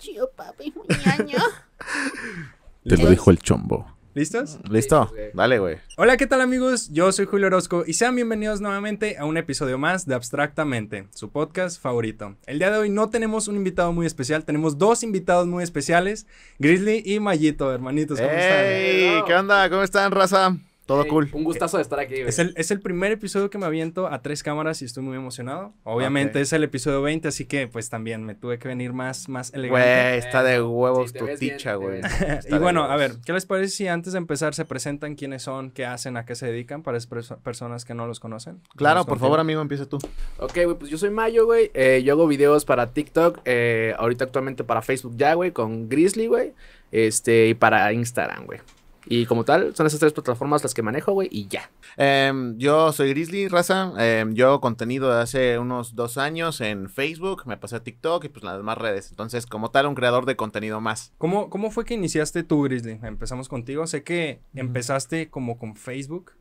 chido, 0.00 0.30
papi, 0.34 0.72
muñaño. 0.74 1.38
Te 2.84 2.96
lo 2.96 3.10
dijo 3.10 3.30
el 3.30 3.38
chombo. 3.38 3.86
¿Listos? 4.14 4.58
¿Listo? 4.68 5.06
Sí, 5.08 5.14
güey. 5.14 5.30
Dale, 5.34 5.58
güey. 5.58 5.76
Hola, 5.98 6.16
¿qué 6.16 6.26
tal 6.26 6.40
amigos? 6.40 6.88
Yo 6.90 7.12
soy 7.12 7.26
Julio 7.26 7.46
Orozco 7.46 7.84
y 7.86 7.92
sean 7.92 8.16
bienvenidos 8.16 8.60
nuevamente 8.60 9.18
a 9.18 9.26
un 9.26 9.36
episodio 9.36 9.78
más 9.78 10.06
de 10.06 10.14
Abstractamente, 10.14 11.06
su 11.14 11.30
podcast 11.30 11.80
favorito. 11.80 12.34
El 12.46 12.58
día 12.58 12.70
de 12.70 12.78
hoy 12.78 12.90
no 12.90 13.10
tenemos 13.10 13.46
un 13.46 13.56
invitado 13.56 13.92
muy 13.92 14.06
especial, 14.06 14.44
tenemos 14.44 14.78
dos 14.78 15.02
invitados 15.04 15.46
muy 15.46 15.62
especiales, 15.62 16.26
Grizzly 16.58 17.02
y 17.04 17.20
Mayito, 17.20 17.72
hermanitos, 17.72 18.18
¿cómo 18.18 18.32
están? 18.32 19.26
¿Qué 19.26 19.34
onda? 19.38 19.68
¿Cómo 19.68 19.82
están, 19.82 20.10
raza? 20.10 20.56
Todo 20.90 21.06
cool. 21.06 21.28
Un 21.32 21.44
gustazo 21.44 21.76
de 21.76 21.84
estar 21.84 22.00
aquí, 22.00 22.14
güey. 22.14 22.28
Es 22.28 22.40
el, 22.40 22.52
es 22.56 22.72
el 22.72 22.80
primer 22.80 23.12
episodio 23.12 23.48
que 23.48 23.58
me 23.58 23.66
aviento 23.66 24.08
a 24.08 24.22
tres 24.22 24.42
cámaras 24.42 24.82
y 24.82 24.86
estoy 24.86 25.04
muy 25.04 25.16
emocionado. 25.16 25.72
Obviamente 25.84 26.40
es 26.40 26.52
el 26.52 26.64
episodio 26.64 27.00
20, 27.00 27.28
así 27.28 27.44
que 27.44 27.68
pues 27.68 27.90
también 27.90 28.24
me 28.24 28.34
tuve 28.34 28.58
que 28.58 28.66
venir 28.66 28.92
más, 28.92 29.28
más 29.28 29.52
Güey, 29.52 29.66
elegante. 29.66 30.18
está 30.18 30.42
de 30.42 30.60
huevos 30.60 31.12
Sí, 31.12 31.18
tu 31.18 31.26
ticha, 31.38 31.76
güey. 31.76 32.00
Y 32.50 32.58
bueno, 32.58 32.82
a 32.84 32.96
ver, 32.96 33.12
¿qué 33.24 33.32
les 33.32 33.46
parece 33.46 33.68
si 33.72 33.86
antes 33.86 34.14
de 34.14 34.18
empezar 34.18 34.52
se 34.52 34.64
presentan 34.64 35.14
quiénes 35.14 35.42
son, 35.42 35.70
qué 35.70 35.86
hacen, 35.86 36.16
a 36.16 36.24
qué 36.24 36.34
se 36.34 36.46
dedican 36.46 36.82
para 36.82 36.98
personas 37.44 37.84
que 37.84 37.94
no 37.94 38.08
los 38.08 38.18
conocen? 38.18 38.60
Claro, 38.74 39.04
por 39.04 39.20
favor, 39.20 39.38
amigo, 39.38 39.60
empieza 39.60 39.86
tú. 39.86 39.98
Ok, 40.38 40.54
güey, 40.64 40.74
pues 40.76 40.90
yo 40.90 40.98
soy 40.98 41.10
Mayo, 41.10 41.46
güey. 41.46 41.70
Eh, 41.72 42.02
yo 42.04 42.14
hago 42.14 42.26
videos 42.26 42.64
para 42.64 42.88
TikTok. 42.88 43.42
eh, 43.44 43.94
ahorita 43.96 44.24
actualmente 44.24 44.64
para 44.64 44.82
Facebook 44.82 45.14
ya, 45.16 45.34
güey, 45.34 45.52
con 45.52 45.88
Grizzly, 45.88 46.26
güey. 46.26 46.52
Este, 46.90 47.46
y 47.46 47.54
para 47.54 47.92
Instagram, 47.92 48.46
güey. 48.46 48.58
Y 49.06 49.26
como 49.26 49.44
tal, 49.44 49.74
son 49.74 49.86
esas 49.86 50.00
tres 50.00 50.12
plataformas 50.12 50.62
las 50.62 50.74
que 50.74 50.82
manejo, 50.82 51.12
güey, 51.12 51.28
y 51.30 51.48
ya. 51.48 51.70
Em, 51.96 52.56
yo 52.58 52.92
soy 52.92 53.10
Grizzly, 53.10 53.48
raza. 53.48 53.92
Em, 53.98 54.34
yo 54.34 54.48
hago 54.48 54.60
contenido 54.60 55.12
de 55.14 55.22
hace 55.22 55.58
unos 55.58 55.94
dos 55.94 56.18
años 56.18 56.60
en 56.60 56.88
Facebook, 56.90 57.44
me 57.46 57.56
pasé 57.56 57.76
a 57.76 57.82
TikTok 57.82 58.24
y 58.24 58.28
pues 58.28 58.44
las 58.44 58.56
demás 58.56 58.78
redes. 58.78 59.10
Entonces, 59.10 59.46
como 59.46 59.70
tal, 59.70 59.86
un 59.86 59.94
creador 59.94 60.26
de 60.26 60.36
contenido 60.36 60.80
más. 60.80 61.12
¿Cómo, 61.18 61.48
¿Cómo 61.50 61.70
fue 61.70 61.84
que 61.84 61.94
iniciaste 61.94 62.42
tú, 62.42 62.62
Grizzly? 62.62 63.00
Empezamos 63.02 63.48
contigo. 63.48 63.86
Sé 63.86 64.02
que 64.02 64.40
empezaste 64.54 65.30
como 65.30 65.58
con 65.58 65.76
Facebook. 65.76 66.32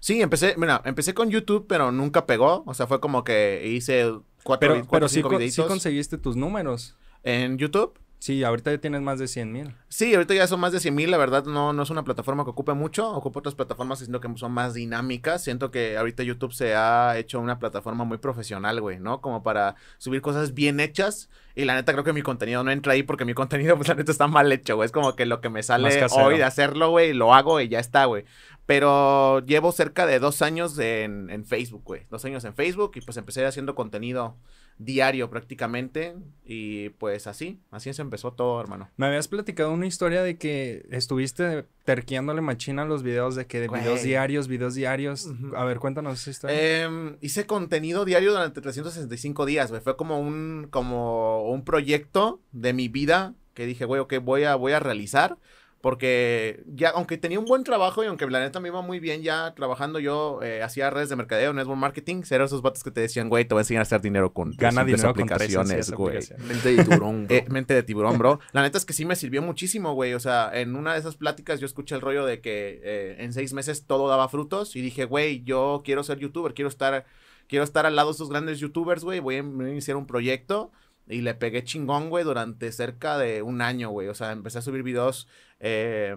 Sí, 0.00 0.20
empecé, 0.22 0.54
mira, 0.56 0.80
empecé 0.84 1.14
con 1.14 1.30
YouTube, 1.30 1.66
pero 1.68 1.92
nunca 1.92 2.26
pegó. 2.26 2.62
O 2.66 2.74
sea, 2.74 2.86
fue 2.86 3.00
como 3.00 3.24
que 3.24 3.62
hice 3.66 4.12
cuatro, 4.42 4.72
Pero, 4.72 4.74
cuatro 4.74 4.90
pero 4.90 5.06
o 5.06 5.08
sí, 5.08 5.14
cinco 5.16 5.30
sí 5.30 5.36
videitos 5.36 5.66
conseguiste 5.66 6.18
tus 6.18 6.36
números. 6.36 6.96
en 7.22 7.58
YouTube. 7.58 7.98
Sí, 8.18 8.42
ahorita 8.42 8.72
ya 8.72 8.78
tienes 8.78 9.02
más 9.02 9.18
de 9.18 9.28
100 9.28 9.52
mil. 9.52 9.74
Sí, 9.88 10.14
ahorita 10.14 10.34
ya 10.34 10.46
son 10.46 10.58
más 10.58 10.72
de 10.72 10.80
100 10.80 10.94
mil, 10.94 11.10
la 11.10 11.18
verdad 11.18 11.44
no, 11.44 11.72
no 11.72 11.82
es 11.82 11.90
una 11.90 12.02
plataforma 12.02 12.44
que 12.44 12.50
ocupe 12.50 12.72
mucho, 12.72 13.10
ocupa 13.10 13.40
otras 13.40 13.54
plataformas 13.54 13.98
siento 13.98 14.20
que 14.20 14.28
son 14.36 14.52
más 14.52 14.74
dinámicas, 14.74 15.44
siento 15.44 15.70
que 15.70 15.96
ahorita 15.96 16.22
YouTube 16.22 16.52
se 16.52 16.74
ha 16.74 17.18
hecho 17.18 17.38
una 17.40 17.58
plataforma 17.58 18.04
muy 18.04 18.18
profesional, 18.18 18.80
güey, 18.80 18.98
¿no? 18.98 19.20
Como 19.20 19.42
para 19.42 19.76
subir 19.98 20.22
cosas 20.22 20.54
bien 20.54 20.80
hechas 20.80 21.28
y 21.54 21.66
la 21.66 21.74
neta 21.74 21.92
creo 21.92 22.04
que 22.04 22.12
mi 22.12 22.22
contenido 22.22 22.64
no 22.64 22.70
entra 22.70 22.94
ahí 22.94 23.02
porque 23.02 23.24
mi 23.24 23.34
contenido 23.34 23.76
pues 23.76 23.88
la 23.88 23.94
neta 23.94 24.12
está 24.12 24.26
mal 24.26 24.50
hecho, 24.50 24.76
güey, 24.76 24.86
es 24.86 24.92
como 24.92 25.14
que 25.14 25.26
lo 25.26 25.40
que 25.40 25.50
me 25.50 25.62
sale 25.62 26.06
hoy 26.12 26.38
de 26.38 26.44
hacerlo, 26.44 26.90
güey, 26.90 27.12
lo 27.12 27.34
hago 27.34 27.60
y 27.60 27.68
ya 27.68 27.80
está, 27.80 28.06
güey. 28.06 28.24
Pero 28.64 29.46
llevo 29.46 29.70
cerca 29.70 30.06
de 30.06 30.18
dos 30.18 30.42
años 30.42 30.76
en, 30.78 31.30
en 31.30 31.44
Facebook, 31.44 31.82
güey, 31.84 32.06
dos 32.10 32.24
años 32.24 32.44
en 32.44 32.54
Facebook 32.54 32.92
y 32.96 33.00
pues 33.02 33.16
empecé 33.16 33.46
haciendo 33.46 33.74
contenido 33.76 34.36
diario 34.78 35.30
prácticamente 35.30 36.16
y 36.44 36.90
pues 36.90 37.26
así, 37.26 37.60
así 37.70 37.92
se 37.92 38.02
empezó 38.02 38.32
todo, 38.32 38.60
hermano. 38.60 38.90
Me 38.96 39.06
habías 39.06 39.28
platicado 39.28 39.72
una 39.72 39.86
historia 39.86 40.22
de 40.22 40.36
que 40.36 40.86
estuviste 40.90 41.64
terqueándole 41.84 42.40
machina 42.40 42.84
los 42.84 43.02
videos 43.02 43.34
de 43.36 43.46
que 43.46 43.60
de 43.60 43.68
videos 43.68 44.02
diarios, 44.02 44.48
videos 44.48 44.74
diarios. 44.74 45.28
A 45.56 45.64
ver, 45.64 45.78
cuéntanos 45.78 46.20
esa 46.20 46.30
historia. 46.30 46.84
Em, 46.84 47.16
hice 47.20 47.46
contenido 47.46 48.04
diario 48.04 48.32
durante 48.32 48.60
365 48.60 49.46
días, 49.46 49.70
güey. 49.70 49.80
Fue 49.80 49.96
como 49.96 50.20
un, 50.20 50.68
como 50.70 51.48
un 51.50 51.64
proyecto 51.64 52.40
de 52.52 52.72
mi 52.72 52.88
vida 52.88 53.34
que 53.54 53.66
dije, 53.66 53.86
güey, 53.86 54.00
ok, 54.00 54.14
voy 54.22 54.44
a, 54.44 54.54
voy 54.54 54.72
a 54.72 54.80
realizar. 54.80 55.38
Porque 55.80 56.64
ya, 56.66 56.88
aunque 56.90 57.16
tenía 57.16 57.38
un 57.38 57.44
buen 57.44 57.62
trabajo 57.62 58.02
y 58.02 58.06
aunque 58.06 58.28
la 58.28 58.40
neta 58.40 58.58
me 58.58 58.68
iba 58.68 58.82
muy 58.82 58.98
bien 58.98 59.22
ya 59.22 59.54
trabajando, 59.54 60.00
yo 60.00 60.40
eh, 60.42 60.62
hacía 60.62 60.90
redes 60.90 61.10
de 61.10 61.16
mercadeo, 61.16 61.52
network 61.52 61.78
marketing, 61.78 62.22
eran 62.30 62.46
esos 62.46 62.62
vatos 62.62 62.82
que 62.82 62.90
te 62.90 63.00
decían, 63.02 63.28
güey, 63.28 63.44
te 63.44 63.54
voy 63.54 63.60
a 63.60 63.62
enseñar 63.62 63.80
a 63.80 63.82
hacer 63.82 64.00
dinero 64.00 64.32
con 64.32 64.52
Gana 64.56 64.84
dinero 64.84 65.12
con 65.14 65.22
aplicaciones, 65.22 65.86
sencillas 65.86 65.92
güey. 65.92 66.18
Mente 66.48 66.74
de 66.74 66.84
tiburón, 66.84 67.26
bro. 67.26 67.36
Eh, 67.36 67.44
mente 67.50 67.74
de 67.74 67.82
tiburón, 67.82 68.18
bro. 68.18 68.40
La 68.52 68.62
neta 68.62 68.78
es 68.78 68.84
que 68.84 68.94
sí 68.94 69.04
me 69.04 69.14
sirvió 69.16 69.42
muchísimo, 69.42 69.92
güey. 69.94 70.14
O 70.14 70.20
sea, 70.20 70.50
en 70.54 70.74
una 70.74 70.94
de 70.94 70.98
esas 70.98 71.16
pláticas 71.16 71.60
yo 71.60 71.66
escuché 71.66 71.94
el 71.94 72.00
rollo 72.00 72.24
de 72.26 72.40
que 72.40 72.80
eh, 72.82 73.16
en 73.20 73.32
seis 73.32 73.52
meses 73.52 73.84
todo 73.86 74.08
daba 74.08 74.28
frutos 74.28 74.74
y 74.76 74.80
dije, 74.80 75.04
güey, 75.04 75.44
yo 75.44 75.82
quiero 75.84 76.02
ser 76.02 76.18
youtuber, 76.18 76.54
quiero 76.54 76.68
estar, 76.68 77.04
quiero 77.48 77.64
estar 77.64 77.86
al 77.86 77.94
lado 77.94 78.08
de 78.08 78.14
esos 78.14 78.30
grandes 78.30 78.58
youtubers, 78.58 79.04
güey. 79.04 79.20
Voy 79.20 79.36
a 79.36 79.38
in- 79.38 79.60
iniciar 79.68 79.96
un 79.96 80.06
proyecto 80.06 80.72
y 81.08 81.20
le 81.20 81.34
pegué 81.34 81.62
chingón, 81.62 82.10
güey, 82.10 82.24
durante 82.24 82.72
cerca 82.72 83.16
de 83.18 83.42
un 83.42 83.60
año, 83.62 83.90
güey. 83.90 84.08
O 84.08 84.14
sea, 84.14 84.32
empecé 84.32 84.58
a 84.58 84.62
subir 84.62 84.82
videos 84.82 85.28
eh, 85.60 86.16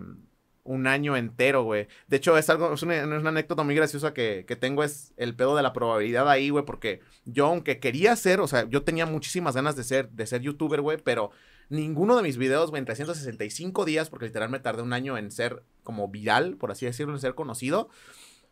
un 0.63 0.87
año 0.87 1.17
entero, 1.17 1.63
güey. 1.63 1.87
De 2.07 2.17
hecho, 2.17 2.37
es 2.37 2.49
algo, 2.49 2.73
es 2.73 2.83
una, 2.83 3.01
anécdota 3.01 3.63
muy 3.63 3.75
graciosa 3.75 4.13
que, 4.13 4.45
que 4.47 4.55
tengo, 4.55 4.83
es 4.83 5.13
el 5.17 5.35
pedo 5.35 5.55
de 5.55 5.63
la 5.63 5.73
probabilidad 5.73 6.29
ahí, 6.29 6.49
güey, 6.49 6.65
porque 6.65 7.01
yo, 7.25 7.47
aunque 7.47 7.79
quería 7.79 8.15
ser, 8.15 8.39
o 8.39 8.47
sea, 8.47 8.69
yo 8.69 8.83
tenía 8.83 9.05
muchísimas 9.05 9.55
ganas 9.55 9.75
de 9.75 9.83
ser, 9.83 10.09
de 10.11 10.27
ser 10.27 10.41
youtuber, 10.41 10.81
güey, 10.81 10.97
pero 11.03 11.31
ninguno 11.69 12.15
de 12.15 12.23
mis 12.23 12.37
videos, 12.37 12.69
güey, 12.69 12.79
en 12.79 12.85
365 12.85 13.85
días, 13.85 14.09
porque 14.09 14.27
literal 14.27 14.49
me 14.49 14.59
tardé 14.59 14.81
un 14.81 14.93
año 14.93 15.17
en 15.17 15.31
ser 15.31 15.63
como 15.83 16.07
viral, 16.07 16.55
por 16.57 16.71
así 16.71 16.85
decirlo, 16.85 17.13
en 17.13 17.19
ser 17.19 17.35
conocido, 17.35 17.89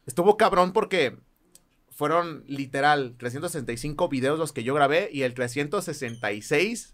estuvo 0.06 0.38
cabrón 0.38 0.74
porque 0.74 1.18
fueron 1.92 2.44
literal 2.48 3.16
365 3.18 4.08
videos 4.08 4.40
los 4.40 4.54
que 4.54 4.64
yo 4.64 4.74
grabé 4.74 5.10
y 5.12 5.24
el 5.24 5.34
366 5.34 6.94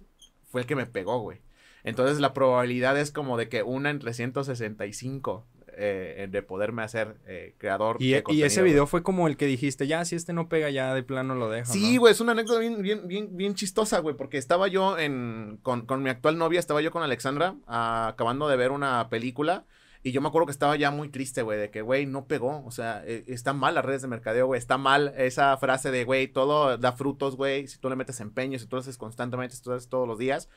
fue 0.49 0.61
el 0.61 0.67
que 0.67 0.75
me 0.75 0.85
pegó, 0.85 1.19
güey. 1.19 1.41
Entonces 1.83 2.19
la 2.19 2.33
probabilidad 2.33 2.97
es 2.99 3.11
como 3.11 3.37
de 3.37 3.49
que 3.49 3.63
una 3.63 3.89
en 3.89 3.99
365 3.99 5.45
eh, 5.75 6.27
de 6.29 6.43
poderme 6.43 6.83
hacer 6.83 7.15
eh, 7.25 7.55
creador. 7.57 7.97
Y, 7.99 8.11
de 8.11 8.23
y 8.29 8.43
ese 8.43 8.61
video 8.61 8.85
fue 8.85 9.01
como 9.01 9.27
el 9.27 9.37
que 9.37 9.45
dijiste, 9.45 9.87
ya, 9.87 10.05
si 10.05 10.15
este 10.15 10.31
no 10.31 10.47
pega, 10.47 10.69
ya 10.69 10.93
de 10.93 11.03
plano 11.03 11.35
lo 11.35 11.49
dejo. 11.49 11.71
Sí, 11.71 11.95
¿no? 11.95 12.01
güey, 12.01 12.13
es 12.13 12.21
una 12.21 12.33
anécdota 12.33 12.59
bien, 12.59 12.81
bien, 12.81 13.07
bien, 13.07 13.35
bien 13.35 13.55
chistosa, 13.55 13.99
güey, 13.99 14.15
porque 14.15 14.37
estaba 14.37 14.67
yo 14.67 14.97
en, 14.97 15.59
con, 15.63 15.85
con 15.85 16.03
mi 16.03 16.09
actual 16.09 16.37
novia, 16.37 16.59
estaba 16.59 16.81
yo 16.81 16.91
con 16.91 17.03
Alexandra, 17.03 17.55
ah, 17.67 18.09
acabando 18.09 18.47
de 18.47 18.55
ver 18.55 18.71
una 18.71 19.09
película, 19.09 19.65
y 20.03 20.11
yo 20.11 20.21
me 20.21 20.27
acuerdo 20.27 20.45
que 20.47 20.51
estaba 20.51 20.75
ya 20.75 20.91
muy 20.91 21.09
triste, 21.09 21.41
güey, 21.41 21.57
de 21.57 21.71
que, 21.71 21.81
güey, 21.81 22.05
no 22.05 22.25
pegó, 22.25 22.63
o 22.65 22.71
sea, 22.71 23.03
eh, 23.05 23.23
está 23.27 23.53
mal 23.53 23.73
las 23.73 23.85
redes 23.85 24.01
de 24.01 24.09
mercadeo, 24.09 24.45
güey, 24.47 24.59
está 24.59 24.77
mal 24.77 25.13
esa 25.17 25.55
frase 25.57 25.91
de, 25.91 26.03
güey, 26.03 26.27
todo 26.27 26.77
da 26.77 26.91
frutos, 26.91 27.35
güey, 27.37 27.67
si 27.67 27.79
tú 27.79 27.89
le 27.89 27.95
metes 27.95 28.19
empeño, 28.19 28.59
si 28.59 28.67
tú 28.67 28.75
lo 28.75 28.81
haces 28.81 28.97
constantemente, 28.97 29.55
si 29.55 29.63
tú 29.63 29.69
lo 29.69 29.77
haces 29.77 29.89
todos 29.89 30.07
los 30.07 30.19
días, 30.19 30.49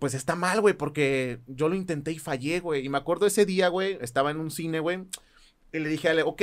pues 0.00 0.14
está 0.14 0.34
mal, 0.34 0.60
güey, 0.60 0.74
porque 0.74 1.38
yo 1.46 1.68
lo 1.68 1.76
intenté 1.76 2.10
y 2.10 2.18
fallé, 2.18 2.58
güey, 2.58 2.84
y 2.84 2.88
me 2.88 2.98
acuerdo 2.98 3.26
ese 3.26 3.46
día, 3.46 3.68
güey, 3.68 3.98
estaba 4.00 4.32
en 4.32 4.38
un 4.38 4.50
cine, 4.50 4.80
güey, 4.80 5.04
y 5.72 5.78
le 5.78 5.88
dije 5.88 6.08
a 6.08 6.10
Ale, 6.12 6.22
ok, 6.22 6.42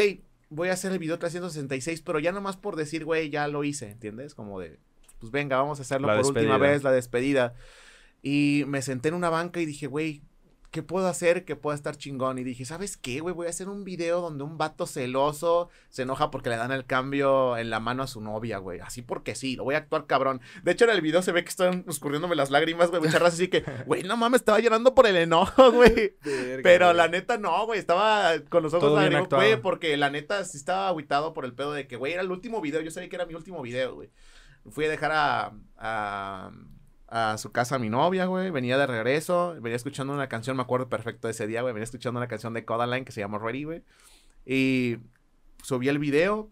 voy 0.49 0.69
a 0.69 0.73
hacer 0.73 0.91
el 0.91 0.99
video 0.99 1.17
366, 1.17 2.01
pero 2.01 2.19
ya 2.19 2.31
nomás 2.31 2.55
por 2.55 2.75
decir, 2.75 3.03
güey, 3.03 3.29
ya 3.29 3.47
lo 3.47 3.63
hice, 3.63 3.89
¿entiendes? 3.89 4.35
Como 4.35 4.59
de, 4.59 4.79
pues 5.19 5.31
venga, 5.31 5.57
vamos 5.57 5.79
a 5.79 5.81
hacerlo 5.81 6.07
La 6.07 6.17
por 6.17 6.27
última 6.27 6.57
vez, 6.57 6.83
la 6.83 6.91
despedida. 6.91 7.55
Y 8.21 8.63
me 8.67 8.81
senté 8.81 9.09
en 9.09 9.15
una 9.15 9.29
banca 9.29 9.59
y 9.59 9.65
dije, 9.65 9.87
güey, 9.87 10.21
¿qué 10.71 10.83
puedo 10.83 11.07
hacer 11.07 11.45
que 11.45 11.55
pueda 11.55 11.75
estar 11.75 11.97
chingón? 11.97 12.37
Y 12.37 12.43
dije, 12.43 12.65
¿sabes 12.65 12.97
qué, 12.97 13.19
güey? 13.19 13.33
Voy 13.33 13.47
a 13.47 13.49
hacer 13.49 13.69
un 13.69 13.83
video 13.83 14.21
donde 14.21 14.43
un 14.43 14.57
vato 14.57 14.85
celoso 14.85 15.69
se 15.89 16.03
enoja 16.03 16.31
porque 16.31 16.49
le 16.49 16.57
dan 16.57 16.71
el 16.71 16.85
cambio 16.85 17.57
en 17.57 17.69
la 17.69 17.79
mano 17.79 18.03
a 18.03 18.07
su 18.07 18.21
novia, 18.21 18.57
güey. 18.57 18.79
Así 18.79 19.01
porque 19.01 19.35
sí, 19.35 19.55
lo 19.55 19.63
voy 19.63 19.75
a 19.75 19.79
actuar 19.79 20.05
cabrón. 20.05 20.41
De 20.63 20.71
hecho, 20.71 20.85
en 20.85 20.91
el 20.91 21.01
video 21.01 21.21
se 21.21 21.31
ve 21.31 21.43
que 21.43 21.49
están 21.49 21.85
escurriéndome 21.87 22.35
las 22.35 22.51
lágrimas, 22.51 22.89
güey. 22.89 23.01
Muchas 23.01 23.21
así 23.21 23.47
que, 23.47 23.63
güey, 23.85 24.03
no 24.03 24.17
mames, 24.17 24.41
estaba 24.41 24.59
llorando 24.59 24.93
por 24.93 25.07
el 25.07 25.15
enojo, 25.15 25.71
güey. 25.73 26.15
Pero 26.63 26.93
la 26.93 27.07
neta 27.07 27.37
no, 27.37 27.65
güey, 27.65 27.79
estaba 27.79 28.33
con 28.49 28.63
los 28.63 28.73
ojos 28.73 28.93
lágrimas, 28.93 29.29
güey, 29.29 29.61
porque 29.61 29.95
la 29.97 30.09
neta 30.09 30.43
sí 30.43 30.57
estaba 30.57 30.89
aguitado 30.89 31.33
por 31.33 31.45
el 31.45 31.53
pedo 31.53 31.73
de 31.73 31.87
que, 31.87 31.95
güey, 31.95 32.13
era 32.13 32.21
el 32.21 32.31
último 32.31 32.61
video, 32.61 32.81
yo 32.81 32.91
sabía 32.91 33.09
que 33.09 33.15
era 33.15 33.25
mi 33.25 33.33
último 33.33 33.61
video, 33.61 33.95
güey. 33.95 34.09
Fui 34.69 34.85
a 34.85 34.89
dejar 34.89 35.11
a, 35.13 35.53
a, 35.77 36.51
a 37.07 37.37
su 37.37 37.51
casa 37.51 37.75
a 37.75 37.79
mi 37.79 37.89
novia, 37.89 38.25
güey, 38.25 38.51
venía 38.51 38.77
de 38.77 38.87
regreso, 38.87 39.55
venía 39.61 39.75
escuchando 39.75 40.13
una 40.13 40.27
canción, 40.27 40.57
me 40.57 40.63
acuerdo 40.63 40.89
perfecto 40.89 41.27
de 41.27 41.31
ese 41.31 41.47
día, 41.47 41.61
güey, 41.61 41.73
venía 41.73 41.85
escuchando 41.85 42.19
una 42.19 42.27
canción 42.27 42.53
de 42.53 42.65
Codaline 42.65 43.05
que 43.05 43.11
se 43.11 43.21
llama 43.21 43.39
Ready, 43.39 43.63
güey, 43.63 43.83
y 44.45 44.97
subí 45.63 45.87
el 45.87 45.99
video, 45.99 46.49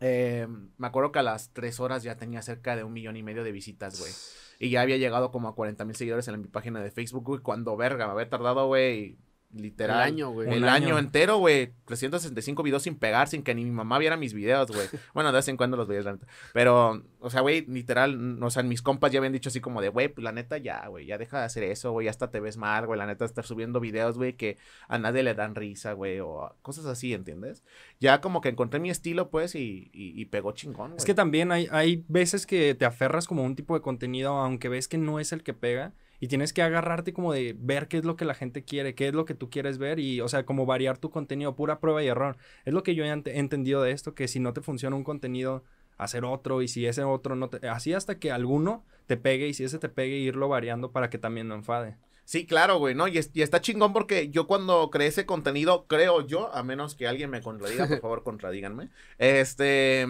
eh, 0.00 0.46
me 0.78 0.86
acuerdo 0.86 1.12
que 1.12 1.18
a 1.18 1.22
las 1.22 1.52
tres 1.52 1.78
horas 1.78 2.02
ya 2.02 2.16
tenía 2.16 2.42
cerca 2.42 2.74
de 2.74 2.84
un 2.84 2.92
millón 2.92 3.16
y 3.16 3.22
medio 3.22 3.44
de 3.44 3.52
visitas, 3.52 3.98
güey. 4.00 4.12
Y 4.58 4.70
ya 4.70 4.80
había 4.80 4.96
llegado 4.96 5.30
como 5.30 5.48
a 5.48 5.54
40 5.54 5.84
mil 5.84 5.94
seguidores 5.94 6.26
en 6.28 6.40
mi 6.40 6.48
página 6.48 6.80
de 6.80 6.90
Facebook, 6.90 7.24
güey. 7.24 7.40
Cuando 7.40 7.76
verga, 7.76 8.06
me 8.06 8.12
había 8.12 8.28
tardado, 8.28 8.66
güey, 8.66 9.18
literal. 9.52 9.96
El 9.98 10.02
año, 10.14 10.30
güey. 10.30 10.48
El 10.48 10.58
Un 10.62 10.68
año 10.68 10.86
año. 10.86 10.98
entero, 10.98 11.38
güey. 11.38 11.72
365 11.86 12.62
videos 12.62 12.82
sin 12.82 12.96
pegar, 12.96 13.28
sin 13.28 13.42
que 13.42 13.54
ni 13.54 13.64
mi 13.64 13.70
mamá 13.70 13.98
viera 13.98 14.16
mis 14.16 14.32
videos, 14.34 14.70
güey. 14.70 14.86
Bueno, 15.14 15.32
de 15.32 15.36
vez 15.38 15.48
en 15.48 15.56
cuando 15.56 15.76
los 15.76 15.88
veía, 15.88 16.02
la 16.02 16.12
neta. 16.12 16.26
Pero, 16.52 17.02
o 17.18 17.30
sea, 17.30 17.40
güey, 17.40 17.66
literal, 17.66 18.42
o 18.42 18.50
sea, 18.50 18.62
mis 18.62 18.82
compas 18.82 19.10
ya 19.12 19.18
habían 19.18 19.32
dicho 19.32 19.48
así 19.48 19.60
como 19.60 19.80
de, 19.80 19.88
güey, 19.88 20.08
pues 20.08 20.22
la 20.22 20.32
neta 20.32 20.58
ya, 20.58 20.86
güey, 20.88 21.06
ya 21.06 21.18
deja 21.18 21.40
de 21.40 21.44
hacer 21.44 21.64
eso, 21.64 21.92
güey, 21.92 22.08
hasta 22.08 22.30
te 22.30 22.40
ves 22.40 22.56
mal, 22.56 22.86
güey, 22.86 22.98
la 22.98 23.06
neta 23.06 23.24
estar 23.24 23.44
subiendo 23.44 23.80
videos, 23.80 24.16
güey, 24.16 24.34
que 24.34 24.56
a 24.88 24.98
nadie 24.98 25.22
le 25.22 25.34
dan 25.34 25.54
risa, 25.54 25.92
güey, 25.92 26.20
o 26.20 26.54
cosas 26.62 26.86
así, 26.86 27.12
¿entiendes? 27.12 27.64
Ya 27.98 28.20
como 28.20 28.40
que 28.40 28.48
encontré 28.50 28.78
mi 28.80 28.90
estilo, 28.90 29.30
pues, 29.30 29.54
y, 29.54 29.90
y, 29.92 30.20
y 30.20 30.24
pegó 30.26 30.52
chingón, 30.52 30.90
güey. 30.90 30.98
Es 30.98 31.04
que 31.04 31.14
también 31.14 31.50
hay, 31.52 31.68
hay 31.70 32.04
veces 32.08 32.46
que 32.46 32.74
te 32.74 32.84
aferras 32.84 33.26
como 33.26 33.42
a 33.42 33.46
un 33.46 33.56
tipo 33.56 33.74
de 33.74 33.80
contenido, 33.82 34.32
aunque 34.34 34.68
ves 34.68 34.86
que 34.88 34.98
no 34.98 35.18
es 35.20 35.32
el 35.32 35.42
que 35.42 35.54
pega. 35.54 35.92
Y 36.20 36.28
tienes 36.28 36.52
que 36.52 36.62
agarrarte 36.62 37.12
como 37.12 37.32
de 37.32 37.56
ver 37.58 37.88
qué 37.88 37.96
es 37.98 38.04
lo 38.04 38.14
que 38.16 38.24
la 38.26 38.34
gente 38.34 38.62
quiere, 38.62 38.94
qué 38.94 39.08
es 39.08 39.14
lo 39.14 39.24
que 39.24 39.34
tú 39.34 39.50
quieres 39.50 39.78
ver 39.78 39.98
y, 39.98 40.20
o 40.20 40.28
sea, 40.28 40.44
como 40.44 40.66
variar 40.66 40.98
tu 40.98 41.10
contenido, 41.10 41.56
pura 41.56 41.80
prueba 41.80 42.02
y 42.02 42.08
error. 42.08 42.36
Es 42.64 42.74
lo 42.74 42.82
que 42.82 42.94
yo 42.94 43.04
he 43.04 43.12
ent- 43.12 43.30
entendido 43.34 43.82
de 43.82 43.90
esto, 43.92 44.14
que 44.14 44.28
si 44.28 44.38
no 44.38 44.52
te 44.52 44.60
funciona 44.60 44.94
un 44.96 45.04
contenido, 45.04 45.64
hacer 45.96 46.24
otro 46.24 46.62
y 46.62 46.68
si 46.68 46.86
ese 46.86 47.02
otro 47.04 47.36
no 47.36 47.48
te... 47.48 47.66
Así 47.68 47.92
hasta 47.94 48.18
que 48.18 48.30
alguno 48.32 48.84
te 49.06 49.16
pegue 49.16 49.48
y 49.48 49.54
si 49.54 49.64
ese 49.64 49.78
te 49.78 49.88
pegue, 49.88 50.16
irlo 50.16 50.48
variando 50.48 50.92
para 50.92 51.10
que 51.10 51.18
también 51.18 51.48
no 51.48 51.54
enfade. 51.54 51.96
Sí, 52.24 52.46
claro, 52.46 52.78
güey, 52.78 52.94
¿no? 52.94 53.08
Y, 53.08 53.18
es- 53.18 53.30
y 53.34 53.42
está 53.42 53.60
chingón 53.60 53.92
porque 53.92 54.28
yo 54.30 54.46
cuando 54.46 54.88
creé 54.90 55.08
ese 55.08 55.26
contenido, 55.26 55.86
creo 55.88 56.26
yo, 56.26 56.54
a 56.54 56.62
menos 56.62 56.94
que 56.94 57.08
alguien 57.08 57.28
me 57.30 57.40
contradiga, 57.42 57.88
por 57.88 58.00
favor, 58.02 58.22
contradíganme, 58.22 58.88
este, 59.18 60.06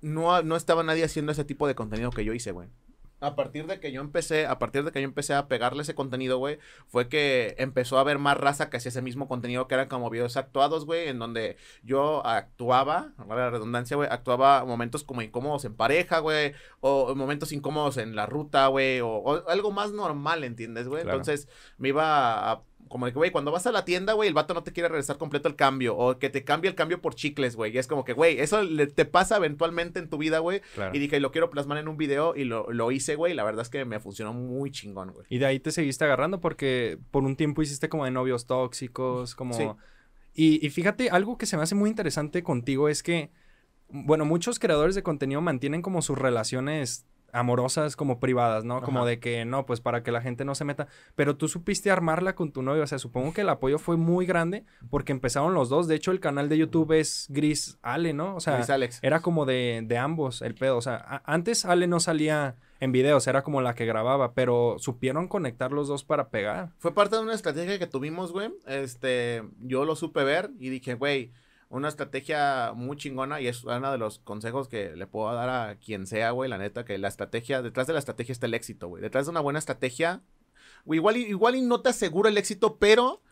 no, 0.00 0.42
no 0.42 0.56
estaba 0.56 0.82
nadie 0.82 1.04
haciendo 1.04 1.32
ese 1.32 1.44
tipo 1.44 1.66
de 1.66 1.74
contenido 1.74 2.10
que 2.10 2.24
yo 2.24 2.32
hice, 2.34 2.52
güey. 2.52 2.68
A 3.22 3.36
partir 3.36 3.66
de 3.66 3.80
que 3.80 3.92
yo 3.92 4.00
empecé, 4.00 4.46
a 4.46 4.58
partir 4.58 4.84
de 4.84 4.92
que 4.92 5.00
yo 5.00 5.04
empecé 5.04 5.34
a 5.34 5.48
pegarle 5.48 5.82
ese 5.82 5.94
contenido, 5.94 6.38
güey, 6.38 6.58
fue 6.86 7.08
que 7.08 7.54
empezó 7.58 7.96
a 7.96 8.00
haber 8.00 8.18
más 8.18 8.36
raza 8.36 8.68
que 8.68 8.76
hacía 8.76 8.90
ese 8.90 9.02
mismo 9.02 9.28
contenido 9.28 9.68
que 9.68 9.74
eran 9.74 9.88
como 9.88 10.10
videos 10.10 10.36
actuados, 10.36 10.84
güey, 10.84 11.08
en 11.08 11.18
donde 11.18 11.56
yo 11.82 12.26
actuaba, 12.26 13.12
la 13.28 13.50
redundancia, 13.50 13.96
güey, 13.96 14.08
actuaba 14.10 14.64
momentos 14.64 15.04
como 15.04 15.22
incómodos 15.22 15.64
en 15.64 15.74
pareja, 15.74 16.18
güey, 16.18 16.52
o 16.80 17.14
momentos 17.14 17.52
incómodos 17.52 17.96
en 17.96 18.16
la 18.16 18.26
ruta, 18.26 18.66
güey, 18.66 19.00
o, 19.00 19.08
o 19.08 19.48
algo 19.48 19.70
más 19.70 19.92
normal, 19.92 20.44
¿entiendes, 20.44 20.88
güey? 20.88 21.02
Claro. 21.02 21.18
Entonces 21.18 21.48
me 21.78 21.88
iba 21.88 22.50
a, 22.50 22.62
como 22.92 23.06
de 23.06 23.12
que, 23.12 23.18
güey, 23.18 23.32
cuando 23.32 23.50
vas 23.50 23.66
a 23.66 23.72
la 23.72 23.84
tienda, 23.84 24.12
güey, 24.12 24.28
el 24.28 24.34
vato 24.34 24.54
no 24.54 24.62
te 24.62 24.72
quiere 24.72 24.88
regresar 24.88 25.18
completo 25.18 25.48
el 25.48 25.56
cambio, 25.56 25.96
o 25.96 26.18
que 26.18 26.30
te 26.30 26.44
cambie 26.44 26.68
el 26.70 26.76
cambio 26.76 27.00
por 27.00 27.16
chicles, 27.16 27.56
güey, 27.56 27.74
y 27.74 27.78
es 27.78 27.88
como 27.88 28.04
que, 28.04 28.12
güey, 28.12 28.38
eso 28.38 28.62
le- 28.62 28.86
te 28.86 29.04
pasa 29.04 29.36
eventualmente 29.38 29.98
en 29.98 30.08
tu 30.08 30.18
vida, 30.18 30.38
güey, 30.38 30.60
Claro. 30.74 30.94
y 30.94 31.00
dije, 31.00 31.18
lo 31.18 31.32
quiero 31.32 31.50
plasmar 31.50 31.78
en 31.78 31.88
un 31.88 31.96
video, 31.96 32.36
y 32.36 32.44
lo, 32.44 32.70
lo 32.70 32.92
hice, 32.92 33.16
güey, 33.16 33.32
y 33.32 33.34
la 33.34 33.42
verdad 33.42 33.62
es 33.62 33.68
que 33.70 33.84
me 33.84 33.98
funcionó 33.98 34.32
muy 34.32 34.70
chingón, 34.70 35.10
güey. 35.12 35.26
Y 35.28 35.38
de 35.38 35.46
ahí 35.46 35.58
te 35.58 35.72
seguiste 35.72 36.04
agarrando 36.04 36.40
porque 36.40 36.98
por 37.10 37.24
un 37.24 37.34
tiempo 37.34 37.62
hiciste 37.62 37.88
como 37.88 38.04
de 38.04 38.10
novios 38.12 38.46
tóxicos, 38.46 39.34
como... 39.34 39.54
Sí. 39.54 39.64
Y, 40.34 40.64
y 40.66 40.70
fíjate, 40.70 41.10
algo 41.10 41.36
que 41.36 41.46
se 41.46 41.56
me 41.56 41.62
hace 41.62 41.74
muy 41.74 41.90
interesante 41.90 42.42
contigo 42.42 42.88
es 42.88 43.02
que, 43.02 43.30
bueno, 43.88 44.24
muchos 44.24 44.58
creadores 44.58 44.94
de 44.94 45.02
contenido 45.02 45.40
mantienen 45.42 45.82
como 45.82 46.00
sus 46.00 46.16
relaciones 46.18 47.04
amorosas 47.32 47.96
como 47.96 48.20
privadas, 48.20 48.64
¿no? 48.64 48.82
Como 48.82 49.06
de 49.06 49.18
que 49.18 49.44
no, 49.44 49.66
pues 49.66 49.80
para 49.80 50.02
que 50.02 50.12
la 50.12 50.20
gente 50.20 50.44
no 50.44 50.54
se 50.54 50.64
meta. 50.64 50.86
Pero 51.16 51.36
tú 51.36 51.48
supiste 51.48 51.90
armarla 51.90 52.34
con 52.34 52.52
tu 52.52 52.62
novio. 52.62 52.82
O 52.82 52.86
sea, 52.86 52.98
supongo 52.98 53.32
que 53.32 53.40
el 53.40 53.48
apoyo 53.48 53.78
fue 53.78 53.96
muy 53.96 54.26
grande 54.26 54.64
porque 54.90 55.12
empezaron 55.12 55.54
los 55.54 55.68
dos. 55.68 55.88
De 55.88 55.94
hecho, 55.94 56.12
el 56.12 56.20
canal 56.20 56.48
de 56.48 56.58
YouTube 56.58 56.92
es 56.92 57.26
Gris 57.30 57.78
Ale, 57.82 58.12
¿no? 58.12 58.36
O 58.36 58.40
sea, 58.40 58.62
Alex. 58.68 59.00
era 59.02 59.20
como 59.20 59.46
de, 59.46 59.82
de 59.84 59.98
ambos 59.98 60.42
el 60.42 60.54
pedo. 60.54 60.76
O 60.76 60.82
sea, 60.82 61.22
antes 61.24 61.64
Ale 61.64 61.86
no 61.86 62.00
salía 62.00 62.56
en 62.80 62.90
videos, 62.90 63.28
era 63.28 63.42
como 63.42 63.62
la 63.62 63.74
que 63.74 63.86
grababa, 63.86 64.34
pero 64.34 64.74
supieron 64.78 65.28
conectar 65.28 65.70
los 65.70 65.86
dos 65.86 66.02
para 66.02 66.30
pegar. 66.30 66.70
Fue 66.78 66.92
parte 66.92 67.14
de 67.14 67.22
una 67.22 67.34
estrategia 67.34 67.78
que 67.78 67.86
tuvimos, 67.86 68.32
güey. 68.32 68.52
Este, 68.66 69.44
yo 69.60 69.84
lo 69.84 69.94
supe 69.94 70.24
ver 70.24 70.50
y 70.58 70.68
dije, 70.68 70.94
güey, 70.94 71.30
una 71.72 71.88
estrategia 71.88 72.74
muy 72.74 72.98
chingona 72.98 73.40
y 73.40 73.46
es 73.46 73.64
uno 73.64 73.90
de 73.90 73.96
los 73.96 74.18
consejos 74.18 74.68
que 74.68 74.94
le 74.94 75.06
puedo 75.06 75.32
dar 75.34 75.48
a 75.48 75.76
quien 75.76 76.06
sea, 76.06 76.30
güey, 76.30 76.50
la 76.50 76.58
neta, 76.58 76.84
que 76.84 76.98
la 76.98 77.08
estrategia, 77.08 77.62
detrás 77.62 77.86
de 77.86 77.94
la 77.94 77.98
estrategia 77.98 78.32
está 78.32 78.44
el 78.44 78.52
éxito, 78.52 78.88
güey. 78.88 79.02
Detrás 79.02 79.24
de 79.24 79.30
una 79.30 79.40
buena 79.40 79.58
estrategia, 79.58 80.20
güey, 80.84 80.98
igual, 80.98 81.16
igual 81.16 81.56
y 81.56 81.62
no 81.62 81.80
te 81.80 81.88
asegura 81.88 82.28
el 82.28 82.36
éxito, 82.36 82.76
pero 82.78 83.22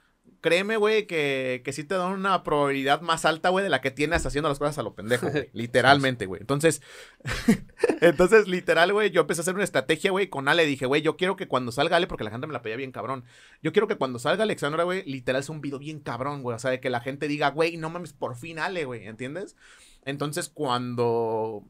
créeme, 0.40 0.76
güey, 0.76 1.06
que, 1.06 1.62
que 1.64 1.72
sí 1.72 1.84
te 1.84 1.94
da 1.94 2.06
una 2.06 2.42
probabilidad 2.42 3.00
más 3.00 3.24
alta, 3.24 3.48
güey, 3.48 3.62
de 3.62 3.70
la 3.70 3.80
que 3.80 3.90
tienes 3.90 4.24
haciendo 4.24 4.48
las 4.48 4.58
cosas 4.58 4.78
a 4.78 4.82
lo 4.82 4.94
pendejo, 4.94 5.30
güey. 5.30 5.50
Literalmente, 5.52 6.26
güey. 6.26 6.40
Entonces, 6.40 6.82
entonces, 8.00 8.48
literal, 8.48 8.92
güey, 8.92 9.10
yo 9.10 9.22
empecé 9.22 9.40
a 9.40 9.42
hacer 9.42 9.54
una 9.54 9.64
estrategia, 9.64 10.10
güey, 10.10 10.28
con 10.28 10.48
Ale. 10.48 10.66
Dije, 10.66 10.86
güey, 10.86 11.02
yo 11.02 11.16
quiero 11.16 11.36
que 11.36 11.48
cuando 11.48 11.72
salga 11.72 11.96
Ale, 11.96 12.06
porque 12.06 12.24
la 12.24 12.30
gente 12.30 12.46
me 12.46 12.52
la 12.52 12.62
pedía 12.62 12.76
bien 12.76 12.92
cabrón. 12.92 13.24
Yo 13.62 13.72
quiero 13.72 13.88
que 13.88 13.96
cuando 13.96 14.18
salga 14.18 14.44
Alexandra, 14.44 14.84
güey, 14.84 15.04
literal 15.04 15.40
es 15.40 15.48
un 15.48 15.60
video 15.60 15.78
bien 15.78 16.00
cabrón, 16.00 16.42
güey. 16.42 16.56
O 16.56 16.58
sea, 16.58 16.70
de 16.70 16.80
que 16.80 16.90
la 16.90 17.00
gente 17.00 17.28
diga, 17.28 17.50
güey, 17.50 17.76
no 17.76 17.90
mames, 17.90 18.12
por 18.12 18.36
fin 18.36 18.58
Ale, 18.58 18.84
güey, 18.84 19.06
¿entiendes? 19.06 19.56
Entonces, 20.04 20.48
cuando. 20.48 21.64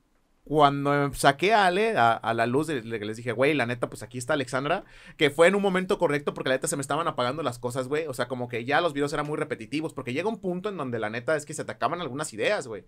Cuando 0.50 1.14
saqué 1.14 1.55
a 1.55 1.67
Ale 1.67 1.94
a, 1.97 2.35
la 2.35 2.44
luz, 2.44 2.67
de- 2.67 2.82
les 2.82 3.17
dije, 3.17 3.31
güey, 3.31 3.55
la 3.55 3.67
neta, 3.67 3.88
pues 3.88 4.02
aquí 4.02 4.19
está 4.19 4.32
Alexandra, 4.32 4.82
que 5.17 5.31
fue 5.31 5.47
en 5.47 5.55
un 5.55 5.62
momento 5.62 5.97
correcto 5.97 6.35
porque 6.35 6.49
la 6.49 6.56
neta 6.56 6.67
se 6.67 6.75
me 6.75 6.82
estaban 6.82 7.06
apagando 7.06 7.44
las 7.44 7.61
cosas, 7.61 7.87
güey. 7.87 8.08
O 8.08 8.14
sea, 8.14 8.26
como 8.26 8.49
que 8.49 8.64
ya 8.64 8.81
los 8.81 8.93
videos 8.93 9.12
eran 9.12 9.29
muy 9.29 9.38
repetitivos, 9.38 9.94
porque 9.94 10.12
llega 10.12 10.29
un 10.29 10.41
punto 10.41 10.69
en 10.69 10.76
donde 10.76 10.99
la 10.99 11.08
neta 11.08 11.37
es 11.37 11.47
que 11.47 11.55
se 11.55 11.64
te 11.64 11.70
acaban 11.70 12.00
algunas 12.00 12.32
ideas, 12.32 12.67
güey. 12.67 12.85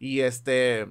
Y 0.00 0.22
este, 0.22 0.88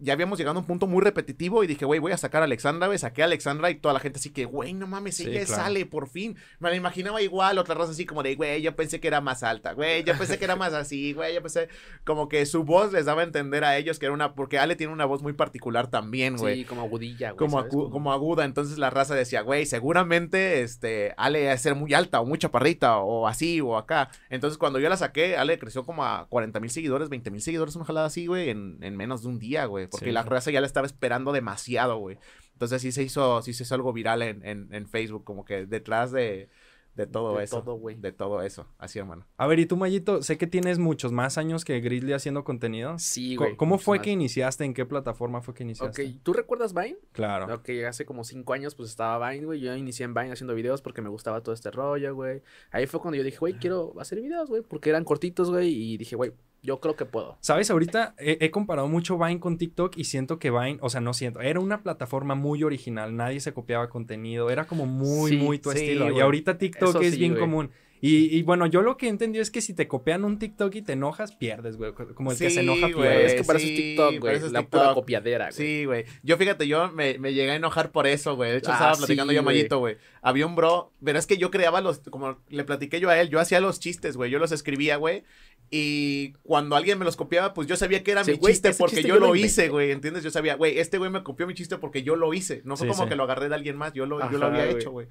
ya 0.00 0.14
habíamos 0.14 0.38
llegado 0.38 0.56
a 0.56 0.60
un 0.60 0.66
punto 0.66 0.86
muy 0.86 1.02
repetitivo 1.02 1.62
y 1.62 1.66
dije, 1.66 1.84
güey, 1.84 2.00
voy 2.00 2.12
a 2.12 2.16
sacar 2.16 2.42
a 2.42 2.46
Alexandra, 2.46 2.86
güey, 2.86 2.98
saqué 2.98 3.22
a 3.22 3.26
Alexandra 3.26 3.70
y 3.70 3.74
toda 3.74 3.94
la 3.94 4.00
gente 4.00 4.18
así 4.18 4.30
que, 4.30 4.46
güey, 4.46 4.72
no 4.72 4.86
mames, 4.86 5.16
Sí, 5.16 5.24
ella 5.28 5.44
claro. 5.44 5.62
sale, 5.62 5.86
por 5.86 6.08
fin. 6.08 6.36
Me 6.58 6.70
la 6.70 6.76
imaginaba 6.76 7.20
igual, 7.20 7.58
otra 7.58 7.74
raza 7.74 7.92
así 7.92 8.06
como 8.06 8.22
de, 8.22 8.34
güey, 8.34 8.62
yo 8.62 8.74
pensé 8.74 9.00
que 9.00 9.08
era 9.08 9.20
más 9.20 9.42
alta, 9.42 9.72
güey, 9.72 10.02
yo 10.04 10.16
pensé 10.16 10.38
que 10.38 10.44
era 10.44 10.56
más 10.56 10.72
así, 10.72 11.12
güey, 11.12 11.34
yo 11.34 11.42
pensé, 11.42 11.68
como 12.04 12.28
que 12.28 12.46
su 12.46 12.64
voz 12.64 12.92
les 12.92 13.04
daba 13.04 13.20
a 13.20 13.24
entender 13.24 13.64
a 13.64 13.76
ellos 13.76 13.98
que 13.98 14.06
era 14.06 14.14
una, 14.14 14.34
porque 14.34 14.58
Ale 14.58 14.76
tiene 14.76 14.92
una 14.92 15.04
voz 15.04 15.22
muy 15.22 15.34
particular 15.34 15.88
también, 15.88 16.36
güey. 16.36 16.60
Sí, 16.60 16.64
como 16.64 16.82
agudilla, 16.82 17.32
güey. 17.32 17.50
Como, 17.90 18.12
aguda, 18.12 18.44
entonces 18.44 18.78
la 18.78 18.90
raza 18.90 19.14
decía, 19.14 19.42
güey, 19.42 19.66
seguramente 19.66 20.62
este, 20.62 21.14
Ale 21.16 21.46
va 21.46 21.52
a 21.52 21.58
ser 21.58 21.74
muy 21.74 21.92
alta 21.92 22.20
o 22.20 22.26
muy 22.26 22.38
chaparrita 22.38 22.98
o 22.98 23.28
así 23.28 23.60
o 23.60 23.76
acá. 23.76 24.10
Entonces 24.30 24.56
cuando 24.58 24.78
yo 24.78 24.88
la 24.88 24.96
saqué, 24.96 25.36
Ale 25.36 25.58
creció 25.58 25.84
como 25.84 26.04
a 26.04 26.26
40 26.28 26.58
mil 26.60 26.70
seguidores, 26.70 27.08
20 27.08 27.30
mil 27.30 27.42
seguidores, 27.42 27.76
una 27.76 27.84
jalada 27.84 28.06
así, 28.06 28.26
güey, 28.26 28.50
en, 28.50 28.78
en 28.80 28.96
menos 28.96 29.22
de 29.22 29.28
un 29.28 29.38
día, 29.38 29.66
güey. 29.66 29.89
Porque 29.90 30.06
Sí. 30.06 30.12
la 30.12 30.22
raza 30.22 30.50
ya 30.50 30.60
la 30.60 30.66
estaba 30.66 30.86
esperando 30.86 31.32
demasiado, 31.32 31.98
güey. 31.98 32.18
Entonces 32.52 32.82
sí 32.82 32.92
se 32.92 33.02
hizo, 33.02 33.42
sí 33.42 33.52
se 33.52 33.62
hizo 33.64 33.74
algo 33.74 33.92
viral 33.92 34.22
en, 34.22 34.44
en, 34.44 34.68
en 34.72 34.86
Facebook, 34.86 35.24
como 35.24 35.44
que 35.44 35.64
detrás 35.66 36.12
de, 36.12 36.50
de 36.94 37.06
todo 37.06 37.38
De 37.38 37.44
eso. 37.44 37.62
todo, 37.62 37.76
güey. 37.76 37.96
De 37.96 38.12
todo 38.12 38.42
eso, 38.42 38.66
así, 38.76 38.98
hermano. 38.98 39.24
A 39.38 39.46
ver, 39.46 39.58
y 39.60 39.64
tú, 39.64 39.76
Mayito, 39.78 40.22
sé 40.22 40.36
que 40.36 40.46
tienes 40.46 40.78
muchos 40.78 41.10
más 41.12 41.38
años 41.38 41.64
que 41.64 41.80
Grizzly 41.80 42.12
haciendo 42.12 42.44
contenido. 42.44 42.98
Sí, 42.98 43.36
güey. 43.36 43.56
¿Cómo 43.56 43.78
fue 43.78 43.96
más. 43.98 44.04
que 44.04 44.10
iniciaste? 44.10 44.64
¿En 44.64 44.74
qué 44.74 44.84
plataforma 44.84 45.40
fue 45.40 45.54
que 45.54 45.62
Ok, 45.62 45.68
iniciaste? 45.68 46.20
¿tú 46.22 46.32
recuerdas 46.34 46.74
Vine? 46.74 46.98
Claro. 47.12 47.54
Ok, 47.54 47.70
hace 47.88 48.04
como 48.04 48.24
cinco 48.24 48.52
años 48.52 48.74
pues 48.74 48.90
estaba 48.90 49.30
Vine, 49.30 49.46
güey. 49.46 49.60
Yo 49.60 49.74
inicié 49.74 50.04
en 50.04 50.12
Vine 50.12 50.32
haciendo 50.32 50.54
videos 50.54 50.82
porque 50.82 51.00
me 51.00 51.08
gustaba 51.08 51.42
todo 51.42 51.54
este 51.54 51.70
rollo, 51.70 52.14
güey. 52.14 52.42
Ahí 52.72 52.86
fue 52.86 53.00
cuando 53.00 53.16
yo 53.16 53.22
dije, 53.22 53.38
güey, 53.38 53.54
quiero 53.54 53.94
hacer 53.98 54.20
videos, 54.20 54.50
güey, 54.50 54.60
porque 54.62 54.90
eran 54.90 55.04
cortitos, 55.04 55.48
güey. 55.50 55.72
Y 55.72 55.96
dije, 55.96 56.16
güey, 56.16 56.32
yo 56.62 56.80
creo 56.80 56.96
que 56.96 57.04
puedo. 57.04 57.36
Sabes, 57.40 57.70
ahorita 57.70 58.14
he, 58.18 58.38
he 58.40 58.50
comparado 58.50 58.88
mucho 58.88 59.18
Vine 59.18 59.40
con 59.40 59.56
TikTok 59.58 59.96
y 59.96 60.04
siento 60.04 60.38
que 60.38 60.50
Vine, 60.50 60.78
o 60.80 60.90
sea, 60.90 61.00
no 61.00 61.14
siento, 61.14 61.40
era 61.40 61.60
una 61.60 61.82
plataforma 61.82 62.34
muy 62.34 62.62
original, 62.62 63.16
nadie 63.16 63.40
se 63.40 63.52
copiaba 63.52 63.88
contenido, 63.88 64.50
era 64.50 64.66
como 64.66 64.86
muy, 64.86 65.32
Sí, 65.32 65.36
muy 65.36 65.58
tu 65.58 65.70
sí, 65.72 65.78
estilo. 65.78 66.12
Y 66.12 66.20
ahorita 66.20 66.58
TikTok 66.58 66.88
Eso 66.90 67.00
es 67.00 67.12
sí, 67.14 67.18
bien 67.18 67.36
común. 67.36 67.70
Y, 68.02 68.34
y 68.36 68.42
bueno, 68.42 68.66
yo 68.66 68.80
lo 68.82 68.96
que 68.96 69.06
he 69.06 69.08
entendido 69.10 69.42
es 69.42 69.50
que 69.50 69.60
si 69.60 69.74
te 69.74 69.86
copian 69.86 70.24
un 70.24 70.38
TikTok 70.38 70.74
y 70.74 70.82
te 70.82 70.94
enojas, 70.94 71.32
pierdes, 71.32 71.76
güey. 71.76 71.92
Como 71.92 72.32
el 72.32 72.38
que 72.38 72.48
se 72.50 72.60
enoja, 72.60 72.88
güey. 72.88 72.92
pierde. 72.94 73.26
es 73.26 73.34
que 73.34 73.44
para 73.44 73.58
eso 73.58 73.68
sí, 73.68 73.74
es 73.74 73.80
TikTok, 73.80 74.18
güey. 74.20 74.40
La 74.40 74.62
pura 74.62 74.62
TikTok. 74.62 74.94
copiadera, 74.94 75.44
güey. 75.50 75.52
Sí, 75.52 75.84
güey. 75.84 76.04
Yo 76.22 76.36
fíjate, 76.38 76.66
yo 76.66 76.90
me, 76.92 77.18
me 77.18 77.34
llegué 77.34 77.50
a 77.50 77.56
enojar 77.56 77.92
por 77.92 78.06
eso, 78.06 78.36
güey. 78.36 78.52
De 78.52 78.56
hecho, 78.58 78.70
Ah, 78.70 78.74
estaba 78.74 78.92
platicando 78.96 79.32
sí, 79.32 79.34
yo 79.34 79.40
a 79.40 79.44
güey. 79.44 79.56
Mayito, 79.56 79.78
güey. 79.78 79.96
Había 80.22 80.46
un 80.46 80.56
bro, 80.56 80.92
pero 81.04 81.18
es 81.18 81.26
que 81.26 81.36
yo 81.36 81.50
creaba 81.50 81.80
los, 81.82 81.98
como 82.10 82.38
le 82.48 82.64
platiqué 82.64 83.00
yo 83.00 83.10
a 83.10 83.20
él, 83.20 83.28
yo 83.28 83.38
hacía 83.38 83.60
los 83.60 83.80
chistes, 83.80 84.16
güey. 84.16 84.30
Yo 84.30 84.38
los 84.38 84.52
escribía, 84.52 84.96
güey. 84.96 85.24
Y 85.72 86.32
cuando 86.42 86.74
alguien 86.74 86.98
me 86.98 87.04
los 87.04 87.16
copiaba, 87.16 87.54
pues 87.54 87.68
yo 87.68 87.76
sabía 87.76 88.02
que 88.02 88.10
era 88.10 88.24
Sí, 88.24 88.32
mi 88.32 88.38
chiste 88.38 88.72
porque 88.74 88.96
chiste 88.96 89.08
yo, 89.08 89.14
yo 89.16 89.20
lo 89.20 89.36
hice, 89.36 89.68
güey. 89.68 89.92
¿Entiendes? 89.92 90.24
Yo 90.24 90.30
sabía, 90.30 90.56
güey, 90.56 90.78
este 90.78 90.98
güey 90.98 91.10
me 91.10 91.22
copió 91.22 91.46
mi 91.46 91.54
chiste 91.54 91.76
porque 91.78 92.02
yo 92.02 92.16
lo 92.16 92.34
hice. 92.34 92.62
No 92.64 92.76
fue 92.76 92.86
Sí, 92.88 92.92
como 92.92 93.04
sí. 93.04 93.08
que 93.10 93.14
lo 93.14 93.22
agarré 93.22 93.48
de 93.48 93.54
alguien 93.54 93.76
más, 93.76 93.92
yo 93.92 94.04
lo, 94.06 94.18
yo 94.32 94.38
lo 94.38 94.46
había 94.46 94.68
hecho, 94.68 94.90
güey. 94.90 95.06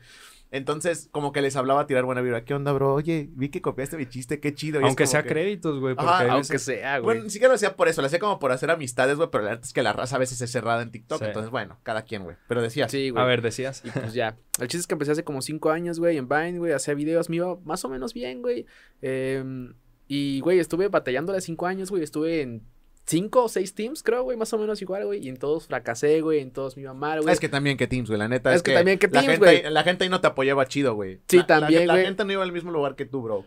Entonces, 0.51 1.09
como 1.11 1.31
que 1.31 1.41
les 1.43 1.55
hablaba 1.55 1.81
a 1.81 1.87
tirar 1.87 2.05
buena 2.05 2.21
vibra. 2.21 2.43
¿Qué 2.43 2.55
onda, 2.55 2.71
bro? 2.71 2.93
Oye, 2.95 3.29
vi 3.33 3.49
que 3.49 3.61
copiaste 3.61 3.97
mi 3.97 4.07
chiste, 4.07 4.39
qué 4.39 4.53
chido. 4.55 4.81
Y 4.81 4.83
Aunque 4.83 5.05
sea 5.05 5.21
que- 5.21 5.29
créditos, 5.29 5.79
güey. 5.79 5.93
Ajá, 5.97 6.21
Aunque 6.31 6.53
veces- 6.53 6.63
sea, 6.63 6.97
güey. 6.97 7.03
bueno, 7.05 7.23
ni 7.23 7.29
siquiera 7.29 7.49
lo 7.49 7.55
hacía 7.55 7.75
por 7.75 7.87
eso, 7.87 8.01
lo 8.01 8.07
hacía 8.07 8.17
como 8.17 8.39
por 8.39 8.51
hacer 8.51 8.71
amistades, 8.71 9.17
güey, 9.17 9.29
pero 9.31 9.43
la 9.43 9.51
verdad 9.51 9.65
es 9.65 9.73
que 9.73 9.83
la 9.83 9.93
raza 9.93 10.15
a 10.15 10.19
veces 10.19 10.41
es 10.41 10.51
cerrada 10.51 10.81
en 10.81 10.89
TikTok, 10.91 11.19
Sí. 11.19 11.25
entonces 11.25 11.51
bueno, 11.51 11.77
cada 11.83 12.01
quien, 12.01 12.23
güey. 12.23 12.35
Pero 12.47 12.61
decía, 12.63 12.89
sí, 12.89 13.11
güey. 13.11 13.23
A 13.23 13.27
ver, 13.27 13.41
decías. 13.43 13.83
Y 13.85 13.91
pues 13.91 14.13
ya. 14.13 14.37
El 14.59 14.67
chiste 14.67 14.79
es 14.79 14.87
que 14.87 14.95
empecé 14.95 15.11
hace 15.11 15.23
como 15.23 15.41
cinco 15.43 15.69
años, 15.69 15.99
güey, 15.99 16.17
en 16.17 16.27
Vine, 16.27 16.57
güey. 16.57 16.73
Hacía 16.73 16.95
videos, 16.95 17.29
me 17.29 17.35
iba 17.35 17.55
más 17.63 17.85
o 17.85 17.89
menos 17.89 18.13
bien, 18.15 18.41
güey. 18.41 18.65
Em, 19.01 19.73
y, 20.07 20.39
güey, 20.39 20.57
estuve 20.59 20.87
batallándole 20.87 21.41
cinco 21.41 21.67
años, 21.67 21.91
güey. 21.91 22.01
Estuve 22.03 22.41
en 22.41 22.63
cinco 23.09 23.43
o 23.43 23.49
seis 23.49 23.73
teams, 23.73 24.03
creo, 24.03 24.23
güey, 24.23 24.37
más 24.37 24.53
o 24.53 24.57
menos 24.59 24.81
igual, 24.81 25.05
güey. 25.05 25.25
Y 25.25 25.29
en 25.29 25.37
todos 25.37 25.65
fracasé, 25.67 26.21
güey. 26.21 26.39
En 26.39 26.51
todos 26.51 26.77
me 26.77 26.83
iba 26.83 26.93
mal, 26.93 27.21
güey. 27.21 27.33
es 27.33 27.39
que 27.39 27.49
también 27.49 27.75
que 27.75 27.87
Teams, 27.87 28.07
güey, 28.07 28.19
la 28.19 28.27
neta. 28.27 28.51
Es 28.51 28.57
Es, 28.57 28.63
que 28.63 28.71
que, 28.71 28.77
también 28.77 28.99
que 28.99 29.07
la 29.07 29.21
Teams, 29.21 29.39
güey. 29.39 29.63
La 29.69 29.83
gente 29.83 30.03
ahí 30.03 30.09
no 30.09 30.21
te 30.21 30.27
apoyaba 30.27 30.65
chido, 30.67 30.93
güey. 30.93 31.19
Sí, 31.27 31.37
La- 31.37 31.41
la- 31.41 31.47
también, 31.47 31.87
La, 31.87 31.93
güey. 31.95 32.05
gente 32.05 32.23
no 32.23 32.31
iba 32.33 32.43
al 32.43 32.51
mismo 32.51 32.71
lugar 32.71 32.95
que 32.95 33.05
tú, 33.05 33.21
bro. 33.21 33.45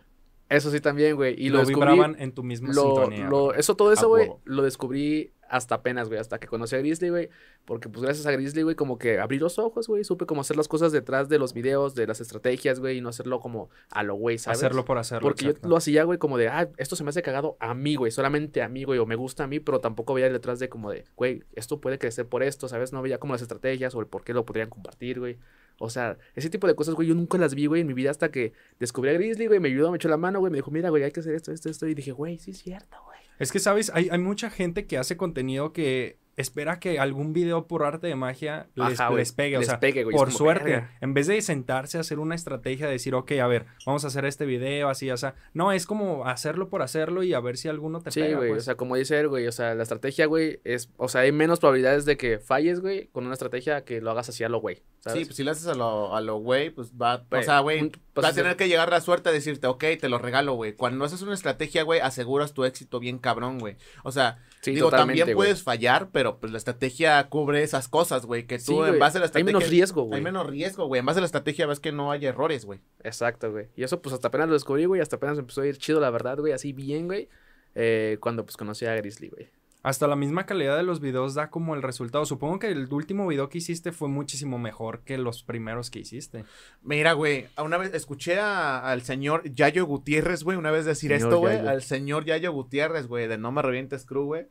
Eso 0.49 0.69
sí 0.69 0.79
también, 0.81 1.15
güey. 1.15 1.35
Y 1.41 1.49
lo, 1.49 1.59
lo 1.59 1.65
descubrí. 1.65 1.89
vibraban 1.91 2.15
en 2.19 2.31
tu 2.33 2.43
misma 2.43 2.73
lo, 2.73 2.81
sintonía. 2.83 3.27
lo- 3.29 3.53
eso, 3.55 3.75
todo 3.75 3.91
eso, 3.93 4.07
güey, 4.09 4.29
lo 4.43 4.61
descubrí 4.61 5.31
hasta 5.53 5.75
apenas, 5.75 6.07
güey, 6.07 6.19
hasta 6.19 6.39
que 6.39 6.47
conocí 6.47 6.75
a 6.75 6.79
Grizzly, 6.79 7.09
güey, 7.09 7.29
porque 7.65 7.87
pues 7.87 8.01
gracias 8.03 8.25
a 8.25 8.31
Grizzly, 8.31 8.63
güey, 8.63 8.75
como 8.75 8.97
que 8.97 9.19
abrí 9.19 9.37
los 9.37 9.59
ojos, 9.59 9.87
güey, 9.87 10.03
supe 10.03 10.25
cómo 10.25 10.41
hacer 10.41 10.57
las 10.57 10.67
cosas 10.67 10.91
detrás 10.91 11.29
de 11.29 11.37
los 11.37 11.53
videos, 11.53 11.93
de 11.93 12.07
las 12.07 12.21
estrategias, 12.21 12.79
güey, 12.79 12.97
y 12.97 13.01
no 13.01 13.09
hacerlo 13.09 13.39
como 13.39 13.69
a 13.91 14.01
lo 14.01 14.15
güey, 14.15 14.39
¿sabes? 14.39 14.57
Hacerlo 14.57 14.83
por 14.83 14.97
hacerlo. 14.97 15.21
Porque 15.21 15.45
exacto. 15.45 15.67
yo 15.67 15.69
lo 15.69 15.77
hacía, 15.77 16.05
güey, 16.05 16.17
como 16.17 16.39
de, 16.39 16.47
ah, 16.47 16.71
esto 16.77 16.95
se 16.95 17.03
me 17.03 17.11
hace 17.11 17.21
cagado 17.21 17.55
a 17.59 17.75
mí, 17.75 17.95
güey, 17.95 18.11
solamente 18.11 18.63
a 18.63 18.67
mí, 18.67 18.83
güey, 18.83 18.97
o 18.97 19.05
me 19.05 19.15
gusta 19.15 19.43
a 19.43 19.47
mí, 19.47 19.59
pero 19.59 19.79
tampoco 19.79 20.15
veía 20.15 20.27
detrás 20.27 20.57
de 20.57 20.69
como 20.69 20.89
de, 20.89 21.05
güey, 21.15 21.43
esto 21.53 21.79
puede 21.79 21.99
crecer 21.99 22.27
por 22.27 22.41
esto, 22.41 22.67
¿sabes? 22.67 22.91
No 22.91 23.03
veía 23.03 23.19
como 23.19 23.33
las 23.33 23.43
estrategias 23.43 23.93
o 23.93 23.99
el 23.99 24.07
por 24.07 24.23
qué 24.23 24.33
lo 24.33 24.45
podrían 24.45 24.69
compartir, 24.69 25.19
güey. 25.19 25.37
O 25.77 25.91
sea, 25.91 26.17
ese 26.33 26.49
tipo 26.49 26.65
de 26.65 26.73
cosas, 26.73 26.95
güey, 26.95 27.07
yo 27.07 27.13
nunca 27.13 27.37
las 27.37 27.53
vi, 27.53 27.67
güey, 27.67 27.81
en 27.81 27.87
mi 27.87 27.93
vida 27.93 28.09
hasta 28.09 28.31
que 28.31 28.53
descubrí 28.79 29.11
a 29.11 29.13
Grizzly, 29.13 29.45
güey, 29.45 29.59
me 29.59 29.67
ayudó, 29.67 29.91
me 29.91 29.97
echó 29.97 30.09
la 30.09 30.17
mano, 30.17 30.39
güey, 30.39 30.49
me 30.49 30.57
dijo, 30.57 30.71
mira, 30.71 30.89
güey, 30.89 31.03
hay 31.03 31.11
que 31.11 31.19
hacer 31.19 31.35
esto, 31.35 31.51
esto, 31.51 31.69
esto. 31.69 31.87
Y 31.87 31.93
dije, 31.93 32.11
güey, 32.11 32.39
sí 32.39 32.51
es 32.51 32.57
cierto, 32.57 32.97
güey. 33.05 33.22
Es 33.39 33.51
que, 33.51 33.59
¿sabes? 33.59 33.91
Hay, 33.93 34.09
hay 34.11 34.19
mucha 34.19 34.49
gente 34.49 34.85
que 34.85 34.97
hace 34.97 35.17
contenido 35.17 35.73
que 35.73 36.17
espera 36.35 36.79
que 36.79 36.99
algún 36.99 37.31
video 37.31 37.67
por 37.67 37.83
arte 37.83 38.07
de 38.07 38.15
magia 38.15 38.67
les, 38.75 38.99
Ajá, 38.99 39.09
güey, 39.09 39.19
les 39.19 39.31
pegue. 39.33 39.57
O 39.57 39.63
sea, 39.63 39.79
pegue, 39.79 40.03
güey, 40.03 40.15
por 40.15 40.31
suerte, 40.31 40.71
verga. 40.71 40.97
en 41.01 41.13
vez 41.13 41.27
de 41.27 41.39
sentarse 41.41 41.97
a 41.97 42.01
hacer 42.01 42.17
una 42.19 42.33
estrategia, 42.35 42.87
decir, 42.87 43.13
ok, 43.13 43.33
a 43.33 43.47
ver, 43.47 43.67
vamos 43.85 44.03
a 44.03 44.07
hacer 44.07 44.25
este 44.25 44.45
video, 44.45 44.89
así, 44.89 45.11
o 45.11 45.17
sea, 45.17 45.35
no, 45.53 45.71
es 45.71 45.85
como 45.85 46.25
hacerlo 46.25 46.69
por 46.69 46.81
hacerlo 46.81 47.21
y 47.23 47.33
a 47.33 47.39
ver 47.39 47.57
si 47.57 47.67
alguno 47.67 48.01
te 48.01 48.09
Sí, 48.11 48.21
pega. 48.21 48.37
güey, 48.37 48.49
pues. 48.49 48.63
o 48.63 48.65
sea, 48.65 48.75
como 48.75 48.95
dice 48.95 49.19
él, 49.19 49.27
güey, 49.27 49.45
o 49.47 49.51
sea, 49.51 49.75
la 49.75 49.83
estrategia, 49.83 50.25
güey, 50.25 50.59
es, 50.63 50.89
o 50.97 51.07
sea, 51.07 51.21
hay 51.21 51.31
menos 51.31 51.59
probabilidades 51.59 52.05
de 52.05 52.17
que 52.17 52.39
falles, 52.39 52.79
güey, 52.79 53.07
con 53.11 53.25
una 53.25 53.33
estrategia 53.33 53.83
que 53.85 54.01
lo 54.01 54.09
hagas 54.09 54.29
así 54.29 54.43
a 54.43 54.49
lo 54.49 54.59
güey, 54.59 54.81
¿sabes? 55.03 55.19
Sí, 55.19 55.25
pues 55.25 55.35
si 55.35 55.43
lo 55.43 55.51
haces 55.51 55.67
a 55.67 55.75
lo, 55.75 56.15
a 56.15 56.21
lo 56.21 56.37
güey, 56.37 56.69
pues 56.69 56.91
va, 56.93 57.15
o 57.15 57.25
Güey, 57.29 57.43
sea, 57.43 57.59
güey, 57.59 57.91
pues, 58.13 58.25
va 58.25 58.29
a 58.29 58.33
tener 58.33 58.55
que 58.55 58.67
llegar 58.69 58.89
la 58.89 59.01
suerte 59.01 59.29
a 59.29 59.31
decirte, 59.31 59.67
ok, 59.67 59.83
te 59.99 60.07
lo 60.09 60.17
regalo, 60.17 60.53
güey. 60.53 60.73
Cuando 60.73 61.03
haces 61.03 61.21
una 61.21 61.33
estrategia, 61.33 61.83
güey, 61.83 61.99
aseguras 61.99 62.53
tu 62.53 62.63
éxito 62.63 62.99
bien 62.99 63.17
cabrón, 63.19 63.59
güey. 63.59 63.75
O 64.03 64.11
sea, 64.11 64.39
Sí, 64.61 64.71
digo, 64.71 64.89
también 64.89 65.33
puedes 65.33 65.61
fallar, 65.61 66.09
pero 66.13 66.39
pues 66.39 66.53
la 66.53 66.57
estrategia 66.57 67.27
cubre 67.27 67.63
esas 67.63 67.89
cosas, 67.89 68.25
güey, 68.25 68.47
que 68.47 68.59
Sí, 68.59 68.67
tú 68.67 68.83
en 68.83 68.89
güey, 68.91 68.99
base 68.99 69.17
a 69.17 69.19
la 69.19 69.25
Hay 69.25 69.27
estrategia... 69.27 69.45
menos 69.57 69.69
riesgo, 69.69 70.03
güey. 70.03 70.17
Hay 70.19 70.23
menos 70.23 70.47
riesgo, 70.47 70.87
güey. 70.87 70.99
En 70.99 71.05
base 71.05 71.19
a 71.19 71.21
la 71.21 71.25
estrategia 71.25 71.67
ves 71.67 71.81
que 71.81 71.91
no 71.91 72.11
hay 72.11 72.25
errores, 72.25 72.63
güey. 72.63 72.79
Exacto, 73.03 73.51
güey. 73.51 73.67
Y 73.75 73.83
eso, 73.83 74.01
pues, 74.01 74.13
hasta 74.13 74.29
apenas 74.29 74.47
lo 74.47 74.53
descubrí, 74.53 74.85
güey, 74.85 75.01
hasta 75.01 75.17
apenas 75.17 75.37
empezó 75.37 75.61
a 75.61 75.67
ir 75.67 75.77
chido, 75.77 75.99
la 75.99 76.09
verdad, 76.11 76.37
güey, 76.37 76.53
así 76.53 76.71
bien, 76.71 77.07
güey, 77.07 77.27
eh, 77.75 78.17
cuando, 78.21 78.45
pues, 78.45 78.55
conocí 78.55 78.85
a 78.85 78.95
Grizzly, 78.95 79.27
güey. 79.27 79.49
Hasta 79.83 80.07
la 80.07 80.15
misma 80.15 80.45
calidad 80.45 80.77
de 80.77 80.83
los 80.83 81.01
videos 81.01 81.33
da 81.33 81.49
como 81.49 81.75
el 81.75 81.81
resultado. 81.81 82.25
Supongo 82.25 82.57
que 82.57 82.71
el 82.71 82.87
último 82.91 83.27
video 83.27 83.49
que 83.49 83.57
hiciste 83.57 83.91
fue 83.91 84.07
muchísimo 84.07 84.57
mejor 84.57 85.01
que 85.01 85.17
los 85.17 85.43
primeros 85.43 85.91
que 85.91 85.99
hiciste. 85.99 86.45
Mira, 86.81 87.11
güey, 87.13 87.47
una 87.61 87.77
vez 87.77 87.93
escuché 87.93 88.39
a- 88.39 88.79
al 88.79 89.01
señor 89.01 89.43
Yayo 89.53 89.85
Gutiérrez, 89.85 90.43
güey, 90.43 90.57
una 90.57 90.71
vez 90.71 90.85
decir 90.85 91.11
Señor 91.11 91.27
esto, 91.27 91.39
güey, 91.39 91.57
al 91.57 91.81
señor 91.83 92.23
Yayo 92.23 92.53
Gutiérrez, 92.53 93.07
güey, 93.07 93.27
de 93.27 93.37
No 93.37 93.51
Me 93.51 93.61
Revientes 93.61 94.05
Crew, 94.05 94.23
güey, 94.23 94.47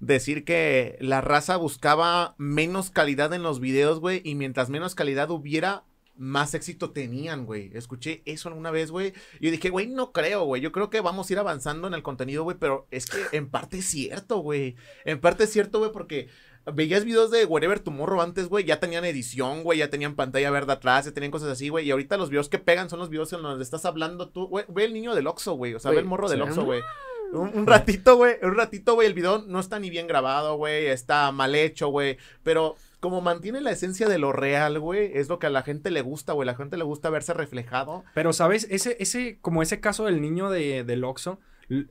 decir 0.00 0.44
que 0.44 0.98
la 1.00 1.22
raza 1.22 1.56
buscaba 1.56 2.34
menos 2.36 2.90
calidad 2.90 3.32
en 3.32 3.42
los 3.42 3.60
videos, 3.60 4.00
güey, 4.00 4.20
y 4.22 4.34
mientras 4.34 4.68
menos 4.68 4.94
calidad 4.94 5.30
hubiera, 5.30 5.84
más 6.16 6.54
éxito 6.54 6.90
tenían, 6.90 7.46
güey. 7.46 7.70
Escuché 7.74 8.22
eso 8.24 8.48
alguna 8.48 8.70
vez, 8.70 8.90
güey, 8.90 9.12
y 9.40 9.50
dije, 9.50 9.70
güey, 9.70 9.86
no 9.86 10.12
creo, 10.12 10.44
güey, 10.44 10.62
yo 10.62 10.72
creo 10.72 10.90
que 10.90 11.00
vamos 11.00 11.28
a 11.28 11.32
ir 11.32 11.38
avanzando 11.38 11.88
en 11.88 11.94
el 11.94 12.02
contenido, 12.02 12.44
güey, 12.44 12.56
pero 12.58 12.86
es 12.90 13.06
que 13.06 13.18
en 13.32 13.48
parte 13.50 13.78
es 13.78 13.86
cierto, 13.86 14.38
güey, 14.38 14.76
en 15.04 15.20
parte 15.20 15.44
es 15.44 15.52
cierto, 15.52 15.78
güey, 15.78 15.92
porque... 15.92 16.28
Veías 16.72 17.04
videos 17.04 17.30
de 17.30 17.44
Wherever 17.44 17.78
Tomorrow 17.78 18.22
antes, 18.22 18.48
güey, 18.48 18.64
ya 18.64 18.80
tenían 18.80 19.04
edición, 19.04 19.64
güey, 19.64 19.80
ya 19.80 19.90
tenían 19.90 20.14
pantalla 20.14 20.50
verde 20.50 20.72
atrás, 20.72 21.04
ya 21.04 21.12
tenían 21.12 21.30
cosas 21.30 21.50
así, 21.50 21.68
güey, 21.68 21.86
y 21.86 21.90
ahorita 21.90 22.16
los 22.16 22.30
videos 22.30 22.48
que 22.48 22.58
pegan 22.58 22.88
son 22.88 23.00
los 23.00 23.10
videos 23.10 23.30
en 23.34 23.42
donde 23.42 23.62
estás 23.62 23.84
hablando 23.84 24.30
tú, 24.30 24.46
güey, 24.46 24.64
ve 24.68 24.86
el 24.86 24.94
niño 24.94 25.14
del 25.14 25.26
Oxxo, 25.26 25.52
güey, 25.56 25.74
o 25.74 25.78
sea, 25.78 25.90
ve 25.90 25.98
el 25.98 26.06
morro 26.06 26.26
del 26.26 26.38
sí. 26.38 26.44
Oxxo, 26.44 26.64
güey. 26.64 26.80
Un, 27.34 27.50
un 27.52 27.66
ratito, 27.66 28.16
güey, 28.16 28.36
un 28.40 28.54
ratito, 28.54 28.94
güey, 28.94 29.06
el 29.06 29.12
video 29.12 29.44
no 29.46 29.60
está 29.60 29.78
ni 29.78 29.90
bien 29.90 30.06
grabado, 30.06 30.56
güey, 30.56 30.86
está 30.86 31.30
mal 31.32 31.54
hecho, 31.54 31.88
güey, 31.88 32.16
pero 32.42 32.76
como 33.04 33.20
mantiene 33.20 33.60
la 33.60 33.70
esencia 33.70 34.08
de 34.08 34.16
lo 34.16 34.32
real, 34.32 34.80
güey, 34.80 35.10
es 35.12 35.28
lo 35.28 35.38
que 35.38 35.46
a 35.46 35.50
la 35.50 35.62
gente 35.62 35.90
le 35.90 36.00
gusta, 36.00 36.32
güey, 36.32 36.46
la 36.46 36.54
gente 36.54 36.78
le 36.78 36.84
gusta 36.84 37.10
verse 37.10 37.34
reflejado. 37.34 38.02
Pero, 38.14 38.32
¿sabes? 38.32 38.66
Ese, 38.70 38.96
ese, 38.98 39.36
como 39.42 39.60
ese 39.60 39.78
caso 39.78 40.06
del 40.06 40.22
niño 40.22 40.48
de, 40.48 40.84
del 40.84 41.04
Oxxo, 41.04 41.38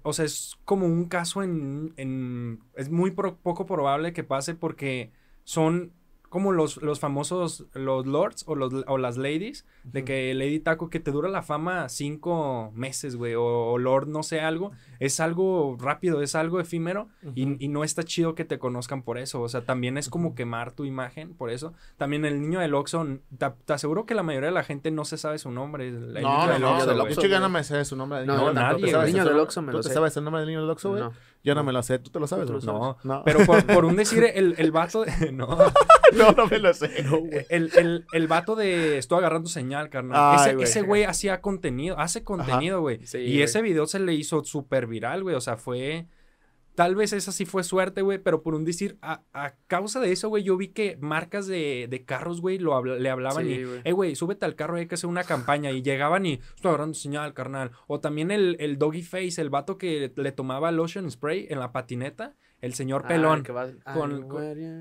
o 0.02 0.12
sea, 0.12 0.26
es 0.26 0.58
como 0.66 0.88
un 0.88 1.06
caso 1.06 1.44
en, 1.44 2.64
es 2.76 2.90
muy 2.90 3.12
poco 3.12 3.68
probable 3.68 4.12
que 4.12 4.24
pase 4.24 4.56
porque 4.56 5.12
son 5.44 5.92
como 6.34 6.52
los, 6.52 6.78
los 6.82 7.00
famosos, 7.00 7.66
los 7.76 8.08
lords 8.08 8.44
o, 8.48 8.56
los, 8.56 8.74
o 8.88 8.98
las 8.98 9.18
ladies, 9.18 9.68
de 9.84 10.04
que 10.04 10.34
Lady 10.34 10.60
Taco 10.60 10.90
que 10.90 11.00
te 11.00 11.12
dura 11.12 11.30
la 11.30 11.44
fama 11.44 11.90
cinco 11.90 12.72
meses, 12.74 13.16
güey, 13.18 13.36
o, 13.36 13.44
o 13.44 13.78
lord 13.78 14.08
no 14.08 14.24
sé 14.24 14.42
algo, 14.42 14.72
es 15.00 15.20
algo 15.20 15.78
rápido, 15.80 16.24
es 16.24 16.34
algo 16.34 16.60
efímero 16.60 17.08
y, 17.36 17.64
y 17.64 17.68
no 17.68 17.84
está 17.84 18.02
chido 18.02 18.34
que 18.34 18.46
te 18.46 18.58
conozcan 18.58 19.04
por 19.04 19.20
eso, 19.20 19.44
o 19.44 19.48
sea, 19.48 19.64
también 19.64 19.96
es 20.00 20.10
como 20.10 20.34
quemar 20.34 20.72
tu 20.72 20.86
imagen 20.86 21.36
por 21.36 21.52
eso. 21.52 21.76
También 21.98 22.26
el 22.26 22.42
niño 22.42 22.60
del 22.62 22.74
Oxxo, 22.74 23.06
te, 23.38 23.52
te 23.66 23.74
aseguro 23.74 24.08
que 24.08 24.16
la 24.16 24.24
mayoría 24.24 24.50
de 24.50 24.56
la 24.56 24.64
gente 24.64 24.90
no 24.90 25.06
se 25.06 25.18
sabe 25.20 25.38
su 25.38 25.52
nombre. 25.52 25.88
El, 25.90 26.18
el 26.18 26.24
no, 26.24 26.30
niño 26.32 26.48
no, 26.48 26.52
del 26.52 26.62
no, 26.64 26.72
Oxxo, 26.74 27.06
de 27.06 27.12
hecho 27.14 27.28
ya 27.28 27.40
no 27.42 27.50
me 27.50 27.64
sé 27.64 27.86
su 27.86 27.96
nombre. 27.96 28.26
No, 28.26 28.38
no, 28.38 28.44
Oxxo. 28.46 28.54
nadie, 28.56 28.92
¿Tú 28.92 29.00
el 29.00 29.06
niño 29.06 29.24
del? 29.26 29.38
Oxxo 29.38 29.62
me 29.62 29.72
¿Tú 29.72 29.78
lo 29.78 29.84
te 29.84 29.90
sé. 29.90 29.94
sabes 29.94 30.18
el 30.18 30.24
nombre 30.24 30.40
del 30.42 30.48
niño 30.48 30.62
del 30.62 30.70
Oxxo, 30.72 30.90
güey? 30.90 31.04
No. 31.04 31.14
Yo 31.44 31.56
no 31.56 31.64
me 31.64 31.74
lo 31.74 31.84
sé, 31.84 32.00
¿tú 32.00 32.10
te 32.10 32.20
lo 32.20 32.28
sabes? 32.28 32.48
¿Tú 32.48 32.58
te 32.60 32.66
lo? 32.66 32.74
No, 32.74 32.98
no. 33.04 33.24
pero 33.26 33.46
por, 33.46 33.66
por 33.66 33.84
un 33.84 33.98
decir, 33.98 34.24
el, 34.24 34.56
el 34.58 34.72
vato 34.72 35.04
de... 35.04 35.12
No, 35.34 35.48
no, 36.16 36.32
no 36.32 36.48
me 36.48 36.60
lo 36.60 36.74
sé. 36.74 37.06
el, 37.50 37.72
el, 37.76 38.06
el 38.14 38.28
vato 38.28 38.56
de... 38.56 38.98
Estoy 38.98 39.18
agarrando 39.20 39.50
señal, 39.50 39.90
carnal. 39.90 40.18
Ay, 40.18 40.40
ese 40.40 40.54
güey. 40.56 40.64
ese 40.64 40.82
güey 40.82 41.04
hacía 41.04 41.42
contenido, 41.42 42.00
hace 42.00 42.24
contenido, 42.24 42.80
güey. 42.80 43.06
Sí, 43.06 43.18
y 43.18 43.32
güey. 43.34 43.42
ese 43.42 43.62
video 43.62 43.86
se 43.88 44.00
le 44.00 44.14
hizo 44.14 44.44
súper 44.46 44.88
viral, 44.88 45.24
güey. 45.24 45.36
O 45.36 45.42
sea, 45.42 45.58
fue... 45.58 46.08
Tal 46.76 46.96
vez 46.96 47.14
esa 47.14 47.32
sí 47.32 47.46
fue 47.46 47.64
suerte, 47.64 48.02
güey, 48.02 48.18
pero 48.18 48.42
por 48.42 48.56
un 48.56 48.66
decir, 48.66 48.98
a, 49.02 49.22
a 49.34 49.54
causa 49.68 50.00
de 50.00 50.12
eso, 50.12 50.30
güey, 50.30 50.44
yo 50.44 50.58
vi 50.58 50.70
que 50.70 50.98
marcas 51.00 51.46
de, 51.46 51.88
de 51.90 52.04
carros, 52.04 52.42
güey, 52.42 52.58
lo 52.58 52.74
habla- 52.74 52.96
le 52.96 53.10
hablaban 53.10 53.46
Sí, 53.46 53.52
y, 53.62 53.66
eh, 53.88 53.92
güey, 53.92 54.16
súbete 54.16 54.46
al 54.46 54.56
carro, 54.56 54.78
hay 54.78 54.88
que 54.88 54.96
hacer 54.96 55.10
una 55.10 55.24
campaña. 55.24 55.70
Y 55.72 55.84
llegaban 55.84 56.26
y, 56.26 56.34
estoy 56.56 56.70
agarrando 56.70 56.96
señal, 56.96 57.34
carnal. 57.34 57.72
O 57.88 58.00
también 58.00 58.32
el, 58.32 58.58
el 58.60 58.78
Doggy 58.80 59.04
Face, 59.04 59.40
el 59.40 59.50
vato 59.52 59.78
que 59.78 60.12
le 60.16 60.32
tomaba 60.32 60.72
lotion 60.72 61.10
spray 61.12 61.46
en 61.50 61.60
la 61.60 61.72
patineta, 61.72 62.36
el 62.64 62.74
señor 62.74 63.02
Ah, 63.06 63.08
pelón. 63.10 63.44
que 63.44 63.52
va- 63.52 63.70
con- 63.94 64.28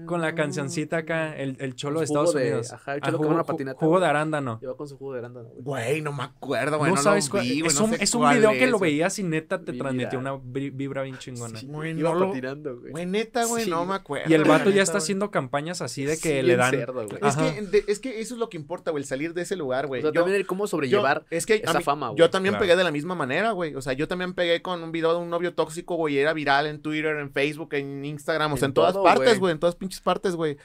Con 0.06 0.20
la 0.20 0.34
cancioncita 0.34 0.98
acá, 0.98 1.36
el, 1.36 1.56
el 1.60 1.74
cholo 1.74 2.00
de 2.00 2.06
Con 2.06 2.16
Estados 2.16 2.34
de- 2.34 2.42
Unidos. 2.42 2.72
ajá, 2.72 2.94
el 2.94 3.00
Ah, 3.02 3.06
cholo 3.06 3.18
con 3.18 3.26
jugo, 3.26 3.34
una 3.34 3.44
ju- 3.44 3.46
patineta, 3.48 3.78
Jugo 3.78 4.00
de 4.00 4.06
arándano. 4.06 4.58
Lleva 4.60 4.76
con 4.76 4.88
su 4.88 4.96
jugo 4.96 5.12
de 5.14 5.18
arándano, 5.18 5.48
güey. 5.48 5.62
Güey, 5.62 6.02
no 6.02 6.12
me 6.12 6.22
acuerdo, 6.22 6.78
güey. 6.78 6.90
No, 6.90 6.96
No, 6.96 7.02
sabes 7.02 7.26
lo 7.26 7.30
cuál. 7.32 7.42
vi, 7.44 7.66
es 7.66 7.74
no 7.78 7.84
un, 7.86 7.90
sé 7.94 8.04
es 8.04 8.14
un 8.14 8.20
cuál 8.22 8.36
video 8.36 8.50
que 8.52 8.66
lo 8.68 8.78
veías 8.78 9.18
y 9.18 9.22
neta 9.24 9.58
te 9.64 9.72
transmitía 9.72 10.18
viral. 10.18 10.34
una 10.34 10.42
vi- 10.44 10.70
vibra 10.70 11.02
bien 11.02 11.18
chingona. 11.18 11.58
Sí, 11.58 11.66
Güey, 11.66 11.98
Iba 11.98 12.10
no 12.12 12.18
lo- 12.20 12.28
patinando, 12.28 12.78
güey. 12.78 12.92
Güey, 12.92 13.06
neta, 13.06 13.44
güey, 13.46 13.64
Sí, 13.64 13.70
no 13.70 13.84
me 13.84 13.94
acuerdo. 13.94 14.30
Y 14.30 14.34
el 14.34 14.44
vato 14.44 14.64
ya 14.66 14.70
neta, 14.70 14.82
está 14.82 14.92
güey. 14.94 15.02
haciendo 15.02 15.30
campañas 15.30 15.82
así 15.82 16.04
de 16.04 16.16
Sí, 16.16 16.22
que 16.28 16.42
le 16.42 16.56
dan. 16.56 16.70
cerdo, 16.70 16.94
güey. 17.06 17.08
Es 17.20 17.36
que, 17.36 17.62
de- 17.62 17.84
es 17.88 17.98
que 17.98 18.20
eso 18.20 18.34
es 18.34 18.38
lo 18.40 18.48
que 18.48 18.56
importa, 18.56 18.90
güey, 18.92 19.02
el 19.02 19.06
salir 19.08 19.34
de 19.34 19.42
ese 19.42 19.56
lugar, 19.56 19.86
O 19.86 19.88
güey. 19.88 20.02
sea, 20.02 20.10
Yo- 20.12 20.20
también 20.20 20.36
el 20.36 20.46
cómo 20.46 20.66
sobrellevar 20.66 21.24
es 21.30 21.46
que 21.46 21.56
esa 21.56 21.80
fama, 21.80 22.08
güey. 22.10 22.18
Yo 22.18 22.30
también 22.30 22.56
pegué 22.58 22.76
de 22.76 22.84
la 22.84 22.90
misma 22.92 23.14
manera, 23.14 23.50
güey. 23.52 23.74
O 23.74 23.82
sea, 23.82 23.92
yo 23.92 24.06
también 24.08 24.34
pegué 24.34 24.62
con 24.62 24.82
un 24.82 24.92
video 24.92 25.12
de 25.14 25.18
un 25.18 25.30
novio 25.30 25.54
tóxico, 25.54 25.96
güey. 25.96 26.12
y 26.14 26.18
Era 26.18 26.32
viral 26.34 26.66
en 26.66 26.80
Twitter, 26.82 27.16
en 27.16 27.32
Facebook, 27.32 27.71
en 27.78 28.04
Instagram, 28.04 28.52
o 28.52 28.56
sea, 28.56 28.66
En 28.66 28.70
en, 28.70 28.74
todas 28.74 28.92
todo, 28.92 29.04
partes, 29.04 29.38
güey. 29.38 29.52
En 29.52 29.58
todas 29.58 29.76
pinches 29.76 30.00
partes, 30.00 30.34
güey. 30.34 30.58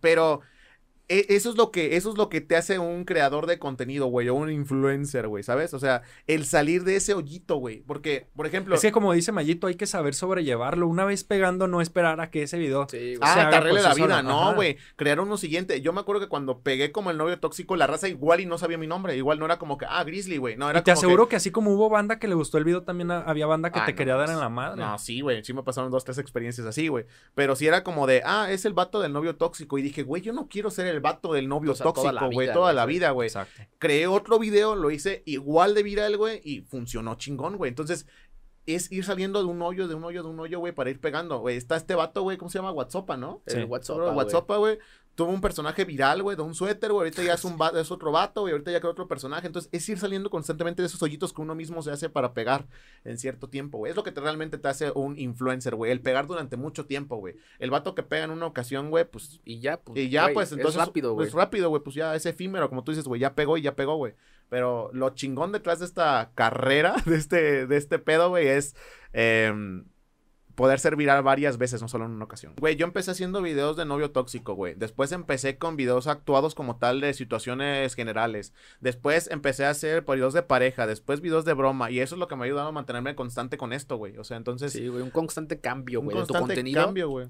Pero 0.00 0.40
eso 1.08 1.50
es 1.50 1.56
lo 1.56 1.70
que, 1.70 1.96
eso 1.96 2.10
es 2.10 2.16
lo 2.18 2.28
que 2.28 2.40
te 2.40 2.56
hace 2.56 2.78
un 2.78 3.04
creador 3.04 3.46
de 3.46 3.58
contenido, 3.58 4.06
güey, 4.06 4.28
o 4.28 4.34
un 4.34 4.50
influencer, 4.50 5.28
güey, 5.28 5.42
¿sabes? 5.44 5.72
O 5.74 5.78
sea, 5.78 6.02
el 6.26 6.46
salir 6.46 6.82
de 6.84 6.96
ese 6.96 7.14
hoyito, 7.14 7.56
güey. 7.56 7.82
Porque, 7.86 8.26
por 8.34 8.46
ejemplo. 8.46 8.74
Es 8.74 8.80
que 8.82 8.90
como 8.92 9.12
dice 9.12 9.30
Mayito, 9.32 9.66
hay 9.68 9.76
que 9.76 9.86
saber 9.86 10.14
sobrellevarlo. 10.14 10.88
Una 10.88 11.04
vez 11.04 11.22
pegando, 11.24 11.68
no 11.68 11.80
esperar 11.80 12.20
a 12.20 12.30
que 12.30 12.42
ese 12.42 12.58
video. 12.58 12.86
Sí. 12.90 13.14
Ah, 13.20 13.34
se 13.34 13.40
haga 13.40 13.50
te 13.50 13.56
arregle 13.56 13.80
por 13.80 13.88
la 13.88 13.94
vida. 13.94 14.16
solo. 14.18 14.28
No, 14.28 14.54
güey. 14.54 14.76
Crear 14.96 15.20
uno 15.20 15.36
siguiente. 15.36 15.80
Yo 15.80 15.92
me 15.92 16.00
acuerdo 16.00 16.20
que 16.22 16.28
cuando 16.28 16.60
pegué 16.60 16.90
como 16.92 17.10
el 17.10 17.18
novio 17.18 17.38
tóxico, 17.38 17.76
la 17.76 17.86
raza 17.86 18.08
igual 18.08 18.40
y 18.40 18.46
no 18.46 18.58
sabía 18.58 18.78
mi 18.78 18.86
nombre. 18.86 19.16
Igual 19.16 19.38
no 19.38 19.44
era 19.44 19.58
como 19.58 19.78
que, 19.78 19.86
ah, 19.88 20.02
Grizzly, 20.04 20.38
güey. 20.38 20.56
No, 20.56 20.68
era 20.70 20.80
Y 20.80 20.82
te 20.82 20.90
como 20.92 20.98
aseguro 20.98 21.28
que... 21.28 21.36
así 21.36 21.50
como 21.50 21.72
hubo 21.72 21.88
banda 21.88 22.18
que 22.18 22.26
le 22.28 22.34
gustó 22.34 22.58
el 22.58 22.64
video, 22.64 22.82
también 22.82 23.10
ha- 23.12 23.20
había 23.22 23.46
banda 23.46 23.70
que 23.70 23.78
Ah, 23.78 23.86
te 23.86 23.92
no 23.92 23.96
quería 23.98 24.14
dar 24.16 24.26
mames. 24.26 24.34
en 24.36 24.40
la 24.40 24.48
madre. 24.48 24.80
No, 24.82 24.98
sí, 24.98 25.20
güey. 25.20 25.44
Sí 25.44 25.52
me 25.52 25.62
pasaron 25.62 25.90
dos, 25.90 26.04
tres 26.04 26.18
experiencias 26.18 26.66
así, 26.66 26.88
güey. 26.88 27.04
Pero 27.34 27.54
sí 27.54 27.66
era 27.66 27.84
como 27.84 28.06
de, 28.06 28.22
ah, 28.24 28.48
es 28.50 28.64
el 28.64 28.72
vato 28.72 29.00
del 29.00 29.12
novio 29.12 29.36
tóxico. 29.36 29.78
Y 29.78 29.82
dije, 29.82 30.02
güey, 30.02 30.22
yo 30.22 30.32
no 30.32 30.48
quiero 30.48 30.70
ser 30.70 30.86
el 30.86 30.95
vato 31.00 31.32
del 31.32 31.48
novio 31.48 31.72
O 31.72 31.74
sea, 31.74 31.84
tóxico, 31.84 32.26
güey. 32.32 32.46
vida, 32.46 32.52
Toda 32.52 32.72
la 32.72 32.86
vida, 32.86 33.10
güey. 33.10 33.28
Exacto. 33.28 33.62
Creé 33.78 34.06
otro 34.06 34.38
video, 34.38 34.74
lo 34.74 34.90
hice 34.90 35.22
igual 35.26 35.74
de 35.74 35.82
viral, 35.82 36.16
güey. 36.16 36.40
Y 36.44 36.60
funcionó 36.62 37.14
chingón, 37.16 37.56
güey. 37.56 37.68
Entonces, 37.68 38.06
es 38.66 38.90
ir 38.90 39.04
saliendo 39.04 39.38
de 39.38 39.46
un 39.46 39.62
hoyo, 39.62 39.88
de 39.88 39.94
un 39.94 40.04
hoyo, 40.04 40.22
de 40.22 40.28
un 40.28 40.40
hoyo, 40.40 40.58
güey, 40.58 40.72
para 40.72 40.90
ir 40.90 41.00
pegando, 41.00 41.38
güey. 41.38 41.56
Está 41.56 41.76
este 41.76 41.94
vato, 41.94 42.22
güey, 42.22 42.36
¿cómo 42.36 42.50
se 42.50 42.58
llama? 42.58 42.72
WhatsApp, 42.72 43.10
¿no? 43.16 43.42
El 43.46 43.52
Sí. 43.52 43.58
Güey. 43.58 43.68
WhatsApp, 43.70 44.48
güey. 44.48 44.78
Tuvo 45.16 45.30
un 45.30 45.40
personaje 45.40 45.84
viral, 45.84 46.22
güey, 46.22 46.36
de 46.36 46.42
un 46.42 46.54
suéter, 46.54 46.92
güey. 46.92 47.06
Ahorita 47.06 47.22
ya 47.24 47.32
es, 47.34 47.44
un 47.44 47.56
va- 47.58 47.72
es 47.74 47.90
otro 47.90 48.12
vato, 48.12 48.42
güey. 48.42 48.52
Ahorita 48.52 48.70
ya 48.70 48.80
crea 48.80 48.90
otro 48.92 49.08
personaje. 49.08 49.46
Entonces, 49.46 49.68
es 49.72 49.88
ir 49.88 49.98
saliendo 49.98 50.28
constantemente 50.30 50.82
de 50.82 50.86
esos 50.86 51.02
hoyitos 51.02 51.32
que 51.32 51.40
uno 51.40 51.54
mismo 51.54 51.82
se 51.82 51.90
hace 51.90 52.10
para 52.10 52.34
pegar 52.34 52.66
en 53.02 53.16
cierto 53.16 53.48
tiempo, 53.48 53.78
güey. 53.78 53.90
Es 53.90 53.96
lo 53.96 54.04
que 54.04 54.12
te, 54.12 54.20
realmente 54.20 54.58
te 54.58 54.68
hace 54.68 54.92
un 54.94 55.18
influencer, 55.18 55.74
güey. 55.74 55.90
El 55.90 56.02
pegar 56.02 56.26
durante 56.26 56.56
mucho 56.58 56.84
tiempo, 56.84 57.16
güey. 57.16 57.34
El 57.58 57.70
vato 57.70 57.94
que 57.94 58.02
pega 58.02 58.24
en 58.24 58.30
una 58.30 58.44
ocasión, 58.46 58.90
güey, 58.90 59.04
pues. 59.10 59.40
Y 59.44 59.58
ya, 59.60 59.78
pues. 59.80 59.98
Y 59.98 60.10
ya, 60.10 60.24
güey, 60.24 60.34
pues, 60.34 60.52
entonces. 60.52 60.80
Es 60.80 60.86
rápido, 60.86 61.14
güey. 61.14 61.24
Pues 61.26 61.34
rápido, 61.34 61.70
güey. 61.70 61.82
Pues 61.82 61.96
ya 61.96 62.14
es 62.14 62.26
efímero, 62.26 62.68
como 62.68 62.84
tú 62.84 62.92
dices, 62.92 63.08
güey. 63.08 63.20
Ya 63.20 63.34
pegó 63.34 63.56
y 63.56 63.62
ya 63.62 63.74
pegó, 63.74 63.96
güey. 63.96 64.12
Pero 64.50 64.90
lo 64.92 65.10
chingón 65.10 65.50
detrás 65.50 65.78
de 65.80 65.86
esta 65.86 66.30
carrera, 66.34 66.94
de 67.06 67.16
este, 67.16 67.66
de 67.66 67.76
este 67.78 67.98
pedo, 67.98 68.28
güey, 68.28 68.48
es. 68.48 68.76
em, 69.14 69.86
poder 70.56 70.80
ser 70.80 70.96
viral 70.96 71.22
varias 71.22 71.58
veces, 71.58 71.80
no 71.80 71.86
solo 71.86 72.06
en 72.06 72.12
una 72.12 72.24
ocasión. 72.24 72.54
Güey, 72.58 72.74
yo 72.74 72.86
empecé 72.86 73.12
haciendo 73.12 73.42
videos 73.42 73.76
de 73.76 73.84
novio 73.84 74.10
tóxico, 74.10 74.54
güey. 74.54 74.74
Después 74.74 75.12
empecé 75.12 75.58
con 75.58 75.76
videos 75.76 76.08
actuados 76.08 76.54
como 76.54 76.76
tal 76.76 77.00
de 77.00 77.14
situaciones 77.14 77.94
generales. 77.94 78.52
Después 78.80 79.30
empecé 79.30 79.66
a 79.66 79.70
hacer 79.70 80.04
videos 80.04 80.34
de 80.34 80.42
pareja, 80.42 80.86
después 80.86 81.20
videos 81.20 81.44
de 81.44 81.52
broma. 81.52 81.90
Y 81.90 82.00
eso 82.00 82.16
es 82.16 82.18
lo 82.18 82.26
que 82.26 82.34
me 82.34 82.42
ha 82.42 82.46
ayudado 82.46 82.68
a 82.68 82.72
mantenerme 82.72 83.14
constante 83.14 83.58
con 83.58 83.72
esto, 83.72 83.96
güey. 83.96 84.16
O 84.16 84.24
sea, 84.24 84.36
entonces... 84.36 84.72
Sí, 84.72 84.88
güey. 84.88 85.02
Un 85.02 85.10
constante 85.10 85.60
cambio, 85.60 86.00
un 86.00 86.06
güey. 86.06 86.16
De 86.16 86.22
tu 86.22 86.28
constante 86.28 86.54
contenido. 86.54 86.84
cambio, 86.84 87.08
güey. 87.10 87.28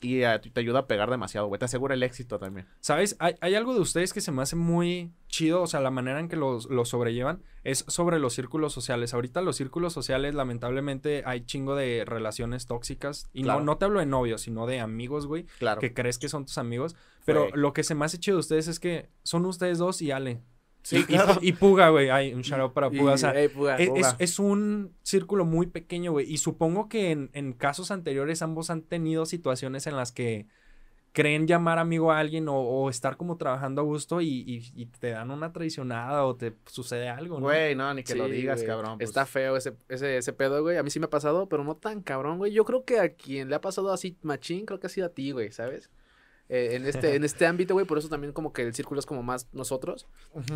Y 0.00 0.22
eh, 0.22 0.38
te 0.52 0.60
ayuda 0.60 0.80
a 0.80 0.86
pegar 0.86 1.10
demasiado, 1.10 1.46
güey. 1.46 1.58
Te 1.58 1.64
asegura 1.64 1.94
el 1.94 2.02
éxito 2.02 2.38
también. 2.38 2.66
¿Sabes? 2.80 3.16
Hay, 3.18 3.34
hay 3.40 3.54
algo 3.54 3.74
de 3.74 3.80
ustedes 3.80 4.12
que 4.12 4.20
se 4.20 4.32
me 4.32 4.42
hace 4.42 4.56
muy 4.56 5.12
chido, 5.28 5.62
o 5.62 5.66
sea, 5.66 5.80
la 5.80 5.90
manera 5.90 6.20
en 6.20 6.28
que 6.28 6.36
los, 6.36 6.66
los 6.70 6.88
sobrellevan 6.90 7.42
es 7.64 7.84
sobre 7.88 8.18
los 8.18 8.34
círculos 8.34 8.72
sociales. 8.72 9.12
Ahorita 9.14 9.42
los 9.42 9.56
círculos 9.56 9.92
sociales, 9.92 10.34
lamentablemente, 10.34 11.22
hay 11.26 11.44
chingo 11.44 11.74
de 11.74 12.04
relaciones 12.06 12.66
tóxicas. 12.66 13.28
Y 13.32 13.42
Claro. 13.42 13.60
no, 13.60 13.66
no 13.66 13.78
te 13.78 13.84
hablo 13.86 14.00
de 14.00 14.06
novios, 14.06 14.42
sino 14.42 14.66
de 14.66 14.80
amigos, 14.80 15.26
güey, 15.26 15.44
Claro. 15.58 15.80
que 15.80 15.92
crees 15.92 16.18
que 16.18 16.28
son 16.28 16.44
tus 16.46 16.58
amigos. 16.58 16.96
Pero 17.24 17.48
lo 17.54 17.72
que 17.72 17.82
se 17.82 17.94
me 17.96 18.04
hace 18.04 18.18
chido 18.18 18.36
de 18.36 18.40
ustedes 18.40 18.68
es 18.68 18.78
que 18.78 19.08
son 19.24 19.44
ustedes 19.46 19.78
dos 19.78 20.00
y 20.00 20.12
Ale. 20.12 20.40
Sí, 20.86 20.96
y, 20.98 21.00
y- 21.00 21.04
claro. 21.04 21.38
y 21.42 21.52
Puga, 21.52 21.88
güey. 21.88 22.10
Hay 22.10 22.32
un 22.32 22.42
shout 22.42 22.60
out 22.60 22.72
para 22.72 22.86
Y- 22.92 22.98
Puga. 22.98 23.14
O 23.14 23.18
sea, 23.18 23.32
ey, 23.38 23.48
Puga, 23.48 23.76
es, 23.76 23.88
Puga. 23.88 24.00
es- 24.00 24.16
es 24.18 24.38
un 24.38 24.92
círculo 25.02 25.44
muy 25.44 25.66
pequeño, 25.66 26.12
güey. 26.12 26.30
Y 26.32 26.38
supongo 26.38 26.88
que 26.88 27.10
en, 27.10 27.30
en 27.32 27.52
casos 27.52 27.90
anteriores 27.90 28.40
ambos 28.42 28.70
han 28.70 28.82
tenido 28.82 29.26
situaciones 29.26 29.86
en 29.88 29.96
las 29.96 30.12
que 30.12 30.46
creen 31.12 31.46
llamar 31.46 31.78
amigo 31.78 32.12
a 32.12 32.18
alguien 32.18 32.46
o, 32.48 32.56
o 32.60 32.90
estar 32.90 33.16
como 33.16 33.38
trabajando 33.38 33.80
a 33.80 33.84
gusto 33.84 34.20
y, 34.20 34.28
y- 34.28 34.70
y 34.74 34.86
te 34.86 35.10
dan 35.10 35.30
una 35.30 35.50
traicionada 35.52 36.24
o 36.26 36.36
te 36.36 36.54
sucede 36.66 37.08
algo, 37.08 37.40
¿no? 37.40 37.46
Güey, 37.46 37.74
no, 37.74 37.92
ni 37.94 38.02
que 38.04 38.14
lo 38.14 38.28
digas, 38.28 38.58
güey. 38.58 38.66
cabrón. 38.66 38.98
pues. 38.98 39.08
Está 39.08 39.24
feo 39.24 39.56
ese, 39.56 39.72
ese, 39.88 40.18
ese 40.18 40.32
pedo, 40.34 40.62
güey. 40.62 40.76
A 40.76 40.82
mí 40.82 40.90
sí 40.90 41.00
me 41.00 41.06
ha 41.06 41.10
pasado, 41.10 41.48
pero 41.48 41.64
no 41.64 41.74
tan 41.76 42.02
cabrón, 42.02 42.36
güey. 42.38 42.52
Yo 42.52 42.64
creo 42.66 42.84
que 42.84 43.00
a 43.00 43.14
quien 43.14 43.48
le 43.48 43.54
ha 43.56 43.60
pasado 43.62 43.92
así 43.92 44.16
machín, 44.22 44.66
creo 44.66 44.78
que 44.78 44.88
ha 44.88 44.90
sido 44.90 45.06
a 45.06 45.10
ti, 45.10 45.30
güey, 45.32 45.50
¿sabes? 45.52 45.90
Eh, 46.48 46.76
en, 46.76 46.86
este, 46.86 47.16
en 47.16 47.24
este 47.24 47.44
ámbito, 47.46 47.74
güey, 47.74 47.86
por 47.86 47.98
eso 47.98 48.08
también 48.08 48.32
como 48.32 48.52
que 48.52 48.62
el 48.62 48.74
círculo 48.74 49.00
es 49.00 49.06
como 49.06 49.22
más 49.22 49.48
nosotros. 49.52 50.06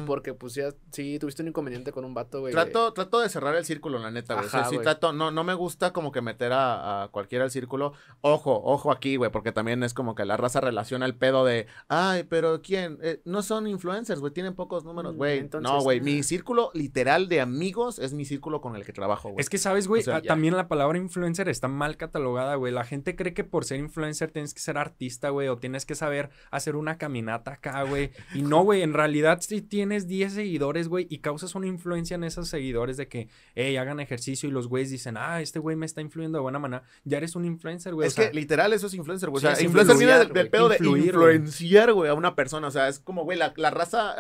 Porque 0.07 0.35
pues 0.35 0.55
ya, 0.55 0.71
sí, 0.93 1.19
tuviste 1.19 1.43
un 1.43 1.49
inconveniente 1.49 1.91
con 1.93 2.05
un 2.05 2.15
vato, 2.15 2.41
güey. 2.41 2.53
Trato, 2.53 2.93
trato 2.93 3.21
de 3.21 3.29
cerrar 3.29 3.57
el 3.57 3.65
círculo, 3.65 3.99
la 3.99 4.11
neta, 4.11 4.35
güey. 4.35 4.47
O 4.47 4.49
sea, 4.51 4.65
sí 4.67 4.79
trato, 4.79 5.13
no, 5.13 5.31
no 5.31 5.43
me 5.45 5.55
gusta 5.55 5.93
como 5.93 6.13
que 6.13 6.21
meter 6.21 6.53
a, 6.53 7.03
a 7.05 7.09
cualquiera 7.09 7.45
al 7.45 7.51
círculo. 7.51 7.93
Ojo, 8.21 8.61
ojo 8.65 8.93
aquí, 8.93 9.17
güey, 9.17 9.31
porque 9.33 9.53
también 9.53 9.83
es 9.83 9.95
como 9.95 10.15
que 10.15 10.25
la 10.25 10.37
raza 10.37 10.61
relaciona 10.61 11.07
el 11.07 11.15
pedo 11.17 11.45
de, 11.45 11.67
ay, 11.89 12.25
pero 12.25 12.63
¿quién? 12.63 12.99
Eh, 13.03 13.21
no 13.25 13.43
son 13.43 13.67
influencers, 13.67 14.21
güey, 14.21 14.33
tienen 14.33 14.55
pocos 14.55 14.85
números, 14.85 15.15
Mm, 15.15 15.17
güey. 15.17 15.49
no, 15.61 15.81
güey, 15.81 15.99
ah. 15.99 16.03
mi 16.03 16.23
círculo 16.23 16.71
literal 16.75 17.29
de 17.29 17.41
amigos 17.41 17.99
es 17.99 18.13
mi 18.15 18.25
círculo 18.25 18.61
con 18.61 18.77
el 18.77 18.85
que 18.85 18.93
trabajo, 18.93 19.31
güey. 19.31 19.41
Es 19.41 19.49
que, 19.51 19.59
¿sabes, 19.59 19.89
güey? 19.89 20.03
O 20.03 20.05
sea, 20.05 20.17
Ah. 20.19 20.23
También 20.23 20.57
la 20.57 20.69
palabra 20.69 20.99
influencer 20.99 21.49
está 21.49 21.67
mal 21.67 21.97
catalogada, 21.97 22.55
güey. 22.55 22.73
La 22.73 22.85
gente 22.85 23.17
cree 23.17 23.33
que 23.35 23.43
por 23.43 23.65
ser 23.65 23.79
influencer 23.81 24.31
tienes 24.31 24.55
que 24.55 24.61
ser 24.61 24.77
artista, 24.79 25.31
güey, 25.31 25.49
o 25.49 25.57
tienes 25.57 25.80
que 25.87 25.95
saber 25.95 26.31
hacer 26.51 26.77
una 26.77 26.99
caminata 26.99 27.53
acá, 27.53 27.83
güey. 27.83 28.11
Y 28.35 28.43
no, 28.43 28.63
güey, 28.63 28.83
en 28.83 28.95
realidad 28.95 29.41
si 29.41 29.63
tienes 29.63 30.07
10 30.07 30.35
seguidores, 30.35 30.89
güey, 30.89 31.07
y 31.11 31.19
causas 31.19 31.55
una 31.55 31.67
influencia 31.67 32.15
en 32.15 32.25
esos 32.25 32.49
seguidores 32.49 32.97
de 32.97 33.09
que, 33.09 33.29
hey, 33.55 33.77
hagan 33.77 34.01
ejercicio 34.01 34.49
y 34.49 34.53
los 34.53 34.69
güeyes 34.69 34.91
dicen, 34.91 35.17
ah, 35.17 35.41
este 35.41 35.59
güey 35.59 35.77
me 35.77 35.87
está 35.87 36.01
influyendo 36.01 36.39
de 36.39 36.43
buena 36.43 36.59
manera, 36.59 36.83
ya 37.05 37.19
eres 37.19 37.37
un 37.37 37.45
influencer, 37.45 37.95
güey. 37.95 38.09
Es 38.09 38.15
o 38.15 38.17
sea, 38.17 38.31
que 38.31 38.37
literal 38.37 38.73
eso 38.73 38.87
es 38.87 38.95
influencer, 38.95 39.31
güey. 39.31 39.41
Sí, 39.41 39.47
o 39.47 39.51
sea, 39.51 39.59
es 39.59 39.63
influencer 39.63 39.97
viene 39.97 40.13
influenciar, 40.13 40.35
del, 40.35 40.51
pedo 40.51 40.69
de 40.69 40.77
influir, 40.77 41.07
influenciar, 41.07 41.93
güey, 41.93 42.11
a 42.11 42.15
una 42.15 42.35
persona. 42.35 42.69
O 42.69 42.71
sea, 42.71 42.89
es 42.89 42.99
como, 42.99 43.25
güey, 43.25 43.39
la, 43.39 43.53
la 43.57 43.71
raza 43.71 44.15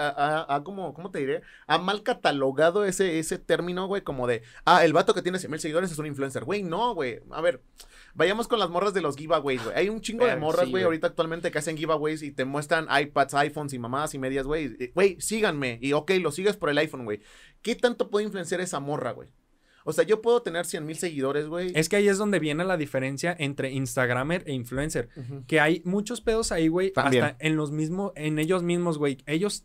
ha, 0.55 0.62
como, 0.64 0.95
¿cómo 0.95 1.11
te 1.11 1.19
diré? 1.19 1.43
Ha 1.67 1.79
mal 1.79 2.02
catalogado 2.02 2.85
ese, 2.85 3.19
ese 3.19 3.38
término, 3.38 3.87
güey, 3.87 4.02
como 4.02 4.26
de, 4.26 4.43
ah, 4.64 4.85
el 4.85 4.93
vato 4.93 5.14
que 5.14 5.23
tiene 5.23 5.38
100 5.38 5.50
mil 5.50 5.61
seguidores 5.61 5.90
es 5.90 5.99
un 5.99 6.07
influencer. 6.07 6.45
Güey, 6.45 6.62
no, 6.62 6.95
güey. 6.95 7.21
A 7.31 7.40
ver, 7.40 7.62
vayamos 8.14 8.49
con 8.49 8.59
las 8.59 8.71
morras 8.71 8.95
de 8.95 9.00
los 9.00 9.17
giveaways, 9.17 9.62
güey. 9.64 9.76
Hay 9.76 9.88
un 9.88 10.00
chingo 10.00 10.26
de 10.26 10.37
morras, 10.37 10.69
güey. 10.69 10.85
ahorita 10.85 11.09
actualmente 11.09 11.50
que 11.50 11.59
hacen 11.59 11.76
giveaways 11.76 12.23
y 12.23 12.30
te 12.30 12.45
muestran 12.45 12.87
iPads, 12.90 13.35
iPhones 13.35 13.73
y 13.73 13.78
mamadas 13.78 14.14
y 14.14 14.19
medias, 14.19 14.47
güey. 14.47 14.92
Güey, 14.95 15.16
síganme. 15.21 15.78
Y 15.80 15.92
ok, 15.92 16.12
lo 16.21 16.33
sigues 16.33 16.57
por 16.57 16.71
el 16.71 16.78
iPhone, 16.78 17.04
güey. 17.04 17.21
¿Qué 17.62 17.75
tanto 17.75 18.11
puede 18.11 18.25
influenciar 18.25 18.61
esa 18.61 18.80
morra, 18.80 19.12
güey? 19.12 19.28
O 19.85 19.92
sea, 19.92 20.04
yo 20.04 20.21
puedo 20.21 20.42
tener 20.42 20.66
100 20.66 20.85
mil 20.85 20.97
seguidores, 20.97 21.47
güey. 21.47 21.73
es 21.75 21.88
que 21.88 21.97
ahí 21.97 22.09
es 22.09 22.19
donde 22.19 22.38
viene 22.38 22.64
la 22.64 22.76
diferencia 22.76 23.35
entre 23.38 23.71
Instagramer 23.73 24.45
e 24.47 24.52
influencer. 24.52 25.09
Que 25.47 25.61
hay 25.61 25.83
muchos 25.85 26.21
pedos 26.21 26.52
ahí, 26.52 26.69
güey. 26.69 26.92
Hasta 26.97 27.37
en 27.38 27.57
los 27.57 27.71
mismos, 27.71 28.12
en 28.14 28.38
ellos 28.38 28.62
mismos, 28.62 28.99
güey. 28.99 29.19
Ellos 29.26 29.64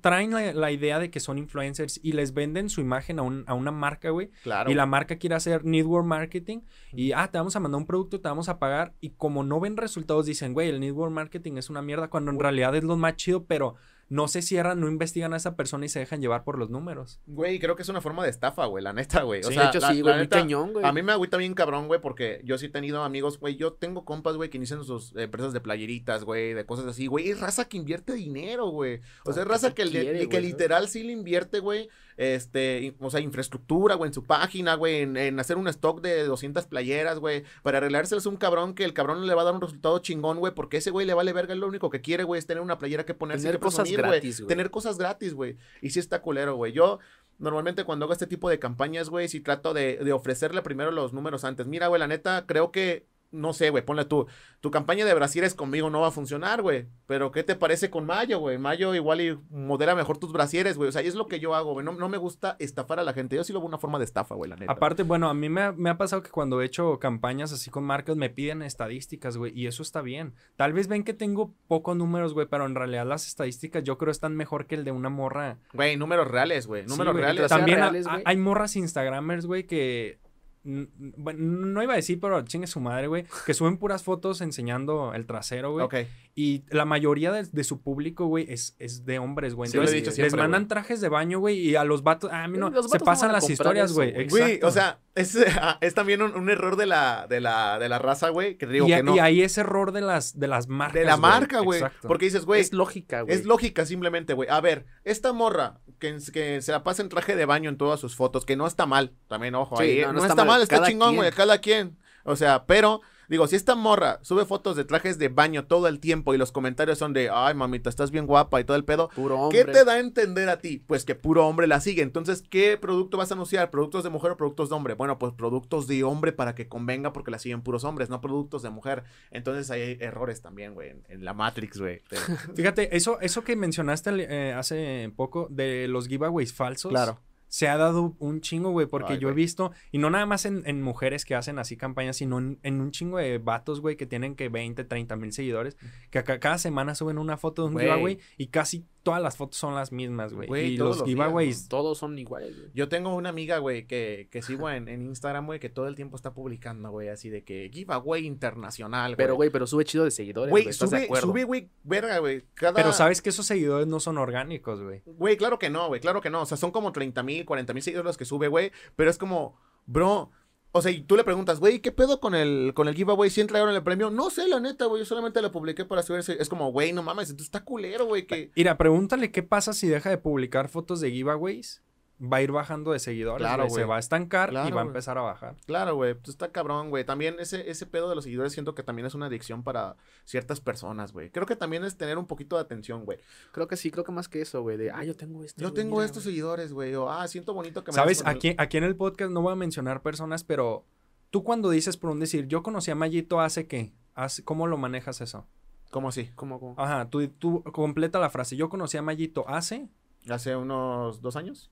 traen 0.00 0.30
la, 0.32 0.52
la 0.52 0.72
idea 0.72 0.98
de 0.98 1.10
que 1.10 1.20
son 1.20 1.38
influencers 1.38 2.00
y 2.02 2.12
les 2.12 2.34
venden 2.34 2.68
su 2.68 2.80
imagen 2.80 3.18
a, 3.18 3.22
un- 3.22 3.44
a 3.46 3.54
una 3.54 3.70
marca, 3.70 4.10
güey. 4.10 4.30
Claro. 4.42 4.70
Y 4.70 4.74
la 4.74 4.86
marca 4.86 5.16
quiere 5.16 5.36
hacer 5.36 5.64
network 5.64 6.04
marketing. 6.06 6.60
Y, 6.92 7.12
ah, 7.12 7.28
te 7.30 7.38
vamos 7.38 7.54
a 7.56 7.60
mandar 7.60 7.78
un 7.78 7.86
producto, 7.86 8.20
te 8.20 8.28
vamos 8.28 8.48
a 8.48 8.58
pagar. 8.58 8.94
Y 9.00 9.10
como 9.10 9.44
no 9.44 9.60
ven 9.60 9.76
resultados, 9.76 10.26
dicen, 10.26 10.52
güey, 10.54 10.68
el 10.68 10.80
network 10.80 11.12
marketing 11.12 11.56
es 11.56 11.70
una 11.70 11.82
mierda. 11.82 12.08
Cuando 12.08 12.30
en 12.30 12.40
realidad 12.40 12.74
es 12.74 12.84
lo 12.84 12.96
más 12.96 13.14
chido, 13.16 13.44
pero 13.44 13.76
no 14.10 14.28
se 14.28 14.42
cierran, 14.42 14.78
no 14.80 14.88
investigan 14.88 15.32
a 15.32 15.38
esa 15.38 15.56
persona 15.56 15.86
y 15.86 15.88
se 15.88 16.00
dejan 16.00 16.20
llevar 16.20 16.44
por 16.44 16.58
los 16.58 16.68
números. 16.68 17.20
Güey, 17.26 17.58
creo 17.60 17.76
que 17.76 17.82
es 17.82 17.88
una 17.88 18.02
forma 18.02 18.22
de 18.24 18.30
estafa, 18.30 18.66
güey, 18.66 18.84
la 18.84 18.92
neta, 18.92 19.22
güey. 19.22 19.40
O 19.40 19.48
Sí, 19.48 19.54
sea, 19.54 19.62
de 19.62 19.68
hecho, 19.70 19.78
la- 19.80 19.92
sí, 19.94 20.00
güey, 20.02 20.28
cañón, 20.28 20.72
güey. 20.74 20.84
A 20.84 20.92
mí 20.92 21.00
me 21.02 21.12
agüita 21.12 21.36
bien 21.38 21.54
cabrón, 21.54 21.86
güey, 21.86 22.00
porque 22.00 22.42
yo 22.44 22.58
sí 22.58 22.66
he 22.66 22.68
tenido 22.70 23.02
amigos, 23.02 23.38
güey. 23.40 23.56
Yo 23.56 23.72
tengo 23.72 24.04
compas, 24.04 24.36
güey, 24.36 24.50
que 24.50 24.58
inician 24.58 24.84
sus 24.84 25.14
eh, 25.16 25.22
empresas 25.22 25.52
de 25.52 25.60
playeritas, 25.60 26.24
güey, 26.24 26.52
de 26.52 26.66
cosas 26.66 26.86
así, 26.86 27.06
güey. 27.06 27.30
Es 27.30 27.40
raza 27.40 27.66
que 27.68 27.76
invierte 27.78 28.12
dinero, 28.12 28.66
güey. 28.68 29.00
O 29.24 29.32
sea, 29.32 29.44
es 29.44 29.48
Ah, 29.48 29.52
raza 29.52 29.68
que 29.74 29.84
que, 29.84 29.88
sí 29.88 29.94
le- 29.94 30.02
quiere, 30.02 30.18
que 30.18 30.26
güey, 30.26 30.42
¿no? 30.42 30.48
literal 30.48 30.88
sí 30.88 31.02
le 31.04 31.12
invierte, 31.12 31.60
güey. 31.60 31.88
Este, 32.16 32.94
o 33.00 33.10
sea, 33.10 33.20
infraestructura, 33.20 33.94
güey, 33.94 34.08
en 34.08 34.14
su 34.14 34.24
página, 34.24 34.74
güey, 34.74 35.02
en, 35.02 35.16
en 35.16 35.40
hacer 35.40 35.56
un 35.56 35.68
stock 35.68 36.00
de 36.00 36.24
200 36.24 36.66
playeras, 36.66 37.18
güey, 37.18 37.44
para 37.62 37.78
arreglárselas 37.78 38.26
a 38.26 38.28
un 38.28 38.36
cabrón 38.36 38.74
que 38.74 38.84
el 38.84 38.92
cabrón 38.92 39.26
le 39.26 39.34
va 39.34 39.42
a 39.42 39.44
dar 39.44 39.54
un 39.54 39.60
resultado 39.60 39.98
chingón, 40.00 40.38
güey, 40.38 40.54
porque 40.54 40.78
ese 40.78 40.90
güey 40.90 41.06
le 41.06 41.14
vale 41.14 41.32
verga, 41.32 41.54
lo 41.54 41.68
único 41.68 41.90
que 41.90 42.00
quiere, 42.00 42.24
güey, 42.24 42.38
es 42.38 42.46
tener 42.46 42.62
una 42.62 42.78
playera 42.78 43.04
que 43.04 43.14
ponerse 43.14 43.46
Tener 43.46 43.58
que 43.58 43.64
cosas 43.64 43.88
presumir, 43.88 44.06
gratis, 44.06 44.40
güey. 44.40 44.48
Tener 44.48 44.70
cosas 44.70 44.98
gratis, 44.98 45.34
güey. 45.34 45.56
Y 45.82 45.90
sí 45.90 45.98
está 45.98 46.22
culero, 46.22 46.56
güey. 46.56 46.72
Yo 46.72 46.98
normalmente 47.38 47.84
cuando 47.84 48.04
hago 48.04 48.12
este 48.12 48.26
tipo 48.26 48.50
de 48.50 48.58
campañas, 48.58 49.08
güey, 49.08 49.28
sí 49.28 49.40
trato 49.40 49.72
de, 49.74 49.96
de 49.96 50.12
ofrecerle 50.12 50.62
primero 50.62 50.90
los 50.90 51.12
números 51.12 51.44
antes. 51.44 51.66
Mira, 51.66 51.88
güey, 51.88 51.98
la 51.98 52.06
neta, 52.06 52.44
creo 52.46 52.70
que, 52.70 53.06
no 53.32 53.52
sé, 53.52 53.70
güey, 53.70 53.84
ponle 53.84 54.04
tú, 54.04 54.26
tu 54.60 54.70
campaña 54.70 55.04
de 55.04 55.14
brasieres 55.14 55.54
conmigo 55.54 55.90
no 55.90 56.00
va 56.00 56.08
a 56.08 56.12
funcionar, 56.12 56.62
güey. 56.62 56.86
Pero 57.06 57.30
¿qué 57.30 57.42
te 57.42 57.54
parece 57.54 57.90
con 57.90 58.06
Mayo, 58.06 58.38
güey? 58.38 58.58
Mayo 58.58 58.94
igual 58.94 59.20
y 59.20 59.38
modera 59.50 59.94
mejor 59.94 60.18
tus 60.18 60.32
brasieres, 60.32 60.76
güey. 60.76 60.88
O 60.88 60.92
sea, 60.92 61.02
y 61.02 61.06
es 61.06 61.14
lo 61.14 61.26
que 61.26 61.40
yo 61.40 61.54
hago, 61.54 61.72
güey. 61.72 61.84
No, 61.84 61.92
no 61.92 62.08
me 62.08 62.18
gusta 62.18 62.56
estafar 62.58 62.98
a 63.00 63.04
la 63.04 63.12
gente. 63.12 63.36
Yo 63.36 63.44
sí 63.44 63.52
lo 63.52 63.60
veo 63.60 63.68
una 63.68 63.78
forma 63.78 63.98
de 63.98 64.04
estafa, 64.04 64.34
güey, 64.34 64.50
la 64.50 64.56
neta. 64.56 64.72
Aparte, 64.72 65.02
bueno, 65.02 65.28
a 65.28 65.34
mí 65.34 65.48
me 65.48 65.62
ha, 65.62 65.72
me 65.72 65.90
ha 65.90 65.98
pasado 65.98 66.22
que 66.22 66.30
cuando 66.30 66.60
he 66.60 66.64
hecho 66.64 66.98
campañas 66.98 67.52
así 67.52 67.70
con 67.70 67.84
marcas 67.84 68.16
me 68.16 68.30
piden 68.30 68.62
estadísticas, 68.62 69.36
güey, 69.36 69.52
y 69.58 69.66
eso 69.66 69.82
está 69.82 70.02
bien. 70.02 70.34
Tal 70.56 70.72
vez 70.72 70.88
ven 70.88 71.04
que 71.04 71.14
tengo 71.14 71.54
pocos 71.68 71.96
números, 71.96 72.34
güey, 72.34 72.46
pero 72.46 72.66
en 72.66 72.74
realidad 72.74 73.06
las 73.06 73.26
estadísticas 73.26 73.84
yo 73.84 73.98
creo 73.98 74.10
están 74.10 74.36
mejor 74.36 74.66
que 74.66 74.74
el 74.74 74.84
de 74.84 74.92
una 74.92 75.08
morra. 75.08 75.58
Güey, 75.72 75.96
números 75.96 76.28
reales, 76.28 76.66
güey. 76.66 76.82
Sí, 76.82 76.88
Números 76.88 77.14
reales. 77.14 77.48
También 77.48 77.78
reales, 77.78 78.06
hay 78.24 78.36
morras 78.36 78.76
Instagramers, 78.76 79.46
güey, 79.46 79.66
que... 79.66 80.18
no 80.62 81.82
iba 81.82 81.92
a 81.92 81.96
decir, 81.96 82.20
pero 82.20 82.42
chingue 82.42 82.66
su 82.66 82.80
madre, 82.80 83.06
güey. 83.06 83.24
Que 83.46 83.54
suben 83.54 83.78
puras 83.78 84.02
fotos 84.02 84.40
enseñando 84.40 85.14
el 85.14 85.26
trasero, 85.26 85.72
güey. 85.72 85.84
Ok. 85.84 85.94
Y 86.40 86.64
la 86.70 86.86
mayoría 86.86 87.32
de, 87.32 87.42
de 87.52 87.64
su 87.64 87.82
público, 87.82 88.24
güey, 88.24 88.46
es, 88.48 88.74
es 88.78 89.04
de 89.04 89.18
hombres, 89.18 89.54
güey. 89.54 89.70
Sí, 89.70 89.76
lo 89.76 89.82
he 89.82 89.86
Entonces, 89.86 90.14
dicho 90.16 90.22
les 90.22 90.34
mandan 90.34 90.62
güey. 90.62 90.68
trajes 90.68 91.02
de 91.02 91.10
baño, 91.10 91.38
güey, 91.38 91.58
y 91.58 91.76
a 91.76 91.84
los 91.84 92.02
vatos, 92.02 92.30
ah, 92.32 92.44
a 92.44 92.48
mí 92.48 92.56
no, 92.56 92.70
Los 92.70 92.88
se 92.90 92.98
no 92.98 93.04
pasan 93.04 93.30
las 93.30 93.50
historias, 93.50 93.90
eso, 93.90 93.96
güey. 93.96 94.26
güey. 94.28 94.60
O 94.62 94.70
sea, 94.70 95.00
es, 95.14 95.36
ah, 95.60 95.76
es 95.82 95.92
también 95.92 96.22
un, 96.22 96.34
un 96.34 96.48
error 96.48 96.76
de 96.76 96.86
la, 96.86 97.26
de 97.28 97.40
la, 97.40 97.78
de 97.78 97.90
la 97.90 97.98
raza, 97.98 98.30
güey. 98.30 98.56
Que 98.56 98.66
te 98.66 98.72
digo 98.72 98.86
y, 98.86 98.90
que 98.92 99.02
no. 99.02 99.14
y 99.16 99.18
ahí 99.18 99.42
es 99.42 99.58
error 99.58 99.92
de 99.92 100.00
las, 100.00 100.38
de 100.40 100.48
las 100.48 100.66
marcas. 100.68 100.94
de 100.94 101.04
la 101.04 101.18
marca, 101.18 101.60
güey. 101.60 101.80
Exacto. 101.80 102.08
Porque 102.08 102.24
dices, 102.24 102.46
güey, 102.46 102.62
es 102.62 102.72
lógica, 102.72 103.20
güey. 103.20 103.34
Es 103.34 103.44
lógica 103.44 103.84
simplemente, 103.84 104.32
güey. 104.32 104.48
A 104.48 104.62
ver, 104.62 104.86
esta 105.04 105.34
morra 105.34 105.80
que, 105.98 106.16
que 106.32 106.62
se 106.62 106.72
la 106.72 106.82
pasa 106.84 107.02
en 107.02 107.10
traje 107.10 107.36
de 107.36 107.44
baño 107.44 107.68
en 107.68 107.76
todas 107.76 108.00
sus 108.00 108.16
fotos, 108.16 108.46
que 108.46 108.56
no 108.56 108.66
está 108.66 108.86
mal, 108.86 109.12
también, 109.28 109.54
ojo, 109.56 109.76
Sí, 109.76 109.82
ahí. 109.82 110.00
no, 110.00 110.06
No, 110.06 110.12
no 110.14 110.18
está, 110.20 110.28
está 110.28 110.44
mal, 110.44 110.54
mal, 110.54 110.62
está 110.62 110.76
cada 110.76 110.88
chingón, 110.88 111.08
quien. 111.10 111.16
güey, 111.20 111.32
cada 111.32 111.58
quien. 111.58 111.98
O 112.24 112.36
sea, 112.36 112.64
pero, 112.64 113.02
digo, 113.30 113.46
si 113.46 113.56
esta 113.56 113.74
morra 113.74 114.18
sube 114.22 114.44
fotos 114.44 114.76
de 114.76 114.84
trajes 114.84 115.18
de 115.18 115.28
baño 115.28 115.64
todo 115.64 115.88
el 115.88 116.00
tiempo 116.00 116.34
y 116.34 116.38
los 116.38 116.52
comentarios 116.52 116.98
son 116.98 117.12
de, 117.14 117.30
ay, 117.32 117.54
mamita, 117.54 117.88
estás 117.88 118.10
bien 118.10 118.26
guapa 118.26 118.60
y 118.60 118.64
todo 118.64 118.76
el 118.76 118.84
pedo, 118.84 119.08
Puro 119.14 119.40
hombre. 119.40 119.64
¿Qué 119.64 119.72
te 119.72 119.84
da 119.84 119.92
a 119.92 119.98
entender 120.00 120.48
a 120.48 120.58
ti? 120.58 120.84
Pues 120.86 121.04
que 121.04 121.14
puro 121.14 121.46
hombre 121.46 121.66
la 121.66 121.80
sigue. 121.80 122.02
Entonces, 122.02 122.42
¿qué 122.42 122.76
producto 122.76 123.16
vas 123.16 123.30
a 123.30 123.34
anunciar? 123.34 123.70
¿Productos 123.70 124.04
de 124.04 124.10
mujer 124.10 124.32
o 124.32 124.36
productos 124.36 124.68
de 124.68 124.74
hombre? 124.74 124.94
Bueno, 124.94 125.18
pues 125.18 125.32
productos 125.32 125.86
de 125.86 126.02
hombre 126.04 126.32
para 126.32 126.54
que 126.54 126.68
convenga 126.68 127.12
porque 127.12 127.30
la 127.30 127.38
siguen 127.38 127.62
puros 127.62 127.84
hombres, 127.84 128.10
no 128.10 128.20
productos 128.20 128.62
de 128.62 128.70
mujer. 128.70 129.04
Entonces 129.30 129.70
hay 129.70 129.96
errores 130.00 130.42
también, 130.42 130.74
güey, 130.74 130.90
en, 130.90 131.04
en 131.08 131.24
la 131.24 131.32
Matrix, 131.32 131.78
güey. 131.78 132.02
Fíjate, 132.56 132.96
eso, 132.96 133.20
eso 133.20 133.44
que 133.44 133.54
mencionaste 133.54 134.10
eh, 134.18 134.52
hace 134.52 135.12
poco 135.16 135.46
de 135.50 135.86
los 135.88 136.08
giveaways 136.08 136.52
falsos. 136.52 136.90
Claro. 136.90 137.20
Se 137.50 137.68
ha 137.68 137.76
dado 137.76 138.16
un 138.20 138.40
chingo, 138.40 138.70
güey, 138.70 138.86
porque 138.86 139.12
Ay, 139.14 139.18
yo 139.18 139.28
he 139.28 139.34
visto, 139.34 139.72
y 139.92 139.98
no 139.98 140.08
nada 140.08 140.24
más 140.24 140.46
en, 140.46 140.62
en 140.66 140.80
mujeres 140.80 141.24
que 141.26 141.34
hacen 141.34 141.58
así 141.58 141.76
campañas, 141.76 142.16
sino 142.16 142.38
en, 142.38 142.58
en 142.62 142.80
un 142.80 142.90
chingo 142.92 143.18
de 143.18 143.36
vatos, 143.36 143.80
güey, 143.82 143.96
que 143.96 144.06
tienen 144.06 144.36
que 144.36 144.48
20, 144.48 144.84
30 144.84 145.16
mil 145.16 145.32
seguidores, 145.32 145.76
que 146.10 146.20
acá 146.20 146.40
cada 146.40 146.56
semana 146.56 146.94
suben 146.94 147.18
una 147.18 147.36
foto 147.36 147.62
de 147.62 147.68
un 147.68 147.74
Güey. 147.74 147.86
giveaway 147.86 148.18
y 148.38 148.46
casi 148.46 148.86
todas 149.02 149.22
las 149.22 149.36
fotos 149.36 149.56
son 149.56 149.74
las 149.74 149.92
mismas, 149.92 150.32
güey. 150.32 150.48
Güey, 150.48 150.74
Y 150.74 150.76
todos 150.76 150.88
los 150.90 150.98
los 150.98 151.06
días, 151.06 151.16
giveaways, 151.16 151.68
Todos 151.68 151.98
son 151.98 152.18
iguales, 152.18 152.56
güey. 152.56 152.70
Yo 152.74 152.88
tengo 152.88 153.14
una 153.14 153.28
amiga, 153.30 153.58
güey, 153.58 153.86
que, 153.86 154.28
que 154.30 154.42
sigo 154.42 154.70
en, 154.70 154.88
en 154.88 155.02
Instagram, 155.02 155.46
güey, 155.46 155.60
que 155.60 155.68
todo 155.68 155.86
el 155.86 155.94
tiempo 155.94 156.16
está 156.16 156.32
publicando, 156.32 156.90
güey, 156.90 157.08
así 157.08 157.30
de 157.30 157.42
que 157.42 157.70
giveaway 157.72 158.26
internacional, 158.26 159.16
Pero, 159.16 159.34
güey, 159.34 159.50
pero 159.50 159.66
sube 159.66 159.84
chido 159.84 160.04
de 160.04 160.10
seguidores, 160.10 160.50
Güey, 160.50 160.64
güey. 160.64 160.70
¿Estás 160.70 160.90
de 160.90 161.06
sube, 161.06 161.20
sube, 161.20 161.44
güey, 161.44 161.68
verga, 161.84 162.18
güey. 162.18 162.44
Cada... 162.54 162.74
pero 162.74 162.92
sabes 162.92 163.22
que 163.22 163.30
esos 163.30 163.46
seguidores 163.46 163.86
no 163.86 164.00
son 164.00 164.18
orgánicos, 164.18 164.82
güey. 164.82 165.02
Güey, 165.06 165.36
claro 165.36 165.58
que 165.58 165.70
no, 165.70 165.88
güey, 165.88 166.00
claro 166.00 166.20
que 166.20 166.30
no. 166.30 166.42
O 166.42 166.46
sea, 166.46 166.56
son 166.56 166.70
como 166.70 166.92
30 166.92 167.22
mil, 167.22 167.44
40 167.44 167.72
mil 167.72 167.82
seguidores 167.82 168.06
los 168.06 168.16
que 168.16 168.24
sube, 168.24 168.48
güey. 168.48 168.72
Pero 168.96 169.10
es 169.10 169.18
como, 169.18 169.56
bro, 169.86 170.30
O 170.72 170.82
sea, 170.82 170.92
y 170.92 171.02
tú 171.02 171.16
le 171.16 171.24
preguntas, 171.24 171.58
güey, 171.58 171.80
¿qué 171.80 171.90
pedo 171.90 172.20
con 172.20 172.34
el, 172.34 172.72
con 172.74 172.86
el 172.86 172.94
giveaway? 172.94 173.28
¿Si 173.28 173.40
entregaron 173.40 173.74
el 173.74 173.82
premio? 173.82 174.10
No 174.10 174.30
sé, 174.30 174.46
la 174.46 174.60
neta, 174.60 174.84
güey. 174.84 175.00
Yo 175.00 175.06
solamente 175.06 175.42
lo 175.42 175.50
publiqué 175.50 175.84
para 175.84 176.02
saber 176.02 176.22
si... 176.22 176.32
Es 176.32 176.48
como, 176.48 176.70
güey, 176.70 176.92
no 176.92 177.02
mames, 177.02 177.30
entonces 177.30 177.48
está 177.48 177.64
culero, 177.64 178.06
güey, 178.06 178.26
que... 178.26 178.52
Mira, 178.54 178.78
pregúntale 178.78 179.32
qué 179.32 179.42
pasa 179.42 179.72
si 179.72 179.88
deja 179.88 180.10
de 180.10 180.18
publicar 180.18 180.68
fotos 180.68 181.00
de 181.00 181.10
giveaways. 181.10 181.82
Va 182.22 182.36
a 182.36 182.42
ir 182.42 182.52
bajando 182.52 182.92
de 182.92 182.98
seguidores, 182.98 183.38
Claro, 183.46 183.66
güey. 183.66 183.74
Se 183.82 183.84
va 183.86 183.96
a 183.96 183.98
estancar 183.98 184.50
y 184.50 184.54
va 184.56 184.64
a 184.66 184.70
güey. 184.70 184.86
empezar 184.88 185.16
a 185.16 185.22
bajar. 185.22 185.56
Claro, 185.66 185.94
güey, 185.94 186.12
pues 186.14 186.28
está 186.28 186.52
cabrón, 186.52 186.90
güey. 186.90 187.02
También 187.04 187.36
ese, 187.38 187.70
ese 187.70 187.86
pedo 187.86 188.10
de 188.10 188.14
los 188.14 188.24
seguidores 188.24 188.52
siento 188.52 188.74
que 188.74 188.82
también 188.82 189.06
es 189.06 189.14
una 189.14 189.26
adicción 189.26 189.62
para 189.62 189.96
ciertas 190.24 190.60
personas, 190.60 191.12
güey. 191.12 191.30
Creo 191.30 191.46
que 191.46 191.56
también 191.56 191.82
es 191.84 191.96
tener 191.96 192.18
un 192.18 192.26
poquito 192.26 192.56
de 192.56 192.62
atención, 192.62 193.06
güey. 193.06 193.18
Creo 193.52 193.68
que 193.68 193.76
sí, 193.76 193.90
creo 193.90 194.04
que 194.04 194.12
más 194.12 194.28
que 194.28 194.42
eso, 194.42 194.60
güey. 194.60 194.76
De, 194.76 194.90
ah, 194.90 195.02
yo 195.02 195.16
tengo 195.16 195.42
esto. 195.42 195.62
Yo 195.62 195.68
güey, 195.70 195.82
tengo 195.82 195.96
mira, 195.96 196.04
estos 196.06 196.24
güey". 196.24 196.34
seguidores, 196.34 196.72
güey. 196.74 196.94
O, 196.94 197.08
ah, 197.10 197.26
siento 197.26 197.54
bonito 197.54 197.84
que 197.84 197.90
me 197.92 197.94
¿Sabes? 197.96 198.22
Aquí, 198.26 198.54
aquí 198.58 198.76
en 198.76 198.84
el 198.84 198.96
podcast 198.96 199.32
no 199.32 199.40
voy 199.40 199.52
a 199.52 199.56
mencionar 199.56 200.02
personas, 200.02 200.44
pero 200.44 200.84
tú 201.30 201.42
cuando 201.42 201.70
dices 201.70 201.96
por 201.96 202.10
un 202.10 202.20
decir, 202.20 202.46
yo 202.48 202.62
conocí 202.62 202.90
a 202.90 202.94
Mayito 202.94 203.40
hace 203.40 203.66
qué, 203.66 203.94
Hace- 204.14 204.44
¿cómo 204.44 204.66
lo 204.66 204.76
manejas 204.76 205.22
eso? 205.22 205.46
¿Cómo 205.90 206.10
así? 206.10 206.30
¿Cómo, 206.34 206.60
cómo? 206.60 206.74
Ajá, 206.76 207.08
tú, 207.08 207.26
tú 207.28 207.62
completa 207.62 208.18
la 208.18 208.28
frase, 208.28 208.56
yo 208.56 208.68
conocí 208.68 208.96
a 208.98 209.02
Mayito 209.02 209.48
hace 209.48 209.88
Hace 210.28 210.54
unos 210.54 211.22
dos 211.22 211.34
años. 211.36 211.70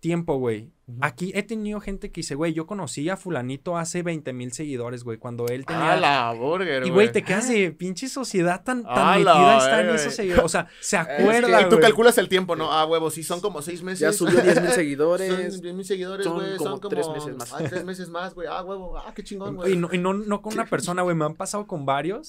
Tiempo, 0.00 0.36
güey. 0.38 0.70
Aquí 1.00 1.32
he 1.34 1.42
tenido 1.42 1.80
gente 1.80 2.12
que 2.12 2.20
dice, 2.20 2.36
güey, 2.36 2.52
yo 2.52 2.64
conocí 2.66 3.08
a 3.10 3.16
fulanito 3.16 3.76
hace 3.76 4.04
20 4.04 4.32
mil 4.32 4.52
seguidores, 4.52 5.02
güey, 5.02 5.18
cuando 5.18 5.48
él 5.48 5.64
Ah, 5.66 5.72
tenía... 5.72 5.96
la 5.96 6.32
burger, 6.32 6.86
y, 6.86 6.90
güey, 6.90 7.10
te 7.10 7.22
quedas 7.22 7.48
de 7.48 7.72
pinche 7.72 8.08
sociedad 8.08 8.62
tan, 8.62 8.84
tan 8.84 9.24
la 9.24 9.34
metida 9.34 9.58
está 9.58 9.80
en 9.80 9.88
esos 9.96 10.14
seguidores. 10.14 10.44
O 10.44 10.48
sea, 10.48 10.68
se 10.80 10.96
que- 10.96 11.02
acuerda, 11.02 11.62
Y 11.62 11.68
tú 11.68 11.80
calculas 11.80 12.16
el 12.18 12.28
tiempo, 12.28 12.54
¿no? 12.54 12.70
Ah, 12.72 12.86
huevo, 12.86 13.10
sí, 13.10 13.24
son 13.24 13.40
como 13.40 13.62
seis 13.62 13.82
meses. 13.82 13.98
Ya 13.98 14.12
subió 14.12 14.40
10 14.40 14.60
mil 14.60 14.64
Son 14.66 14.74
seguidores. 14.76 15.60
10 15.60 15.74
mil 15.74 15.84
seguidores, 15.84 16.24
son 16.24 16.36
güey. 16.36 16.56
como 16.56 16.70
Son 16.70 16.78
como 16.78 16.88
tres 16.88 17.08
meses 17.08 17.36
más. 17.36 17.52
Ah, 17.52 17.58
tres 17.68 17.84
meses 17.84 18.08
más, 18.08 18.34
güey. 18.34 18.46
Ah, 18.48 18.62
huevo. 18.62 18.96
Ah, 18.96 19.12
qué 19.12 19.24
chingón, 19.24 19.56
güey. 19.56 19.72
Y 19.72 19.76
no, 19.76 19.88
y 19.92 19.98
no, 19.98 20.14
no 20.14 20.40
con 20.40 20.52
una 20.52 20.66
persona, 20.70 21.02
güey. 21.02 21.16
Me 21.16 21.24
han 21.24 21.34
pasado 21.34 21.66
con 21.66 21.84
varios 21.84 22.28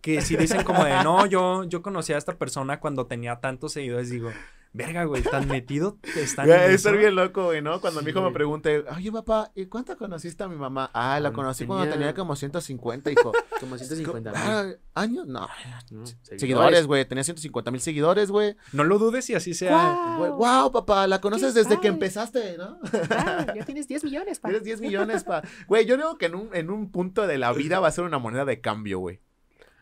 que 0.00 0.20
si 0.20 0.36
dicen 0.36 0.62
como 0.62 0.84
de, 0.84 0.92
no, 1.02 1.26
yo, 1.26 1.64
yo 1.64 1.82
conocí 1.82 2.12
a 2.12 2.18
esta 2.18 2.36
persona 2.36 2.78
cuando 2.78 3.06
tenía 3.06 3.40
tantos 3.40 3.72
seguidores. 3.72 4.10
Digo, 4.10 4.30
verga, 4.76 5.04
güey, 5.04 5.22
tan 5.22 5.48
metido 5.48 5.98
te 6.02 6.22
están 6.22 6.46
Güey, 6.46 6.58
en 6.66 6.70
es 6.72 6.82
ser 6.82 6.94
eso?" 6.94 7.00
bien 7.00 7.14
loco, 7.16 7.44
güey, 7.46 7.62
¿no? 7.62 7.80
Cuando 7.80 8.02
mi 8.02 8.10
hijo 8.10 8.22
me 8.22 8.30
pregunte, 8.32 8.84
oye, 8.94 9.10
papá, 9.10 9.50
¿y 9.54 9.66
cuánto 9.66 9.96
conociste 9.96 10.44
a 10.44 10.48
mi 10.48 10.56
mamá? 10.56 10.90
Ah, 10.92 11.18
la 11.20 11.32
conocí 11.32 11.66
cuando 11.66 11.90
tenía- 11.92 12.14
como 12.14 12.36
150, 12.36 13.10
hijo. 13.10 13.32
Como 13.60 13.78
150 13.78 14.30
mil. 14.32 14.38
Ah, 14.38 14.66
¿Años? 14.94 15.26
No. 15.26 15.48
¿no? 15.90 16.04
Seguidores, 16.20 16.86
güey. 16.86 17.06
Tenía 17.06 17.24
150 17.24 17.70
mil 17.70 17.80
seguidores, 17.80 18.30
güey. 18.30 18.54
No 18.72 18.84
lo 18.84 18.98
dudes 18.98 19.28
y 19.30 19.34
así 19.34 19.54
sea. 19.54 20.16
Güey, 20.18 20.30
Wow, 20.30 20.70
papá, 20.72 21.06
la 21.06 21.20
conoces 21.22 21.54
desde 21.54 21.80
que 21.80 21.88
empezaste, 21.88 22.58
¿no? 22.58 22.78
Ah, 23.10 23.46
ya 23.56 23.64
tienes 23.64 23.88
10 23.88 24.04
millones, 24.04 24.40
pa. 24.40 24.48
Tienes 24.48 24.64
10 24.64 24.80
millones, 24.82 25.24
pa. 25.24 25.42
Güey, 25.68 25.86
yo 25.86 25.96
digo 25.96 26.18
que 26.18 26.26
en 26.26 26.34
un, 26.34 26.50
en 26.52 26.68
un 26.70 26.90
punto 26.90 27.26
de 27.26 27.38
la 27.38 27.52
vida 27.54 27.80
va 27.80 27.88
a 27.88 27.92
ser 27.92 28.04
una 28.04 28.18
moneda 28.18 28.44
de 28.44 28.60
cambio, 28.60 28.98
güey. 28.98 29.20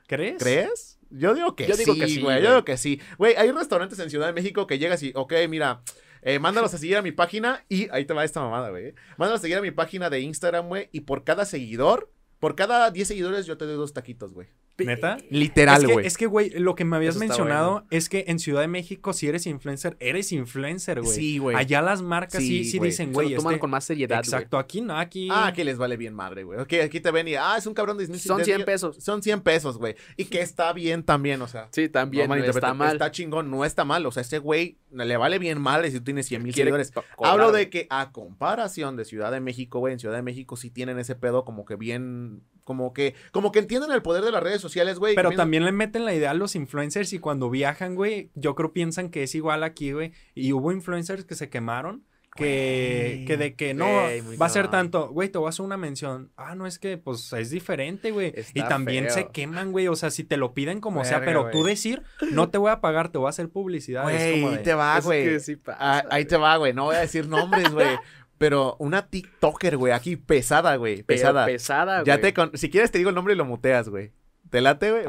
¿Crees? 0.06 0.36
¿Crees? 0.40 0.98
Yo 1.16 1.34
digo 1.34 1.54
que 1.54 1.66
Yo 1.66 1.76
digo 1.76 1.94
sí, 1.94 2.00
que 2.00 2.08
sí, 2.08 2.20
güey. 2.20 2.42
Yo 2.42 2.50
digo 2.50 2.64
que 2.64 2.76
sí. 2.76 3.00
Güey, 3.18 3.34
hay 3.36 3.50
restaurantes 3.52 3.98
en 3.98 4.10
Ciudad 4.10 4.26
de 4.26 4.32
México 4.32 4.66
que 4.66 4.78
llegas 4.78 5.02
y, 5.02 5.12
ok, 5.14 5.32
mira, 5.48 5.82
eh, 6.22 6.38
mándalos 6.38 6.74
a 6.74 6.78
seguir 6.78 6.96
a 6.96 7.02
mi 7.02 7.12
página 7.12 7.64
y 7.68 7.88
ahí 7.90 8.04
te 8.04 8.14
va 8.14 8.24
esta 8.24 8.40
mamada, 8.40 8.70
güey. 8.70 8.94
Mándalos 9.16 9.40
a 9.40 9.42
seguir 9.42 9.58
a 9.58 9.62
mi 9.62 9.70
página 9.70 10.10
de 10.10 10.20
Instagram, 10.20 10.68
güey, 10.68 10.88
y 10.90 11.00
por 11.00 11.22
cada 11.22 11.44
seguidor, 11.44 12.10
por 12.40 12.56
cada 12.56 12.90
10 12.90 13.06
seguidores 13.06 13.46
yo 13.46 13.56
te 13.56 13.64
doy 13.64 13.76
dos 13.76 13.92
taquitos, 13.92 14.32
güey. 14.32 14.48
¿Neta? 14.78 15.18
Literal, 15.30 15.82
es 15.82 15.86
que, 15.86 15.92
güey. 15.92 16.06
es 16.06 16.16
que, 16.16 16.26
güey, 16.26 16.50
lo 16.50 16.74
que 16.74 16.84
me 16.84 16.96
habías 16.96 17.16
mencionado 17.16 17.72
bueno. 17.72 17.86
es 17.90 18.08
que 18.08 18.24
en 18.28 18.38
Ciudad 18.38 18.60
de 18.60 18.68
México, 18.68 19.12
si 19.12 19.28
eres 19.28 19.46
influencer, 19.46 19.96
eres 20.00 20.32
influencer, 20.32 21.00
güey. 21.00 21.14
Sí, 21.14 21.38
güey. 21.38 21.56
Allá 21.56 21.80
las 21.80 22.02
marcas 22.02 22.42
sí, 22.42 22.64
Sí, 22.64 22.70
sí 22.72 22.78
güey. 22.78 22.90
dicen, 22.90 23.08
Se 23.08 23.12
güey, 23.12 23.30
lo 23.30 23.36
toman 23.36 23.52
este- 23.54 23.60
con 23.60 23.70
más 23.70 23.84
seriedad, 23.84 24.16
güey. 24.24 24.34
Exacto, 24.34 24.58
aquí 24.58 24.80
no, 24.80 24.98
aquí... 24.98 25.28
Ah, 25.30 25.52
que 25.54 25.64
les 25.64 25.78
vale 25.78 25.96
bien 25.96 26.14
madre, 26.14 26.42
güey. 26.44 26.58
Ok, 26.58 26.72
aquí 26.84 27.00
te 27.00 27.10
ven 27.10 27.28
y, 27.28 27.34
ah, 27.36 27.54
es 27.56 27.66
un 27.66 27.74
cabrón 27.74 27.98
de 27.98 28.06
10 28.06 28.22
Son 28.22 28.44
100 28.44 28.64
pesos. 28.64 28.96
Son 28.98 29.22
100 29.22 29.40
pesos, 29.42 29.78
güey. 29.78 29.94
Y 30.16 30.24
que 30.24 30.40
está 30.40 30.72
bien 30.72 31.04
también, 31.04 31.40
o 31.42 31.46
sea. 31.48 31.68
Sí, 31.70 31.88
también 31.88 32.28
no 32.28 32.34
no 32.36 32.44
está 32.44 32.74
mal. 32.74 32.92
Está 32.94 33.10
chingón, 33.10 33.50
no 33.50 33.64
está 33.64 33.84
mal. 33.84 34.04
O 34.06 34.10
sea, 34.10 34.22
ese 34.22 34.38
güey 34.38 34.78
le 34.90 35.16
vale 35.16 35.38
bien 35.38 35.60
mal 35.60 35.84
si 35.84 35.98
tú 35.98 36.04
tienes 36.04 36.26
100 36.26 36.42
mil 36.42 36.54
seguidores. 36.54 36.92
Hablo 37.18 37.52
de 37.52 37.70
que 37.70 37.86
a 37.90 38.10
comparación 38.12 38.96
de 38.96 39.04
Ciudad 39.04 39.30
de 39.30 39.40
México, 39.40 39.78
güey, 39.78 39.92
en 39.92 39.98
Ciudad 39.98 40.16
de 40.16 40.22
México 40.22 40.56
sí 40.56 40.70
tienen 40.70 40.98
ese 40.98 41.14
pedo 41.14 41.44
como 41.44 41.64
que 41.64 41.76
bien, 41.76 42.42
como 42.64 42.92
que, 42.92 43.14
como 43.32 43.52
que 43.52 43.58
entienden 43.58 43.92
el 43.92 44.02
poder 44.02 44.24
de 44.24 44.30
las 44.32 44.42
redes 44.42 44.60
sociales, 44.64 44.98
güey. 44.98 45.14
Pero 45.14 45.30
también 45.30 45.64
le 45.64 45.72
meten 45.72 46.04
la 46.04 46.14
idea 46.14 46.32
a 46.32 46.34
los 46.34 46.56
influencers 46.56 47.12
y 47.12 47.18
cuando 47.20 47.50
viajan, 47.50 47.94
güey, 47.94 48.30
yo 48.34 48.54
creo 48.54 48.72
piensan 48.72 49.10
que 49.10 49.22
es 49.22 49.34
igual 49.34 49.62
aquí, 49.62 49.92
güey. 49.92 50.12
Y 50.34 50.52
hubo 50.52 50.72
influencers 50.72 51.24
que 51.24 51.34
se 51.34 51.48
quemaron. 51.48 52.04
Que, 52.36 53.22
que 53.28 53.36
de 53.36 53.54
que 53.54 53.74
no, 53.74 53.86
va 53.86 54.46
a 54.46 54.48
ser 54.48 54.66
tanto, 54.66 55.08
güey, 55.10 55.28
te 55.28 55.38
voy 55.38 55.46
a 55.46 55.50
hacer 55.50 55.64
una 55.64 55.76
mención. 55.76 56.32
Ah, 56.36 56.56
no, 56.56 56.66
es 56.66 56.80
que 56.80 56.98
pues 56.98 57.32
es 57.32 57.50
diferente, 57.50 58.10
güey. 58.10 58.34
Y 58.54 58.62
también 58.62 59.08
se 59.08 59.28
queman, 59.28 59.70
güey. 59.70 59.86
O 59.86 59.94
sea, 59.94 60.10
si 60.10 60.24
te 60.24 60.36
lo 60.36 60.52
piden 60.52 60.80
como 60.80 61.04
sea, 61.04 61.20
pero 61.20 61.50
tú 61.50 61.62
decir, 61.62 62.02
no 62.32 62.50
te 62.50 62.58
voy 62.58 62.72
a 62.72 62.80
pagar, 62.80 63.10
te 63.10 63.18
voy 63.18 63.28
a 63.28 63.30
hacer 63.30 63.50
publicidad. 63.50 64.10
es 64.10 64.20
ahí 64.20 64.62
te 64.64 64.74
va, 64.74 64.98
güey. 64.98 65.38
sí 65.38 65.56
Ah, 65.68 66.02
ahí 66.10 66.24
te 66.24 66.36
va, 66.36 66.56
güey. 66.56 66.72
No 66.72 66.86
voy 66.86 66.96
a 66.96 67.00
decir 67.00 67.28
nombres, 67.28 67.70
güey. 67.70 67.86
Pero 68.38 68.76
una 68.78 69.08
TikToker, 69.08 69.76
güey, 69.76 69.92
aquí 69.92 70.16
pesada, 70.16 70.76
güey. 70.76 70.96
Pero 70.96 71.06
Pesada. 71.06 71.46
pesada, 71.46 72.04
ya 72.04 72.16
güey. 72.16 72.20
te 72.20 72.34
con... 72.34 72.50
Si 72.58 72.68
quieres 72.68 72.90
te 72.90 72.98
digo 72.98 73.10
el 73.10 73.14
nombre 73.14 73.34
y 73.34 73.36
lo 73.36 73.44
muteas, 73.44 73.88
güey. 73.88 74.12
¿Te 74.54 74.60
late, 74.60 74.88
güey? 74.92 75.04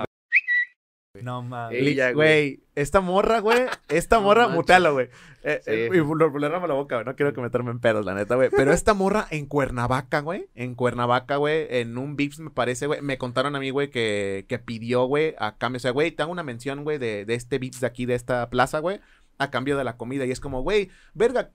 No 1.22 1.44
mames. 1.44 2.16
Güey. 2.16 2.64
Esta 2.74 3.00
morra, 3.00 3.42
güey, 3.42 3.62
esta 3.90 4.16
No 4.16 4.24
morra, 4.24 4.48
mutealo, 4.48 4.94
güey. 4.94 5.10
Eh, 5.44 5.62
Sí. 5.64 5.70
eh, 5.72 5.90
y 5.94 5.98
lo- 5.98 6.40
le 6.40 6.50
ramo 6.50 6.66
la 6.66 6.74
boca, 6.74 6.96
güey. 6.96 7.06
No 7.06 7.16
quiero 7.16 7.32
que 7.32 7.42
meterme 7.42 7.70
en 7.70 7.80
pedos, 7.80 8.04
la 8.04 8.16
neta, 8.16 8.34
güey. 8.34 8.50
Pero 8.50 8.74
esta 8.74 8.96
morra 8.96 9.28
en 9.30 9.46
Cuernavaca, 9.46 10.22
güey. 10.22 10.48
En 10.56 10.74
Cuernavaca, 10.74 11.36
güey. 11.36 11.68
En 11.70 12.00
un 12.00 12.16
Vips, 12.16 12.40
me 12.40 12.50
parece, 12.50 12.88
güey. 12.88 13.04
Me 13.04 13.20
contaron 13.20 13.56
a 13.56 13.60
mí, 13.60 13.70
güey, 13.70 13.92
que, 13.92 14.46
que 14.50 14.58
pidió, 14.58 15.06
güey, 15.06 15.36
a 15.38 15.58
cambio. 15.60 15.78
O 15.78 15.80
sea, 15.80 15.92
güey, 15.92 16.10
te 16.10 16.24
hago 16.24 16.32
una 16.32 16.42
mención, 16.42 16.84
güey, 16.84 16.98
de, 16.98 17.24
de 17.26 17.36
este 17.36 17.60
Vips 17.60 17.82
de 17.82 17.86
aquí, 17.88 18.08
de 18.08 18.16
esta 18.16 18.50
plaza, 18.50 18.80
güey. 18.80 19.00
A 19.38 19.52
cambio 19.52 19.78
de 19.78 19.84
la 19.84 19.98
comida. 19.98 20.26
Y 20.26 20.32
es 20.32 20.40
como, 20.40 20.64
güey, 20.64 20.90
verga. 21.14 21.52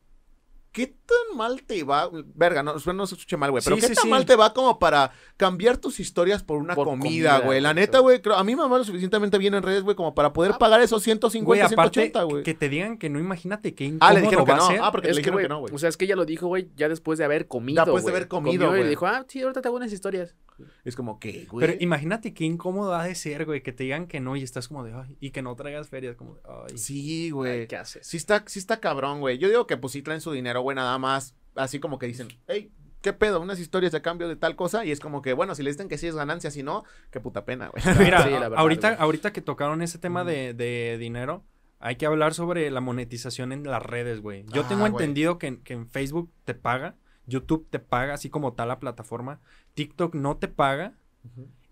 ¿Qué 0.71 0.87
tan 0.87 1.20
mal 1.37 1.63
te 1.63 1.83
va? 1.85 2.11
Verga, 2.35 2.63
no, 2.63 2.75
no 2.75 3.07
se 3.07 3.15
escuche 3.15 3.37
mal, 3.37 3.51
güey. 3.51 3.63
Pero 3.65 3.77
Sí, 3.77 3.83
¿qué 3.83 3.89
sí, 3.89 3.95
tan 3.95 4.05
sí. 4.05 4.09
mal 4.11 4.27
te 4.27 4.37
va 4.37 4.53
como 4.55 4.79
para 4.79 5.13
cambiar 5.37 5.77
tus 5.79 6.01
historias 6.01 6.43
por 6.43 6.59
una 6.59 6.75
Por 6.75 6.87
comida, 6.87 7.39
güey? 7.41 7.61
La 7.61 7.73
neta, 7.75 7.99
güey, 8.01 8.21
creo- 8.21 8.37
a 8.37 8.45
mí 8.45 8.55
me 8.57 8.67
va 8.69 8.79
lo 8.79 8.85
suficientemente 8.85 9.39
bien 9.39 9.55
en 9.55 9.63
redes, 9.63 9.83
güey, 9.83 9.97
como 9.97 10.15
para 10.15 10.33
poder 10.33 10.53
Ah, 10.55 10.59
pagar 10.59 10.81
esos 10.81 11.03
150, 11.03 11.47
Güey, 11.47 11.61
aparte 11.61 12.01
180, 12.01 12.23
güey. 12.25 12.43
que 12.43 12.55
te 12.55 12.69
digan 12.69 12.99
que 12.99 13.09
no, 13.11 13.19
imagínate 13.19 13.75
qué 13.75 13.85
Ah, 13.85 13.89
incómodo 13.89 14.15
le 14.15 14.21
dijeron 14.23 14.45
que 14.45 14.53
a 14.53 14.57
no. 14.57 14.67
ser. 14.67 14.81
Ah, 14.83 14.93
porque 14.93 15.09
Es 15.11 15.17
le 15.17 15.23
que, 15.23 15.31
dijeron 15.31 15.35
güey, 15.37 15.45
que 15.45 15.49
no, 15.49 15.61
güey. 15.61 15.75
o 15.75 15.79
sea, 15.79 15.89
es 15.89 15.97
que 15.97 16.05
ella 16.05 16.17
lo 16.17 16.25
dijo, 16.25 16.47
güey, 16.47 16.69
ya 16.77 16.89
después 16.89 17.19
de 17.19 17.25
haber 17.25 17.47
comido, 17.49 17.85
Después 17.85 18.05
de 18.05 18.11
haber 18.11 18.29
comido, 18.29 18.67
Y 18.67 18.79
güey. 18.81 18.89
dijo, 18.89 19.07
ah, 19.07 19.25
sí, 19.29 19.41
ahorita 19.43 19.63
te 19.63 19.69
hago 19.69 19.77
unas 19.77 19.93
historias. 19.93 20.35
Es 20.85 20.95
como 20.95 21.19
que, 21.19 21.47
güey. 21.51 21.67
Pero 21.67 21.79
imagínate 21.83 22.35
qué 22.35 22.45
incómodo 22.45 22.95
ha 22.95 23.05
de 23.05 23.15
ser, 23.15 23.47
güey, 23.47 23.63
que 23.63 23.73
te 23.73 23.85
digan 23.85 24.07
que 24.07 24.21
no 24.21 24.37
y 24.37 24.43
estás 24.43 24.69
como 24.69 24.85
de, 24.85 24.93
ay, 24.93 25.17
y 25.19 25.31
que 25.31 25.41
no 25.41 25.55
traigas 25.57 25.89
ferias, 25.89 26.17
como 26.17 26.35
de, 26.35 26.41
ay. 26.45 26.77
Sí, 26.77 27.01
Ay, 27.25 27.31
güey. 27.31 27.67
¿Qué 27.67 27.77
haces? 27.77 28.07
Sí 28.07 28.17
está, 28.19 28.45
sí 28.47 28.59
está 28.59 28.79
cabrón, 28.79 29.21
güey. 29.21 29.39
Yo 29.39 29.49
digo 29.49 29.67
que 29.67 29.77
pues 29.79 29.93
sí 29.95 30.03
traen 30.03 30.21
su 30.21 30.33
dinero, 30.33 30.61
güey, 30.61 30.75
nada 30.77 30.99
más. 30.99 31.20
Así 31.55 31.81
como 31.81 31.99
que 31.99 32.07
dicen, 32.07 32.29
hey, 32.47 32.71
¿qué 33.03 33.13
pedo? 33.13 33.41
Unas 33.41 33.59
historias 33.59 33.95
a 33.95 34.03
cambio 34.03 34.29
de 34.29 34.37
tal 34.37 34.57
cosa. 34.57 34.85
Y 34.85 34.91
es 34.91 35.01
como 35.01 35.23
que, 35.23 35.33
bueno, 35.33 35.55
si 35.55 35.63
le 35.63 35.71
dicen 35.71 35.89
que 35.89 35.99
sí 35.99 36.07
es 36.07 36.15
ganancia, 36.15 36.51
si 36.51 36.63
no, 36.63 36.85
qué 37.11 37.21
puta 37.21 37.45
pena, 37.45 37.69
güey. 37.69 37.83
Mira, 37.99 38.23
Sí, 38.23 38.31
verdad, 38.31 38.53
ahorita, 38.57 38.91
güey. 38.91 39.01
ahorita 39.03 39.33
que 39.33 39.41
tocaron 39.41 39.83
ese 39.83 39.99
tema 39.99 40.25
de, 40.25 40.55
de 40.55 40.97
dinero, 40.99 41.45
hay 41.79 41.97
que 41.97 42.07
hablar 42.07 42.35
sobre 42.35 42.71
la 42.71 42.81
monetización 42.81 43.53
en 43.53 43.65
las 43.65 43.83
redes, 43.83 44.21
güey. 44.21 44.45
Yo 44.53 44.63
Ah, 44.63 44.69
tengo 44.69 44.81
güey. 44.83 44.93
entendido 44.93 45.39
que, 45.39 45.47
en- 45.49 45.63
que 45.63 45.73
en 45.73 45.89
Facebook 45.89 46.31
te 46.45 46.55
paga, 46.55 46.97
YouTube 47.27 47.67
te 47.71 47.79
paga, 47.79 48.15
así 48.15 48.29
como 48.31 48.53
tal 48.53 48.69
la 48.69 48.79
plataforma, 48.81 49.41
TikTok 49.75 50.15
no 50.15 50.37
te 50.37 50.49
paga 50.49 50.95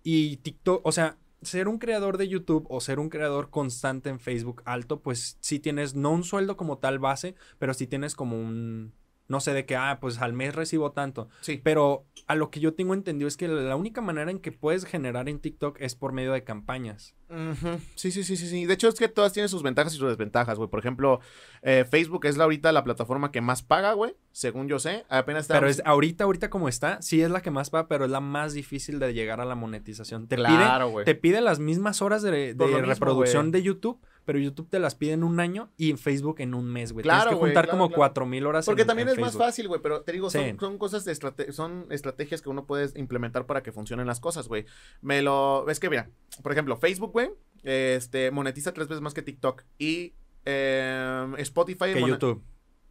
y 0.03 0.37
TikTok, 0.38 0.81
o 0.87 0.93
sea, 0.93 1.17
ser 1.43 1.69
un 1.69 1.79
creador 1.79 2.17
de 2.19 2.29
YouTube 2.29 2.67
o 2.71 2.81
ser 2.81 2.99
un 2.99 3.09
creador 3.11 3.51
constante 3.51 4.09
en 4.09 4.19
Facebook 4.21 4.62
alto, 4.64 5.01
pues 5.01 5.37
sí 5.41 5.59
tienes, 5.61 5.95
no 5.95 6.11
un 6.11 6.25
sueldo 6.25 6.57
como 6.57 6.79
tal 6.79 6.99
base, 6.99 7.35
pero 7.59 7.75
sí 7.75 7.87
tienes 7.87 8.14
como 8.14 8.37
un, 8.41 8.93
no 9.29 9.41
sé, 9.41 9.53
de 9.53 9.67
que, 9.67 9.77
ah, 9.77 9.99
pues 10.01 10.19
al 10.19 10.33
mes 10.33 10.55
recibo 10.55 10.93
tanto. 10.93 11.29
Sí. 11.41 11.61
Pero 11.62 12.07
a 12.27 12.35
lo 12.35 12.51
que 12.51 12.61
yo 12.61 12.75
tengo 12.75 12.95
entendido 12.95 13.29
es 13.29 13.37
que 13.37 13.47
la 13.47 13.77
única 13.77 14.01
manera 14.01 14.31
en 14.31 14.41
que 14.41 14.53
puedes 14.53 14.85
generar 14.85 15.29
en 15.29 15.38
TikTok 15.38 15.81
es 15.81 15.95
por 15.95 16.12
medio 16.12 16.33
de 16.33 16.45
campañas. 16.45 17.14
Ujú. 17.31 17.79
Sí, 17.95 18.11
sí, 18.11 18.25
sí, 18.25 18.37
sí, 18.37 18.47
sí. 18.49 18.64
De 18.67 18.75
hecho, 18.75 18.88
es 18.88 18.95
que 18.95 19.09
todas 19.09 19.33
tienen 19.33 19.49
sus 19.49 19.62
ventajas 19.62 19.95
y 19.95 19.99
sus 19.99 20.09
desventajas, 20.09 20.57
güey. 20.57 20.69
Por 20.71 20.81
ejemplo, 20.81 21.21
eh, 21.62 21.85
Facebook 21.91 22.25
es 22.27 22.37
la 22.37 22.45
ahorita 22.45 22.73
la 22.73 22.85
plataforma 22.85 23.31
que 23.31 23.41
más 23.41 23.62
paga, 23.62 23.93
güey. 23.93 24.14
Según 24.33 24.69
yo 24.69 24.79
sé. 24.79 25.05
Apenas 25.09 25.43
está. 25.45 25.55
Pero 25.55 25.69
es 25.69 25.83
ahorita, 25.85 26.25
ahorita 26.25 26.49
como 26.51 26.69
está, 26.69 27.03
sí 27.03 27.21
es 27.23 27.31
la 27.31 27.41
que 27.43 27.51
más 27.51 27.71
paga, 27.71 27.88
pero 27.88 28.05
es 28.05 28.11
la 28.11 28.21
más 28.21 28.55
difícil 28.55 28.99
de 28.99 29.12
llegar 29.12 29.41
a 29.41 29.45
la 29.45 29.55
monetización. 29.55 30.29
Te 30.29 30.37
Claro, 30.37 30.85
pide, 30.87 30.93
güey. 30.93 31.05
te 31.05 31.14
pide 31.14 31.41
las 31.41 31.59
mismas 31.59 32.01
horas 32.03 32.23
de, 32.23 32.31
de 32.55 32.55
mismo, 32.67 32.81
reproducción 32.83 33.51
güey. 33.51 33.53
de 33.53 33.62
YouTube, 33.62 34.01
pero 34.25 34.38
YouTube 34.38 34.69
te 34.71 34.79
las 34.79 34.95
pide 34.95 35.12
en 35.12 35.25
un 35.25 35.41
año 35.41 35.71
y 35.77 35.91
en 35.91 35.99
Facebook 35.99 36.37
en 36.38 36.55
un 36.55 36.67
mes, 36.67 36.93
güey. 36.93 37.03
Claro, 37.03 37.23
Tienes 37.23 37.35
que 37.35 37.38
güey, 37.41 37.51
juntar 37.51 37.64
claro, 37.64 37.79
como 37.79 37.88
claro. 37.88 37.97
cuatro 37.99 38.27
mil 38.27 38.47
horas. 38.47 38.64
Porque 38.67 38.83
en- 38.83 38.88
también 38.88 39.09
en 39.09 39.14
es 39.14 39.21
más 39.21 39.31
Facebook. 39.31 39.47
fácil, 39.47 39.69
güey, 39.69 39.81
pero 39.83 40.03
te 40.03 40.12
digo, 40.12 40.31
son, 40.31 40.45
Sí. 40.45 40.57
son 40.61 40.79
cosas 40.79 41.05
de 41.05 41.12
estrate- 41.12 41.51
son 41.53 41.87
estrategias 41.91 42.41
que 42.43 42.49
uno 42.49 42.64
puede 42.67 42.88
implementar 42.99 43.45
para 43.47 43.62
que 43.62 43.73
funcionen 43.73 44.07
las 44.07 44.21
cosas, 44.21 44.47
güey. 44.47 44.67
Me 45.01 45.21
lo, 45.23 45.69
es 45.69 45.81
que 45.81 45.91
mira, 45.91 46.11
por 46.43 46.53
ejemplo, 46.53 46.77
Facebook, 46.77 47.12
güey, 47.18 47.31
este, 47.64 48.31
monetiza 48.31 48.72
tres 48.72 48.88
veces 48.88 49.02
más 49.02 49.14
que 49.14 49.22
TikTok 49.22 49.64
y 49.78 50.14
em, 50.44 51.35
Spotify 51.37 51.92
Que 51.92 52.00
YouTube. 52.00 52.42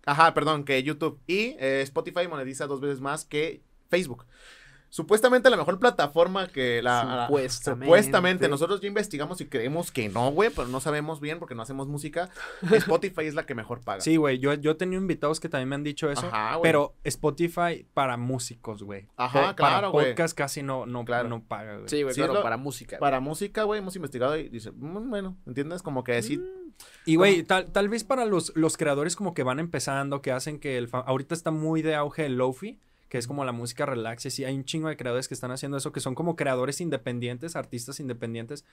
Ajá, 0.06 0.34
perdón, 0.34 0.64
que 0.64 0.82
YouTube 0.84 1.20
y 1.28 1.56
eh, 1.60 1.82
Spotify 1.84 2.28
monetiza 2.28 2.68
dos 2.68 2.80
veces 2.82 3.02
más 3.02 3.26
que 3.26 3.62
Facebook. 3.90 4.26
Supuestamente 4.98 5.52
la 5.52 5.58
mejor 5.58 5.78
plataforma 5.78 6.48
que 6.48 6.82
la... 6.82 7.04
la- 7.04 7.26
Supuestamente. 7.28 7.86
Supuestamente. 7.86 8.50
Nosotros 8.50 8.82
ya 8.82 8.88
investigamos 8.88 9.40
y 9.42 9.46
creemos 9.46 9.92
que 9.92 10.10
no, 10.10 10.32
güey, 10.32 10.50
pero 10.50 10.68
no 10.70 10.80
sabemos 10.80 11.20
bien 11.22 11.38
porque 11.38 11.54
no 11.54 11.62
hacemos 11.62 11.88
música. 11.88 12.30
Spotify 12.72 13.26
es 13.28 13.36
la 13.36 13.46
que 13.46 13.54
mejor 13.54 13.82
paga. 13.82 14.02
Sí, 14.02 14.16
güey, 14.16 14.40
yo, 14.40 14.56
yo 14.56 14.72
he 14.72 14.74
tenido 14.76 15.00
invitados 15.00 15.40
que 15.40 15.50
también 15.50 15.70
me 15.70 15.76
han 15.76 15.84
dicho 15.84 16.10
eso. 16.10 16.26
Ajá, 16.26 16.56
güey. 16.56 16.64
pero 16.64 16.96
Spotify 17.04 17.86
para 17.94 18.18
músicos, 18.18 18.82
güey. 18.82 19.08
Ajá, 19.18 19.56
claro, 19.56 19.76
Para 19.76 19.88
güey. 19.90 20.08
podcast 20.10 20.36
casi 20.36 20.64
no, 20.64 20.88
no, 20.88 21.06
Claro. 21.06 21.30
no 21.30 21.44
paga, 21.44 21.76
güey. 21.76 21.90
Sí, 21.90 22.02
güey, 22.02 22.16
Sí, 22.16 22.20
claro, 22.22 22.34
es 22.34 22.38
lo- 22.40 22.44
para 22.44 22.58
música. 22.58 22.98
Para 22.98 23.20
música, 23.20 23.64
güey, 23.66 23.78
hemos 23.80 23.96
investigado 23.96 24.36
y 24.36 24.50
dice, 24.50 24.72
"Mm, 24.72 25.12
bueno, 25.12 25.38
¿entiendes? 25.46 25.84
Como 25.84 26.04
que 26.04 26.20
sí. 26.24 26.42
Y, 27.06 27.18
güey, 27.18 27.44
tal, 27.44 27.72
tal 27.72 27.88
vez 27.90 28.04
para 28.04 28.26
los, 28.26 28.52
los 28.56 28.78
creadores 28.78 29.16
como 29.16 29.36
que 29.36 29.44
van 29.44 29.60
empezando, 29.60 30.24
que 30.24 30.32
hacen 30.32 30.60
que 30.60 30.78
el... 30.80 30.90
Ahorita 30.92 31.36
está 31.36 31.52
muy 31.52 31.84
de 31.84 31.94
auge 31.96 32.26
el 32.26 32.38
lofi, 32.38 32.80
que 33.10 33.18
es 33.18 33.28
como 33.28 33.46
la 33.46 33.52
música 33.52 33.86
relax. 33.86 34.26
Y 34.26 34.30
sí, 34.32 34.46
hay 34.46 34.56
un 34.56 34.66
chingo 34.66 34.90
de 34.90 34.98
creadores 34.98 35.28
que 35.28 35.34
están 35.34 35.52
haciendo 35.52 35.78
eso, 35.78 35.92
que 35.92 36.00
son 36.00 36.16
como 36.16 36.36
creadores 36.36 36.82
independientes, 36.82 37.56
artistas 37.56 38.00
independientes. 38.00 38.66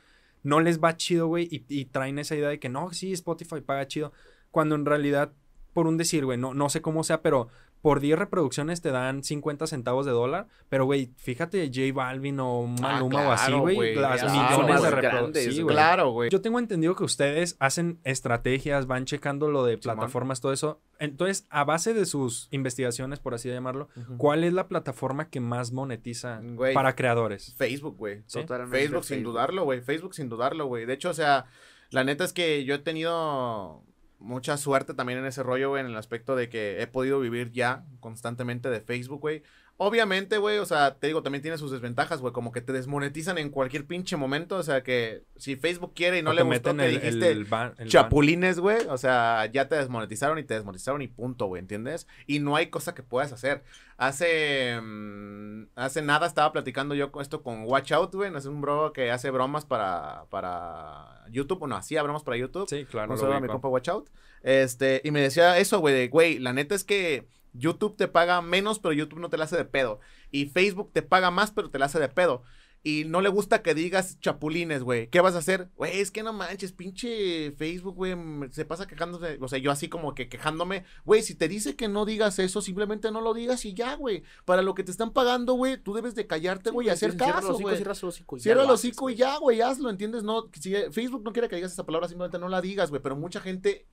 No 0.43 0.61
les 0.61 0.83
va 0.83 0.97
chido, 0.97 1.27
güey, 1.27 1.49
y, 1.51 1.65
y 1.69 1.87
traen 1.87 2.19
esa 2.19 2.35
idea 2.35 2.49
de 2.49 2.59
que 2.59 2.69
no, 2.69 2.93
sí, 2.93 3.13
Spotify 3.13 3.61
paga 3.61 3.87
chido. 3.87 4.13
Cuando 4.51 4.75
en 4.75 4.87
realidad, 4.87 5.33
por 5.73 5.87
un 5.87 5.97
decir, 5.97 6.25
güey, 6.25 6.39
no, 6.39 6.55
no 6.55 6.69
sé 6.69 6.83
cómo 6.83 7.05
sea, 7.05 7.23
pero 7.23 7.49
por 7.85 8.01
10 8.01 8.19
reproducciones 8.19 8.81
te 8.81 8.91
dan 8.91 9.23
50 9.23 9.67
centavos 9.67 10.07
de 10.07 10.13
dólar. 10.13 10.47
Pero, 10.71 10.87
güey, 10.87 11.11
fíjate, 11.19 11.67
J 11.67 11.93
Balvin 11.93 12.41
o 12.41 12.67
Maluma 12.67 13.29
o 13.29 13.31
así, 13.33 13.43
Ah, 13.43 13.47
claro, 13.49 13.61
güey. 13.61 13.77
güey, 13.77 13.95
Las 13.95 14.23
claro, 14.23 14.33
millones 14.63 14.83
de 14.83 14.91
reproducciones. 14.91 15.55
Sí. 15.55 15.63
Claro, 15.65 16.11
güey. 16.13 16.31
Yo 16.31 16.41
tengo 16.41 16.59
entendido 16.59 16.97
que 16.97 17.05
ustedes 17.05 17.57
hacen 17.59 18.01
estrategias, 18.05 18.87
van 18.87 19.05
checando 19.05 19.51
lo 19.51 19.67
de 19.67 19.77
plataformas, 19.77 20.41
todo 20.41 20.55
eso. 20.55 20.81
Entonces, 20.99 21.47
a 21.51 21.65
base 21.65 21.93
de 21.93 22.07
sus 22.07 22.49
investigaciones, 22.53 23.19
por 23.21 23.35
así 23.35 23.51
llamarlo. 23.51 23.89
¿cuál 24.17 24.45
es 24.45 24.55
la 24.55 24.67
plataforma 24.67 25.29
que 25.29 25.41
más 25.41 25.71
monetiza 25.71 26.41
para 26.73 26.95
creadores? 26.95 27.55
Facebook, 27.59 27.99
güey. 27.99 28.23
Sí. 28.25 28.41
Totalmente 28.41 28.79
Facebook 28.79 29.05
sin 29.05 29.23
dudarlo, 29.23 29.65
güey. 29.65 29.83
Facebook 29.83 30.15
sin 30.15 30.31
dudarlo, 30.31 30.65
güey. 30.69 30.87
De 30.87 30.95
hecho, 30.95 31.11
o 31.11 31.15
sea, 31.15 31.45
la 31.91 32.03
neta 32.03 32.25
es 32.25 32.33
que 32.33 32.65
yo 32.65 32.77
he 32.77 32.79
tenido 32.79 33.83
mucha 34.25 34.57
suerte 34.57 34.95
también 34.95 35.19
en 35.21 35.27
ese 35.27 35.43
rollo, 35.43 35.71
güey, 35.71 35.81
en 35.81 35.87
el 35.87 35.97
aspecto 35.97 36.35
de 36.35 36.49
que 36.49 36.81
he 36.83 36.87
podido 36.87 37.21
vivir 37.21 37.53
ya 37.53 37.85
constantemente 38.01 38.71
de 38.71 38.81
Facebook, 38.81 39.21
güey. 39.21 39.43
Obviamente, 39.77 40.39
güey, 40.39 40.59
o 40.59 40.67
sea, 40.67 40.95
te 40.95 41.09
digo, 41.09 41.23
también 41.25 41.43
tiene 41.43 41.59
sus 41.59 41.73
desventajas, 41.73 42.21
güey, 42.21 42.33
como 42.33 42.53
que 42.53 42.61
te 42.61 42.73
desmonetizan 42.73 43.39
en 43.39 43.51
cualquier 43.51 43.85
pinche 43.87 44.17
momento, 44.17 44.57
o 44.57 44.63
sea, 44.63 44.85
que 44.85 45.25
si 45.35 45.57
Facebook 45.57 45.95
quiere 45.97 46.19
y 46.19 46.23
no 46.23 46.31
O 46.31 46.33
le 46.33 46.43
te 46.43 46.49
gustó 46.49 46.71
el, 46.71 46.91
dijiste 47.01 47.33
el 47.33 47.45
ban- 47.45 47.73
el 47.73 47.77
ban. 47.79 47.89
chapulines, 47.89 48.61
güey, 48.61 48.87
o 48.89 48.97
sea, 48.97 49.47
ya 49.53 49.67
te 49.69 49.75
desmonetizaron 49.75 50.39
y 50.39 50.45
te 50.45 50.55
desmonetizaron 50.55 51.03
y 51.03 51.09
punto, 51.09 51.47
güey, 51.47 51.59
¿entiendes? 51.59 52.07
Y 52.29 52.39
no 52.39 52.55
hay 52.55 52.69
cosa 52.69 52.95
que 52.95 53.03
puedas 53.03 53.33
hacer. 53.33 53.65
Hace 53.97 54.81
mm, 54.81 55.65
hace 55.75 56.03
nada 56.03 56.27
estaba 56.29 56.53
platicando 56.53 56.95
yo 56.95 57.11
con 57.11 57.23
esto 57.23 57.43
con 57.43 57.65
Watch 57.65 57.91
Out, 57.93 58.15
güey, 58.15 58.33
es 58.37 58.47
un 58.47 58.61
bro 58.61 58.93
que 58.93 59.11
hace 59.11 59.31
bromas 59.31 59.65
para 59.65 60.27
para 60.31 61.25
YouTube, 61.31 61.59
bueno, 61.59 61.75
hacía 61.77 62.03
bromas 62.05 62.23
para 62.23 62.37
YouTube. 62.37 62.69
Sí, 62.69 62.85
claro. 62.85 63.09
Un 63.11 63.17
lo 63.17 63.21
saludo 63.21 63.37
a 63.39 63.41
mi 63.41 63.49
compa 63.49 63.69
Watch 63.69 63.89
Out. 63.89 64.09
Este, 64.43 65.01
y 65.05 65.11
me 65.11 65.21
decía 65.21 65.59
eso, 65.59 65.81
güey, 65.81 65.95
de, 65.95 66.09
güey, 66.09 66.39
la 66.39 66.53
neta 66.53 66.75
es 66.77 66.85
que 66.85 67.27
YouTube 67.55 67.97
te 67.97 68.09
paga 68.09 68.43
menos, 68.43 68.79
pero 68.79 68.93
YouTube 68.93 69.21
no 69.21 69.31
te 69.31 69.39
la 69.39 69.45
hace 69.45 69.57
de 69.57 69.65
pedo. 69.65 70.01
Y 70.31 70.47
Facebook 70.47 70.91
te 70.93 71.03
paga 71.03 71.31
más, 71.31 71.51
pero 71.53 71.71
te 71.71 71.79
la 71.79 71.87
hace 71.87 71.99
de 72.01 72.09
pedo. 72.09 72.43
Y 72.87 73.05
no 73.07 73.23
le 73.23 73.31
gusta 73.31 73.63
que 73.63 73.73
digas 73.73 74.21
chapulines, 74.21 74.83
güey. 74.83 75.09
¿Qué 75.09 75.23
vas 75.23 75.35
a 75.35 75.39
hacer? 75.39 75.71
Güey, 75.77 76.01
es 76.01 76.11
que 76.11 76.23
no 76.23 76.35
manches, 76.35 76.73
pinche 76.73 77.53
Facebook, 77.53 77.95
güey, 77.95 78.13
m- 78.13 78.53
se 78.53 78.67
pasa 78.67 78.87
quejándose. 78.87 79.39
O 79.41 79.49
sea, 79.49 79.59
yo 79.59 79.71
así 79.71 79.89
como 79.89 80.15
que 80.15 80.29
quejándome. 80.29 80.85
Güey, 81.07 81.23
si 81.23 81.35
te 81.35 81.49
dice 81.49 81.77
que 81.77 81.89
no 81.89 82.05
digas 82.05 82.39
eso, 82.39 82.61
simplemente 82.61 83.11
no 83.11 83.23
lo 83.23 83.33
digas 83.33 83.65
y 83.65 83.73
ya, 83.73 83.95
güey. 83.95 84.23
Para 84.45 84.61
lo 84.61 84.75
que 84.75 84.85
te 84.85 84.91
están 84.91 85.15
pagando, 85.15 85.55
güey, 85.55 85.79
tú 85.79 85.95
debes 85.95 86.15
de 86.15 86.27
callarte, 86.27 86.69
güey, 86.69 86.89
y 86.89 86.91
hacer 86.91 87.13
el 87.13 87.17
caso, 87.17 87.55
güey. 87.59 87.77
Cierra 87.77 87.93
el 87.95 88.05
hocico. 88.05 88.37
y 88.37 88.41
ya 88.41 88.43
Cierra 88.43 88.65
el 88.65 88.71
hocico 88.71 89.09
y 89.09 89.15
güey. 89.15 89.17
ya, 89.17 89.39
güey, 89.39 89.61
hazlo, 89.63 89.89
¿entiendes? 89.89 90.23
No, 90.23 90.51
si 90.53 90.75
Facebook 90.93 91.23
no 91.25 91.33
quiere 91.33 91.49
que 91.49 91.57
digas 91.57 91.73
esa 91.73 91.87
palabra, 91.87 92.07
simplemente 92.09 92.39
no 92.39 92.51
la 92.51 92.61
digas, 92.61 92.91
güey. 92.91 93.01
Pero 93.01 93.17
mucha 93.17 93.41
gente 93.41 93.87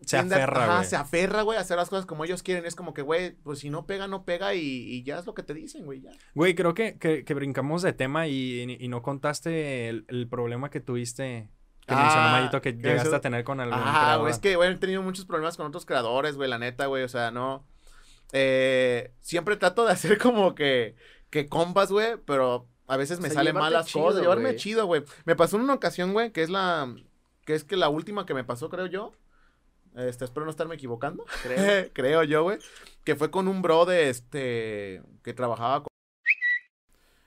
Se 0.00 0.16
tiende 0.18 0.34
aferra, 0.36 0.64
ajá, 0.64 0.76
güey. 0.76 0.88
se 0.88 0.96
aferra, 0.96 1.42
güey, 1.42 1.58
a 1.58 1.62
hacer 1.62 1.76
las 1.76 1.88
cosas 1.88 2.06
como 2.06 2.24
ellos 2.24 2.42
quieren. 2.42 2.66
Es 2.66 2.74
como 2.76 2.92
que, 2.94 3.02
güey, 3.02 3.32
pues 3.42 3.60
si 3.60 3.70
no 3.70 3.86
pega, 3.86 4.06
no 4.06 4.24
pega 4.24 4.54
y, 4.54 4.60
y 4.60 5.02
ya 5.02 5.18
es 5.18 5.26
lo 5.26 5.34
que 5.34 5.42
te 5.42 5.54
dicen, 5.54 5.84
güey, 5.86 6.00
ya. 6.02 6.10
Güey, 6.34 6.54
creo 6.54 6.74
que, 6.74 6.98
que, 6.98 7.24
que 7.24 7.34
brincamos 7.34 7.82
de 7.82 7.92
tema 7.92 8.26
y, 8.26 8.76
y 8.78 8.88
no 8.88 9.02
contaste 9.02 9.88
el, 9.88 10.04
el 10.08 10.28
problema 10.28 10.68
que 10.70 10.80
tuviste, 10.80 11.48
que 11.86 11.94
Ah, 11.94 12.02
mencionó 12.02 12.28
Mayito, 12.30 12.60
que 12.62 12.72
llegaste 12.74 13.08
eso- 13.08 13.16
a 13.16 13.20
tener 13.20 13.42
con 13.44 13.60
algún 13.60 13.78
Ajá, 13.78 14.00
creador. 14.00 14.20
güey, 14.22 14.32
es 14.32 14.38
que, 14.38 14.56
güey, 14.56 14.70
he 14.72 14.76
tenido 14.76 15.02
muchos 15.02 15.24
problemas 15.24 15.56
con 15.56 15.66
otros 15.66 15.86
creadores, 15.86 16.36
güey, 16.36 16.48
la 16.50 16.58
neta, 16.58 16.86
güey, 16.86 17.02
o 17.02 17.08
sea, 17.08 17.30
no. 17.30 17.64
Eh, 18.32 19.12
siempre 19.20 19.56
trato 19.56 19.84
de 19.86 19.92
hacer 19.92 20.18
como 20.18 20.54
que, 20.54 20.94
que 21.30 21.48
compas, 21.48 21.90
güey, 21.90 22.16
pero 22.26 22.68
a 22.86 22.96
veces 22.96 23.18
me 23.20 23.28
O 23.28 23.30
sea, 23.30 23.36
salen 23.40 23.54
mal 23.54 23.70
llevarte 23.70 23.78
las 23.78 23.86
chido, 23.86 24.04
cosas, 24.04 24.20
llevarme 24.20 24.44
güey. 24.50 24.56
chido, 24.56 24.86
güey. 24.86 25.02
Me 25.24 25.36
pasó 25.36 25.56
en 25.56 25.62
una 25.62 25.74
ocasión, 25.74 26.12
güey, 26.12 26.32
que 26.32 26.42
es 26.42 26.50
la, 26.50 26.94
que 27.44 27.54
es 27.54 27.64
que 27.64 27.76
la 27.76 27.88
última 27.88 28.26
que 28.26 28.34
me 28.34 28.44
pasó, 28.44 28.68
creo 28.68 28.86
yo. 28.86 29.12
Este, 29.96 30.26
espero 30.26 30.44
no 30.44 30.50
estarme 30.50 30.74
equivocando. 30.74 31.24
Creo. 31.42 31.88
Creo 31.92 32.22
yo, 32.22 32.42
güey. 32.42 32.58
Que 33.04 33.16
fue 33.16 33.30
con 33.30 33.48
un 33.48 33.62
bro 33.62 33.86
de 33.86 34.10
este. 34.10 35.02
Que 35.22 35.32
trabajaba 35.34 35.80
con. 35.80 35.88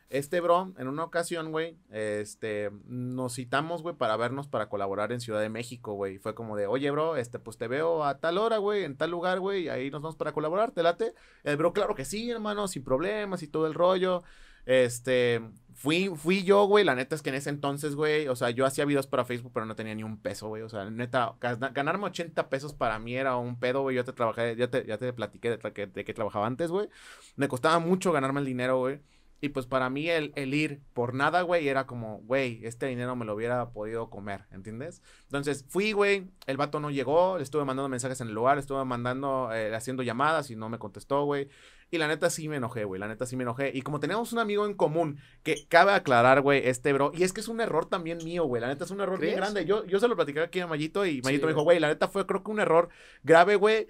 Este 0.10 0.42
bro, 0.42 0.74
en 0.80 0.88
una 0.88 1.04
ocasión, 1.04 1.52
güey, 1.52 1.78
este, 1.92 2.72
nos 2.86 3.36
citamos, 3.36 3.84
güey, 3.84 3.96
para 3.96 4.18
vernos 4.18 4.48
para 4.48 4.68
colaborar 4.68 5.12
en 5.12 5.22
Ciudad 5.22 5.40
de 5.40 5.50
México, 5.50 5.94
güey. 5.94 6.18
Fue 6.18 6.34
como 6.34 6.58
de, 6.58 6.66
oye, 6.66 6.90
bro, 6.90 7.16
este, 7.16 7.38
pues 7.38 7.58
te 7.58 7.68
veo 7.68 8.04
a 8.04 8.18
tal 8.18 8.40
hora, 8.40 8.58
güey, 8.58 8.86
en 8.86 8.98
tal 8.98 9.12
lugar, 9.12 9.40
güey, 9.40 9.66
y 9.66 9.70
ahí 9.70 9.92
nos 9.92 10.02
vamos 10.02 10.16
para 10.16 10.32
colaborar, 10.32 10.72
¿te 10.72 10.82
late? 10.82 11.14
El 11.44 11.58
bro, 11.58 11.74
claro 11.74 11.94
que 11.94 12.06
sí, 12.06 12.32
hermano, 12.32 12.68
sin 12.68 12.84
problemas 12.84 13.44
y 13.44 13.48
todo 13.50 13.68
el 13.68 13.76
rollo. 13.76 14.24
Este, 14.66 15.42
fui, 15.80 16.10
fui 16.16 16.44
yo, 16.44 16.66
güey, 16.66 16.84
la 16.84 16.94
neta 16.94 17.16
es 17.16 17.22
que 17.22 17.30
en 17.30 17.36
ese 17.36 17.50
entonces, 17.50 17.96
güey, 17.96 18.28
o 18.28 18.36
sea, 18.36 18.50
yo 18.50 18.66
hacía 18.66 18.84
videos 18.86 19.08
para 19.08 19.24
Facebook, 19.24 19.52
pero 19.54 19.66
no 19.66 19.76
tenía 19.76 19.96
ni 19.96 20.04
un 20.04 20.22
peso, 20.22 20.50
güey, 20.50 20.62
o 20.62 20.70
sea, 20.70 20.90
neta, 20.90 21.36
gana- 21.40 21.70
ganarme 21.70 22.06
80 22.06 22.50
pesos 22.50 22.74
para 22.74 23.00
mí 23.00 23.16
era 23.16 23.38
un 23.38 23.58
pedo, 23.60 23.82
güey, 23.82 23.96
yo 23.96 24.04
te 24.04 24.12
trabajé, 24.14 24.56
ya 24.58 24.70
te, 24.70 24.86
ya 24.86 24.98
te 24.98 25.14
platiqué 25.14 25.50
de, 25.50 25.58
tra- 25.60 25.72
que- 25.74 25.88
de 25.88 26.04
que 26.04 26.14
trabajaba 26.14 26.46
antes, 26.48 26.70
güey, 26.70 26.90
me 27.38 27.48
costaba 27.48 27.80
mucho 27.80 28.12
ganarme 28.12 28.42
el 28.42 28.46
dinero, 28.46 28.78
güey, 28.80 29.00
y 29.42 29.48
pues 29.50 29.68
para 29.68 29.90
mí 29.90 30.10
el, 30.10 30.34
el 30.36 30.54
ir 30.54 30.82
por 30.94 31.14
nada, 31.14 31.44
güey, 31.44 31.70
era 31.70 31.88
como, 31.88 32.18
güey, 32.24 32.60
este 32.66 32.88
dinero 32.88 33.16
me 33.16 33.24
lo 33.24 33.36
hubiera 33.36 33.70
podido 33.70 34.10
comer, 34.10 34.44
¿entiendes? 34.52 35.02
Entonces 35.24 35.64
fui, 35.70 35.94
güey, 35.94 36.28
el 36.46 36.58
vato 36.58 36.82
no 36.82 36.92
llegó, 36.92 37.38
le 37.38 37.44
estuve 37.44 37.64
mandando 37.64 37.88
mensajes 37.88 38.20
en 38.20 38.28
el 38.28 38.34
lugar, 38.34 38.58
le 38.58 38.62
estuve 38.62 38.84
mandando, 38.84 39.50
eh, 39.54 39.74
haciendo 39.74 40.04
llamadas 40.04 40.52
y 40.52 40.58
no 40.58 40.68
me 40.68 40.78
contestó, 40.78 41.24
güey. 41.24 41.48
Y 41.92 41.98
la 41.98 42.08
neta 42.08 42.30
sí 42.30 42.48
me 42.48 42.58
enojé, 42.58 42.84
güey, 42.84 43.00
la 43.00 43.08
neta 43.08 43.26
sí 43.26 43.36
me 43.36 43.42
enojé. 43.44 43.72
Y 43.74 43.82
como 43.82 44.00
teníamos 44.00 44.32
un 44.32 44.38
amigo 44.40 44.66
en 44.68 44.76
común, 44.76 45.20
que 45.42 45.66
cabe 45.68 45.92
aclarar, 45.92 46.42
güey, 46.42 46.62
este 46.68 46.94
bro, 46.94 47.12
y 47.16 47.24
es 47.24 47.34
que 47.34 47.42
es 47.42 47.48
un 47.48 47.62
error 47.62 47.88
también 47.88 48.20
mío, 48.24 48.44
güey, 48.46 48.62
la 48.62 48.68
neta 48.68 48.84
es 48.86 48.92
un 48.92 49.02
error 49.02 49.20
bien 49.20 49.34
¿Crees? 49.34 49.42
grande. 49.54 49.66
Yo, 49.66 49.86
yo 49.86 50.00
se 50.00 50.08
lo 50.08 50.16
platicé 50.16 50.40
aquí 50.42 50.60
a 50.60 50.68
Mayito 50.68 51.04
y 51.06 51.22
Mayito 51.24 51.48
me 51.48 51.54
güey. 51.54 51.54
dijo, 51.56 51.64
güey, 51.64 51.80
la 51.80 51.88
neta 51.88 52.08
fue 52.08 52.28
creo 52.28 52.44
que 52.44 52.52
un 52.52 52.60
error 52.60 52.90
grave, 53.24 53.56
güey. 53.56 53.88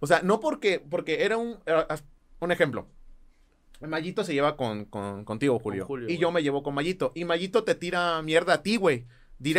O 0.00 0.06
sea, 0.06 0.20
no 0.22 0.38
porque, 0.40 0.80
porque 0.80 1.24
era 1.24 1.38
un, 1.38 1.58
era- 1.64 1.86
un 2.40 2.52
ejemplo. 2.52 2.88
Mayito 3.80 4.24
se 4.24 4.34
lleva 4.34 4.56
con, 4.58 4.84
con- 4.84 5.24
contigo, 5.24 5.58
Julio. 5.58 5.86
Julio, 5.86 6.10
y 6.10 6.18
yo 6.18 6.30
me 6.32 6.42
llevo 6.42 6.62
con 6.62 6.74
Mayito. 6.74 7.12
Y 7.14 7.24
Mayito 7.24 7.64
te 7.64 7.74
tira 7.74 8.20
mierda 8.22 8.54
a 8.54 8.62
ti, 8.62 8.76
güey. 8.76 9.06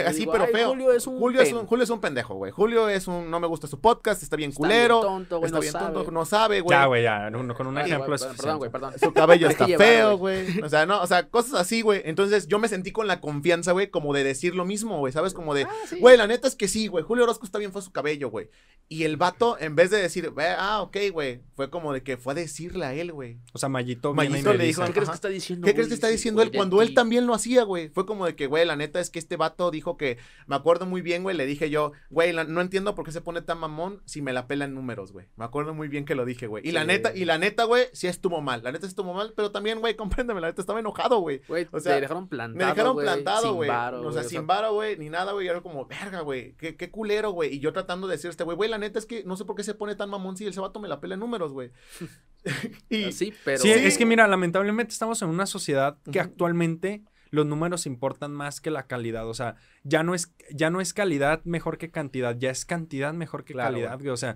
Así, 0.05 0.19
digo, 0.19 0.31
pero 0.31 0.43
"Ay, 0.45 0.51
feo. 0.53 0.69
Julio 0.69 0.91
es 0.91 1.07
un 1.07 1.17
Julio, 1.17 1.41
es 1.41 1.49
pen". 1.49 1.57
un, 1.57 1.65
Julio 1.65 1.83
es 1.83 1.89
un 1.89 1.99
pendejo, 1.99 2.35
güey. 2.35 2.51
Julio 2.51 2.87
es 2.87 3.07
un. 3.07 3.31
No 3.31 3.39
me 3.39 3.47
gusta 3.47 3.65
su 3.67 3.79
podcast, 3.81 4.21
está 4.21 4.35
bien 4.35 4.51
Está 4.51 4.57
culero. 4.59 4.99
bien 5.01 5.11
tonto, 5.13 5.37
güey, 5.39 5.47
está 5.47 5.57
no 5.57 5.61
bien 5.61 5.73
tonto, 5.73 5.99
sabe. 6.03 6.11
no 6.11 6.25
sabe, 6.25 6.61
güey. 6.61 6.77
Ya, 6.77 6.85
güey, 6.85 7.03
ya, 7.03 7.29
no- 7.31 7.41
no- 7.41 7.55
con 7.55 7.65
un 7.67 7.77
Ay, 7.79 7.85
ejemplo 7.87 8.05
güey, 8.15 8.15
es 8.15 8.37
perdón, 8.37 8.57
güey, 8.59 8.71
perdón. 8.71 8.93
Su 8.99 9.11
cabello 9.11 9.47
está 9.49 9.65
llevar, 9.65 9.87
feo, 9.87 10.17
güey. 10.17 10.59
O 10.61 10.69
sea, 10.69 10.85
no, 10.85 11.01
o 11.01 11.07
sea, 11.07 11.27
cosas 11.29 11.55
así, 11.55 11.81
güey. 11.81 12.01
Entonces 12.05 12.47
yo 12.47 12.59
me 12.59 12.67
sentí 12.67 12.91
con 12.91 13.07
la 13.07 13.19
confianza, 13.21 13.71
güey, 13.71 13.89
como 13.89 14.13
de 14.13 14.23
decir 14.23 14.53
lo 14.55 14.65
mismo, 14.65 14.99
güey. 14.99 15.11
¿Sabes? 15.13 15.33
Como 15.33 15.55
de, 15.55 15.63
Ah, 15.63 15.69
sí. 15.87 15.97
güey, 15.99 16.15
la 16.15 16.27
neta 16.27 16.47
es 16.47 16.55
que 16.55 16.67
sí, 16.67 16.87
güey. 16.87 17.03
Julio 17.03 17.23
Orozco 17.23 17.45
está 17.45 17.57
bien 17.57 17.71
fue 17.71 17.81
su 17.81 17.91
cabello, 17.91 18.29
güey. 18.29 18.49
Y 18.87 19.05
el 19.05 19.17
vato, 19.17 19.57
en 19.59 19.75
vez 19.75 19.89
de 19.89 19.97
decir, 20.01 20.29
"Ve, 20.31 20.47
ah, 20.57 20.81
ok, 20.81 20.97
güey, 21.11 21.41
fue 21.55 21.69
como 21.69 21.93
de 21.93 22.03
que 22.03 22.17
fue 22.17 22.33
a 22.33 22.35
decirle 22.35 22.85
a 22.85 22.93
él, 22.93 23.11
güey. 23.13 23.39
O 23.53 23.57
sea, 23.57 23.69
Mayito, 23.69 24.13
Mayito 24.13 24.53
le 24.53 24.65
dijo, 24.65 24.83
¿Qué 24.85 24.91
crees 24.93 25.09
que 25.09 25.15
está 25.15 25.29
diciendo? 25.29 25.65
¿Qué 25.65 25.73
crees 25.73 25.87
que 25.87 25.93
está 25.93 26.07
diciendo 26.09 26.41
él 26.43 26.51
cuando 26.53 26.81
él 26.81 26.93
también 26.93 27.25
lo 27.25 27.33
hacía, 27.33 27.63
güey? 27.63 27.89
Fue 27.89 28.05
como 28.05 28.25
de 28.25 28.35
que, 28.35 28.47
güey, 28.47 28.65
la 28.65 28.75
neta 28.75 28.99
es 28.99 29.09
que 29.09 29.17
este 29.19 29.37
vato 29.37 29.70
dijo 29.71 29.97
que, 29.97 30.17
me 30.47 30.55
acuerdo 30.55 30.85
muy 30.85 31.01
bien, 31.01 31.23
güey, 31.23 31.35
le 31.35 31.45
dije 31.45 31.69
yo, 31.69 31.93
güey, 32.09 32.31
la- 32.33 32.43
no 32.43 32.61
entiendo 32.61 32.93
por 32.95 33.05
qué 33.05 33.11
se 33.11 33.21
pone 33.21 33.41
tan 33.41 33.57
mamón 33.57 34.01
si 34.05 34.21
me 34.21 34.33
la 34.33 34.47
pelan 34.47 34.75
números, 34.75 35.11
güey. 35.11 35.27
Me 35.35 35.45
acuerdo 35.45 35.73
muy 35.73 35.87
bien 35.87 36.05
que 36.05 36.15
lo 36.15 36.25
dije, 36.25 36.47
güey. 36.47 36.67
Y 36.67 36.71
la 36.71 36.85
neta, 36.85 37.15
y 37.15 37.25
la 37.25 37.37
neta, 37.37 37.63
güey, 37.63 37.85
sí 37.93 38.07
estuvo 38.07 38.41
mal. 38.41 38.63
La 38.63 38.71
neta 38.71 38.85
sí 38.85 38.91
estuvo 38.91 39.13
mal, 39.13 39.33
pero 39.35 39.51
también, 39.51 39.79
güey, 39.79 39.95
compréndeme, 39.97 40.41
la 40.41 40.47
neta 40.47 40.61
estaba 40.61 40.79
enojado, 40.79 41.19
güey. 41.19 41.41
Güey, 41.47 41.67
O 41.71 41.79
sea, 41.79 41.95
te 41.95 42.01
dejaron 42.01 42.27
plantado. 42.27 42.57
Me 42.57 42.65
dejaron 42.65 42.93
güey, 42.93 43.05
plantado, 43.05 43.41
sin 43.47 43.55
güey. 43.55 43.69
O 43.69 44.11
sea, 44.11 44.21
güey, 44.21 44.29
sin 44.29 44.47
varo, 44.47 44.73
güey, 44.73 44.97
ni 44.97 45.09
nada, 45.09 45.31
güey. 45.31 45.47
Y 45.47 45.49
era 45.49 45.61
como, 45.61 45.85
verga, 45.85 46.21
güey. 46.21 46.53
Qué, 46.57 46.75
qué 46.75 46.91
culero, 46.91 47.31
güey. 47.31 47.55
Y 47.55 47.59
yo 47.59 47.73
tratando 47.73 48.07
de 48.07 48.15
decir 48.15 48.27
a 48.27 48.31
este 48.31 48.43
güey, 48.43 48.57
güey, 48.57 48.69
la 48.69 48.77
neta 48.77 48.99
es 48.99 49.05
que 49.05 49.23
no 49.23 49.35
sé 49.37 49.45
por 49.45 49.55
qué 49.55 49.63
se 49.63 49.73
pone 49.73 49.95
tan 49.95 50.09
mamón 50.09 50.37
si 50.37 50.45
el 50.45 50.53
vato 50.59 50.79
me 50.79 50.87
la 50.87 50.99
pela 50.99 51.15
en 51.15 51.19
números, 51.19 51.51
güey. 51.53 51.71
y 52.89 53.11
Sí, 53.11 53.33
pero. 53.43 53.59
Sí, 53.59 53.69
es 53.71 53.97
que 53.97 54.05
mira, 54.05 54.27
lamentablemente 54.27 54.93
estamos 54.93 55.21
en 55.21 55.29
una 55.29 55.45
sociedad 55.45 55.97
que 56.11 56.19
actualmente 56.19 57.03
los 57.31 57.45
números 57.45 57.85
importan 57.87 58.31
más 58.33 58.61
que 58.61 58.69
la 58.71 58.85
calidad. 58.87 59.27
O 59.27 59.33
sea, 59.33 59.55
ya 59.83 60.03
no 60.03 60.13
es, 60.13 60.33
ya 60.51 60.69
no 60.69 60.79
es 60.81 60.93
calidad 60.93 61.41
mejor 61.45 61.77
que 61.77 61.89
cantidad, 61.89 62.37
ya 62.37 62.51
es 62.51 62.65
cantidad 62.65 63.13
mejor 63.13 63.43
que 63.43 63.53
Claro, 63.53 63.71
calidad, 63.73 63.97
güey. 63.97 64.09
O 64.09 64.17
sea, 64.17 64.35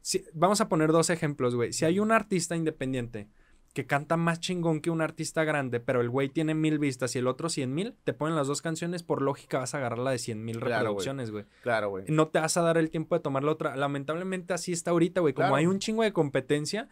si- 0.00 0.24
vamos 0.32 0.60
a 0.60 0.68
poner 0.68 0.90
dos 0.92 1.10
ejemplos, 1.10 1.54
güey. 1.54 1.72
Si 1.72 1.84
hay 1.84 1.98
un 1.98 2.12
artista 2.12 2.56
independiente 2.56 3.28
que 3.74 3.86
canta 3.86 4.16
más 4.16 4.40
chingón 4.40 4.80
que 4.80 4.90
un 4.90 5.02
artista 5.02 5.44
grande, 5.44 5.78
pero 5.78 6.00
el 6.00 6.08
güey 6.08 6.30
tiene 6.30 6.54
mil 6.54 6.78
vistas 6.78 7.14
y 7.14 7.18
el 7.18 7.26
otro 7.28 7.48
cien 7.48 7.74
mil, 7.74 7.94
te 8.02 8.12
ponen 8.14 8.34
las 8.34 8.46
dos 8.46 8.62
canciones, 8.62 9.02
por 9.02 9.20
lógica 9.20 9.58
vas 9.58 9.74
a 9.74 9.78
agarrar 9.78 9.98
la 9.98 10.10
de 10.12 10.18
cien 10.18 10.44
mil 10.44 10.60
reproducciones, 10.60 11.30
güey. 11.30 11.44
Claro, 11.62 11.90
güey. 11.90 12.04
No 12.08 12.28
te 12.28 12.40
vas 12.40 12.56
a 12.56 12.62
dar 12.62 12.78
el 12.78 12.90
tiempo 12.90 13.14
de 13.14 13.20
tomar 13.20 13.44
la 13.44 13.52
otra. 13.52 13.76
Lamentablemente 13.76 14.54
así 14.54 14.72
está 14.72 14.90
ahorita, 14.92 15.20
güey. 15.20 15.34
Como 15.34 15.48
Claro. 15.48 15.56
hay 15.56 15.66
un 15.66 15.78
chingo 15.80 16.02
de 16.02 16.12
competencia, 16.12 16.88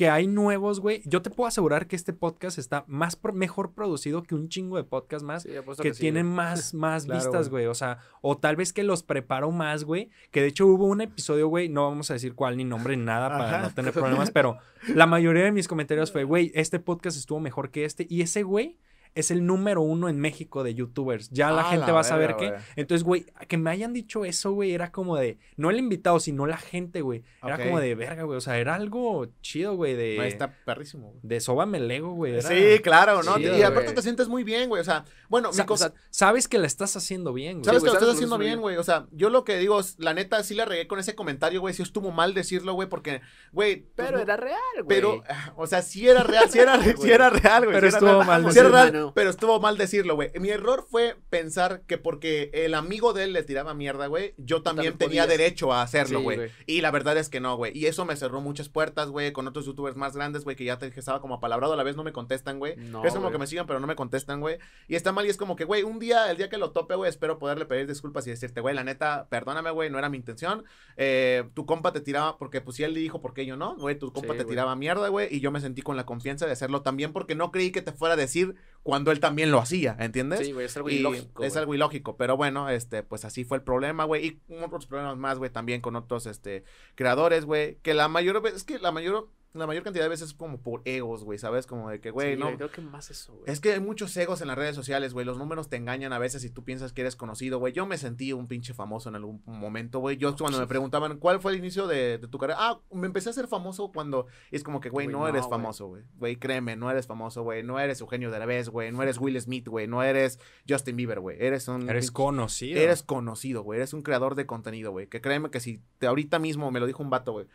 que 0.00 0.08
hay 0.08 0.26
nuevos, 0.26 0.80
güey. 0.80 1.02
Yo 1.04 1.20
te 1.20 1.28
puedo 1.28 1.46
asegurar 1.46 1.86
que 1.86 1.94
este 1.94 2.14
podcast 2.14 2.56
está 2.56 2.84
más 2.86 3.16
pro- 3.16 3.34
mejor 3.34 3.72
producido 3.74 4.22
que 4.22 4.34
un 4.34 4.48
chingo 4.48 4.78
de 4.78 4.84
podcast 4.84 5.22
más 5.22 5.42
Sí, 5.42 5.50
que, 5.82 5.92
sí, 5.92 6.00
tienen 6.00 6.24
güey. 6.28 6.36
más, 6.36 6.72
más 6.74 7.04
Claro, 7.04 7.20
vistas, 7.20 7.50
güey. 7.50 7.64
güey. 7.64 7.70
O 7.70 7.74
sea, 7.74 7.98
o 8.22 8.38
tal 8.38 8.56
vez 8.56 8.72
que 8.72 8.82
los 8.82 9.02
preparo 9.02 9.50
más, 9.50 9.84
güey. 9.84 10.08
Que 10.30 10.40
de 10.40 10.46
hecho 10.46 10.66
hubo 10.66 10.86
un 10.86 11.02
episodio, 11.02 11.48
güey, 11.48 11.68
no 11.68 11.82
vamos 11.86 12.10
a 12.10 12.14
decir 12.14 12.34
cuál 12.34 12.56
ni 12.56 12.64
nombre 12.64 12.96
ni 12.96 13.04
nada 13.04 13.28
para 13.28 13.58
Ajá. 13.58 13.62
no 13.68 13.74
tener 13.74 13.92
problemas, 13.92 14.30
pero 14.30 14.56
la 14.94 15.04
mayoría 15.04 15.44
de 15.44 15.52
mis 15.52 15.68
comentarios 15.68 16.10
fue, 16.10 16.24
güey, 16.24 16.50
este 16.54 16.78
podcast 16.78 17.18
estuvo 17.18 17.38
mejor 17.38 17.70
que 17.70 17.84
este. 17.84 18.06
Y 18.08 18.22
ese, 18.22 18.42
güey, 18.42 18.78
es 19.14 19.30
el 19.30 19.44
número 19.44 19.80
uno 19.82 20.08
en 20.08 20.18
México 20.20 20.62
de 20.62 20.74
YouTubers. 20.74 21.30
Ya 21.30 21.50
la 21.50 21.62
Ah, 21.62 21.70
gente 21.70 21.86
la 21.88 21.92
va 21.92 22.00
a 22.00 22.04
saber 22.04 22.36
que. 22.36 22.54
Entonces, 22.76 23.04
güey, 23.04 23.26
que 23.48 23.56
me 23.58 23.70
hayan 23.70 23.92
dicho 23.92 24.24
eso, 24.24 24.52
güey, 24.52 24.72
era 24.72 24.92
como 24.92 25.16
de, 25.16 25.38
no 25.56 25.70
el 25.70 25.78
invitado, 25.78 26.20
sino 26.20 26.46
la 26.46 26.56
gente, 26.56 27.00
güey. 27.00 27.24
Era 27.42 27.56
Ok. 27.56 27.62
como 27.64 27.80
de 27.80 27.94
verga, 27.94 28.22
güey. 28.22 28.36
O 28.38 28.40
sea, 28.40 28.58
era 28.58 28.74
algo 28.76 29.26
chido, 29.42 29.74
güey, 29.76 29.94
de. 29.94 30.26
Está 30.28 30.52
perrísimo, 30.64 31.08
güey. 31.08 31.20
De 31.22 31.40
sóbame 31.40 31.80
Lego, 31.80 32.12
güey. 32.12 32.34
era- 32.34 32.48
Sí, 32.48 32.78
claro, 32.82 33.22
¿no? 33.22 33.36
chido, 33.36 33.56
y 33.58 33.62
aparte 33.62 33.92
te 33.92 34.02
sientes 34.02 34.28
muy 34.28 34.44
bien, 34.44 34.68
güey. 34.68 34.80
O 34.80 34.84
sea, 34.84 35.04
bueno, 35.28 35.52
Sa- 35.52 35.62
mi 35.62 35.66
cosa- 35.66 35.92
sabes 36.10 36.46
que 36.48 36.58
la 36.58 36.66
estás 36.66 36.96
haciendo 36.96 37.32
bien, 37.32 37.54
güey. 37.58 37.64
Sabes 37.64 37.80
güey, 37.82 37.90
que 37.90 37.94
lo 37.94 38.00
sabes 38.00 38.02
estás 38.14 38.16
haciendo 38.16 38.38
bien, 38.38 38.60
güey. 38.60 38.76
O 38.76 38.84
sea, 38.84 39.06
yo 39.12 39.28
lo 39.30 39.44
que 39.44 39.58
digo 39.58 39.80
es, 39.80 39.96
la 39.98 40.14
neta, 40.14 40.42
sí 40.44 40.54
la 40.54 40.64
regué 40.64 40.86
con 40.86 40.98
ese 40.98 41.14
comentario, 41.14 41.60
güey. 41.60 41.74
Sí 41.74 41.82
estuvo 41.82 42.10
mal 42.12 42.32
decirlo, 42.34 42.74
güey, 42.74 42.88
porque, 42.88 43.20
güey. 43.52 43.76
pues, 43.76 44.06
Pero 44.06 44.18
no- 44.18 44.22
era 44.22 44.36
real, 44.36 44.58
güey. 44.84 44.86
Pero, 44.88 45.22
o 45.56 45.66
sea, 45.66 45.82
sí 45.82 46.08
era 46.08 46.22
real, 46.22 46.48
sí 46.48 46.58
era, 46.58 46.78
sí 46.96 47.10
era 47.10 47.30
real, 47.30 47.64
güey. 47.64 47.74
Pero 47.74 47.90
sí 47.90 47.96
era 47.96 47.98
estuvo 47.98 48.22
real. 48.22 48.26
mal 48.26 48.52
Sí 48.52 48.58
era 48.58 48.68
real, 48.68 48.99
Pero 49.14 49.30
estuvo 49.30 49.60
mal 49.60 49.76
decirlo, 49.76 50.14
güey. 50.14 50.30
Mi 50.40 50.50
error 50.50 50.86
fue 50.88 51.16
pensar 51.28 51.82
que 51.86 51.98
porque 51.98 52.50
el 52.52 52.74
amigo 52.74 53.12
de 53.12 53.24
él 53.24 53.32
le 53.32 53.42
tiraba 53.42 53.74
mierda, 53.74 54.06
güey, 54.06 54.34
yo 54.38 54.62
también 54.62 54.70
también 54.70 54.98
tenía 54.98 55.22
podías. 55.24 55.38
derecho 55.38 55.72
a 55.72 55.82
hacerlo, 55.82 56.22
güey. 56.22 56.50
y 56.66 56.80
la 56.80 56.90
verdad 56.90 57.16
es 57.18 57.28
que 57.28 57.40
no, 57.40 57.56
güey. 57.56 57.76
Y 57.76 57.86
eso 57.86 58.04
me 58.04 58.16
cerró 58.16 58.40
muchas 58.40 58.68
puertas, 58.68 59.10
güey, 59.10 59.32
con 59.32 59.46
otros 59.46 59.66
youtubers 59.66 59.96
más 59.96 60.14
grandes, 60.14 60.44
güey, 60.44 60.56
que 60.56 60.64
ya 60.64 60.78
te 60.78 60.86
estaba 60.86 61.20
como 61.20 61.34
apalabrado, 61.34 61.72
a 61.72 61.76
la 61.76 61.82
vez 61.82 61.96
no 61.96 62.04
me 62.04 62.12
contestan, 62.12 62.58
güey. 62.58 62.76
No, 62.76 63.04
es 63.04 63.14
como 63.14 63.30
que 63.30 63.38
me 63.38 63.46
sigan, 63.46 63.66
pero 63.66 63.80
no 63.80 63.86
me 63.86 63.96
contestan, 63.96 64.40
güey. 64.40 64.58
Y 64.88 64.94
está 64.94 65.12
mal 65.12 65.26
y 65.26 65.30
es 65.30 65.36
como 65.36 65.56
que, 65.56 65.64
güey, 65.64 65.82
un 65.82 65.98
día, 65.98 66.30
el 66.30 66.36
día 66.36 66.48
que 66.48 66.58
lo 66.58 66.72
tope, 66.72 66.94
güey, 66.94 67.08
espero 67.08 67.38
poderle 67.38 67.66
pedir 67.66 67.86
disculpas 67.86 68.26
y 68.26 68.30
decirte, 68.30 68.60
güey, 68.60 68.74
la 68.74 68.84
neta, 68.84 69.26
perdóname, 69.28 69.70
güey, 69.70 69.90
no 69.90 69.98
era 69.98 70.08
mi 70.08 70.16
intención. 70.16 70.64
Eh, 70.96 71.48
tu 71.54 71.66
compa 71.66 71.92
te 71.92 72.00
tiraba, 72.00 72.38
porque 72.38 72.60
pues 72.60 72.76
si 72.76 72.84
él 72.84 72.94
le 72.94 73.00
dijo, 73.00 73.20
¿por 73.20 73.34
qué 73.34 73.46
yo 73.46 73.56
no? 73.56 73.76
Güey, 73.76 73.98
tu 73.98 74.12
compa 74.12 74.34
Sí, 74.34 74.38
te 74.38 74.44
tiraba 74.44 74.76
mierda, 74.76 75.08
güey, 75.08 75.28
y 75.30 75.40
yo 75.40 75.50
me 75.50 75.60
sentí 75.60 75.82
con 75.82 75.96
la 75.96 76.06
confianza 76.06 76.46
de 76.46 76.52
hacerlo 76.52 76.82
también 76.82 77.12
porque 77.12 77.34
no 77.34 77.50
creí 77.50 77.72
que 77.72 77.82
te 77.82 77.92
fuera 77.92 78.14
a 78.14 78.16
decir 78.16 78.54
cuando 78.82 79.10
él 79.12 79.20
también 79.20 79.50
lo 79.50 79.58
hacía, 79.58 79.96
¿entiendes? 80.00 80.40
Sí, 80.46 80.52
güey, 80.52 80.66
es 80.66 80.76
algo 80.76 80.88
Y 80.88 80.94
ilógico. 80.96 81.44
es 81.44 81.56
algo 81.56 81.74
ilógico, 81.74 82.16
pero 82.16 82.36
bueno, 82.36 82.68
este, 82.68 83.02
pues 83.02 83.24
así 83.24 83.44
fue 83.44 83.58
el 83.58 83.62
problema, 83.62 84.04
güey. 84.04 84.26
Y 84.48 84.54
otros 84.62 84.86
problemas 84.86 85.16
más, 85.18 85.38
güey, 85.38 85.50
también 85.50 85.80
con 85.80 85.96
otros, 85.96 86.26
este, 86.26 86.64
creadores, 86.94 87.44
güey. 87.44 87.76
Que 87.82 87.92
la 87.94 88.08
mayor 88.08 88.42
es 88.46 88.64
que 88.64 88.78
la 88.78 88.90
mayor, 88.90 89.28
la 89.52 89.66
mayor 89.66 89.82
cantidad 89.82 90.04
de 90.04 90.08
veces 90.08 90.28
es 90.28 90.34
como 90.34 90.60
por 90.60 90.82
egos, 90.84 91.24
güey, 91.24 91.36
¿sabes? 91.38 91.66
Como 91.66 91.90
de 91.90 92.00
que, 92.00 92.10
güey, 92.12 92.34
Sí, 92.34 92.40
no. 92.40 92.54
Creo 92.56 92.70
que 92.70 92.80
más 92.80 93.10
eso, 93.10 93.32
güey. 93.34 93.44
Es 93.50 93.58
que 93.60 93.72
hay 93.72 93.80
muchos 93.80 94.16
egos 94.16 94.40
en 94.42 94.46
las 94.48 94.56
redes 94.56 94.76
sociales, 94.76 95.12
güey. 95.12 95.26
Los 95.26 95.38
números 95.38 95.68
te 95.68 95.76
engañan 95.76 96.12
a 96.12 96.18
veces 96.20 96.44
y 96.44 96.50
tú 96.50 96.62
piensas 96.62 96.92
que 96.92 97.00
eres 97.00 97.16
conocido, 97.16 97.58
güey. 97.58 97.72
Yo 97.72 97.84
me 97.84 97.98
sentí 97.98 98.32
un 98.32 98.46
pinche 98.46 98.74
famoso 98.74 99.08
en 99.08 99.16
algún 99.16 99.42
momento, 99.46 99.98
güey. 99.98 100.16
Yo 100.18 100.36
cuando 100.36 100.60
me 100.60 100.66
preguntaban 100.68 101.18
cuál 101.18 101.40
fue 101.40 101.52
el 101.52 101.58
inicio 101.58 101.88
de, 101.88 102.18
de 102.18 102.28
tu 102.28 102.38
carrera, 102.38 102.58
ah, 102.60 102.80
me 102.92 103.06
empecé 103.08 103.30
a 103.30 103.32
ser 103.32 103.48
famoso 103.48 103.90
cuando 103.92 104.26
y 104.52 104.56
es 104.56 104.62
como 104.62 104.80
que, 104.80 104.88
güey, 104.88 105.08
no, 105.08 105.20
no, 105.20 105.28
eres 105.28 105.48
famoso, 105.48 105.88
güey. 105.88 106.04
Güey, 106.16 106.36
créeme, 106.36 106.76
no 106.76 106.88
eres 106.90 107.06
famoso, 107.08 107.42
güey. 107.42 107.62
No 107.64 107.80
eres 107.80 108.00
Eugenio 108.00 108.30
Derbez, 108.30 108.68
güey. 108.68 108.92
No 108.92 109.02
eres 109.02 109.18
Will 109.18 109.40
Smith, 109.40 109.66
güey. 109.66 109.88
No 109.88 110.02
eres 110.02 110.38
Justin 110.68 110.94
Bieber, 110.96 111.18
güey. 111.18 111.36
Eres 111.40 111.66
un 111.66 111.88
Eres 111.90 112.10
pinche- 112.10 112.12
conocido. 112.14 112.80
Eres 112.80 113.02
conocido, 113.02 113.62
güey. 113.62 113.78
Eres 113.78 113.94
un 113.94 114.02
creador 114.02 114.36
de 114.36 114.46
contenido, 114.46 114.92
güey. 114.92 115.08
Que 115.08 115.20
créeme 115.20 115.50
que 115.50 115.58
si 115.58 115.82
te 115.98 116.06
ahorita 116.06 116.38
mismo, 116.38 116.70
me 116.70 116.78
lo 116.78 116.86
dijo 116.86 117.02
un 117.02 117.10
vato, 117.10 117.32
güey. 117.32 117.46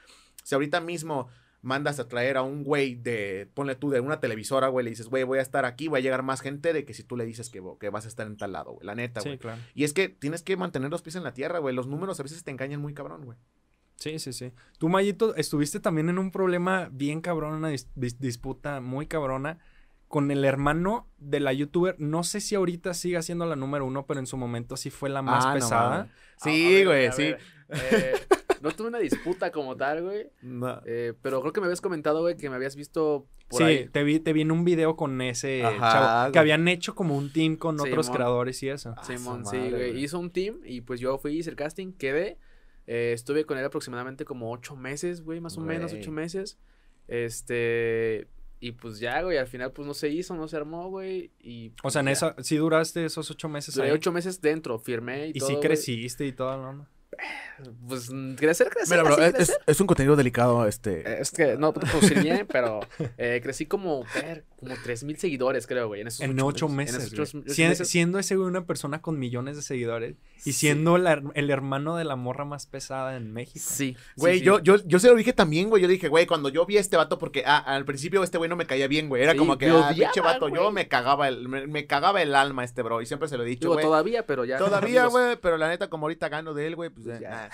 Si 0.43 0.53
ahorita 0.53 0.81
mismo 0.81 1.27
mandas 1.65 1.99
a 1.99 2.07
traer 2.07 2.37
a 2.37 2.43
un 2.43 2.63
güey 2.63 2.95
de, 2.95 3.49
ponle 3.53 3.75
tú, 3.75 3.89
de 3.89 3.99
una 3.99 4.19
televisora, 4.19 4.67
güey, 4.69 4.83
le 4.85 4.91
dices, 4.91 5.07
güey, 5.07 5.23
voy 5.23 5.39
a 5.39 5.41
estar 5.41 5.65
aquí, 5.65 5.87
voy 5.89 5.99
a 5.99 6.03
llegar 6.03 6.23
más 6.23 6.39
gente 6.41 6.71
de 6.71 6.85
que 6.85 6.93
si 6.93 7.03
tú 7.03 7.17
le 7.17 7.25
dices 7.25 7.49
que, 7.49 7.61
que 7.79 7.89
vas 7.89 8.05
a 8.05 8.07
estar 8.07 8.25
en 8.27 8.37
tal 8.37 8.53
lado, 8.53 8.71
güey. 8.73 8.85
La 8.85 8.95
neta, 8.95 9.19
güey. 9.21 9.33
Sí, 9.33 9.37
claro. 9.39 9.59
Y 9.73 9.83
es 9.83 9.91
que 9.93 10.07
tienes 10.09 10.41
que 10.43 10.55
mantener 10.55 10.89
los 10.91 11.01
pies 11.01 11.15
en 11.15 11.23
la 11.23 11.33
tierra, 11.33 11.59
güey. 11.59 11.75
Los 11.75 11.87
números 11.87 12.19
a 12.19 12.23
veces 12.23 12.43
te 12.43 12.51
engañan 12.51 12.79
muy 12.81 12.93
cabrón, 12.93 13.25
güey. 13.25 13.37
Sí, 13.95 14.19
sí, 14.19 14.33
sí. 14.33 14.51
Tú, 14.77 14.89
Mayito, 14.89 15.35
estuviste 15.35 15.79
también 15.79 16.09
en 16.09 16.19
un 16.19 16.29
problema 16.31 16.89
bien 16.91 17.21
cabrón, 17.21 17.53
una 17.55 17.71
dis- 17.71 17.87
dis- 17.95 18.17
disputa 18.19 18.79
muy 18.81 19.07
cabrona 19.07 19.57
con 20.07 20.29
el 20.31 20.45
hermano 20.45 21.07
de 21.17 21.39
la 21.39 21.51
youtuber. 21.53 21.95
No 21.97 22.23
sé 22.23 22.41
si 22.41 22.55
ahorita 22.55 22.93
siga 22.93 23.21
siendo 23.21 23.45
la 23.45 23.55
número 23.55 23.85
uno, 23.85 24.05
pero 24.05 24.19
en 24.19 24.27
su 24.27 24.37
momento 24.37 24.77
sí 24.77 24.89
fue 24.91 25.09
la 25.09 25.21
más 25.21 25.45
Ah, 25.47 25.53
pesada. 25.53 25.89
mames. 25.89 26.11
A- 26.11 26.43
Sí, 26.43 26.83
güey, 26.83 27.11
sí. 27.13 27.33
eh, 27.69 28.13
no 28.65 28.71
tuve 28.75 28.87
una 28.89 28.99
disputa 28.99 29.51
como 29.51 29.75
tal, 29.77 30.03
güey. 30.03 30.29
No. 30.41 30.81
eh, 30.85 31.13
pero 31.21 31.39
creo 31.41 31.53
que 31.53 31.61
me 31.61 31.67
habías 31.67 31.81
comentado, 31.81 32.21
güey, 32.21 32.35
que 32.35 32.49
me 32.49 32.55
habías 32.55 32.75
visto 32.75 33.27
por 33.47 33.59
sí, 33.59 33.63
ahí. 33.63 33.87
te 33.87 34.03
vi, 34.03 34.19
te 34.19 34.33
vi 34.33 34.41
en 34.41 34.51
un 34.51 34.65
video 34.65 34.95
con 34.95 35.21
ese 35.21 35.63
Ajá, 35.63 35.91
chavo. 35.91 36.19
güey. 36.21 36.31
Que 36.33 36.39
habían 36.39 36.67
hecho 36.67 36.95
como 36.95 37.15
un 37.17 37.31
team 37.31 37.55
con 37.55 37.77
Sí, 37.79 37.87
otros 37.87 38.07
mon. 38.07 38.15
creadores 38.17 38.61
y 38.63 38.69
eso. 38.69 38.93
Ah, 38.97 39.03
Simón, 39.03 39.45
sí, 39.45 39.55
madre, 39.57 39.69
güey. 39.71 40.03
Hizo 40.03 40.19
un 40.19 40.31
team 40.31 40.59
y 40.65 40.81
pues 40.81 40.99
yo 40.99 41.17
fui, 41.17 41.37
hice 41.37 41.49
el 41.51 41.55
casting, 41.55 41.93
quedé. 41.93 42.37
eh, 42.87 43.11
estuve 43.13 43.45
con 43.45 43.57
él 43.57 43.65
aproximadamente 43.65 44.25
como 44.25 44.51
ocho 44.51 44.75
meses, 44.75 45.21
güey, 45.21 45.39
más 45.39 45.57
o 45.57 45.61
menos 45.61 45.93
ocho 45.93 46.11
meses. 46.11 46.59
Este. 47.07 48.27
Y 48.61 48.71
pues 48.71 48.99
ya, 48.99 49.21
güey, 49.21 49.37
al 49.37 49.47
final 49.47 49.71
pues 49.73 49.85
no 49.87 49.93
se 49.93 50.09
hizo, 50.09 50.33
no 50.35 50.47
se 50.47 50.55
armó, 50.57 50.89
güey. 50.89 51.31
Y 51.39 51.73
O 51.83 51.89
sea, 51.91 51.99
en 52.01 52.07
ya. 52.07 52.11
esa, 52.13 52.35
sí 52.41 52.55
duraste 52.57 53.05
esos 53.05 53.29
ocho 53.29 53.47
meses 53.49 53.75
Duré 53.75 53.89
ahí. 53.89 53.93
ocho 53.93 54.11
meses 54.11 54.41
dentro, 54.41 54.79
firmé 54.79 55.27
y, 55.27 55.29
y 55.31 55.33
todo. 55.33 55.49
sí 55.49 55.53
güey. 55.55 55.67
creciste 55.67 56.25
y 56.25 56.31
todo, 56.31 56.57
¿no? 56.73 56.87
Pues 57.87 58.09
crecer, 58.37 58.69
crecer. 58.69 58.97
Mira, 58.97 59.03
bro, 59.03 59.23
es, 59.23 59.33
crecer. 59.33 59.55
es- 59.59 59.67
es 59.75 59.81
un 59.81 59.87
contenido 59.87 60.15
delicado, 60.15 60.67
este. 60.67 61.21
Es 61.21 61.31
que 61.31 61.55
no 61.57 61.73
puedo 61.73 61.87
producir 61.87 62.21
bien, 62.21 62.45
pero 62.51 62.79
eh, 63.17 63.39
crecí 63.41 63.65
como, 63.65 64.03
ver, 64.15 64.43
como 64.59 64.75
tres 64.83 65.03
mil 65.03 65.17
seguidores, 65.17 65.67
creo, 65.67 65.87
güey. 65.87 66.01
En, 66.01 66.07
esos 66.07 66.21
En 66.21 66.39
ocho 66.41 66.67
En 66.67 66.75
meses. 66.75 66.95
esos 66.95 67.11
güey. 67.11 67.21
ocho- 67.23 67.37
ocho 67.45 67.53
Sien- 67.53 67.69
meses. 67.69 67.87
Siendo 67.89 68.19
ese 68.19 68.35
güey 68.35 68.47
una 68.47 68.65
persona 68.65 69.01
con 69.01 69.17
millones 69.19 69.55
de 69.55 69.61
seguidores 69.61 70.15
y 70.39 70.51
Sí. 70.51 70.53
siendo 70.53 70.97
la- 70.97 71.21
el 71.33 71.49
hermano 71.49 71.95
de 71.95 72.03
la 72.03 72.15
morra 72.15 72.45
más 72.45 72.65
pesada 72.67 73.15
en 73.15 73.31
México. 73.31 73.65
Sí. 73.67 73.95
Güey, 74.17 74.39
sí, 74.39 74.45
yo, 74.45 74.57
sí. 74.57 74.63
yo, 74.63 74.75
yo 74.85 74.99
se 74.99 75.07
lo 75.09 75.15
dije 75.15 75.33
también, 75.33 75.69
güey. 75.69 75.81
Yo 75.81 75.87
dije, 75.87 76.07
güey, 76.09 76.25
cuando 76.25 76.49
yo 76.49 76.65
vi 76.65 76.77
a 76.77 76.81
este 76.81 76.97
vato, 76.97 77.17
porque 77.17 77.43
ah, 77.45 77.57
al 77.57 77.85
principio 77.85 78.23
este 78.23 78.37
güey 78.37 78.49
no 78.49 78.55
me 78.55 78.65
caía 78.65 78.87
bien, 78.87 79.07
güey. 79.09 79.23
Era 79.23 79.31
Sí, 79.31 79.37
como 79.37 79.57
que, 79.57 79.69
ah, 79.69 79.91
pinche 79.95 80.21
vato, 80.21 80.49
yo 80.49 80.71
me 80.71 80.87
cagaba, 80.87 81.27
el, 81.27 81.47
me, 81.47 81.67
me 81.67 81.87
cagaba 81.87 82.21
el 82.21 82.35
alma 82.35 82.63
este 82.63 82.81
bro. 82.81 83.01
Y 83.01 83.05
siempre 83.05 83.29
se 83.29 83.37
lo 83.37 83.43
he 83.43 83.47
dicho, 83.47 83.61
Digo, 83.61 83.73
güey. 83.73 83.85
todavía, 83.85 84.25
pero 84.25 84.45
ya. 84.45 84.57
Todavía, 84.57 85.05
güey, 85.07 85.37
pero 85.41 85.57
la 85.57 85.69
neta, 85.69 85.89
como 85.89 86.05
ahorita 86.05 86.29
gano 86.29 86.53
de 86.53 86.67
él, 86.67 86.75
güey, 86.75 86.89
pues 86.89 87.04
Pues 87.05 87.19
ya. 87.19 87.49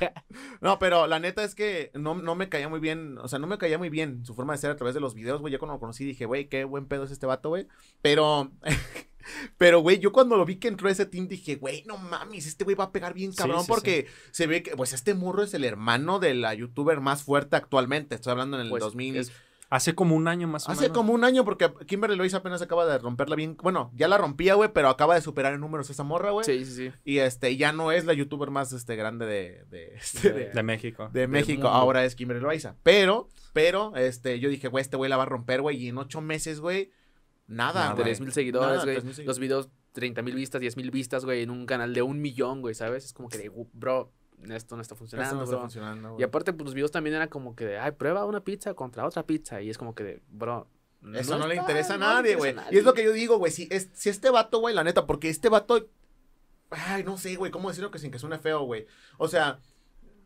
ya. 0.00 0.24
no, 0.60 0.78
pero 0.80 1.06
la 1.06 1.20
neta 1.20 1.44
es 1.44 1.54
que 1.54 1.90
no, 1.94 2.14
no 2.16 2.34
me 2.34 2.48
caía 2.48 2.68
muy 2.68 2.80
bien, 2.80 3.18
o 3.18 3.28
sea, 3.28 3.38
no 3.38 3.46
me 3.46 3.56
caía 3.56 3.78
muy 3.78 3.88
bien 3.88 4.24
su 4.26 4.34
forma 4.34 4.52
de 4.52 4.58
ser 4.58 4.70
a 4.70 4.76
través 4.76 4.94
de 4.94 5.00
los 5.00 5.14
videos, 5.14 5.40
güey. 5.40 5.52
Yo 5.52 5.58
cuando 5.58 5.74
lo 5.74 5.80
conocí 5.80 6.04
dije, 6.04 6.26
güey, 6.26 6.48
qué 6.48 6.64
buen 6.64 6.86
pedo 6.86 7.04
es 7.04 7.10
este 7.10 7.26
vato, 7.26 7.50
güey. 7.50 7.68
Pero, 8.02 8.50
pero, 9.58 9.80
güey, 9.80 9.98
yo 9.98 10.12
cuando 10.12 10.36
lo 10.36 10.44
vi 10.44 10.56
que 10.56 10.68
entró 10.68 10.88
ese 10.88 11.06
team 11.06 11.28
dije, 11.28 11.56
güey, 11.56 11.84
no 11.86 11.96
mames, 11.98 12.46
este 12.46 12.64
güey 12.64 12.76
va 12.76 12.84
a 12.84 12.92
pegar 12.92 13.14
bien 13.14 13.32
cabrón 13.32 13.60
sí, 13.62 13.68
porque 13.68 14.06
se 14.32 14.46
ve 14.46 14.62
que, 14.62 14.76
pues, 14.76 14.92
este 14.92 15.14
morro 15.14 15.42
es 15.42 15.54
el 15.54 15.64
hermano 15.64 16.18
de 16.18 16.34
la 16.34 16.52
youtuber 16.54 17.00
más 17.00 17.22
fuerte 17.22 17.56
actualmente. 17.56 18.16
Estoy 18.16 18.32
hablando 18.32 18.58
en 18.58 18.64
el 18.64 18.70
Pues, 18.70 18.82
2000. 18.82 19.16
es- 19.16 19.32
Hace 19.70 19.94
como 19.94 20.16
un 20.16 20.26
año 20.26 20.48
más 20.48 20.68
o 20.68 20.72
Hace 20.72 20.82
menos. 20.82 20.96
como 20.96 21.12
un 21.12 21.22
año, 21.22 21.44
porque 21.44 21.72
Kimberly 21.86 22.16
Loaiza 22.16 22.38
apenas 22.38 22.60
acaba 22.60 22.84
de 22.86 22.98
romperla 22.98 23.36
bien. 23.36 23.56
Bueno, 23.62 23.92
ya 23.94 24.08
la 24.08 24.18
rompía, 24.18 24.54
güey, 24.54 24.72
pero 24.72 24.88
acaba 24.88 25.14
de 25.14 25.20
superar 25.22 25.54
en 25.54 25.60
números 25.60 25.88
esa 25.90 26.02
morra, 26.02 26.32
güey. 26.32 26.44
Sí, 26.44 26.64
sí, 26.64 26.72
sí. 26.74 26.92
Y 27.04 27.18
este, 27.18 27.56
ya 27.56 27.72
no 27.72 27.92
es 27.92 28.04
la 28.04 28.12
youtuber 28.12 28.50
más 28.50 28.72
este, 28.72 28.96
grande 28.96 29.26
de, 29.26 29.64
de, 29.70 29.94
este, 29.94 30.32
de, 30.32 30.50
De 30.50 30.62
México. 30.64 31.08
de 31.12 31.28
México. 31.28 31.68
Ahora 31.68 32.04
es 32.04 32.16
Kimberly 32.16 32.42
Loaiza. 32.42 32.74
Pero, 32.82 33.28
pero, 33.52 33.94
este, 33.94 34.40
yo 34.40 34.48
dije, 34.48 34.66
güey, 34.66 34.82
este 34.82 34.96
güey 34.96 35.08
la 35.08 35.16
va 35.16 35.22
a 35.22 35.26
romper, 35.26 35.62
güey. 35.62 35.76
Y 35.76 35.88
en 35.88 35.98
ocho 35.98 36.20
meses, 36.20 36.58
güey, 36.58 36.90
nada, 37.46 37.92
güey. 37.92 38.02
Tres 38.04 38.20
mil 38.20 38.32
seguidores, 38.32 38.82
güey. 38.82 38.94
3,000 38.96 39.14
seguidores. 39.14 39.26
Los 39.26 39.38
videos, 39.38 39.68
30 39.92 40.22
mil 40.22 40.34
vistas, 40.34 40.60
10 40.60 40.76
mil 40.76 40.90
vistas, 40.90 41.24
güey, 41.24 41.42
en 41.42 41.50
un 41.50 41.66
canal 41.66 41.94
de 41.94 42.02
un 42.02 42.20
millón, 42.20 42.60
güey, 42.60 42.74
¿sabes? 42.74 43.04
Es 43.04 43.12
como 43.12 43.28
que 43.28 43.38
de, 43.38 43.48
"Uh, 43.50 43.68
bro, 43.72 44.12
esto 44.48 44.76
no 44.76 44.82
está 44.82 44.94
Esto 44.94 44.96
funcionando, 44.96 45.36
no 45.36 45.42
está 45.44 45.56
bro". 45.56 45.60
funcionando, 45.62 46.16
Y 46.18 46.22
aparte, 46.22 46.52
pues 46.52 46.64
los 46.66 46.74
videos 46.74 46.90
también 46.90 47.16
eran 47.16 47.28
como 47.28 47.54
que 47.54 47.64
de, 47.66 47.78
ay, 47.78 47.92
prueba 47.92 48.24
una 48.24 48.40
pizza 48.42 48.74
contra 48.74 49.06
otra 49.06 49.24
pizza. 49.26 49.60
Y 49.62 49.70
es 49.70 49.78
como 49.78 49.94
que 49.94 50.04
de, 50.04 50.22
bro. 50.30 50.66
Eso 51.14 51.38
no, 51.38 51.46
le 51.46 51.54
está- 51.54 51.62
interesa 51.64 51.94
a 51.94 51.98
nadie, 51.98 52.36
güey. 52.36 52.54
Y 52.70 52.76
es 52.78 52.84
lo 52.84 52.92
que 52.94 53.04
yo 53.04 53.12
digo, 53.12 53.38
güey. 53.38 53.50
Si, 53.52 53.68
es, 53.70 53.88
si 53.94 54.08
este 54.10 54.28
vato, 54.30 54.58
güey, 54.60 54.74
la 54.74 54.84
neta, 54.84 55.06
porque 55.06 55.28
este 55.28 55.48
vato. 55.48 55.88
Ay, 56.70 57.02
no 57.04 57.16
sé, 57.18 57.36
güey, 57.36 57.50
cómo 57.50 57.68
decirlo 57.68 57.90
que 57.90 57.98
sin 57.98 58.10
que 58.10 58.18
suene 58.18 58.38
feo, 58.38 58.62
güey. 58.64 58.86
O 59.18 59.26
sea, 59.28 59.58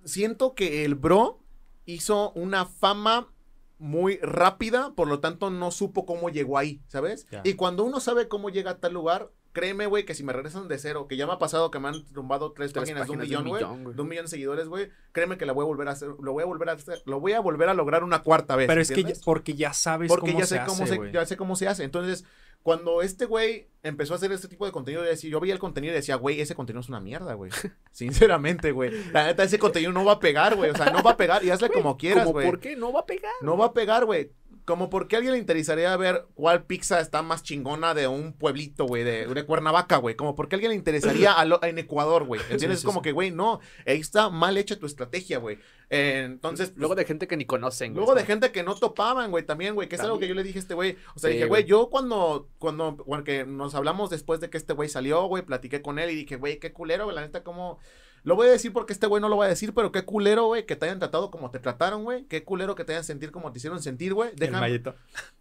siento 0.04 0.54
que 0.54 0.84
el 0.84 0.94
bro 0.94 1.40
hizo 1.86 2.32
una 2.32 2.66
fama 2.66 3.30
muy 3.78 4.16
rápida, 4.18 4.92
por 4.94 5.08
lo 5.08 5.20
tanto 5.20 5.50
no 5.50 5.70
supo 5.70 6.06
cómo 6.06 6.28
llegó 6.30 6.58
ahí, 6.58 6.80
¿sabes? 6.88 7.26
Y 7.44 7.54
cuando 7.54 7.84
uno 7.84 8.00
sabe 8.00 8.28
cómo 8.28 8.50
llega 8.50 8.72
a 8.72 8.78
tal 8.78 8.92
lugar, 8.94 9.30
créeme, 9.54 9.86
güey, 9.86 10.04
que 10.04 10.14
si 10.14 10.22
me 10.22 10.34
regresan 10.34 10.68
de 10.68 10.76
cero, 10.78 11.06
que 11.08 11.16
ya 11.16 11.26
me 11.26 11.32
ha 11.32 11.38
pasado 11.38 11.70
que 11.70 11.78
me 11.78 11.88
han 11.88 12.04
tumbado 12.06 12.52
tres, 12.52 12.72
Tres 12.72 12.82
páginas, 12.82 13.06
de 13.06 13.12
un 13.12 13.18
páginas 13.20 13.44
de 13.44 13.50
un 13.50 13.54
millón, 13.54 13.82
güey, 13.84 13.96
de 13.96 14.02
un 14.02 14.08
millón 14.08 14.24
de 14.26 14.28
seguidores, 14.28 14.68
güey, 14.68 14.90
créeme 15.12 15.38
que 15.38 15.46
la 15.46 15.52
voy 15.52 15.62
a 15.62 15.66
volver 15.66 15.88
a 15.88 15.92
hacer, 15.92 16.10
lo 16.20 16.32
voy 16.32 16.42
a 16.42 16.46
volver 16.46 16.68
a 16.68 16.72
hacer, 16.72 17.02
lo 17.06 17.20
voy 17.20 17.32
a 17.32 17.40
volver 17.40 17.70
a 17.70 17.74
lograr 17.74 18.04
una 18.04 18.22
cuarta 18.22 18.56
vez. 18.56 18.66
Pero 18.66 18.80
es 18.82 18.90
que 18.90 19.14
porque 19.24 19.54
ya 19.54 19.72
sabes 19.72 20.08
porque 20.08 20.32
cómo 20.32 20.40
ya 20.40 20.46
se 20.46 20.56
sé 20.56 20.64
cómo 20.66 20.82
hace, 20.82 20.92
se, 20.92 20.96
güey. 20.98 21.12
ya 21.12 21.24
sé 21.24 21.36
cómo 21.36 21.56
se 21.56 21.68
hace. 21.68 21.84
Entonces, 21.84 22.24
cuando 22.64 23.02
este 23.02 23.26
güey 23.26 23.68
empezó 23.82 24.14
a 24.14 24.16
hacer 24.16 24.32
este 24.32 24.48
tipo 24.48 24.66
de 24.66 24.72
contenido, 24.72 25.04
yo, 25.04 25.38
veía 25.38 25.52
el 25.52 25.60
contenido 25.60 25.92
y 25.92 25.96
decía, 25.96 26.16
güey, 26.16 26.40
ese 26.40 26.54
contenido 26.54 26.80
es 26.80 26.88
una 26.88 26.98
mierda, 26.98 27.34
güey. 27.34 27.52
Sinceramente, 27.92 28.72
güey. 28.72 28.90
La 29.12 29.26
neta, 29.26 29.44
ese 29.44 29.58
contenido 29.58 29.92
no 29.92 30.04
va 30.04 30.12
a 30.12 30.18
pegar, 30.18 30.56
güey. 30.56 30.70
O 30.70 30.74
sea, 30.74 30.90
no 30.90 31.02
va 31.02 31.12
a 31.12 31.16
pegar 31.16 31.44
y 31.44 31.50
hazle 31.50 31.68
como 31.68 31.96
quieras, 31.96 32.26
güey. 32.26 32.46
¿Por 32.46 32.58
qué 32.60 32.74
no 32.74 32.92
va 32.92 33.00
a 33.00 33.06
pegar? 33.06 33.32
No 33.42 33.56
va 33.56 33.66
a 33.66 33.72
pegar, 33.72 34.04
güey. 34.06 34.32
Como 34.64 34.88
porque 34.88 35.16
a 35.16 35.18
alguien 35.18 35.34
le 35.34 35.38
interesaría 35.38 35.94
ver 35.96 36.26
cuál 36.34 36.64
pizza 36.64 36.98
está 37.00 37.20
más 37.22 37.42
chingona 37.42 37.92
de 37.92 38.06
un 38.08 38.32
pueblito, 38.32 38.86
güey, 38.86 39.04
de, 39.04 39.26
de 39.26 39.44
Cuernavaca, 39.44 39.98
güey. 39.98 40.14
Como 40.14 40.34
porque 40.34 40.54
a 40.54 40.56
alguien 40.56 40.70
le 40.70 40.76
interesaría 40.76 41.32
a 41.38 41.44
lo- 41.44 41.62
en 41.62 41.78
Ecuador, 41.78 42.24
güey. 42.24 42.40
¿Entiendes? 42.50 42.80
sí, 42.80 42.82
es 42.82 42.84
como 42.84 43.00
sí. 43.00 43.04
que, 43.04 43.12
güey, 43.12 43.30
no, 43.30 43.60
ahí 43.86 44.00
está 44.00 44.30
mal 44.30 44.56
hecha 44.56 44.78
tu 44.78 44.86
estrategia, 44.86 45.38
güey. 45.38 45.58
Eh, 45.90 46.22
entonces, 46.24 46.70
pues, 46.70 46.78
Luego 46.78 46.94
de 46.94 47.04
gente 47.04 47.28
que 47.28 47.36
ni 47.36 47.44
conocen, 47.44 47.92
güey. 47.92 48.04
Luego 48.06 48.18
de 48.18 48.24
gente 48.24 48.52
que 48.52 48.62
no 48.62 48.74
topaban, 48.74 49.30
güey, 49.30 49.44
también, 49.44 49.74
güey, 49.74 49.86
que 49.88 49.96
es 49.96 50.00
algo 50.00 50.18
que 50.18 50.28
yo 50.28 50.34
le 50.34 50.42
dije 50.42 50.58
a 50.58 50.62
este 50.62 50.74
güey. 50.74 50.96
O 51.14 51.18
sea, 51.18 51.28
Sí, 51.28 51.34
dije, 51.36 51.46
güey, 51.46 51.64
yo 51.64 51.90
cuando, 51.90 52.48
cuando, 52.58 52.96
porque 52.96 53.44
nos 53.44 53.74
hablamos 53.74 54.08
después 54.08 54.40
de 54.40 54.48
que 54.48 54.56
este 54.56 54.72
güey 54.72 54.88
salió, 54.88 55.26
güey, 55.26 55.42
platiqué 55.44 55.82
con 55.82 55.98
él 55.98 56.08
y 56.10 56.14
dije, 56.14 56.36
güey, 56.36 56.58
qué 56.58 56.72
culero, 56.72 57.04
güey, 57.04 57.14
la 57.14 57.20
neta, 57.22 57.44
como... 57.44 57.78
Lo 58.24 58.36
voy 58.36 58.48
a 58.48 58.50
decir 58.50 58.72
porque 58.72 58.94
este 58.94 59.06
güey 59.06 59.20
no 59.20 59.28
lo 59.28 59.36
va 59.36 59.44
a 59.44 59.48
decir, 59.48 59.74
pero 59.74 59.92
qué 59.92 60.02
culero, 60.02 60.46
güey, 60.46 60.64
que 60.64 60.76
te 60.76 60.86
hayan 60.86 60.98
tratado 60.98 61.30
como 61.30 61.50
te 61.50 61.58
trataron, 61.58 62.04
güey. 62.04 62.24
Qué 62.24 62.42
culero 62.42 62.74
que 62.74 62.84
te 62.84 62.92
hayan 62.92 63.04
sentir 63.04 63.30
como 63.30 63.52
te 63.52 63.58
hicieron 63.58 63.82
sentir, 63.82 64.14
güey. 64.14 64.30
Déjame, 64.34 64.82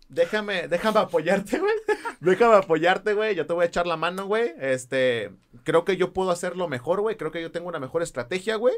déjame, 0.09 0.67
déjame 0.67 0.99
apoyarte, 0.99 1.59
güey. 1.59 1.73
déjame 2.19 2.55
apoyarte, 2.55 3.13
güey. 3.13 3.35
Yo 3.35 3.45
te 3.45 3.53
voy 3.53 3.63
a 3.63 3.67
echar 3.67 3.87
la 3.87 3.95
mano, 3.95 4.25
güey. 4.27 4.53
Este, 4.59 5.31
creo 5.63 5.85
que 5.85 5.97
yo 5.97 6.13
puedo 6.13 6.31
hacerlo 6.31 6.67
mejor, 6.67 7.01
güey. 7.01 7.17
Creo 7.17 7.31
que 7.31 7.41
yo 7.41 7.51
tengo 7.51 7.67
una 7.67 7.79
mejor 7.79 8.01
estrategia, 8.03 8.55
güey. 8.55 8.75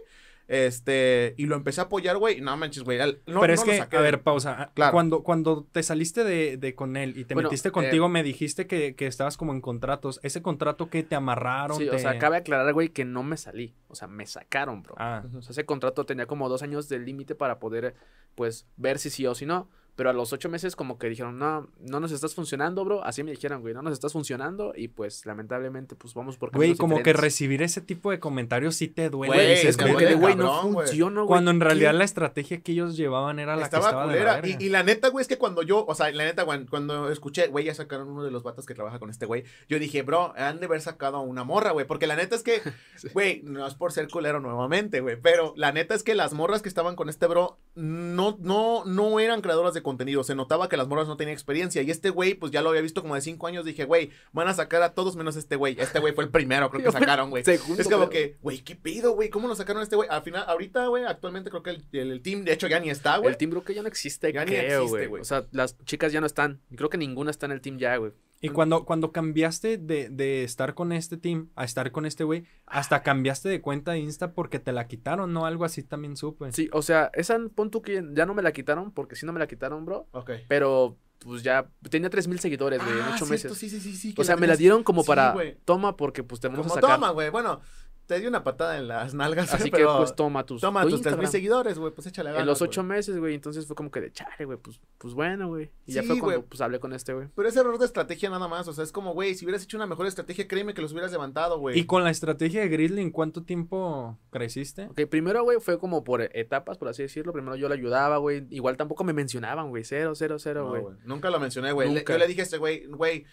Este, 0.47 1.33
y 1.38 1.47
lo 1.47 1.55
empecé 1.55 1.81
a 1.81 1.86
apoyar, 1.86 2.17
güey. 2.17 2.39
No 2.39 2.55
manches, 2.55 2.83
güey. 2.83 2.99
No, 3.25 3.41
Pero 3.41 3.53
es 3.53 3.59
no 3.61 3.65
lo 3.65 3.71
que, 3.71 3.77
saqué 3.79 3.97
a 3.97 4.01
ver, 4.01 4.21
pausa. 4.21 4.71
Claro. 4.75 4.91
Cuando, 4.91 5.23
cuando 5.23 5.65
te 5.71 5.81
saliste 5.83 6.23
de, 6.23 6.57
de 6.57 6.75
con 6.75 6.97
él 6.97 7.17
y 7.17 7.25
te 7.25 7.33
Bueno, 7.33 7.49
metiste 7.49 7.69
eh, 7.69 7.71
contigo, 7.71 8.09
me 8.09 8.21
dijiste 8.23 8.67
que, 8.67 8.95
que 8.95 9.07
estabas 9.07 9.38
como 9.38 9.53
en 9.53 9.61
contratos. 9.61 10.19
¿Ese 10.23 10.41
contrato 10.41 10.89
que 10.89 11.03
te 11.03 11.15
amarraron? 11.15 11.77
Sí, 11.77 11.88
o 11.88 11.91
te- 11.91 11.99
sea, 11.99 12.19
cabe 12.19 12.38
aclarar, 12.38 12.71
güey, 12.73 12.89
que 12.89 13.05
no 13.05 13.23
me 13.23 13.38
salí. 13.38 13.73
O 13.88 13.95
sea, 13.95 14.07
me 14.07 14.25
sacaron, 14.27 14.83
bro. 14.83 14.95
Ah, 14.97 15.23
O 15.36 15.41
sea, 15.41 15.51
ese 15.51 15.65
contrato 15.65 16.05
tenía 16.05 16.27
como 16.27 16.47
dos 16.47 16.61
años 16.61 16.88
de 16.89 16.99
límite 16.99 17.33
para 17.36 17.59
poder, 17.59 17.95
pues, 18.36 18.67
ver 18.77 18.99
si 18.99 19.09
sí 19.09 19.25
o 19.25 19.33
si 19.33 19.45
no. 19.45 19.67
Pero 19.95 20.09
a 20.09 20.13
los 20.13 20.33
ocho 20.33 20.49
meses 20.49 20.75
como 20.75 20.97
que 20.97 21.07
dijeron, 21.07 21.39
no, 21.39 21.69
no 21.79 21.99
nos 21.99 22.11
estás 22.11 22.35
funcionando, 22.35 22.83
bro. 22.83 23.03
Así 23.03 23.23
me 23.23 23.31
dijeron, 23.31 23.61
güey, 23.61 23.73
no 23.73 23.81
nos 23.81 23.93
estás 23.93 24.13
funcionando. 24.13 24.73
Y 24.75 24.89
pues, 24.89 25.25
lamentablemente, 25.25 25.95
pues, 25.95 26.13
vamos 26.13 26.37
por 26.37 26.51
güey, 26.51 26.75
como 26.75 27.01
que 27.01 27.13
recibir 27.13 27.61
ese 27.61 27.81
tipo 27.81 28.11
de 28.11 28.19
comentarios 28.19 28.75
sí 28.75 28.87
te 28.87 29.09
duele. 29.09 29.33
Güey, 29.33 29.49
dices, 29.51 29.65
es 29.65 29.77
como 29.77 29.97
que 29.97 30.05
que 30.05 30.05
de, 30.05 30.15
duele, 30.15 30.21
güey, 30.21 30.35
no 30.35 30.51
cabrón, 30.51 30.73
güey. 30.73 30.87
funciona, 30.87 31.21
güey. 31.21 31.27
Cuando 31.27 31.51
en 31.51 31.59
¿qué? 31.59 31.65
realidad 31.65 31.93
la 31.93 32.03
estrategia 32.03 32.61
que 32.61 32.71
ellos 32.73 32.97
llevaban 32.97 33.39
era 33.39 33.55
la 33.55 33.63
estaba 33.63 33.83
que 33.83 33.87
estaba 33.89 34.05
culera. 34.05 34.35
de 34.35 34.41
la 34.41 34.47
y, 34.47 34.51
verga. 34.51 34.65
y 34.65 34.69
la 34.69 34.83
neta, 34.83 35.09
güey, 35.09 35.21
es 35.21 35.27
que 35.27 35.37
cuando 35.37 35.63
yo, 35.63 35.85
o 35.85 35.95
sea, 35.95 36.11
la 36.11 36.25
neta, 36.25 36.43
güey, 36.43 36.65
cuando 36.65 37.09
escuché, 37.09 37.47
güey, 37.47 37.65
ya 37.65 37.73
sacaron 37.73 38.09
uno 38.09 38.23
de 38.23 38.31
los 38.31 38.43
vatos 38.43 38.65
que 38.65 38.73
trabaja 38.73 38.99
con 38.99 39.09
este 39.09 39.25
güey, 39.25 39.43
yo 39.69 39.79
dije, 39.79 40.01
bro, 40.01 40.33
han 40.35 40.59
de 40.59 40.65
haber 40.65 40.81
sacado 40.81 41.17
a 41.17 41.21
una 41.21 41.43
morra, 41.43 41.71
güey, 41.71 41.85
porque 41.85 42.07
la 42.07 42.15
neta 42.15 42.35
es 42.35 42.43
que, 42.43 42.61
güey, 43.13 43.41
no 43.43 43.65
es 43.65 43.75
por 43.75 43.91
ser 43.91 44.09
culero 44.09 44.39
nuevamente, 44.39 44.99
güey, 44.99 45.15
pero 45.21 45.53
la 45.55 45.71
neta 45.71 45.95
es 45.95 46.03
que 46.03 46.15
las 46.15 46.33
morras 46.33 46.61
que 46.61 46.69
estaban 46.69 46.95
con 46.95 47.09
este 47.09 47.27
bro 47.27 47.57
no, 47.75 48.37
no, 48.41 48.83
no 48.85 49.19
eran 49.19 49.41
creadoras 49.41 49.73
de 49.73 49.81
contenido, 49.86 50.23
se 50.25 50.36
notaba 50.36 50.67
que 50.67 50.75
las 50.75 50.89
morras 50.89 51.07
no 51.07 51.15
tenían 51.15 51.33
experiencia 51.33 51.81
y 51.81 51.89
este 51.89 52.09
güey, 52.09 52.33
pues 52.33 52.51
ya 52.51 52.61
lo 52.61 52.69
había 52.71 52.81
visto 52.81 53.01
como 53.01 53.15
de 53.15 53.21
cinco 53.21 53.47
años, 53.47 53.63
dije, 53.63 53.86
güey, 53.86 54.09
van 54.33 54.49
a 54.49 54.53
sacar 54.53 54.81
a 54.81 54.93
todos 54.93 55.15
menos 55.15 55.38
este 55.38 55.55
güey, 55.55 55.77
este 55.79 55.99
güey 55.99 56.13
fue 56.13 56.25
el 56.25 56.29
primero, 56.29 56.69
creo 56.69 56.83
que 56.83 56.91
sacaron, 57.15 57.29
güey. 57.29 57.45
Segundo, 57.45 57.81
Es 57.81 57.88
como 57.88 58.09
pero- 58.09 58.09
que, 58.09 58.36
güey, 58.41 58.59
¿qué 58.59 58.75
pido, 58.75 59.13
güey? 59.13 59.29
¿Cómo 59.29 59.47
lo 59.47 59.55
sacaron 59.55 59.79
a 59.79 59.83
este 59.83 59.95
güey? 59.95 60.09
Al 60.11 60.23
final, 60.23 60.43
ahorita, 60.47 60.88
güey, 60.88 61.05
actualmente 61.05 61.49
creo 61.49 61.63
que 61.63 61.69
el, 61.69 61.83
el- 61.93 62.11
el 62.11 62.21
team, 62.21 62.43
de 62.43 62.51
hecho, 62.51 62.67
ya 62.67 62.79
ni 62.81 62.89
está, 62.89 63.17
güey. 63.17 63.29
El 63.31 63.38
team 63.38 63.51
creo 63.51 63.63
que 63.63 63.73
ya 63.73 63.81
no 63.83 63.88
existe, 63.88 64.33
Ya 64.33 64.43
ni 64.43 64.51
creo, 64.51 64.83
existe, 64.83 65.07
güey. 65.07 65.21
O 65.21 65.25
sea, 65.25 65.45
las 65.51 65.77
chicas 65.86 66.11
ya 66.11 66.19
no 66.19 66.27
están. 66.27 66.59
Creo 66.75 66.89
que 66.89 66.97
ninguna 66.97 67.31
está 67.31 67.45
en 67.45 67.53
el 67.53 67.61
team 67.61 67.77
ya, 67.77 67.95
güey. 67.97 68.11
Y 68.45 68.49
cuando, 68.49 68.85
cuando 68.85 69.11
cambiaste 69.11 69.77
de, 69.77 70.09
de 70.09 70.43
estar 70.43 70.73
con 70.73 70.91
este 70.91 71.17
team 71.17 71.49
a 71.55 71.63
estar 71.65 71.91
con 71.91 72.05
este 72.05 72.23
güey, 72.23 72.45
hasta 72.65 73.03
cambiaste 73.03 73.49
de 73.49 73.61
cuenta 73.61 73.91
de 73.91 73.99
Insta 73.99 74.33
porque 74.33 74.59
te 74.59 74.71
la 74.71 74.87
quitaron, 74.87 75.33
¿no? 75.33 75.45
Algo 75.45 75.65
así 75.65 75.83
también 75.83 76.15
supe. 76.17 76.51
Sí, 76.51 76.69
o 76.71 76.81
sea, 76.81 77.09
esa 77.13 77.37
pon 77.53 77.71
tú 77.71 77.81
que 77.81 78.03
ya 78.13 78.25
no 78.25 78.33
me 78.33 78.41
la 78.41 78.51
quitaron, 78.51 78.91
porque 78.91 79.15
sí 79.15 79.25
no 79.25 79.33
me 79.33 79.39
la 79.39 79.47
quitaron, 79.47 79.85
bro. 79.85 80.07
Ok. 80.11 80.31
Pero, 80.47 80.97
pues 81.19 81.43
ya, 81.43 81.69
tenía 81.89 82.09
tres 82.09 82.27
mil 82.27 82.39
seguidores, 82.39 82.81
güey, 82.83 82.93
en 82.97 83.01
Ah, 83.03 83.11
ocho 83.15 83.25
cierto, 83.25 83.49
meses. 83.49 83.57
Sí, 83.57 83.69
sí, 83.69 83.79
sí, 83.79 83.95
sí. 83.95 84.15
O 84.17 84.23
sea, 84.23 84.35
me 84.37 84.47
la 84.47 84.55
dieron 84.55 84.83
como 84.83 85.01
Sí, 85.01 85.07
para, 85.07 85.35
toma, 85.65 85.95
porque 85.97 86.23
pues 86.23 86.39
te 86.41 86.47
vamos 86.47 86.67
Como 86.67 86.73
a 86.77 86.81
sacar. 86.81 86.95
toma, 86.97 87.11
güey. 87.11 87.29
Bueno, 87.29 87.61
te 88.05 88.19
di 88.19 88.27
una 88.27 88.43
patada 88.43 88.77
en 88.77 88.87
las 88.87 89.13
nalgas. 89.13 89.53
Así 89.53 89.65
que, 89.71 89.77
pero 89.77 89.97
pues, 89.97 90.15
toma 90.15 90.45
tus, 90.45 90.61
Toma 90.61 90.83
tu 90.83 90.89
tus 90.91 91.01
tres 91.01 91.17
mil 91.17 91.27
seguidores, 91.27 91.77
güey. 91.79 91.91
Pues 91.93 92.07
échale 92.07 92.29
ganas. 92.29 92.41
En 92.41 92.47
los 92.47 92.61
ocho 92.61 92.83
meses, 92.83 93.17
güey, 93.17 93.35
entonces 93.35 93.65
fue 93.65 93.75
como 93.75 93.91
que 93.91 94.01
de 94.01 94.11
chale, 94.11 94.45
güey, 94.45 94.57
pues, 94.57 94.79
pues 94.97 95.13
bueno, 95.13 95.47
güey. 95.47 95.71
Y 95.85 95.93
ya 95.93 96.01
Sí, 96.01 96.07
fue 96.07 96.19
cuando, 96.19 96.37
güey. 96.39 96.49
pues, 96.49 96.61
hablé 96.61 96.79
con 96.79 96.93
este, 96.93 97.13
güey. 97.13 97.27
Pero 97.35 97.49
es 97.49 97.55
error 97.55 97.77
de 97.77 97.85
estrategia 97.85 98.29
nada 98.29 98.47
más. 98.47 98.67
O 98.67 98.73
sea, 98.73 98.83
es 98.83 98.91
como, 98.91 99.13
güey, 99.13 99.35
si 99.35 99.45
hubieras 99.45 99.63
hecho 99.63 99.77
una 99.77 99.87
mejor 99.87 100.07
estrategia, 100.07 100.47
créeme 100.47 100.73
que 100.73 100.81
los 100.81 100.91
hubieras 100.91 101.11
levantado, 101.11 101.59
güey. 101.59 101.77
Y 101.79 101.85
con 101.85 102.03
la 102.03 102.11
estrategia 102.11 102.61
de 102.61 102.69
Grizzly, 102.69 103.01
¿en 103.01 103.11
cuánto 103.11 103.43
tiempo 103.43 104.17
creciste? 104.29 104.85
Ok, 104.87 105.01
primero, 105.09 105.43
güey, 105.43 105.59
fue 105.59 105.79
como 105.79 106.03
por 106.03 106.21
etapas, 106.21 106.77
por 106.77 106.87
así 106.87 107.01
decirlo. 107.03 107.33
Primero 107.33 107.55
yo 107.55 107.67
le 107.69 107.75
ayudaba, 107.75 108.17
güey. 108.17 108.45
Igual 108.49 108.77
tampoco 108.77 109.03
me 109.03 109.13
mencionaban, 109.13 109.69
güey. 109.69 109.83
Cero, 109.83 110.13
cero, 110.15 110.37
cero, 110.39 110.69
güey. 110.69 110.83
Nunca 111.05 111.29
lo 111.29 111.39
mencioné, 111.39 111.71
güey. 111.71 112.03
Yo 112.05 112.17
le 112.17 112.27
dije 112.27 112.41
a 112.41 112.43
este 112.43 112.57
güey, 112.57 112.85
güey, 112.87 113.25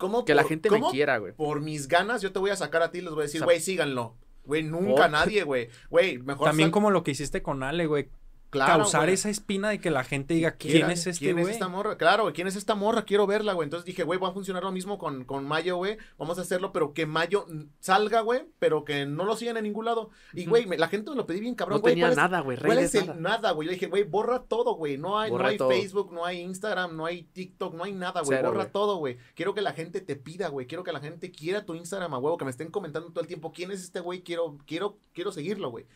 ¿cómo 0.00 0.24
que 0.24 0.34
la 0.34 0.42
por- 0.42 0.48
gente 0.48 0.68
cómo 0.68 0.86
me 0.86 0.92
quiera, 0.92 1.18
güey. 1.18 1.32
Por 1.34 1.60
mis 1.60 1.86
ganas, 1.86 2.20
yo 2.22 2.32
te 2.32 2.40
voy 2.40 2.50
a 2.50 2.56
sacar 2.56 2.82
a 2.82 2.90
ti 2.90 2.98
y 2.98 3.02
les 3.02 3.10
voy 3.12 3.20
a 3.20 3.22
decir, 3.26 3.38
O 3.38 3.42
sea, 3.42 3.46
güey, 3.46 3.60
síganlo. 3.60 4.16
Güey, 4.44 4.64
nunca 4.64 5.02
por- 5.02 5.10
nadie, 5.10 5.44
güey. 5.44 5.68
Güey, 5.90 6.18
mejor 6.18 6.48
También 6.48 6.68
sal- 6.68 6.72
como 6.72 6.90
lo 6.90 7.04
que 7.04 7.12
hiciste 7.12 7.42
con 7.42 7.62
Ale, 7.62 7.86
güey. 7.86 8.08
Claro, 8.50 8.82
causar 8.82 9.02
güey. 9.02 9.14
esa 9.14 9.30
espina 9.30 9.68
de 9.70 9.80
que 9.80 9.90
la 9.90 10.04
gente 10.04 10.34
diga, 10.34 10.52
¿quién 10.52 10.90
es 10.90 11.06
este 11.06 11.24
¿Quién 11.24 11.38
es 11.38 11.44
güey? 11.44 11.54
esta 11.54 11.68
morra? 11.68 11.96
Claro, 11.96 12.24
güey, 12.24 12.34
¿quién 12.34 12.46
es 12.48 12.56
esta 12.56 12.74
morra? 12.74 13.04
Quiero 13.04 13.26
verla, 13.26 13.52
güey. 13.52 13.64
Entonces 13.66 13.84
dije, 13.84 14.02
güey, 14.04 14.18
va 14.18 14.28
a 14.28 14.32
funcionar 14.32 14.62
lo 14.64 14.72
mismo 14.72 14.98
con, 14.98 15.24
con 15.24 15.44
Mayo, 15.46 15.76
güey. 15.76 15.96
Vamos 16.18 16.38
a 16.38 16.42
hacerlo, 16.42 16.72
pero 16.72 16.92
que 16.92 17.06
Mayo 17.06 17.46
salga, 17.78 18.20
güey, 18.20 18.42
pero 18.58 18.84
que 18.84 19.06
no 19.06 19.24
lo 19.24 19.36
sigan 19.36 19.56
en 19.56 19.64
ningún 19.64 19.84
lado. 19.84 20.10
Y, 20.32 20.46
güey, 20.46 20.66
me- 20.66 20.76
la 20.78 20.88
gente 20.88 21.10
me 21.10 21.16
lo 21.16 21.26
pedí 21.26 21.40
bien 21.40 21.54
cabrón, 21.54 21.78
No 21.78 21.82
güey. 21.82 21.92
tenía 21.94 22.04
¿cuál 22.06 22.12
es- 22.12 22.16
nada, 22.16 22.40
güey. 22.40 22.58
¿Cuál 22.58 22.78
es 22.78 22.94
el 22.94 23.06
nada. 23.06 23.20
nada, 23.20 23.50
güey? 23.52 23.66
Le 23.68 23.74
dije, 23.74 23.86
güey, 23.86 24.02
borra 24.04 24.42
todo, 24.42 24.74
güey. 24.74 24.98
No 24.98 25.18
hay, 25.18 25.30
no 25.30 25.38
hay 25.44 25.56
todo. 25.56 25.70
Facebook, 25.70 26.12
no 26.12 26.24
hay 26.24 26.40
Instagram, 26.40 26.96
no 26.96 27.06
hay 27.06 27.22
TikTok, 27.22 27.74
no 27.74 27.84
hay 27.84 27.92
nada, 27.92 28.20
güey. 28.22 28.36
Cero, 28.36 28.48
Borra 28.48 28.64
güey. 28.64 28.72
todo, 28.72 28.96
güey. 28.96 29.18
Quiero 29.34 29.54
que 29.54 29.60
la 29.62 29.72
gente 29.72 30.00
te 30.00 30.16
pida, 30.16 30.48
güey. 30.48 30.66
Quiero 30.66 30.84
que 30.84 30.92
la 30.92 31.00
gente 31.00 31.30
quiera 31.30 31.64
tu 31.64 31.74
Instagram 31.74 32.14
a 32.14 32.18
huevo, 32.18 32.36
que 32.36 32.44
me 32.44 32.50
estén 32.50 32.70
comentando 32.70 33.08
todo 33.10 33.20
el 33.20 33.26
tiempo 33.26 33.52
quién 33.52 33.70
es 33.70 33.80
este 33.82 34.00
güey. 34.00 34.22
Quiero, 34.22 34.58
quiero, 34.66 34.98
quiero 35.12 35.32
seguirlo, 35.32 35.70
güey. 35.70 35.86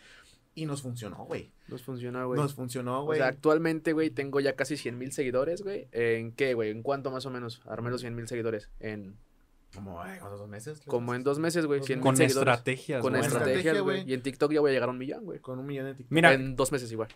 Y 0.55 0.67
nos 0.67 0.83
funcionó, 0.83 1.25
güey. 1.25 1.51
Nos 1.69 1.83
funcionó, 1.83 2.27
güey. 2.29 2.41
Nos 2.41 2.55
funcionó, 2.55 3.01
O 3.03 3.05
güey. 3.07 3.19
sea, 3.19 3.29
actualmente, 3.29 3.93
güey, 3.93 4.11
tengo 4.11 4.39
ya 4.41 4.55
casi 4.55 4.77
100 4.77 4.97
mil 4.99 5.11
seguidores, 5.13 5.63
güey. 5.63 5.89
¿En 5.93 6.33
qué, 6.33 6.55
güey? 6.55 6.71
¿En 6.71 6.83
cuánto 6.83 7.11
más 7.11 7.27
o 7.27 7.31
menos? 7.31 7.61
Armé 7.67 7.91
los 7.91 8.01
100 8.03 8.15
mil 8.15 8.29
seguidores. 8.29 8.71
En, 8.79 9.17
como, 9.75 9.95
¿cuántos 9.97 10.39
dos 10.39 10.49
meses? 10.49 10.81
como 10.87 11.15
en 11.15 11.25
dos 11.25 11.39
meses, 11.41 11.67
güey. 11.67 11.81
Dos 11.81 11.87
100 11.87 11.99
mil 11.99 12.03
Con 12.05 12.17
seguidores. 12.17 12.49
estrategias, 12.53 13.03
Con 13.03 13.13
güey. 13.15 13.23
estrategia, 13.25 13.53
estrategias, 13.57 13.83
güey. 13.85 13.97
güey. 14.03 14.11
Y 14.11 14.15
en 14.15 14.23
TikTok 14.23 14.53
ya 14.53 14.61
voy 14.61 14.71
a 14.71 14.75
llegar 14.75 14.89
a 14.89 14.93
un 14.93 14.99
millón, 14.99 15.25
güey. 15.25 15.41
Con 15.41 15.59
un 15.59 15.67
millón 15.67 15.87
de 15.87 15.95
TikTok. 15.95 16.13
Mira, 16.13 16.33
En 16.35 16.55
dos 16.55 16.71
meses 16.71 16.93
igual. 16.93 17.09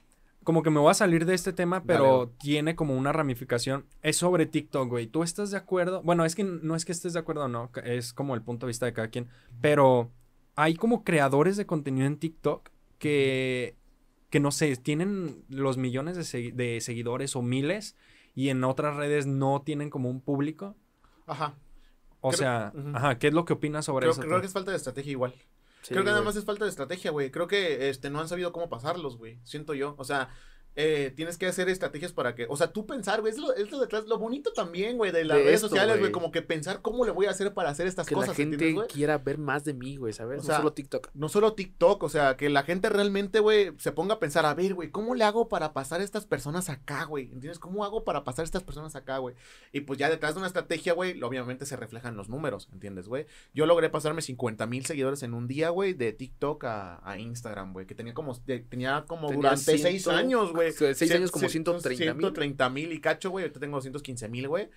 como 0.43 0.65
que 0.65 0.71
me 0.71 0.81
voy 0.81 0.91
a 0.91 0.95
salir 0.95 1.25
de 1.25 1.35
este 1.35 1.53
tema, 1.53 1.85
pero 1.85 2.17
güey. 2.27 2.29
tiene 2.41 2.75
como 2.75 2.97
una 2.97 3.13
ramificación. 3.13 3.85
Es 4.03 4.17
sobre 4.17 4.47
TikTok, 4.47 4.89
güey. 4.89 5.07
¿Tú 5.07 5.23
estás 5.23 5.53
de 5.53 5.59
acuerdo? 5.59 6.03
Bueno, 6.03 6.25
es 6.25 6.35
que 6.35 6.43
no 6.43 6.75
es 6.75 6.85
que 6.85 6.91
estés 6.91 7.13
de 7.13 7.21
acuerdo 7.21 7.45
o 7.45 7.49
no, 7.49 7.71
es 7.85 8.13
como 8.13 8.35
el 8.35 8.43
punto 8.43 8.67
de 8.67 8.71
vista 8.71 8.87
de 8.87 8.93
cada 8.95 9.09
quien. 9.09 9.29
Pero 9.61 10.11
hay 10.57 10.75
como 10.75 11.05
creadores 11.05 11.57
de 11.57 11.67
contenido 11.67 12.07
en 12.09 12.17
TikTok 12.19 12.71
que, 12.99 13.77
que 14.31 14.41
no 14.41 14.51
sé, 14.51 14.77
tienen 14.77 15.45
los 15.49 15.77
millones 15.77 16.17
de, 16.17 16.23
segui- 16.23 16.53
de 16.55 16.81
seguidores 16.81 17.37
o 17.37 17.43
miles 17.43 17.97
y 18.35 18.51
en 18.51 18.63
otras 18.65 18.97
redes 18.97 19.27
no 19.27 19.63
tienen 19.63 19.91
como 19.91 20.11
un 20.11 20.21
público. 20.21 20.77
Ajá. 21.27 21.55
O 22.21 22.31
Creo- 22.31 22.39
sea, 22.39 22.73
ajá, 22.95 23.19
¿qué 23.19 23.29
es 23.29 23.35
lo 23.35 23.45
que 23.45 23.53
opinas 23.55 23.85
sobre 23.85 24.05
Creo, 24.05 24.13
eso? 24.13 24.21
creo 24.23 24.37
tú? 24.37 24.41
que 24.41 24.47
es 24.47 24.53
falta 24.53 24.71
de 24.73 24.77
estrategia 24.77 25.13
igual. 25.13 25.35
Sí, 25.83 25.95
Creo 25.95 26.03
que 26.05 26.11
nada 26.11 26.23
más 26.23 26.35
es 26.37 26.45
falta 26.45 26.65
de 26.65 26.71
estrategia, 26.71 27.13
güey. 27.13 27.31
Creo 27.31 27.47
que 27.47 27.89
este 27.89 28.11
no 28.11 28.21
han 28.21 28.29
sabido 28.29 28.53
cómo 28.53 28.69
pasarlos, 28.69 29.17
güey. 29.17 29.39
Siento 29.45 29.75
yo. 29.75 29.95
O 29.97 30.05
sea, 30.05 30.29
eh, 30.77 31.13
tienes 31.17 31.39
que 31.39 31.47
hacer 31.47 31.69
estrategias 31.69 32.13
para 32.13 32.35
que. 32.35 32.47
O 32.49 32.57
sea, 32.57 32.73
tú 32.73 32.87
pensar, 32.87 33.21
güey. 33.21 33.33
Es 33.33 33.39
lo, 33.39 33.53
es 33.55 33.71
lo 33.71 33.81
detrás. 33.81 34.07
Lo 34.07 34.19
bonito 34.19 34.53
también, 34.53 34.97
güey, 34.97 35.11
de 35.11 35.25
las 35.25 35.37
De 35.39 35.43
redes 35.43 35.57
esto, 35.57 35.69
sociales, 35.69 35.99
güey. 35.99 36.13
Como 36.13 36.31
que 36.31 36.41
pensar 36.43 36.83
cómo 36.83 37.05
le 37.05 37.11
voy 37.11 37.27
a 37.27 37.31
hacer 37.31 37.53
para 37.53 37.71
hacer 37.71 37.87
estas 37.89 38.07
Que 38.07 38.15
cosas. 38.15 38.29
la 38.29 38.35
gente 38.35 38.55
¿entiendes, 38.55 38.75
güey? 38.77 38.89
quiera 38.89 39.19
ver 39.19 39.39
más 39.39 39.65
de 39.65 39.75
mí, 39.75 39.97
güey, 39.97 40.13
¿sabes? 40.13 40.45
O 40.45 40.49
no 40.49 40.57
solo 40.57 40.73
TikTok. 40.73 41.11
No 41.15 41.29
solo 41.29 41.55
TikTok, 41.55 42.03
o 42.03 42.09
sea, 42.09 42.37
que 42.37 42.49
la 42.49 42.63
gente 42.63 42.89
realmente, 42.89 43.41
güey, 43.41 43.73
se 43.79 43.91
ponga 43.93 44.15
a 44.15 44.19
pensar, 44.21 44.47
a 44.47 44.55
ver, 44.55 44.75
güey, 44.75 44.91
¿cómo 44.91 45.15
le 45.17 45.25
hago 45.25 45.49
para 45.49 45.73
pasar 45.73 46.01
a 46.01 46.05
estas 46.05 46.27
personas 46.27 46.69
acá, 46.71 47.05
güey? 47.05 47.25
¿Entiendes? 47.25 47.59
¿Cómo 47.59 47.85
hago 47.85 48.05
para 48.05 48.23
pasar 48.23 48.43
a 48.43 48.47
estas 48.47 48.63
personas 48.63 48.95
acá, 48.95 49.19
güey? 49.19 49.35
Y 49.73 49.81
pues 49.81 49.99
ya 49.99 50.09
detrás 50.09 50.35
de 50.35 50.39
una 50.39 50.47
estrategia, 50.47 50.93
güey, 50.93 51.21
obviamente 51.23 51.67
se 51.67 51.75
reflejan 51.77 52.17
los 52.17 52.29
números, 52.29 52.69
¿entiendes, 52.73 53.09
güey? 53.09 53.27
Yo 53.53 53.67
logré 53.67 53.91
pasarme 53.91 54.23
50 54.23 54.67
mil 54.67 54.87
seguidores 54.87 55.23
en 55.25 55.35
un 55.35 55.49
día, 55.49 55.71
güey, 55.71 55.93
de 55.95 56.13
TikTok 56.13 56.63
a, 56.65 57.01
a 57.09 57.19
Instagram, 57.19 57.73
güey, 57.73 57.87
que 57.87 57.95
tenía 57.97 58.15
como, 58.15 58.35
de- 58.47 58.61
tenía 58.61 59.05
como 59.07 59.29
Tenía 59.29 59.37
durante 59.37 59.65
seis 59.79 59.83
ciento- 60.05 60.11
años, 60.13 60.53
güey. 60.53 60.58
Seis 60.73 60.99
Cien- 60.99 61.17
años 61.17 61.31
como 61.31 61.47
cien- 61.47 61.65
130 61.65 62.05
mil. 62.15 62.21
130 62.23 62.71
mil 62.71 62.93
y 62.93 63.01
cacho, 63.01 63.31
güey, 63.31 63.45
ahorita 63.45 63.61
tengo 63.61 63.77
215 63.77 64.29
mil, 64.29 64.49
güey. 64.49 64.69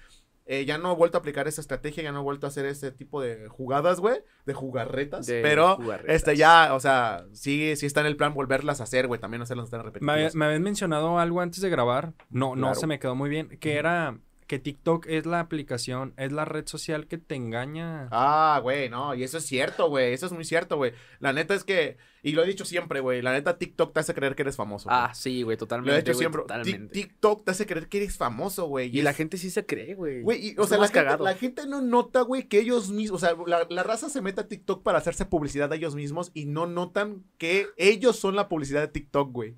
eh, 0.47 0.65
ya 0.65 0.77
no 0.79 0.91
he 0.91 0.95
vuelto 0.95 1.17
a 1.17 1.19
aplicar 1.19 1.47
esa 1.47 1.61
estrategia, 1.61 2.03
ya 2.03 2.11
no 2.11 2.19
he 2.19 2.23
vuelto 2.23 2.45
a 2.47 2.49
hacer 2.49 2.65
ese 2.65 2.91
tipo 2.91 3.21
de 3.21 3.47
jugadas, 3.47 3.99
güey, 3.99 4.17
de 4.45 4.53
jugarretas. 4.53 5.25
De 5.27 5.41
pero, 5.41 5.75
jugarretas. 5.77 6.15
este, 6.15 6.35
ya, 6.35 6.73
o 6.73 6.79
sea, 6.79 7.25
sí, 7.31 7.75
sí 7.77 7.85
está 7.85 8.01
en 8.01 8.07
el 8.07 8.17
plan 8.17 8.33
volverlas 8.33 8.81
a 8.81 8.83
hacer, 8.83 9.07
güey, 9.07 9.19
también 9.21 9.43
hacerlas 9.43 9.69
tan 9.69 9.79
Me, 9.81 9.85
repetitivas. 9.85 10.35
me 10.35 10.45
habían 10.45 10.63
mencionado 10.63 11.19
algo 11.19 11.39
antes 11.41 11.61
de 11.61 11.69
grabar. 11.69 12.13
No, 12.31 12.55
no 12.55 12.67
Claro. 12.67 12.75
se 12.75 12.87
me 12.87 12.99
quedó 12.99 13.15
muy 13.15 13.29
bien. 13.29 13.49
Que 13.59 13.75
era 13.75 14.17
que 14.51 14.59
TikTok 14.59 15.05
es 15.07 15.25
la 15.25 15.39
aplicación, 15.39 16.13
es 16.17 16.33
la 16.33 16.43
red 16.43 16.67
social 16.67 17.07
que 17.07 17.17
te 17.17 17.35
engaña. 17.35 18.09
Ah, 18.11 18.59
güey, 18.61 18.89
no, 18.89 19.15
y 19.15 19.23
eso 19.23 19.37
es 19.37 19.45
cierto, 19.45 19.87
güey, 19.87 20.11
eso 20.11 20.25
es 20.25 20.33
muy 20.33 20.43
cierto, 20.43 20.75
güey. 20.75 20.91
La 21.21 21.31
neta 21.31 21.55
es 21.55 21.63
que, 21.63 21.95
y 22.21 22.33
lo 22.33 22.43
he 22.43 22.47
dicho 22.47 22.65
siempre, 22.65 22.99
güey, 22.99 23.21
la 23.21 23.31
neta 23.31 23.57
TikTok 23.57 23.93
te 23.93 24.01
hace 24.01 24.13
creer 24.13 24.35
que 24.35 24.41
eres 24.41 24.57
famoso. 24.57 24.89
Ah, 24.91 25.13
sí, 25.13 25.43
güey, 25.43 25.55
totalmente. 25.55 25.91
lo 25.91 25.97
he 25.97 26.01
dicho 26.01 26.13
siempre. 26.15 26.41
Totalmente. 26.41 26.91
TikTok 26.91 27.45
te 27.45 27.51
hace 27.51 27.65
creer 27.65 27.87
que 27.87 27.99
eres 27.99 28.17
famoso, 28.17 28.65
güey. 28.65 28.93
Y 28.93 29.01
la 29.03 29.13
gente 29.13 29.37
sí 29.37 29.49
se 29.49 29.65
cree, 29.65 29.95
güey. 29.95 30.21
Güey, 30.21 30.53
o 30.57 30.67
sea, 30.67 30.79
la 30.79 30.89
gente, 30.89 31.17
la 31.17 31.35
gente 31.35 31.65
no 31.65 31.79
nota, 31.79 32.19
güey, 32.19 32.49
que 32.49 32.59
ellos 32.59 32.89
mismos, 32.89 33.23
o 33.23 33.25
sea, 33.25 33.37
la, 33.47 33.65
la 33.69 33.83
raza 33.83 34.09
se 34.09 34.19
mete 34.19 34.41
a 34.41 34.49
TikTok 34.49 34.83
para 34.83 34.97
hacerse 34.97 35.25
publicidad 35.25 35.71
a 35.71 35.77
ellos 35.77 35.95
mismos 35.95 36.29
y 36.33 36.43
no 36.43 36.67
notan 36.67 37.23
que 37.37 37.67
ellos 37.77 38.19
son 38.19 38.35
la 38.35 38.49
publicidad 38.49 38.81
de 38.81 38.89
TikTok, 38.89 39.31
güey. 39.31 39.55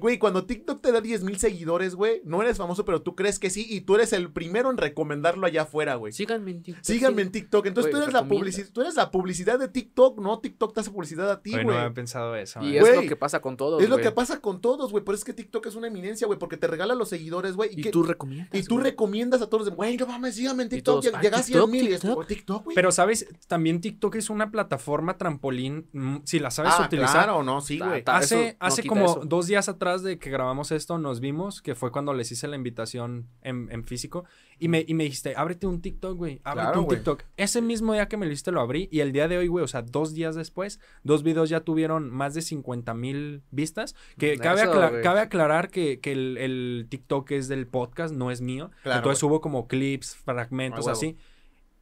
Güey, 0.00 0.18
cuando 0.18 0.44
TikTok 0.44 0.80
te 0.80 0.92
da 0.92 1.00
10 1.00 1.24
mil 1.24 1.38
seguidores, 1.38 1.94
güey, 1.94 2.20
no 2.24 2.42
eres 2.42 2.56
famoso, 2.58 2.84
pero 2.84 3.02
tú 3.02 3.14
crees 3.14 3.38
que 3.38 3.50
sí 3.50 3.66
y 3.68 3.82
tú 3.82 3.94
eres 3.94 4.12
el 4.12 4.30
primero 4.32 4.70
en 4.70 4.76
recomendarlo 4.76 5.46
allá 5.46 5.62
afuera, 5.62 5.94
güey. 5.96 6.12
Síganme 6.12 6.50
en 6.52 6.62
TikTok. 6.62 6.84
Síganme 6.84 7.22
sí. 7.22 7.26
en 7.26 7.32
TikTok. 7.32 7.66
Entonces 7.66 7.90
Güey, 7.92 8.00
tú 8.00 8.02
eres 8.04 8.12
la 8.14 8.28
tú 8.72 8.80
eres 8.82 8.94
la 8.96 9.10
publicidad 9.10 9.58
de 9.58 9.68
TikTok, 9.68 10.20
no 10.20 10.38
TikTok 10.40 10.74
te 10.74 10.80
hace 10.80 10.90
publicidad 10.90 11.30
a 11.30 11.42
ti, 11.42 11.50
Güey, 11.52 11.64
güey. 11.64 11.76
no 11.76 11.82
había 11.82 11.94
pensado 11.94 12.34
eso. 12.36 12.60
Y 12.62 12.76
es 12.76 12.94
lo 12.94 13.02
que 13.02 13.16
pasa 13.16 13.40
con 13.40 13.56
todos, 13.56 13.82
es 13.82 13.88
lo 13.88 13.96
que 13.98 14.10
pasa 14.10 14.40
con 14.40 14.60
todos, 14.60 14.90
güey. 14.90 15.04
Por 15.04 15.14
eso 15.14 15.20
es 15.22 15.24
que 15.24 15.32
TikTok 15.32 15.66
es 15.66 15.74
una 15.74 15.88
eminencia, 15.88 16.26
güey, 16.26 16.38
porque 16.38 16.56
te 16.56 16.66
regala 16.66 16.94
los 16.94 17.08
seguidores, 17.08 17.54
güey. 17.54 17.70
Y, 17.74 17.80
Y 17.80 17.82
que- 17.84 17.90
tú 17.90 18.02
recomiendas. 18.02 18.48
y 18.58 18.62
tú 18.64 18.74
güey. 18.76 18.84
recomiendas 18.84 19.42
a 19.42 19.48
todos, 19.48 19.66
de, 19.66 19.72
güey, 19.72 19.96
no 19.96 20.06
mames, 20.06 20.34
síganme 20.36 20.64
en 20.64 20.68
TikTok. 20.68 21.02
todos, 21.02 21.04
lleg- 21.06 21.16
"Ah, 21.18 21.22
Llega 21.22 21.38
a 21.38 21.42
100 21.42 21.54
TikTok, 21.58 21.70
mil 21.70 21.82
y 21.88 21.92
es 21.92 22.00
TikTok". 22.00 22.14
como, 22.14 22.26
TikTok, 22.26 22.64
güey. 22.64 22.74
Pero, 22.74 22.92
¿sabes? 22.92 23.26
También 23.46 23.80
TikTok 23.80 24.14
es 24.16 24.30
una 24.30 24.50
plataforma 24.50 25.16
trampolín. 25.18 25.86
mm, 25.92 26.16
Si 26.24 26.38
la 26.38 26.50
sabes 26.50 26.72
ah, 26.76 26.84
utilizar. 26.86 27.24
claro, 27.24 27.42
no, 27.42 27.60
sí, 27.60 27.78
güey. 27.78 28.02
Hace, 28.06 28.56
hace 28.60 28.84
como 28.86 29.16
dos 29.24 29.46
días 29.46 29.68
atrás 29.68 29.87
de 29.96 30.18
que 30.18 30.28
grabamos 30.30 30.70
esto, 30.72 30.98
nos 30.98 31.20
vimos, 31.20 31.62
que 31.62 31.74
fue 31.74 31.90
cuando 31.90 32.12
les 32.12 32.30
hice 32.30 32.46
la 32.48 32.56
invitación 32.56 33.26
en, 33.42 33.68
en 33.72 33.84
físico, 33.84 34.24
y 34.58 34.68
me, 34.68 34.84
y 34.86 34.92
me 34.94 35.04
dijiste, 35.04 35.34
ábrete 35.36 35.66
un 35.66 35.80
TikTok, 35.80 36.16
güey, 36.16 36.40
ábrete 36.44 36.66
Claro, 36.66 36.82
un. 36.82 36.88
TikTok. 36.88 37.22
Ese 37.36 37.62
mismo 37.62 37.92
día 37.94 38.06
que 38.08 38.16
me 38.16 38.26
lo 38.26 38.32
hiciste 38.32 38.52
lo 38.52 38.60
abrí, 38.60 38.88
y 38.92 39.00
el 39.00 39.12
día 39.12 39.26
de 39.28 39.38
hoy, 39.38 39.46
güey, 39.48 39.64
o 39.64 39.68
sea, 39.68 39.82
dos 39.82 40.12
días 40.14 40.34
después, 40.34 40.78
dos 41.02 41.22
videos 41.22 41.48
ya 41.48 41.60
tuvieron 41.60 42.10
más 42.10 42.34
de 42.34 42.42
50 42.42 42.92
mil 42.94 43.42
vistas, 43.50 43.94
que 44.18 44.36
cabe, 44.38 44.62
acla- 44.62 45.00
cabe 45.02 45.20
aclarar 45.20 45.70
que, 45.70 46.00
que 46.00 46.12
el, 46.12 46.36
el 46.38 46.86
TikTok 46.88 47.30
es 47.30 47.48
del 47.48 47.66
podcast, 47.66 48.14
no 48.14 48.30
es 48.30 48.40
mío. 48.40 48.70
Claro, 48.82 48.98
Entonces 48.98 49.22
hubo 49.22 49.40
como 49.40 49.66
clips, 49.68 50.16
fragmentos, 50.16 50.80
A 50.86 50.90
huevo. 50.90 50.98
así. 50.98 51.16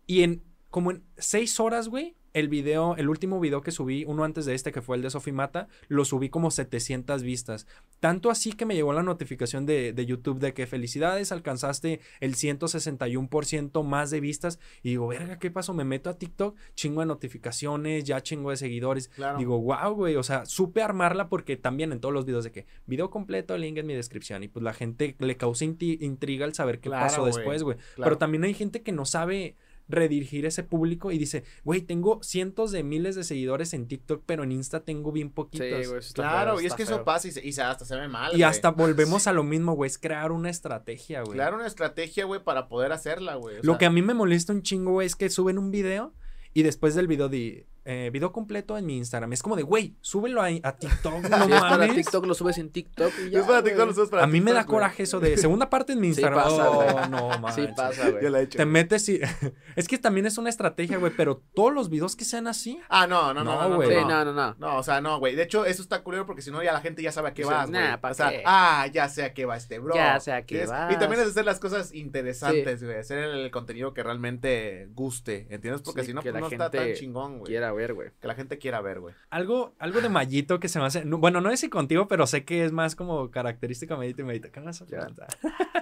Y 0.06 0.22
en 0.22 0.42
como 0.70 0.90
en 0.90 1.02
seis 1.16 1.58
horas, 1.58 1.88
güey, 1.88 2.16
el 2.36 2.48
video, 2.48 2.96
el 2.96 3.08
último 3.08 3.40
video 3.40 3.62
que 3.62 3.70
subí, 3.70 4.04
uno 4.06 4.22
antes 4.22 4.44
de 4.44 4.54
este, 4.54 4.70
que 4.70 4.82
fue 4.82 4.96
el 4.96 5.02
de 5.02 5.08
Sofi 5.08 5.32
Mata, 5.32 5.68
lo 5.88 6.04
subí 6.04 6.28
como 6.28 6.50
700 6.50 7.22
vistas. 7.22 7.66
Tanto 7.98 8.30
así 8.30 8.52
que 8.52 8.66
me 8.66 8.74
llegó 8.74 8.92
la 8.92 9.02
notificación 9.02 9.64
de, 9.64 9.94
de 9.94 10.04
YouTube 10.04 10.38
de 10.38 10.52
que 10.52 10.66
felicidades, 10.66 11.32
alcanzaste 11.32 12.00
el 12.20 12.34
161% 12.34 13.82
más 13.84 14.10
de 14.10 14.20
vistas. 14.20 14.58
Y 14.82 14.90
digo, 14.90 15.06
verga, 15.08 15.38
¿qué 15.38 15.50
pasó? 15.50 15.72
Me 15.72 15.84
meto 15.84 16.10
a 16.10 16.18
TikTok, 16.18 16.54
chingo 16.74 17.00
de 17.00 17.06
notificaciones, 17.06 18.04
ya 18.04 18.20
chingo 18.20 18.50
de 18.50 18.58
seguidores. 18.58 19.08
Claro. 19.08 19.38
Digo, 19.38 19.58
wow, 19.58 19.94
güey, 19.94 20.16
o 20.16 20.22
sea, 20.22 20.44
supe 20.44 20.82
armarla 20.82 21.30
porque 21.30 21.56
también 21.56 21.90
en 21.90 22.00
todos 22.00 22.12
los 22.12 22.26
videos 22.26 22.44
de 22.44 22.52
que 22.52 22.66
video 22.84 23.08
completo, 23.08 23.56
link 23.56 23.78
en 23.78 23.86
mi 23.86 23.94
descripción. 23.94 24.42
Y 24.42 24.48
pues 24.48 24.62
la 24.62 24.74
gente 24.74 25.16
le 25.18 25.38
causa 25.38 25.64
intriga 25.64 26.44
el 26.44 26.54
saber 26.54 26.80
qué 26.80 26.90
Claro, 26.90 27.06
pasó 27.06 27.24
después, 27.24 27.62
güey. 27.62 27.78
claro. 27.94 28.10
Pero 28.10 28.18
también 28.18 28.44
hay 28.44 28.52
gente 28.52 28.82
que 28.82 28.92
no 28.92 29.06
sabe 29.06 29.56
redirigir 29.88 30.46
ese 30.46 30.62
público 30.64 31.12
y 31.12 31.18
dice, 31.18 31.44
güey, 31.64 31.80
tengo 31.80 32.20
cientos 32.22 32.72
de 32.72 32.82
miles 32.82 33.14
de 33.14 33.22
seguidores 33.24 33.72
en 33.74 33.86
TikTok, 33.86 34.22
pero 34.26 34.42
en 34.42 34.52
Insta 34.52 34.80
tengo 34.80 35.12
bien 35.12 35.28
Sí, 35.28 35.32
poquitos. 35.34 35.68
güey, 35.68 35.80
eso 35.82 35.96
está 35.98 36.22
Claro, 36.22 36.52
feo, 36.56 36.60
y 36.62 36.66
es 36.66 36.74
que 36.74 36.82
eso 36.82 37.04
pasa 37.04 37.28
y, 37.28 37.32
se, 37.32 37.46
y 37.46 37.52
se- 37.52 37.62
hasta 37.62 37.84
se 37.84 37.94
ve 37.96 38.08
mal. 38.08 38.30
y 38.32 38.36
güey. 38.38 38.42
hasta 38.42 38.70
volvemos 38.70 39.26
a 39.26 39.32
lo 39.32 39.44
mismo, 39.44 39.74
güey, 39.74 39.88
es 39.88 39.98
crear 39.98 40.32
una 40.32 40.50
estrategia, 40.50 41.22
güey. 41.22 41.34
Crear 41.34 41.54
una 41.54 41.66
estrategia, 41.66 42.24
güey, 42.24 42.42
para 42.42 42.68
poder 42.68 42.92
hacerla, 42.92 43.36
güey. 43.36 43.58
o 43.58 43.62
Lo 43.62 43.72
sea, 43.74 43.78
que 43.78 43.86
a 43.86 43.90
mí 43.90 44.02
me 44.02 44.14
molesta 44.14 44.52
un 44.52 44.62
chingo, 44.62 44.92
güey, 44.92 45.06
es 45.06 45.14
que 45.14 45.30
suben 45.30 45.58
un 45.58 45.70
video 45.70 46.12
y 46.52 46.62
después 46.62 46.94
del 46.94 47.06
video 47.06 47.28
di 47.28 47.64
eh, 47.86 48.10
video 48.12 48.32
completo 48.32 48.76
en 48.76 48.84
mi 48.84 48.96
Instagram. 48.98 49.32
Es 49.32 49.42
como 49.42 49.56
de, 49.56 49.62
güey, 49.62 49.94
súbelo 50.00 50.42
a, 50.42 50.46
a 50.62 50.76
TikTok, 50.76 51.22
no 51.22 51.44
Si 51.46 51.52
es 51.52 51.60
para 51.60 51.78
mames. 51.78 51.94
TikTok, 51.94 52.26
lo 52.26 52.34
subes 52.34 52.58
en 52.58 52.70
TikTok 52.70 53.12
y 53.26 53.30
ya, 53.30 53.40
Es 53.40 53.46
para. 53.46 53.62
TikTok, 53.62 53.86
lo 53.86 53.94
subes 53.94 54.08
para 54.10 54.24
A 54.24 54.26
mí 54.26 54.40
me 54.40 54.52
da 54.52 54.64
güey. 54.64 54.74
coraje 54.74 55.04
eso 55.04 55.20
de 55.20 55.36
segunda 55.36 55.70
parte 55.70 55.92
en 55.92 56.00
mi 56.00 56.08
Sí 56.12 56.20
Instagram. 56.20 56.42
pasa, 56.44 56.70
oh, 56.70 57.08
no, 57.08 57.32
Sí 57.34 57.40
manches. 57.40 57.74
pasa, 57.76 58.10
güey. 58.10 58.22
Ya 58.24 58.30
la 58.30 58.40
he 58.40 58.42
hecho. 58.42 58.58
Te 58.58 58.64
güey. 58.64 58.72
metes 58.72 59.08
y... 59.08 59.20
es 59.76 59.88
que 59.88 59.98
también 59.98 60.26
es 60.26 60.36
una 60.38 60.50
estrategia, 60.50 60.98
güey, 60.98 61.12
pero 61.16 61.42
todos 61.54 61.72
los 61.72 61.88
videos 61.88 62.16
que 62.16 62.24
sean 62.24 62.46
así... 62.48 62.78
Ah, 62.88 63.06
no, 63.06 63.32
no, 63.32 63.44
no, 63.44 63.54
No, 63.54 63.62
no, 63.62 63.68
no, 63.70 63.76
güey. 63.76 63.88
Sí, 63.88 63.94
no. 63.94 64.08
no, 64.08 64.24
no, 64.24 64.32
no. 64.32 64.54
No, 64.58 64.76
o 64.78 64.82
sea, 64.82 65.00
no, 65.00 65.18
güey. 65.18 65.34
De 65.36 65.44
hecho, 65.44 65.64
eso 65.64 65.80
está 65.82 66.02
culero 66.02 66.26
porque 66.26 66.42
si 66.42 66.50
no 66.50 66.62
ya 66.62 66.72
la 66.72 66.80
gente 66.80 67.02
ya 67.02 67.12
sabe 67.12 67.28
a 67.28 67.34
qué 67.34 67.42
Dice, 67.42 67.54
vas, 67.54 67.70
güey. 67.70 67.80
nah, 67.80 67.96
¿pa' 67.98 68.10
o 68.10 68.14
sea, 68.14 68.30
qué? 68.30 68.42
ah, 68.44 68.86
ya 68.92 69.08
sé 69.08 69.22
a 69.24 69.32
qué 69.34 69.46
va 69.46 69.56
este 69.56 69.78
bro. 69.78 69.94
Ya 69.94 70.18
sé 70.18 70.32
a 70.32 70.44
qué 70.44 70.62
Es- 70.62 70.70
vas. 70.70 70.92
Y 70.92 70.98
también 70.98 71.22
es 71.22 71.28
hacer 71.28 71.44
las 71.44 71.60
cosas 71.60 71.94
interesantes, 71.94 72.82
güey. 72.82 72.98
Hacer 72.98 73.18
el, 73.18 73.50
contenido 73.50 73.94
que 73.94 74.02
realmente 74.02 74.88
guste, 74.92 75.46
¿entiendes? 75.50 75.82
Porque 75.82 76.00
Sí, 76.02 76.08
si 76.08 76.14
no, 76.14 76.22
pues 76.22 76.34
no 76.34 76.46
está 76.48 76.70
tan 76.70 76.92
chingón, 76.94 77.38
güey. 77.38 77.52
Ver, 77.76 77.94
güey. 77.94 78.10
Que 78.20 78.26
la 78.26 78.34
gente 78.34 78.58
quiera 78.58 78.80
ver, 78.80 79.00
güey. 79.00 79.14
Algo, 79.30 79.74
algo 79.78 80.00
de 80.00 80.08
Mallito 80.08 80.58
que 80.58 80.68
se 80.68 80.78
me 80.80 80.86
hace... 80.86 81.04
no, 81.04 81.18
bueno, 81.18 81.40
no 81.40 81.50
sé 81.50 81.56
si 81.58 81.68
contigo, 81.68 82.08
pero 82.08 82.26
sé 82.26 82.44
que 82.44 82.64
es 82.64 82.72
más 82.72 82.96
como 82.96 83.30
característica 83.30 83.94
de 83.94 83.98
Mallito 83.98 84.22
y 84.22 84.24
Mallito. 84.24 84.50
¿Qué 84.50 84.60
vas 84.60 84.80
a 84.82 84.86
preguntar? 84.86 85.28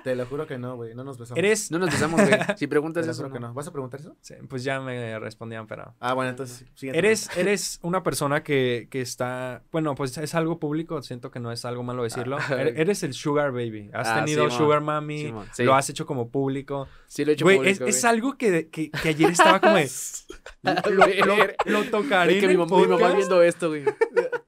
Te 0.02 0.14
lo 0.16 0.26
juro 0.26 0.46
que 0.46 0.58
no, 0.58 0.76
güey. 0.76 0.94
No 0.94 1.04
nos 1.04 1.18
besamos. 1.18 1.38
Eres... 1.38 1.70
No 1.70 1.78
nos 1.78 1.90
besamos, 1.90 2.20
güey. 2.20 2.34
Si 2.56 2.66
preguntas 2.66 3.06
eso, 3.06 3.30
que 3.32 3.40
no. 3.40 3.48
no. 3.48 3.54
¿Vas 3.54 3.66
a 3.68 3.72
preguntar 3.72 4.00
eso? 4.00 4.16
Sí, 4.20 4.34
pues 4.48 4.64
ya 4.64 4.80
me 4.80 5.18
respondían, 5.18 5.66
pero... 5.66 5.94
Ah, 6.00 6.12
bueno, 6.14 6.30
entonces, 6.30 6.66
siguiente. 6.74 6.98
Eres, 6.98 7.30
eres 7.36 7.78
una 7.82 8.02
persona 8.02 8.42
que, 8.42 8.88
que 8.90 9.00
está, 9.00 9.62
bueno, 9.72 9.94
pues 9.94 10.16
es 10.18 10.34
algo 10.34 10.58
público, 10.58 11.00
siento 11.02 11.30
que 11.30 11.40
no 11.40 11.52
es 11.52 11.64
algo 11.64 11.82
malo 11.82 12.02
decirlo. 12.02 12.36
Ah. 12.40 12.46
Ere- 12.60 12.74
Eres 12.80 13.02
el 13.02 13.14
sugar 13.14 13.52
baby. 13.52 13.90
Has 13.92 14.08
Ah, 14.08 14.16
tenido 14.24 14.50
sugar 14.50 14.80
mami, 14.80 15.32
sí. 15.52 15.62
lo 15.64 15.74
has 15.74 15.88
hecho 15.90 16.06
como 16.06 16.28
público. 16.28 16.88
Sí, 17.06 17.24
lo 17.24 17.30
he 17.30 17.34
hecho 17.34 17.44
Güey, 17.44 17.58
público, 17.58 17.84
es, 17.84 17.96
es 17.96 18.04
algo 18.04 18.36
que, 18.36 18.68
que, 18.68 18.90
que 18.90 19.08
ayer 19.10 19.30
estaba 19.30 19.60
como 19.60 19.76
de, 19.76 19.88
lo, 20.90 21.06
lo, 21.26 21.36
lo 21.66 21.83
tocaré 21.84 22.34
Es 22.36 22.40
que 22.40 22.48
mi, 22.48 22.56
mamá, 22.56 22.76
mi 22.78 22.86
mamá 22.86 23.12
viendo 23.12 23.42
esto, 23.42 23.68
güey. 23.68 23.84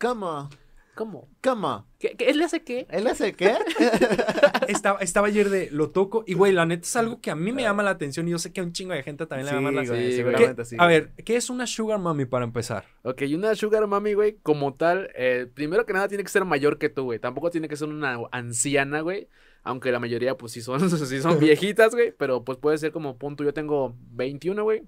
¿Cómo? 0.01 0.49
¿Cómo? 0.95 1.28
¿Cómo? 1.43 1.87
¿Qué, 1.99 2.16
qué- 2.16 2.30
¿Él 2.30 2.39
le 2.39 2.45
hace 2.47 2.62
qué? 2.64 2.87
¿Él 2.91 3.07
hace 3.07 3.34
qué? 3.34 3.53
Estaba, 4.68 4.99
estaba 5.01 5.26
ayer 5.28 5.51
de, 5.51 5.68
lo 5.70 5.91
toco 5.91 6.24
y 6.26 6.34
güey, 6.34 6.53
la 6.53 6.66
neta 6.66 6.84
es 6.84 6.97
algo 6.97 7.20
que 7.20 7.30
a 7.30 7.37
mí 7.37 7.53
me 7.53 7.62
llama 7.62 7.82
la 7.82 7.91
atención 7.91 8.26
y 8.26 8.30
yo 8.32 8.39
sé 8.39 8.53
que 8.53 8.61
a 8.61 8.64
un 8.64 8.72
chingo 8.72 8.95
de 8.95 9.03
gente 9.03 9.26
también 9.26 9.47
le 9.47 9.53
va 9.53 9.59
a 9.59 9.61
llamar 9.61 9.74
la 9.74 9.80
atención. 9.82 10.11
Sí, 10.11 10.16
seguramente 10.16 10.62
¿Qué- 10.62 10.64
sí. 10.64 10.76
a 10.78 10.87
ver, 10.87 11.12
¿qué 11.24 11.37
es 11.37 11.51
una 11.51 11.66
sugar 11.66 11.99
mommy 11.99 12.24
para 12.24 12.45
empezar? 12.45 12.84
Ok, 13.03 13.22
y 13.22 13.34
una 13.34 13.55
sugar 13.55 13.87
mami, 13.87 14.14
güey, 14.14 14.39
como 14.43 14.74
tal, 14.74 15.11
eh, 15.14 15.47
primero 15.53 15.87
que 15.87 15.93
nada 15.93 16.09
tiene 16.09 16.24
que 16.24 16.30
ser 16.30 16.45
mayor 16.45 16.78
que 16.78 16.89
tú, 16.89 17.05
güey. 17.05 17.18
Tampoco 17.18 17.51
tiene 17.51 17.68
que 17.68 17.76
ser 17.76 17.89
una 17.89 18.18
anciana, 18.32 19.01
güey. 19.03 19.28
Aunque 19.62 19.91
la 19.93 19.99
mayoría, 20.01 20.37
pues 20.37 20.53
sí 20.53 20.61
son, 20.62 20.80
sí 21.07 21.20
son 21.20 21.39
viejitas, 21.39 21.93
güey. 21.93 22.12
Pero 22.16 22.43
pues 22.45 22.57
puede 22.59 22.78
ser 22.78 22.91
como 22.93 23.18
punto. 23.18 23.45
Yo 23.45 23.53
tengo 23.53 23.95
21, 24.12 24.62
güey. 24.64 24.82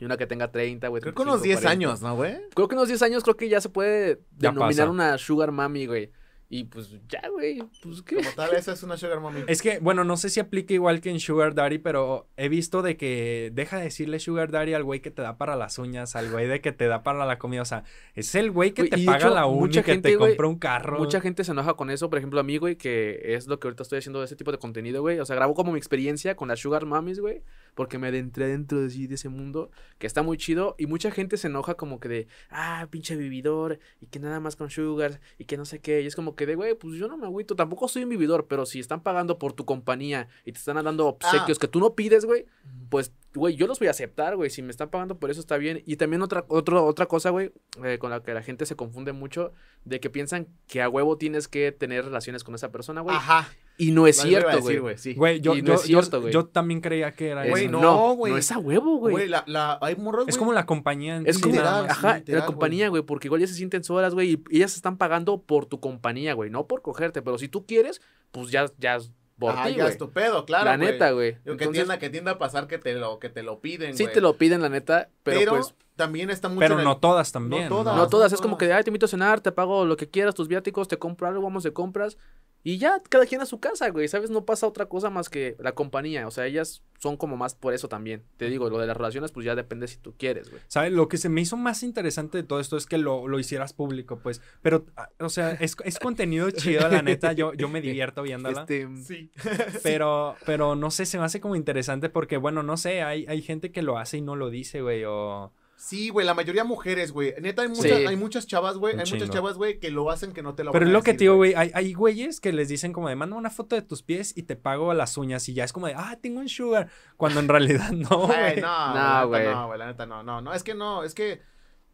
Y 0.00 0.04
una 0.06 0.16
que 0.16 0.26
tenga 0.26 0.50
30, 0.50 0.88
güey. 0.88 1.00
Creo 1.02 1.14
que 1.14 1.22
unos 1.22 1.42
35, 1.42 1.60
10 1.60 1.60
40. 1.60 1.70
años, 1.70 2.02
¿no, 2.02 2.16
güey? 2.16 2.36
Creo 2.54 2.68
que 2.68 2.74
unos 2.74 2.88
10 2.88 3.02
años 3.02 3.22
creo 3.22 3.36
que 3.36 3.48
ya 3.48 3.60
se 3.60 3.68
puede 3.68 4.20
Ya 4.38 4.50
denominar 4.50 4.86
pasa. 4.86 4.90
una 4.90 5.18
sugar 5.18 5.52
mami, 5.52 5.86
güey. 5.86 6.10
Y 6.52 6.64
pues 6.64 6.90
ya, 7.08 7.22
güey. 7.30 7.62
Pues 7.80 8.02
qué. 8.02 8.16
Como 8.16 8.30
tal, 8.34 8.52
esa 8.56 8.72
es 8.72 8.82
una 8.82 8.96
sugar 8.96 9.20
mommy. 9.20 9.44
Es 9.46 9.62
que, 9.62 9.78
bueno, 9.78 10.02
no 10.02 10.16
sé 10.16 10.30
si 10.30 10.40
aplica 10.40 10.74
igual 10.74 11.00
que 11.00 11.08
en 11.08 11.20
Sugar 11.20 11.54
Daddy, 11.54 11.78
pero 11.78 12.26
he 12.36 12.48
visto 12.48 12.82
de 12.82 12.96
que 12.96 13.52
deja 13.54 13.76
de 13.78 13.84
decirle 13.84 14.18
Sugar 14.18 14.50
Daddy 14.50 14.74
al 14.74 14.82
güey 14.82 14.98
que 14.98 15.12
te 15.12 15.22
da 15.22 15.38
para 15.38 15.54
las 15.54 15.78
uñas, 15.78 16.16
al 16.16 16.28
güey 16.28 16.48
de 16.48 16.60
que 16.60 16.72
te 16.72 16.88
da 16.88 17.04
para 17.04 17.24
la 17.24 17.38
comida. 17.38 17.62
O 17.62 17.64
sea, 17.64 17.84
es 18.16 18.34
el 18.34 18.50
güey 18.50 18.72
que 18.72 18.82
Güey, 18.82 18.90
te 18.90 19.04
paga 19.04 19.18
hecho, 19.18 19.30
la 19.32 19.46
uña, 19.46 19.60
mucha 19.60 19.82
que 19.84 19.92
gente, 19.92 20.08
te 20.08 20.16
güey, 20.16 20.32
compra 20.32 20.48
un 20.48 20.58
carro. 20.58 20.98
Mucha 20.98 21.20
gente 21.20 21.44
se 21.44 21.52
enoja 21.52 21.74
con 21.74 21.88
eso, 21.88 22.10
por 22.10 22.18
ejemplo, 22.18 22.40
a 22.40 22.42
mí, 22.42 22.56
güey, 22.58 22.74
que 22.74 23.20
es 23.36 23.46
lo 23.46 23.60
que 23.60 23.68
ahorita 23.68 23.84
estoy 23.84 23.98
haciendo 24.00 24.18
de 24.18 24.24
ese 24.24 24.34
tipo 24.34 24.50
de 24.50 24.58
contenido, 24.58 25.02
güey. 25.02 25.20
O 25.20 25.24
sea, 25.24 25.36
grabo 25.36 25.54
como 25.54 25.70
mi 25.70 25.78
experiencia 25.78 26.34
con 26.34 26.48
las 26.48 26.58
Sugar 26.58 26.84
Mummies, 26.84 27.20
güey, 27.20 27.44
porque 27.74 27.98
me 27.98 28.08
adentré 28.08 28.48
dentro 28.48 28.80
de, 28.80 28.90
sí, 28.90 29.06
de 29.06 29.14
ese 29.14 29.28
mundo, 29.28 29.70
que 29.98 30.06
está 30.06 30.22
muy 30.22 30.36
chido, 30.36 30.74
y 30.78 30.86
mucha 30.86 31.10
gente 31.10 31.36
se 31.36 31.48
enoja 31.48 31.74
como 31.74 32.00
que 32.00 32.08
de, 32.08 32.28
ah, 32.50 32.86
pinche 32.90 33.16
vividor, 33.16 33.78
y 34.00 34.06
que 34.06 34.18
nada 34.18 34.40
más 34.40 34.56
con 34.56 34.70
Sugar, 34.70 35.20
y 35.38 35.44
que 35.44 35.56
no 35.56 35.64
sé 35.64 35.80
qué, 35.80 36.02
y 36.02 36.06
es 36.06 36.16
como 36.16 36.36
que 36.36 36.46
de, 36.46 36.54
güey, 36.54 36.74
pues 36.74 36.96
yo 36.96 37.08
no 37.08 37.16
me 37.16 37.26
agüito, 37.26 37.56
tampoco 37.56 37.88
soy 37.88 38.04
un 38.04 38.10
vividor, 38.10 38.46
pero 38.48 38.66
si 38.66 38.80
están 38.80 39.02
pagando 39.02 39.38
por 39.38 39.52
tu 39.52 39.64
compañía 39.64 40.28
y 40.44 40.52
te 40.52 40.58
están 40.58 40.82
dando 40.82 41.06
obsequios 41.06 41.58
que 41.58 41.68
tú 41.68 41.80
no 41.80 41.94
pides, 41.94 42.24
güey, 42.24 42.46
pues, 42.88 43.12
güey, 43.34 43.54
yo 43.56 43.66
los 43.66 43.78
voy 43.78 43.88
a 43.88 43.92
aceptar, 43.92 44.36
güey. 44.36 44.50
Si 44.50 44.62
me 44.62 44.70
están 44.70 44.90
pagando 44.90 45.18
por 45.18 45.30
eso 45.30 45.40
está 45.40 45.56
bien. 45.56 45.82
Y 45.86 45.96
también 45.96 46.22
otra, 46.22 46.44
otro, 46.48 46.84
otra 46.84 47.06
cosa, 47.06 47.30
güey, 47.30 47.52
eh, 47.84 47.98
con 47.98 48.10
la 48.10 48.22
que 48.22 48.34
la 48.34 48.42
gente 48.42 48.66
se 48.66 48.76
confunde 48.76 49.12
mucho, 49.12 49.52
de 49.84 50.00
que 50.00 50.10
piensan 50.10 50.48
que 50.66 50.82
a 50.82 50.88
huevo 50.88 51.16
tienes 51.16 51.46
que 51.48 51.72
tener 51.72 52.04
relaciones 52.04 52.42
con 52.44 52.54
esa 52.54 52.70
persona, 52.72 53.00
güey. 53.00 53.14
Ajá. 53.16 53.48
Y 53.78 53.92
no 53.92 54.06
es 54.06 54.18
cierto, 54.20 54.60
güey. 54.60 54.98
sí. 54.98 55.14
Güey, 55.14 55.40
yo, 55.40 55.54
Y 55.54 55.62
no 55.62 55.68
yo, 55.68 55.74
es 55.74 55.80
yo- 55.84 56.02
cierto, 56.02 56.20
güey. 56.20 56.32
yo 56.34 56.44
también 56.44 56.82
creía 56.82 57.12
que 57.12 57.28
era 57.28 57.42
Es- 57.42 57.46
eso. 57.46 57.52
Güey, 57.52 57.68
no, 57.68 57.80
no, 57.80 58.12
güey. 58.14 58.32
no 58.32 58.38
es 58.38 58.50
a 58.52 58.58
huevo, 58.58 58.96
güey. 58.98 59.12
Güey, 59.12 59.28
la, 59.28 59.42
la, 59.46 59.78
hay 59.80 59.96
morros, 59.96 60.26
Es 60.28 60.36
como 60.36 60.52
la 60.52 60.66
compañía 60.66 61.16
en 61.16 61.26
Es 61.26 61.36
sí, 61.36 61.42
como, 61.42 61.54
nada 61.54 61.82
literal, 61.82 61.88
más. 61.88 62.04
ajá, 62.04 62.18
literal, 62.18 62.40
la 62.40 62.46
compañía, 62.46 62.88
güey, 62.90 63.02
porque 63.02 63.28
igual 63.28 63.40
ya 63.40 63.46
se 63.46 63.54
sienten 63.54 63.82
solas, 63.82 64.12
güey, 64.12 64.32
y 64.32 64.42
ellas 64.56 64.74
están 64.76 64.98
pagando 64.98 65.40
por 65.40 65.64
tu 65.64 65.80
compañía, 65.80 66.34
güey, 66.34 66.50
no 66.50 66.66
por 66.66 66.82
cogerte, 66.82 67.22
pero 67.22 67.38
si 67.38 67.48
tú 67.48 67.64
quieres, 67.64 68.02
pues 68.32 68.50
ya, 68.50 68.66
ya 68.78 68.98
por 69.40 69.54
ti, 69.64 69.70
ya 69.70 69.82
güey. 69.82 69.88
es 69.88 69.98
tu 69.98 70.10
pedo, 70.10 70.44
claro, 70.44 70.66
la 70.66 70.76
güey. 70.76 70.92
neta, 70.92 71.10
güey. 71.10 71.36
Que, 71.58 71.66
tienda, 71.66 71.98
que 71.98 72.10
tienda 72.10 72.32
a 72.32 72.38
pasar 72.38 72.68
que 72.68 72.78
te 72.78 72.94
lo, 72.94 73.18
que 73.18 73.28
te 73.30 73.42
lo 73.42 73.58
piden, 73.60 73.96
sí 73.96 74.04
güey. 74.04 74.14
te 74.14 74.20
lo 74.20 74.34
piden, 74.34 74.62
la 74.62 74.68
neta, 74.68 75.08
pero, 75.24 75.38
Pero, 75.40 75.50
pues 75.56 75.74
también 75.96 76.30
está 76.30 76.48
mucho 76.48 76.60
Pero 76.60 76.74
en 76.74 76.80
el- 76.80 76.84
no 76.84 76.98
todas 76.98 77.32
también. 77.32 77.64
No 77.64 77.68
todas. 77.78 77.96
no 77.96 78.08
todas. 78.08 78.30
no 78.30 78.36
Es 78.36 78.40
como 78.40 78.56
que, 78.56 78.72
ay, 78.72 78.84
te 78.84 78.90
invito 78.90 79.06
a 79.06 79.08
cenar, 79.08 79.40
te 79.40 79.50
pago 79.52 79.84
lo 79.84 79.96
que 79.96 80.08
quieras, 80.08 80.34
tus 80.34 80.46
viáticos, 80.48 80.86
te 80.88 80.96
compro 80.98 81.26
algo, 81.26 81.42
vamos 81.42 81.62
de 81.64 81.72
compras. 81.72 82.16
Y 82.62 82.78
ya, 82.78 83.02
cada 83.08 83.24
quien 83.24 83.40
a 83.40 83.46
su 83.46 83.58
casa, 83.58 83.88
güey, 83.88 84.06
¿sabes? 84.08 84.30
No 84.30 84.44
pasa 84.44 84.66
otra 84.66 84.86
cosa 84.86 85.08
más 85.08 85.28
que 85.30 85.56
la 85.58 85.72
compañía. 85.72 86.26
O 86.26 86.30
sea, 86.30 86.46
ellas 86.46 86.82
son 86.98 87.16
como 87.16 87.36
más 87.36 87.54
por 87.54 87.72
eso 87.72 87.88
también. 87.88 88.22
Te 88.36 88.50
digo, 88.50 88.68
lo 88.68 88.78
de 88.78 88.86
las 88.86 88.96
relaciones, 88.96 89.32
pues 89.32 89.46
ya 89.46 89.54
depende 89.54 89.88
si 89.88 89.96
tú 89.96 90.14
quieres, 90.18 90.50
güey. 90.50 90.62
¿Sabes? 90.68 90.92
Lo 90.92 91.08
que 91.08 91.16
se 91.16 91.30
me 91.30 91.40
hizo 91.40 91.56
más 91.56 91.82
interesante 91.82 92.36
de 92.36 92.44
todo 92.44 92.60
esto 92.60 92.76
es 92.76 92.84
que 92.84 92.98
lo, 92.98 93.28
lo 93.28 93.38
hicieras 93.38 93.72
público, 93.72 94.18
pues. 94.18 94.42
Pero, 94.60 94.84
ah, 94.96 95.08
o 95.20 95.30
sea, 95.30 95.52
es, 95.52 95.74
es 95.84 95.98
contenido 95.98 96.50
chido, 96.52 96.86
la 96.88 97.00
neta. 97.00 97.32
Yo, 97.32 97.54
yo 97.54 97.68
me 97.68 97.80
divierto 97.80 98.22
viéndola. 98.22 98.62
Este, 98.62 98.88
Sí. 99.02 99.30
Pero, 99.82 100.36
pero 100.44 100.74
no 100.76 100.90
sé, 100.90 101.06
se 101.06 101.18
me 101.18 101.24
hace 101.24 101.40
como 101.40 101.56
interesante 101.56 102.10
porque, 102.10 102.36
bueno, 102.36 102.62
no 102.62 102.76
sé, 102.76 103.02
hay, 103.02 103.24
hay 103.26 103.40
gente 103.42 103.72
que 103.72 103.82
lo 103.82 103.98
hace 103.98 104.18
y 104.18 104.20
no 104.20 104.36
lo 104.36 104.50
dice, 104.50 104.82
güey, 104.82 105.04
o... 105.04 105.52
Sí, 105.82 106.10
güey, 106.10 106.26
la 106.26 106.34
mayoría 106.34 106.62
mujeres, 106.62 107.10
güey. 107.10 107.32
Neta, 107.40 107.62
hay 107.62 107.68
muchas, 107.68 107.84
Sí. 107.84 107.90
hay 108.06 108.14
muchas 108.16 108.46
chavas, 108.46 108.76
güey. 108.76 108.92
Hay 109.00 109.10
muchas 109.10 109.30
chavas, 109.30 109.56
güey, 109.56 109.78
que 109.80 109.90
lo 109.90 110.10
hacen 110.10 110.32
que 110.34 110.42
no 110.42 110.54
te 110.54 110.62
lo 110.62 110.72
Pero 110.72 110.84
es 110.84 110.92
lo 110.92 111.02
que 111.02 111.14
te 111.14 111.20
digo, 111.24 111.36
güey, 111.36 111.54
hay, 111.54 111.70
hay 111.74 111.94
güeyes 111.94 112.38
que 112.38 112.52
les 112.52 112.68
dicen 112.68 112.92
como 112.92 113.08
de, 113.08 113.16
manda 113.16 113.34
una 113.34 113.48
foto 113.48 113.76
de 113.76 113.80
tus 113.82 114.02
pies 114.02 114.36
y 114.36 114.42
te 114.42 114.56
pago 114.56 114.92
las 114.92 115.16
uñas 115.16 115.48
y 115.48 115.54
ya 115.54 115.64
es 115.64 115.72
como 115.72 115.86
de, 115.86 115.94
ah, 115.96 116.18
tengo 116.20 116.40
un 116.40 116.50
sugar, 116.50 116.90
cuando 117.16 117.40
en 117.40 117.48
realidad 117.88 117.92
no, 117.92 118.28
Ay, 118.30 118.52
güey. 118.52 118.60
no, 118.60 118.94
No, 118.94 118.94
la 118.94 119.14
neta 119.14 119.24
güey. 119.26 119.44
no, 119.46 119.66
güey, 119.68 119.78
la 119.78 119.86
neta 119.86 120.06
no, 120.06 120.22
no, 120.22 120.40
no, 120.42 120.52
es 120.52 120.62
que 120.62 120.74
no, 120.74 121.02
es 121.02 121.14
que, 121.14 121.40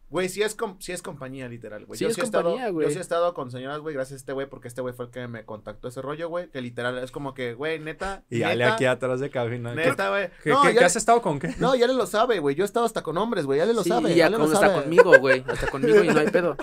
güey, 0.09 0.29
sí 0.29 0.43
es, 0.43 0.55
com- 0.55 0.77
sí 0.81 0.93
es 0.93 1.03
compañía, 1.03 1.49
literal, 1.49 1.85
güey. 1.87 1.99
Sí 1.99 2.05
yo 2.05 2.09
es 2.11 2.15
sí 2.15 2.21
he 2.21 2.25
estado, 2.25 2.45
compañía, 2.45 2.71
güey. 2.71 2.87
Yo 2.87 2.93
sí 2.93 2.99
he 2.99 3.01
estado 3.01 3.35
con 3.35 3.51
señoras, 3.51 3.81
güey, 3.81 3.95
gracias 3.95 4.13
a 4.15 4.17
este 4.17 4.33
güey, 4.33 4.47
porque 4.49 4.69
este 4.69 4.81
güey 4.81 4.95
fue 4.95 5.07
el 5.07 5.11
que 5.11 5.27
me 5.29 5.45
contactó 5.45 5.89
ese 5.89 6.01
rollo, 6.03 6.29
güey, 6.29 6.49
que 6.51 6.61
literal 6.61 6.97
es 6.99 7.11
como 7.11 7.35
que, 7.35 7.55
güey, 7.55 7.79
neta, 7.81 8.23
Y 8.31 8.43
Ale 8.43 8.65
neta, 8.65 8.75
aquí 8.75 8.85
atrás 8.87 9.21
de 9.21 9.31
cabina. 9.31 9.75
neta, 9.75 10.09
güey. 10.11 10.31
¿Qué, 10.43 10.51
No, 10.51 10.63
qué- 10.63 10.69
ya 10.69 10.75
qué 10.75 10.81
le- 10.81 10.87
has 10.87 10.97
estado 10.97 11.23
con 11.23 11.39
qué? 11.39 11.55
No, 11.59 11.75
ya 11.75 11.87
le 11.87 11.95
lo 11.95 12.07
sabe, 12.07 12.39
güey, 12.39 12.55
yo 12.55 12.65
he 12.65 12.67
estado 12.67 12.87
hasta 12.87 13.03
con 13.03 13.17
hombres, 13.19 13.47
güey, 13.47 13.59
ya 13.59 13.67
le 13.67 13.75
lo 13.75 13.83
sí, 13.83 13.89
sabe, 13.91 14.13
y 14.13 14.15
ya 14.15 14.27
ya 14.27 14.31
le 14.31 14.39
lo 14.39 14.45
hasta 14.45 14.61
sabe. 14.61 14.83
conmigo, 14.83 15.19
güey. 15.19 15.45
Hasta 15.47 15.67
conmigo 15.71 16.03
y 16.05 16.09
no 16.09 16.21
hay 16.21 16.27
pedo. 16.31 16.57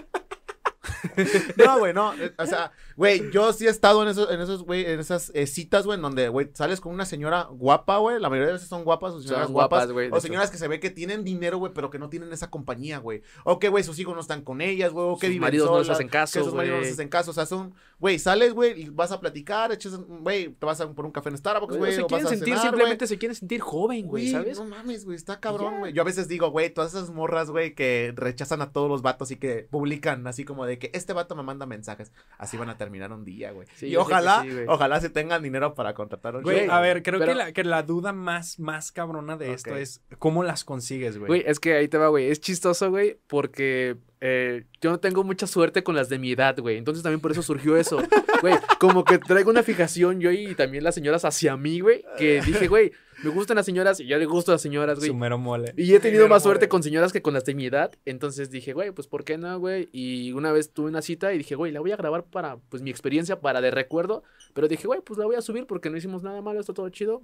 No, 1.58 1.80
güey, 1.80 1.94
no. 1.94 2.14
eh, 2.16 2.34
O 2.38 2.46
sea, 2.46 2.72
güey, 2.98 3.32
yo 3.32 3.54
sí 3.54 3.66
he 3.66 3.70
estado 3.70 4.04
en 4.04 4.10
esos, 4.10 4.30
en 4.32 4.42
esos, 4.42 4.64
güey, 4.64 4.86
en 4.86 5.00
esas 5.00 5.32
eh, 5.34 5.48
citas, 5.48 5.86
güey, 5.86 5.96
en 5.98 6.02
donde, 6.02 6.28
güey, 6.30 6.50
sales 6.54 6.82
con 6.82 6.94
una 6.94 7.06
señora 7.06 7.48
guapa, 7.52 7.98
güey. 7.98 8.20
La 8.20 8.30
mayoría 8.30 8.48
de 8.48 8.54
veces 8.54 8.68
son 8.68 8.84
guapas 8.84 9.14
o 9.14 9.22
señoras 9.22 9.46
Son 9.46 9.54
guapas. 9.54 9.92
güey, 9.92 10.08
o 10.08 10.10
hecho. 10.10 10.22
señoras 10.22 10.52
que 10.52 10.58
se 10.58 10.68
ve 10.68 10.80
que 10.80 10.90
tienen 10.90 11.24
dinero, 11.24 11.58
güey, 11.58 11.72
pero 11.74 11.90
que 11.90 12.00
no 12.00 12.10
tienen 12.10 12.32
esa 12.34 12.50
compañía, 12.50 12.98
güey. 13.00 13.22
O 13.46 13.60
que, 13.60 13.70
güey, 13.70 13.84
sus 13.84 13.98
hijos 14.00 14.14
no 14.16 14.22
están 14.22 14.42
con 14.42 14.62
ellas, 14.62 14.92
güey. 14.92 15.06
O 15.08 15.18
que 15.18 15.28
Sus 15.28 15.38
maridos 15.38 15.70
no 15.70 15.78
les 15.78 15.88
solas, 15.88 15.98
hacen 15.98 16.10
caso, 16.10 16.40
Que 16.40 16.46
sus 16.46 16.54
maridos 16.54 16.78
no 16.80 16.84
les 16.84 16.94
hacen 16.94 17.10
caso. 17.10 17.32
O 17.32 17.34
sea, 17.34 17.46
son, 17.46 17.74
güey, 18.00 18.20
sales, 18.20 18.54
güey, 18.54 18.82
y 18.84 18.90
vas 18.90 19.12
a 19.12 19.20
platicar, 19.20 19.72
echas, 19.72 19.96
güey, 19.98 20.50
te 20.50 20.66
vas 20.66 20.82
a 20.82 20.92
por 20.92 21.06
un 21.06 21.12
café 21.12 21.30
en 21.30 21.38
Starbucks, 21.38 21.78
güey. 21.78 21.94
se 21.94 22.02
o 22.02 22.08
quieren 22.08 22.28
sentir, 22.28 22.56
cenar, 22.56 22.62
simplemente 22.64 23.08
se 23.08 23.18
quieren 23.18 23.36
sentir 23.36 23.62
joven, 23.62 24.08
güey, 24.08 24.32
¿sabes? 24.32 24.60
no 24.60 24.66
mames, 24.66 25.06
güey, 25.06 25.16
está 25.16 25.40
cabrón, 25.40 25.80
güey. 25.80 25.94
Yo 25.94 26.02
a 26.02 26.06
veces 26.06 26.28
digo, 26.28 26.50
güey, 26.52 26.70
todas 26.74 26.94
esas 26.94 27.10
morras, 27.10 27.50
güey, 27.50 27.74
que 27.74 28.14
rechazan 28.16 28.62
a 28.62 28.72
todos 28.72 28.90
los 28.90 29.02
vatos 29.02 29.32
y 29.32 29.38
que 29.38 29.68
publican 29.72 30.26
así 30.28 30.44
como 30.44 30.66
de 30.66 30.73
que 30.80 30.90
este 30.94 31.14
vato 31.14 31.36
me 31.36 31.44
manda 31.44 31.66
mensajes. 31.66 32.12
Así 32.38 32.58
van 32.58 32.70
a 32.70 32.78
terminar 32.78 33.12
un 33.12 33.24
día, 33.26 33.52
güey. 33.52 33.68
Sí, 33.76 33.88
y 33.88 33.96
ojalá, 33.96 34.42
sí, 34.44 34.50
ojalá 34.68 35.00
se 35.00 35.10
tengan 35.10 35.42
dinero 35.44 35.74
para 35.74 35.94
contratar 35.94 36.36
a 36.36 36.38
un 36.40 36.44
Güey, 36.44 36.70
a 36.70 36.80
ver, 36.80 37.04
creo 37.04 37.20
pero- 37.20 37.32
que, 37.32 37.38
la, 37.38 37.52
que 37.52 37.64
la 37.64 37.84
duda 37.84 38.14
más, 38.14 38.60
más 38.60 38.92
cabrona 38.92 39.38
de 39.38 39.54
esto 39.54 39.76
es 39.76 40.02
cómo 40.20 40.44
las 40.44 40.64
consigues, 40.64 41.18
güey. 41.18 41.28
Güey, 41.28 41.44
es 41.46 41.60
que 41.60 41.74
ahí 41.76 41.88
te 41.88 41.98
va, 41.98 42.08
güey. 42.10 42.30
Es 42.30 42.40
chistoso, 42.42 42.90
güey, 42.90 43.20
porque 43.28 43.98
eh, 44.22 44.64
yo 44.82 44.90
no 44.90 45.00
tengo 45.00 45.24
mucha 45.24 45.48
suerte 45.48 45.84
con 45.84 45.96
las 45.96 46.10
de 46.10 46.18
mi 46.18 46.32
edad, 46.32 46.58
güey. 46.58 46.78
Entonces 46.78 47.04
también 47.04 47.20
por 47.20 47.32
eso 47.32 47.42
surgió 47.42 47.78
eso. 47.78 48.02
Güey, 48.44 48.56
como 48.78 49.06
que 49.06 49.20
traigo 49.20 49.52
una 49.52 49.64
fijación 49.64 50.20
yo 50.20 50.30
y 50.30 50.54
también 50.54 50.84
las 50.84 50.96
señoras 50.96 51.24
hacia 51.24 51.56
mí, 51.56 51.80
güey. 51.80 52.04
Que 52.18 52.42
dije, 52.46 52.68
güey, 52.68 52.92
me 53.24 53.30
gustan 53.30 53.56
las 53.56 53.66
señoras 53.66 54.00
y 54.00 54.06
yo 54.06 54.18
le 54.18 54.26
gusto 54.26 54.52
a 54.52 54.56
las 54.56 54.62
señoras, 54.62 55.00
güey. 55.00 55.10
Su 55.10 55.16
mero 55.16 55.38
mole. 55.38 55.74
Y 55.78 55.94
he 55.94 56.00
tenido 56.00 56.28
más 56.28 56.44
suerte 56.44 56.66
mole. 56.66 56.70
con 56.70 56.84
señoras 56.84 57.14
que 57.14 57.22
con 57.22 57.34
las 57.34 57.46
de 57.46 57.56
mi 57.56 57.66
edad. 57.66 57.92
Entonces 58.06 58.50
dije, 58.50 58.74
güey, 58.74 58.92
pues 58.92 59.08
¿por 59.08 59.24
qué 59.24 59.38
no, 59.38 59.60
güey? 59.60 59.90
Y 59.92 60.32
una 60.34 60.52
vez 60.52 60.72
tuve 60.72 60.90
una 60.90 61.02
cita 61.02 61.34
y 61.34 61.38
dije, 61.38 61.56
güey, 61.56 61.72
la 61.72 61.80
voy 61.80 61.92
a 61.92 61.96
grabar 61.96 62.26
para, 62.26 62.58
pues, 62.70 62.82
mi 62.84 62.90
experiencia, 62.90 63.40
para 63.40 63.62
de 63.62 63.72
recuerdo. 63.72 64.24
Pero 64.54 64.68
dije, 64.68 64.88
güey, 64.88 65.02
pues 65.02 65.18
la 65.18 65.26
voy 65.26 65.36
a 65.36 65.42
subir 65.42 65.66
porque 65.66 65.90
no 65.90 65.98
hicimos 65.98 66.24
nada 66.24 66.42
malo, 66.42 66.60
está 66.60 66.74
todo 66.74 66.90
chido. 66.90 67.22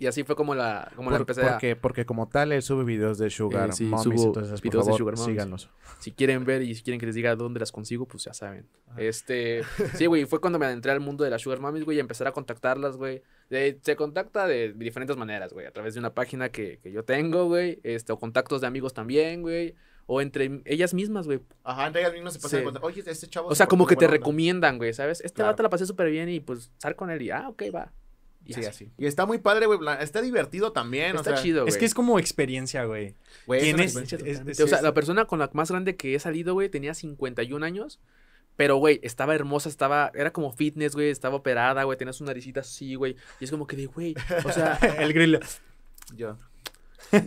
Y 0.00 0.06
así 0.06 0.22
fue 0.22 0.36
como 0.36 0.54
la, 0.54 0.92
como 0.94 1.10
la 1.10 1.16
Por- 1.16 1.22
empecé 1.22 1.42
a... 1.44 1.50
porque, 1.52 1.74
porque 1.74 2.06
como 2.06 2.28
tal, 2.28 2.52
él 2.52 2.62
sube 2.62 2.84
videos 2.84 3.18
de 3.18 3.30
Sugar 3.30 3.70
Eh, 3.70 3.72
sí, 3.72 3.84
Mommies, 3.84 4.04
subo 4.20 4.26
entonces, 4.28 4.60
por 4.60 4.70
videos 4.70 4.86
de 4.86 4.92
Sugar 4.92 5.16
Mommies. 5.16 5.32
síganlos. 5.34 5.70
Si 5.98 6.12
quieren 6.12 6.44
ver 6.44 6.62
y 6.62 6.72
si 6.76 6.82
quieren 6.84 7.00
que 7.00 7.06
les 7.06 7.16
diga 7.16 7.34
dónde 7.34 7.58
las 7.58 7.72
consigo, 7.72 8.06
pues 8.06 8.22
ya 8.24 8.32
saben. 8.32 8.68
Este, 8.96 9.62
sí, 9.96 10.06
güey, 10.06 10.24
fue 10.26 10.40
cuando 10.40 10.58
me 10.60 10.66
adentré 10.66 10.92
al 10.92 11.00
mundo 11.00 11.24
de 11.24 11.30
las 11.30 11.42
Sugar 11.42 11.58
Mommies, 11.60 11.84
güey, 11.84 11.96
y 11.96 12.00
empezar 12.00 12.28
a 12.28 12.32
contactarlas, 12.32 12.96
güey. 12.96 13.22
Se 13.50 13.96
contacta 13.96 14.46
de 14.46 14.72
diferentes 14.72 15.16
maneras, 15.16 15.52
güey, 15.52 15.66
a 15.66 15.72
través 15.72 15.94
de 15.94 16.00
una 16.00 16.14
página 16.14 16.50
que, 16.50 16.78
que 16.80 16.92
yo 16.92 17.02
tengo, 17.04 17.46
güey, 17.46 17.80
este, 17.82 18.12
o 18.12 18.18
contactos 18.20 18.60
de 18.60 18.66
amigos 18.68 18.94
también, 18.94 19.42
güey, 19.42 19.74
o 20.06 20.20
entre 20.20 20.62
ellas 20.66 20.94
mismas, 20.94 21.26
güey. 21.26 21.40
Ajá, 21.64 21.88
entre 21.88 22.02
ellas 22.02 22.12
mismas 22.14 22.34
se 22.34 22.38
pasan 22.38 22.60
Sí. 22.60 22.62
cuenta, 22.62 22.80
Oye, 22.82 23.02
este 23.04 23.26
chavo. 23.26 23.48
O 23.48 23.54
sea, 23.56 23.66
se 23.66 23.68
como 23.70 23.84
que 23.86 23.96
te 23.96 24.04
buena 24.04 24.10
onda". 24.12 24.18
recomiendan, 24.18 24.78
güey, 24.78 24.92
¿sabes? 24.92 25.20
Este 25.22 25.36
Claro. 25.36 25.50
vato 25.52 25.62
la 25.64 25.70
pasé 25.70 25.86
súper 25.86 26.08
bien 26.10 26.28
y 26.28 26.38
pues 26.38 26.70
sal 26.78 26.94
con 26.94 27.10
él 27.10 27.20
y, 27.22 27.30
ah, 27.30 27.48
ok, 27.48 27.64
va. 27.74 27.92
Y 28.48 28.54
Sí, 28.54 28.60
así. 28.60 28.68
así. 28.68 28.90
Y 28.96 29.04
está 29.04 29.26
muy 29.26 29.38
padre, 29.38 29.66
güey. 29.66 29.78
Está 30.00 30.22
divertido 30.22 30.72
también. 30.72 31.14
Está 31.14 31.20
o 31.20 31.34
sea, 31.34 31.42
chido, 31.42 31.62
güey. 31.62 31.68
Es 31.68 31.76
que 31.76 31.84
es 31.84 31.92
como 31.92 32.18
experiencia, 32.18 32.84
güey. 32.86 33.14
Güey, 33.46 33.70
es 33.78 34.60
o 34.60 34.66
sea, 34.66 34.80
la 34.80 34.94
persona 34.94 35.26
con 35.26 35.38
la 35.38 35.50
más 35.52 35.70
grande 35.70 35.96
que 35.96 36.14
he 36.14 36.18
salido, 36.18 36.54
güey, 36.54 36.70
tenía 36.70 36.94
51 36.94 37.64
años. 37.64 38.00
Pero, 38.56 38.76
güey, 38.76 39.00
estaba 39.02 39.34
hermosa, 39.34 39.68
estaba, 39.68 40.10
era 40.14 40.32
como 40.32 40.50
fitness, 40.50 40.94
güey, 40.94 41.10
estaba 41.10 41.36
operada, 41.36 41.84
güey, 41.84 41.96
tenía 41.98 42.12
su 42.14 42.24
naricita 42.24 42.60
así, 42.60 42.94
güey. 42.94 43.16
Y 43.38 43.44
es 43.44 43.50
como 43.50 43.66
que 43.66 43.76
de, 43.76 43.86
güey, 43.86 44.16
o 44.44 44.50
sea, 44.50 44.78
El 44.98 45.12
grill. 45.12 45.38
Yo. 46.16 46.38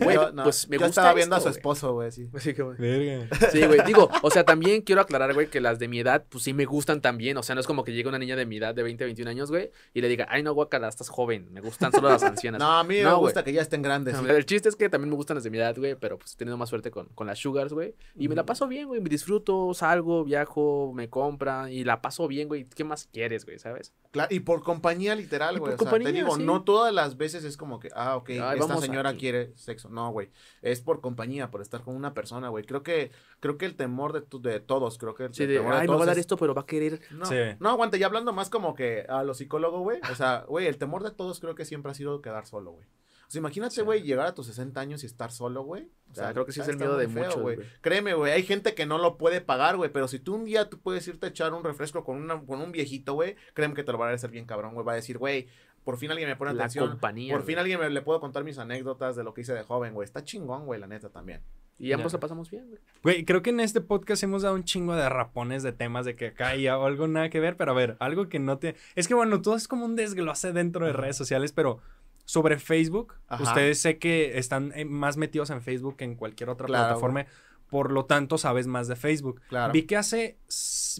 Güey, 0.02 0.14
Yo, 0.16 0.32
no, 0.32 0.44
pues 0.44 0.68
me 0.68 0.76
yo 0.76 0.86
gusta 0.86 1.00
estaba 1.00 1.14
viendo 1.14 1.36
esto, 1.36 1.48
a 1.48 1.52
su 1.52 1.58
esposo, 1.58 1.92
güey, 1.94 2.12
sí. 2.12 2.28
Así 2.34 2.54
que, 2.54 2.62
güey. 2.62 2.76
Verga. 2.78 3.28
Sí, 3.50 3.64
güey. 3.66 3.80
Digo, 3.86 4.08
o 4.22 4.30
sea, 4.30 4.44
también 4.44 4.82
quiero 4.82 5.00
aclarar, 5.00 5.34
güey, 5.34 5.48
que 5.48 5.60
las 5.60 5.78
de 5.78 5.88
mi 5.88 6.00
edad, 6.00 6.24
pues 6.28 6.44
sí 6.44 6.52
me 6.52 6.64
gustan 6.64 7.00
también. 7.00 7.36
O 7.36 7.42
sea, 7.42 7.54
no 7.54 7.60
es 7.60 7.66
como 7.66 7.84
que 7.84 7.92
llegue 7.92 8.08
una 8.08 8.18
niña 8.18 8.36
de 8.36 8.46
mi 8.46 8.56
edad, 8.58 8.74
de 8.74 8.82
20, 8.82 9.04
21 9.04 9.30
años, 9.30 9.50
güey, 9.50 9.70
y 9.94 10.00
le 10.00 10.08
diga, 10.08 10.26
ay, 10.30 10.42
no, 10.42 10.52
guacala, 10.54 10.88
estás 10.88 11.08
joven. 11.08 11.48
Me 11.52 11.60
gustan 11.60 11.92
solo 11.92 12.08
las 12.08 12.22
ancianas. 12.22 12.60
No, 12.62 12.78
a 12.78 12.84
mí 12.84 12.96
me 12.96 13.02
No, 13.02 13.18
gusta 13.18 13.42
que 13.44 13.52
ya 13.52 13.62
estén 13.62 13.82
grandes. 13.82 14.16
sí. 14.16 14.24
El 14.28 14.46
chiste 14.46 14.68
es 14.68 14.76
que 14.76 14.88
también 14.88 15.10
me 15.10 15.16
gustan 15.16 15.36
las 15.36 15.44
de 15.44 15.50
mi 15.50 15.58
edad, 15.58 15.74
güey, 15.76 15.94
pero 15.96 16.18
pues 16.18 16.34
he 16.34 16.36
tenido 16.36 16.56
más 16.56 16.68
suerte 16.68 16.90
con, 16.90 17.06
con 17.14 17.26
las 17.26 17.38
sugars, 17.38 17.72
güey. 17.72 17.94
Y 18.16 18.28
me 18.28 18.34
la 18.34 18.44
paso 18.46 18.68
bien, 18.68 18.88
güey. 18.88 19.00
Me 19.00 19.08
disfruto, 19.08 19.72
salgo, 19.74 20.24
viajo, 20.24 20.92
me 20.94 21.08
compran 21.08 21.72
y 21.72 21.84
la 21.84 22.00
paso 22.02 22.28
bien, 22.28 22.48
güey. 22.48 22.64
¿Qué 22.66 22.84
más 22.84 23.08
quieres, 23.12 23.44
güey? 23.44 23.58
¿Sabes? 23.58 23.92
Cla- 24.12 24.26
y 24.30 24.40
por 24.40 24.62
compañía 24.62 25.14
literal, 25.14 25.56
Y 25.56 25.58
güey. 25.58 25.70
por 25.72 25.74
O 25.74 25.78
sea, 25.78 25.90
compañía, 25.90 26.08
te 26.12 26.12
digo, 26.12 26.36
sí. 26.36 26.42
no 26.44 26.62
todas 26.62 26.92
las 26.92 27.16
veces 27.16 27.44
es 27.44 27.56
como 27.56 27.80
que, 27.80 27.88
ah, 27.94 28.16
ok, 28.16 28.30
Ay, 28.30 28.58
esta 28.60 28.76
señora 28.78 29.10
aquí. 29.10 29.20
quiere 29.20 29.52
sexo. 29.62 29.88
No, 29.88 30.10
güey. 30.10 30.30
Es 30.60 30.80
por 30.80 31.00
compañía, 31.00 31.50
por 31.50 31.62
estar 31.62 31.82
con 31.82 31.96
una 31.96 32.14
persona, 32.14 32.48
güey. 32.48 32.64
Creo 32.64 32.82
que, 32.82 33.10
creo 33.40 33.56
que 33.58 33.66
el 33.66 33.74
temor 33.76 34.12
de, 34.12 34.20
tu- 34.22 34.40
de 34.42 34.60
todos, 34.60 34.98
creo 34.98 35.14
que 35.14 35.24
el, 35.24 35.34
Sí, 35.34 35.44
el 35.44 35.48
de, 35.50 35.56
temor 35.58 35.74
ay, 35.74 35.88
me 35.88 35.94
va 35.96 36.02
a 36.02 36.06
dar 36.06 36.16
es- 36.16 36.20
esto, 36.20 36.36
pero 36.36 36.54
va 36.54 36.62
a 36.62 36.66
querer. 36.66 37.00
No, 37.10 37.26
Sí. 37.26 37.36
no, 37.60 37.70
aguanta, 37.70 37.96
ya 37.96 38.06
hablando 38.06 38.32
más 38.32 38.50
como 38.50 38.74
que 38.74 39.06
a 39.08 39.22
los 39.24 39.38
psicólogos, 39.38 39.80
güey. 39.82 40.00
O 40.10 40.14
sea, 40.14 40.44
güey, 40.48 40.66
el 40.66 40.78
temor 40.78 41.02
de 41.02 41.10
todos 41.12 41.40
creo 41.40 41.54
que 41.54 41.64
siempre 41.64 41.90
ha 41.92 41.94
sido 41.94 42.20
quedar 42.22 42.46
solo, 42.46 42.72
güey. 42.72 42.86
O 42.86 43.30
sea, 43.32 43.38
imagínate, 43.38 43.76
Sí. 43.76 43.80
güey, 43.80 44.02
llegar 44.02 44.26
a 44.26 44.34
tus 44.34 44.46
60 44.48 44.78
años 44.82 45.02
y 45.02 45.06
estar 45.06 45.32
solo, 45.32 45.62
güey. 45.62 45.88
O 46.10 46.14
sea, 46.14 46.34
creo 46.34 46.44
que 46.44 46.52
sí 46.52 46.60
es 46.60 46.68
el 46.68 46.76
miedo 46.76 46.98
de 46.98 47.06
muchos, 47.06 47.40
güey. 47.40 47.56
Créeme, 47.80 48.12
güey, 48.12 48.30
hay 48.30 48.42
gente 48.42 48.74
que 48.74 48.84
no 48.84 48.98
lo 48.98 49.16
puede 49.16 49.40
pagar, 49.40 49.78
güey, 49.78 49.90
pero 49.90 50.06
si 50.06 50.18
tú 50.18 50.34
un 50.34 50.44
día 50.44 50.68
tú 50.68 50.78
puedes 50.78 51.08
irte 51.08 51.24
a 51.24 51.28
echar 51.30 51.54
un 51.54 51.64
refresco 51.64 52.04
con, 52.04 52.18
una, 52.18 52.38
con 52.44 52.60
un 52.60 52.72
viejito, 52.72 53.14
güey, 53.14 53.36
créeme 53.54 53.74
que 53.74 53.84
te 53.84 53.92
lo 53.92 53.96
va 53.96 54.04
a 54.04 54.08
agradecer 54.08 54.30
bien 54.30 54.44
cabrón, 54.44 54.74
güey. 54.74 54.84
Va 54.84 54.92
a 54.92 54.96
decir, 54.96 55.16
güey, 55.16 55.48
por 55.84 55.96
fin 55.98 56.10
alguien 56.10 56.28
me 56.28 56.36
pone 56.36 56.52
La 56.54 56.64
atención. 56.64 56.88
compañía. 56.90 57.32
Por 57.32 57.40
güey. 57.42 57.46
fin 57.54 57.58
alguien 57.58 57.80
me 57.80 57.90
le 57.90 58.02
puedo 58.02 58.20
contar 58.20 58.44
mis 58.44 58.58
anécdotas 58.58 59.16
de 59.16 59.24
lo 59.24 59.34
que 59.34 59.40
hice 59.42 59.52
de 59.54 59.62
joven, 59.62 59.94
güey. 59.94 60.04
Está 60.04 60.24
chingón, 60.24 60.64
güey, 60.66 60.78
la 60.80 60.86
neta 60.86 61.08
también. 61.10 61.40
Y 61.78 61.92
ambos 61.92 62.12
Ya. 62.12 62.16
la 62.16 62.20
pasamos 62.20 62.50
bien, 62.50 62.68
güey. 62.68 62.80
Güey, 63.02 63.24
creo 63.24 63.42
que 63.42 63.50
en 63.50 63.58
este 63.60 63.80
podcast 63.80 64.22
hemos 64.22 64.42
dado 64.42 64.54
un 64.54 64.62
chingo 64.64 64.94
de 64.94 65.08
rapones 65.08 65.62
de 65.64 65.72
temas 65.72 66.04
de 66.06 66.14
que 66.14 66.28
acá 66.28 66.48
hay 66.48 66.66
algo 66.68 67.08
nada 67.08 67.28
que 67.30 67.40
ver, 67.40 67.56
pero 67.56 67.72
a 67.72 67.74
ver, 67.74 67.96
algo 67.98 68.28
que 68.28 68.38
no 68.38 68.58
te... 68.58 68.76
Es 68.94 69.08
que 69.08 69.14
bueno, 69.14 69.42
todo 69.42 69.56
es 69.56 69.66
como 69.66 69.84
un 69.84 69.96
desglose 69.96 70.52
dentro 70.52 70.86
de 70.86 70.92
redes 70.92 71.16
sociales, 71.16 71.50
pero 71.52 71.80
sobre 72.24 72.58
Facebook, 72.60 73.14
Ajá. 73.26 73.42
ustedes 73.42 73.80
sé 73.80 73.98
que 73.98 74.38
están 74.38 74.72
eh, 74.76 74.84
más 74.84 75.16
metidos 75.16 75.50
en 75.50 75.60
Facebook 75.60 75.96
que 75.96 76.04
en 76.04 76.14
cualquier 76.14 76.50
otra 76.50 76.66
Claro, 76.68 76.84
plataforma, 76.84 77.26
por 77.72 77.90
lo 77.90 78.04
tanto 78.04 78.36
sabes 78.36 78.66
más 78.66 78.86
de 78.86 78.96
Facebook. 78.96 79.40
Claro. 79.48 79.72
Vi 79.72 79.84
que 79.84 79.96
hace 79.96 80.36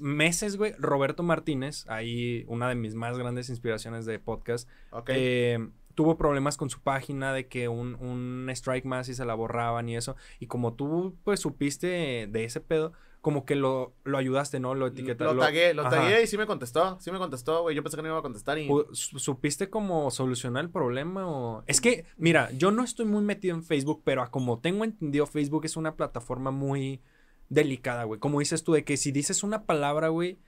meses, 0.01 0.57
güey, 0.57 0.73
Roberto 0.79 1.23
Martínez, 1.23 1.85
ahí 1.87 2.47
una 2.49 2.67
de 2.67 2.77
mis 2.77 2.95
más 2.95 3.19
grandes 3.19 3.51
inspiraciones 3.51 4.07
de 4.07 4.19
podcast, 4.19 4.67
eh, 5.09 5.59
tuvo 5.95 6.17
problemas 6.17 6.57
con 6.57 6.71
su 6.71 6.81
página 6.81 7.35
de 7.35 7.47
que 7.47 7.69
un, 7.69 7.97
un 7.97 8.49
strike 8.49 8.87
más 8.87 9.11
y 9.11 9.15
se 9.15 9.27
la 9.27 9.35
borraban 9.35 9.87
y 9.91 9.99
eso. 9.99 10.17
Y 10.41 10.47
como 10.47 10.73
tú, 10.73 11.15
pues, 11.25 11.41
supiste 11.41 12.27
de 12.27 12.45
ese 12.45 12.63
pedo, 12.63 12.95
como 13.23 13.45
que 13.45 13.55
lo, 13.55 13.95
lo 14.03 14.19
ayudaste, 14.19 14.59
¿no? 14.59 14.75
Lo 14.75 14.89
etiquetaste. 14.89 15.33
lo 15.33 15.41
tagué, 15.41 15.75
lo 15.75 15.83
Ajá. 15.83 15.91
tagué 15.91 16.25
y 16.25 16.27
sí 16.27 16.37
me 16.37 16.47
contestó. 16.47 16.99
Sí 17.01 17.13
me 17.13 17.19
contestó, 17.19 17.63
güey. 17.63 17.77
Yo 17.77 17.85
pensé 17.85 17.97
que 17.97 18.03
no 18.03 18.09
iba 18.09 18.19
a 18.19 18.23
contestar 18.23 18.59
y. 18.59 18.69
¿Supiste 18.93 19.71
cómo 19.71 20.11
solucionar 20.11 20.65
el 20.65 20.71
problema 20.71 21.27
o...? 21.27 21.63
Es 21.69 21.81
que, 21.81 22.05
mira, 22.17 22.51
yo 22.51 22.73
no 22.73 22.83
estoy 22.83 23.07
muy 23.07 23.23
metido 23.23 23.55
en 23.55 23.63
Facebook, 23.63 24.03
pero 24.05 24.23
a 24.23 24.33
como 24.33 24.59
tengo 24.59 24.83
entendido, 24.83 25.27
Facebook 25.27 25.65
es 25.65 25.77
una 25.77 25.95
plataforma 25.95 26.51
muy 26.51 27.01
delicada, 27.49 28.03
güey. 28.05 28.19
Como 28.19 28.41
dices 28.41 28.65
tú, 28.65 28.73
de 28.73 28.85
que 28.85 28.97
si 28.97 29.13
dices 29.13 29.45
una 29.45 29.67
palabra, 29.67 30.09
güey, 30.09 30.41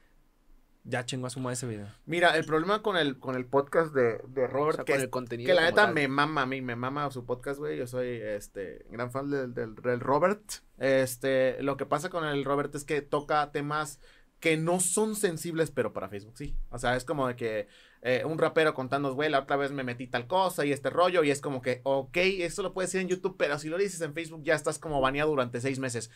ya 0.85 1.05
chingo 1.05 1.27
a 1.27 1.31
su 1.31 1.41
madre 1.41 1.55
ese 1.55 1.67
video. 1.67 1.89
Mira, 2.07 2.37
el 2.37 2.45
problema 2.45 2.83
con 2.83 2.97
el, 2.97 3.19
con 3.19 3.35
el 3.37 3.47
podcast 3.47 3.95
de, 3.95 4.21
de 4.29 4.45
O 4.45 4.47
Robert, 4.47 4.77
sea, 4.77 4.85
que, 4.85 4.93
con 4.93 4.99
es- 4.99 5.05
el 5.05 5.11
contenido. 5.11 5.47
que 5.49 5.55
la 5.55 5.63
neta 5.63 5.87
tal. 5.87 5.95
me 5.95 6.09
mama 6.09 6.43
a 6.43 6.47
mí, 6.47 6.61
me 6.63 6.77
mama 6.77 7.11
su 7.11 7.25
podcast, 7.25 7.59
güey. 7.59 7.79
Yo 7.79 7.87
soy 7.87 8.09
este 8.21 8.85
gran 8.91 9.11
fan 9.11 9.31
del, 9.31 9.55
del, 9.55 9.75
del 9.75 10.01
Robert. 10.01 10.43
Este, 10.79 11.63
lo 11.63 11.77
que 11.77 11.87
pasa 11.87 12.11
con 12.11 12.25
el 12.25 12.45
Robert 12.45 12.75
es 12.75 12.85
que 12.85 13.01
toca 13.03 13.51
temas 13.53 13.99
que 14.41 14.57
no 14.59 14.79
son 14.79 15.17
sensibles, 15.17 15.71
pero 15.71 15.93
para 15.95 16.09
Facebook 16.11 16.37
sí. 16.37 16.55
O 16.71 16.79
sea, 16.79 16.97
es 16.97 17.05
como 17.05 17.27
de 17.29 17.37
que 17.37 17.67
eh, 18.07 18.23
un 18.27 18.37
rapero 18.37 18.75
contando, 18.75 19.15
güey, 19.15 19.31
la 19.31 19.41
otra 19.41 19.57
vez 19.57 19.73
me 19.73 19.83
metí 19.83 20.07
tal 20.07 20.27
cosa 20.27 20.67
y 20.67 20.73
este 20.73 20.91
rollo, 20.91 21.25
y 21.25 21.31
es 21.31 21.41
como 21.41 21.63
que, 21.63 21.81
ok, 21.85 22.15
esto 22.19 22.63
lo 22.63 22.75
puedes 22.75 22.93
decir 22.93 23.01
en 23.01 23.09
YouTube, 23.09 23.37
pero 23.39 23.59
si 23.59 23.71
lo 23.71 23.79
dices 23.79 23.99
en 24.03 24.13
Facebook 24.13 24.43
ya 24.45 24.55
estás 24.55 24.79
como 24.79 25.01
baneado 25.01 25.31
durante 25.31 25.59
seis 25.63 25.79
meses. 25.79 26.11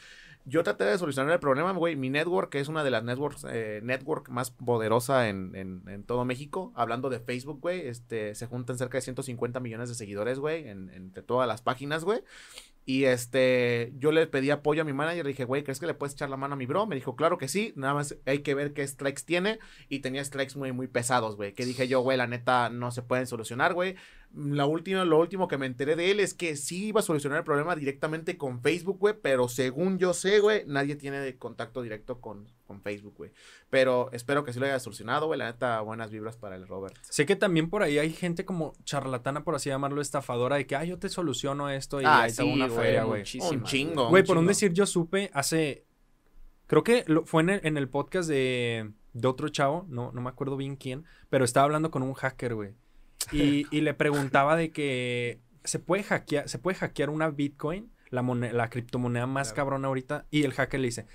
Yo 0.45 0.63
traté 0.63 0.85
de 0.85 0.99
solucionar 0.99 1.33
el 1.33 1.41
problema, 1.41 1.73
güey. 1.73 1.97
Mi 1.97 2.11
network, 2.11 2.51
que 2.51 2.61
es 2.61 2.69
una 2.69 2.85
de 2.85 2.91
las 2.91 3.05
networks, 3.05 3.47
eh, 3.51 3.81
network 3.83 4.29
más 4.29 4.51
poderosa 4.51 5.31
en, 5.31 5.57
en, 5.57 5.83
en 5.89 6.05
todo 6.05 6.27
México, 6.27 6.73
hablando 6.75 7.09
de 7.09 7.21
Facebook, 7.21 7.61
güey, 7.63 7.89
este, 7.89 8.35
se 8.35 8.47
juntan 8.47 8.77
cerca 8.77 8.99
de 8.99 9.03
150 9.03 9.59
millones 9.59 9.89
de 9.89 9.95
seguidores, 9.95 10.39
güey, 10.39 10.69
en, 10.69 10.91
entre 10.91 11.23
todas 11.23 11.49
las 11.49 11.63
páginas, 11.63 12.05
güey. 12.05 12.21
Y 12.89 13.05
este, 13.05 13.93
yo 13.99 14.13
le 14.13 14.27
pedí 14.27 14.49
apoyo 14.49 14.81
a 14.81 14.85
mi 14.87 14.95
manager, 14.95 15.27
le 15.27 15.33
dije, 15.33 15.45
güey, 15.45 15.63
¿crees 15.63 15.79
que 15.79 15.85
le 15.87 15.93
puedes 15.93 16.15
echar 16.15 16.31
la 16.31 16.39
mano 16.39 16.55
a 16.55 16.57
mi 16.57 16.65
bro? 16.65 16.87
Me 16.87 16.95
dijo, 16.95 17.17
claro 17.17 17.37
que 17.37 17.47
sí, 17.47 17.75
nada 17.77 17.93
más 17.93 18.17
hay 18.25 18.39
que 18.39 18.55
ver 18.55 18.73
qué 18.73 18.89
strikes 18.89 19.25
tiene. 19.27 19.59
Y 19.91 19.99
tenía 19.99 20.25
strikes 20.25 20.59
muy, 20.59 20.73
muy 20.73 20.87
pesados, 20.87 21.37
güey. 21.37 21.53
Que 21.53 21.67
dije 21.67 21.87
yo, 21.87 22.01
güey, 22.01 22.17
la 22.17 22.27
neta 22.27 22.71
no 22.71 22.91
se 22.91 23.03
pueden 23.03 23.27
solucionar, 23.27 23.75
güey. 23.75 23.97
La 24.35 24.67
última, 24.67 25.05
lo 25.05 25.19
último 25.19 25.49
que 25.49 25.57
me 25.57 25.67
enteré 25.67 25.97
de 25.97 26.11
él 26.11 26.21
es 26.21 26.33
que 26.35 26.57
sí 26.57 26.87
iba 26.87 27.01
a 27.01 27.03
solucionar 27.03 27.39
el 27.39 27.45
problema 27.45 27.75
directamente 27.77 28.39
con 28.39 28.63
Facebook, 28.63 28.99
güey. 28.99 29.15
Pero 29.21 29.49
según 29.49 29.99
yo 29.99 30.15
sé, 30.15 30.41
güey, 30.41 30.65
nadie 30.67 30.97
tiene 30.97 31.37
contacto 31.37 31.83
directo 31.83 32.21
con, 32.23 32.47
con 32.67 32.81
Facebook, 32.83 33.15
güey. 33.17 33.33
Pero 33.71 34.11
espero 34.13 34.45
que 34.45 34.53
sí 34.53 34.61
lo 34.61 34.67
haya 34.67 34.81
solucionado, 34.81 35.27
güey. 35.27 35.39
La 35.39 35.47
neta, 35.47 35.81
buenas 35.81 36.11
vibras 36.11 36.37
para 36.37 36.57
el 36.57 36.67
Robert. 36.67 36.97
Sé 37.03 37.27
que 37.27 37.37
también 37.37 37.71
por 37.71 37.83
ahí 37.83 37.99
hay 37.99 38.13
gente 38.13 38.45
como 38.45 38.75
charlatana, 38.85 39.45
por 39.45 39.55
así 39.55 39.71
llamarlo, 39.71 40.01
estafadora, 40.01 40.57
de 40.57 40.67
que, 40.67 40.77
ah, 40.77 40.85
yo 40.85 40.99
te 40.99 41.09
soluciono 41.09 41.71
esto 41.71 42.01
y 42.01 42.05
Ah, 42.07 42.23
ahí 42.23 42.33
una 42.41 42.69
feria, 42.83 43.05
güey. 43.05 43.25
Un 43.51 43.63
chingo. 43.65 44.09
Güey, 44.09 44.25
por 44.25 44.37
un 44.39 44.47
decir, 44.47 44.73
yo 44.73 44.87
supe 44.87 45.31
hace. 45.35 45.85
Creo 46.67 46.83
que 46.85 47.05
lo- 47.07 47.25
fue 47.25 47.43
en 47.43 47.51
el, 47.51 47.61
en 47.65 47.77
el 47.79 47.89
podcast 47.89 48.29
de, 48.29 48.91
de 49.15 49.29
otro 49.29 49.49
chavo, 49.49 49.87
no, 49.89 50.13
no 50.13 50.21
me 50.21 50.29
acuerdo 50.29 50.57
bien 50.57 50.77
quién, 50.77 51.05
pero 51.31 51.45
estaba 51.45 51.65
hablando 51.65 51.91
con 51.91 52.03
un 52.03 52.13
hacker, 52.15 52.55
güey. 52.55 52.75
Y, 53.33 53.67
y 53.77 53.81
le 53.81 53.95
preguntaba 53.95 54.55
de 54.57 54.71
que 54.71 55.41
se 55.65 55.79
puede 55.79 56.03
hackear, 56.03 56.49
se 56.49 56.59
puede 56.59 56.77
hackear 56.77 57.11
una 57.11 57.31
Bitcoin, 57.31 57.91
la, 58.11 58.23
mone- 58.23 58.53
la 58.53 58.69
criptomoneda 58.71 59.27
más 59.27 59.49
Claro. 59.49 59.57
cabrona 59.57 59.89
ahorita. 59.89 60.27
Y 60.31 60.45
el 60.45 60.53
hacker 60.53 60.81
le 60.81 60.89
dice: 60.89 61.07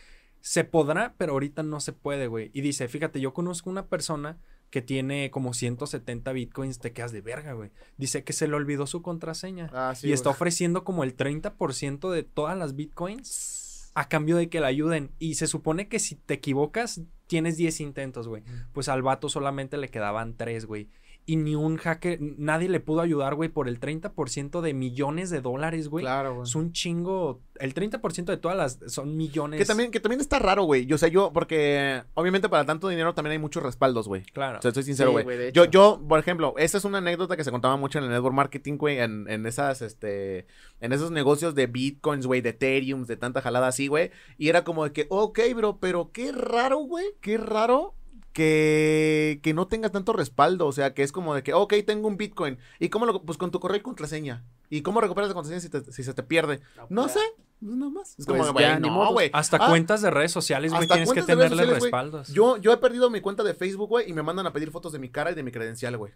Se 0.41 0.63
podrá, 0.63 1.13
pero 1.17 1.33
ahorita 1.33 1.61
no 1.63 1.79
se 1.79 1.93
puede, 1.93 2.27
güey. 2.27 2.49
Y 2.53 2.61
dice: 2.61 2.87
Fíjate, 2.87 3.19
yo 3.21 3.33
conozco 3.33 3.69
una 3.69 3.85
persona 3.87 4.37
que 4.73 4.81
tiene 4.81 5.29
como 5.29 5.53
170 5.53 6.31
Bitcoins, 6.31 6.79
te 6.79 6.93
quedas 6.93 7.11
de 7.11 7.21
verga, 7.21 7.53
güey. 7.53 7.69
Dice 7.97 8.23
que 8.23 8.33
se 8.33 8.47
le 8.47 8.55
olvidó 8.55 8.87
su 8.87 9.03
contraseña 9.03 9.69
Ah, 9.71 9.93
sí, 9.95 10.07
y 10.07 10.13
está 10.13 10.31
ofreciendo 10.31 10.83
como 10.83 11.03
el 11.03 11.15
30% 11.15 12.09
de 12.09 12.23
todas 12.23 12.57
las 12.57 12.75
bitcoins 12.75 13.91
a 13.93 14.07
cambio 14.09 14.35
de 14.35 14.49
que 14.49 14.59
la 14.59 14.69
ayuden. 14.69 15.11
Y 15.19 15.35
se 15.35 15.45
supone 15.45 15.87
que 15.89 15.99
si 15.99 16.15
te 16.15 16.33
equivocas, 16.33 17.01
tienes 17.27 17.55
10 17.55 17.81
intentos, 17.81 18.27
güey. 18.27 18.41
Pues 18.73 18.89
al 18.89 19.03
vato 19.03 19.29
solamente 19.29 19.77
le 19.77 19.89
quedaban 19.89 20.35
3, 20.37 20.65
güey. 20.65 20.89
Y 21.25 21.37
ni 21.37 21.55
un 21.55 21.77
hacker, 21.77 22.19
nadie 22.21 22.67
le 22.67 22.81
pudo 22.81 22.99
ayudar, 22.99 23.35
güey, 23.35 23.47
por 23.47 23.69
el 23.69 23.79
30% 23.79 24.59
de 24.59 24.73
millones 24.73 25.29
de 25.29 25.39
dólares, 25.39 25.87
güey. 25.87 26.03
Claro, 26.03 26.35
güey. 26.35 26.43
Es 26.43 26.53
un 26.53 26.73
chingo. 26.73 27.39
El 27.59 27.73
30% 27.73 28.25
de 28.25 28.35
todas 28.35 28.57
las 28.57 28.91
son 28.91 29.15
millones. 29.15 29.57
Que 29.57 29.65
también, 29.65 29.89
que 29.89 30.01
también 30.01 30.19
está 30.19 30.39
raro, 30.39 30.63
güey. 30.63 30.85
Yo 30.85 30.97
sé, 30.97 31.11
yo, 31.11 31.31
porque 31.31 32.03
obviamente 32.15 32.49
para 32.49 32.65
tanto 32.65 32.89
dinero 32.89 33.13
también 33.13 33.31
hay 33.33 33.39
muchos 33.39 33.63
respaldos, 33.63 34.09
güey. 34.09 34.23
Claro. 34.33 34.59
O 34.59 34.61
sea, 34.61 34.69
estoy 34.69 34.83
sincero, 34.83 35.13
Sí, 35.17 35.23
güey. 35.23 35.53
yo, 35.53 35.63
yo, 35.63 36.01
por 36.09 36.19
ejemplo, 36.19 36.55
esa 36.57 36.77
es 36.77 36.83
una 36.83 36.97
anécdota 36.97 37.37
que 37.37 37.45
se 37.45 37.51
contaba 37.51 37.77
mucho 37.77 37.99
en 37.99 38.03
el 38.03 38.09
network 38.09 38.35
marketing, 38.35 38.75
güey, 38.75 38.99
en, 38.99 39.29
en 39.29 39.45
esas, 39.45 39.81
este, 39.81 40.45
en 40.81 40.91
esos 40.91 41.09
negocios 41.11 41.55
de 41.55 41.67
bitcoins, 41.67 42.27
güey, 42.27 42.41
de 42.41 42.49
Ethereum, 42.49 43.05
de 43.05 43.15
tanta 43.15 43.41
jalada 43.41 43.67
así, 43.67 43.87
güey. 43.87 44.11
Y 44.37 44.49
era 44.49 44.65
como 44.65 44.83
de 44.83 44.91
que, 44.91 45.07
ok, 45.09 45.39
bro, 45.55 45.77
pero 45.79 46.11
qué 46.11 46.33
raro, 46.33 46.79
güey, 46.79 47.05
qué 47.21 47.37
raro 47.37 47.93
que, 48.33 49.39
que 49.43 49.53
no 49.53 49.67
tengas 49.67 49.91
tanto 49.91 50.11
respaldo. 50.13 50.67
O 50.67 50.71
sea, 50.71 50.93
que 50.93 51.03
es 51.03 51.11
como 51.11 51.33
de 51.35 51.43
que, 51.43 51.53
ok, 51.53 51.73
tengo 51.85 52.07
un 52.07 52.17
bitcoin. 52.17 52.57
¿Y 52.79 52.89
cómo 52.89 53.05
lo, 53.05 53.21
pues 53.23 53.37
con 53.37 53.51
tu 53.51 53.59
correo 53.59 53.77
y 53.77 53.81
contraseña? 53.81 54.43
¿Y 54.69 54.81
cómo 54.81 54.99
recuperas 55.01 55.29
la 55.29 55.33
contraseña 55.35 55.61
si, 55.61 55.69
te- 55.69 55.91
si 55.91 56.03
se 56.03 56.13
te 56.13 56.23
pierde? 56.23 56.59
No 56.89 57.07
sé, 57.07 57.19
no 57.61 57.89
más. 57.91 58.15
Es 58.17 58.25
como, 58.25 58.39
Pues 58.39 58.51
güey, 58.51 58.65
ya, 58.65 58.79
ni 58.79 58.89
no, 58.89 59.11
güey. 59.13 59.29
Hasta 59.33 59.57
Ah, 59.61 59.69
cuentas 59.69 60.01
de 60.01 60.09
redes 60.11 60.31
sociales, 60.31 60.71
güey, 60.71 60.83
hasta 60.83 60.95
tienes 60.95 61.09
que 61.09 61.13
cuentas 61.21 61.27
de 61.27 61.35
redes 61.35 61.49
tenerle 61.51 61.73
sociales, 61.75 61.79
güey. 61.79 61.91
respaldos. 61.91 62.27
Yo, 62.33 62.57
yo 62.57 62.73
he 62.73 62.77
perdido 62.77 63.09
mi 63.09 63.21
cuenta 63.21 63.43
de 63.43 63.53
Facebook, 63.53 63.87
güey, 63.89 64.09
y 64.09 64.13
me 64.13 64.23
mandan 64.23 64.47
a 64.47 64.53
pedir 64.53 64.71
fotos 64.71 64.91
de 64.91 64.99
mi 64.99 65.09
cara 65.09 65.31
y 65.31 65.35
de 65.35 65.43
mi 65.43 65.51
credencial, 65.51 65.95
güey. 65.97 66.11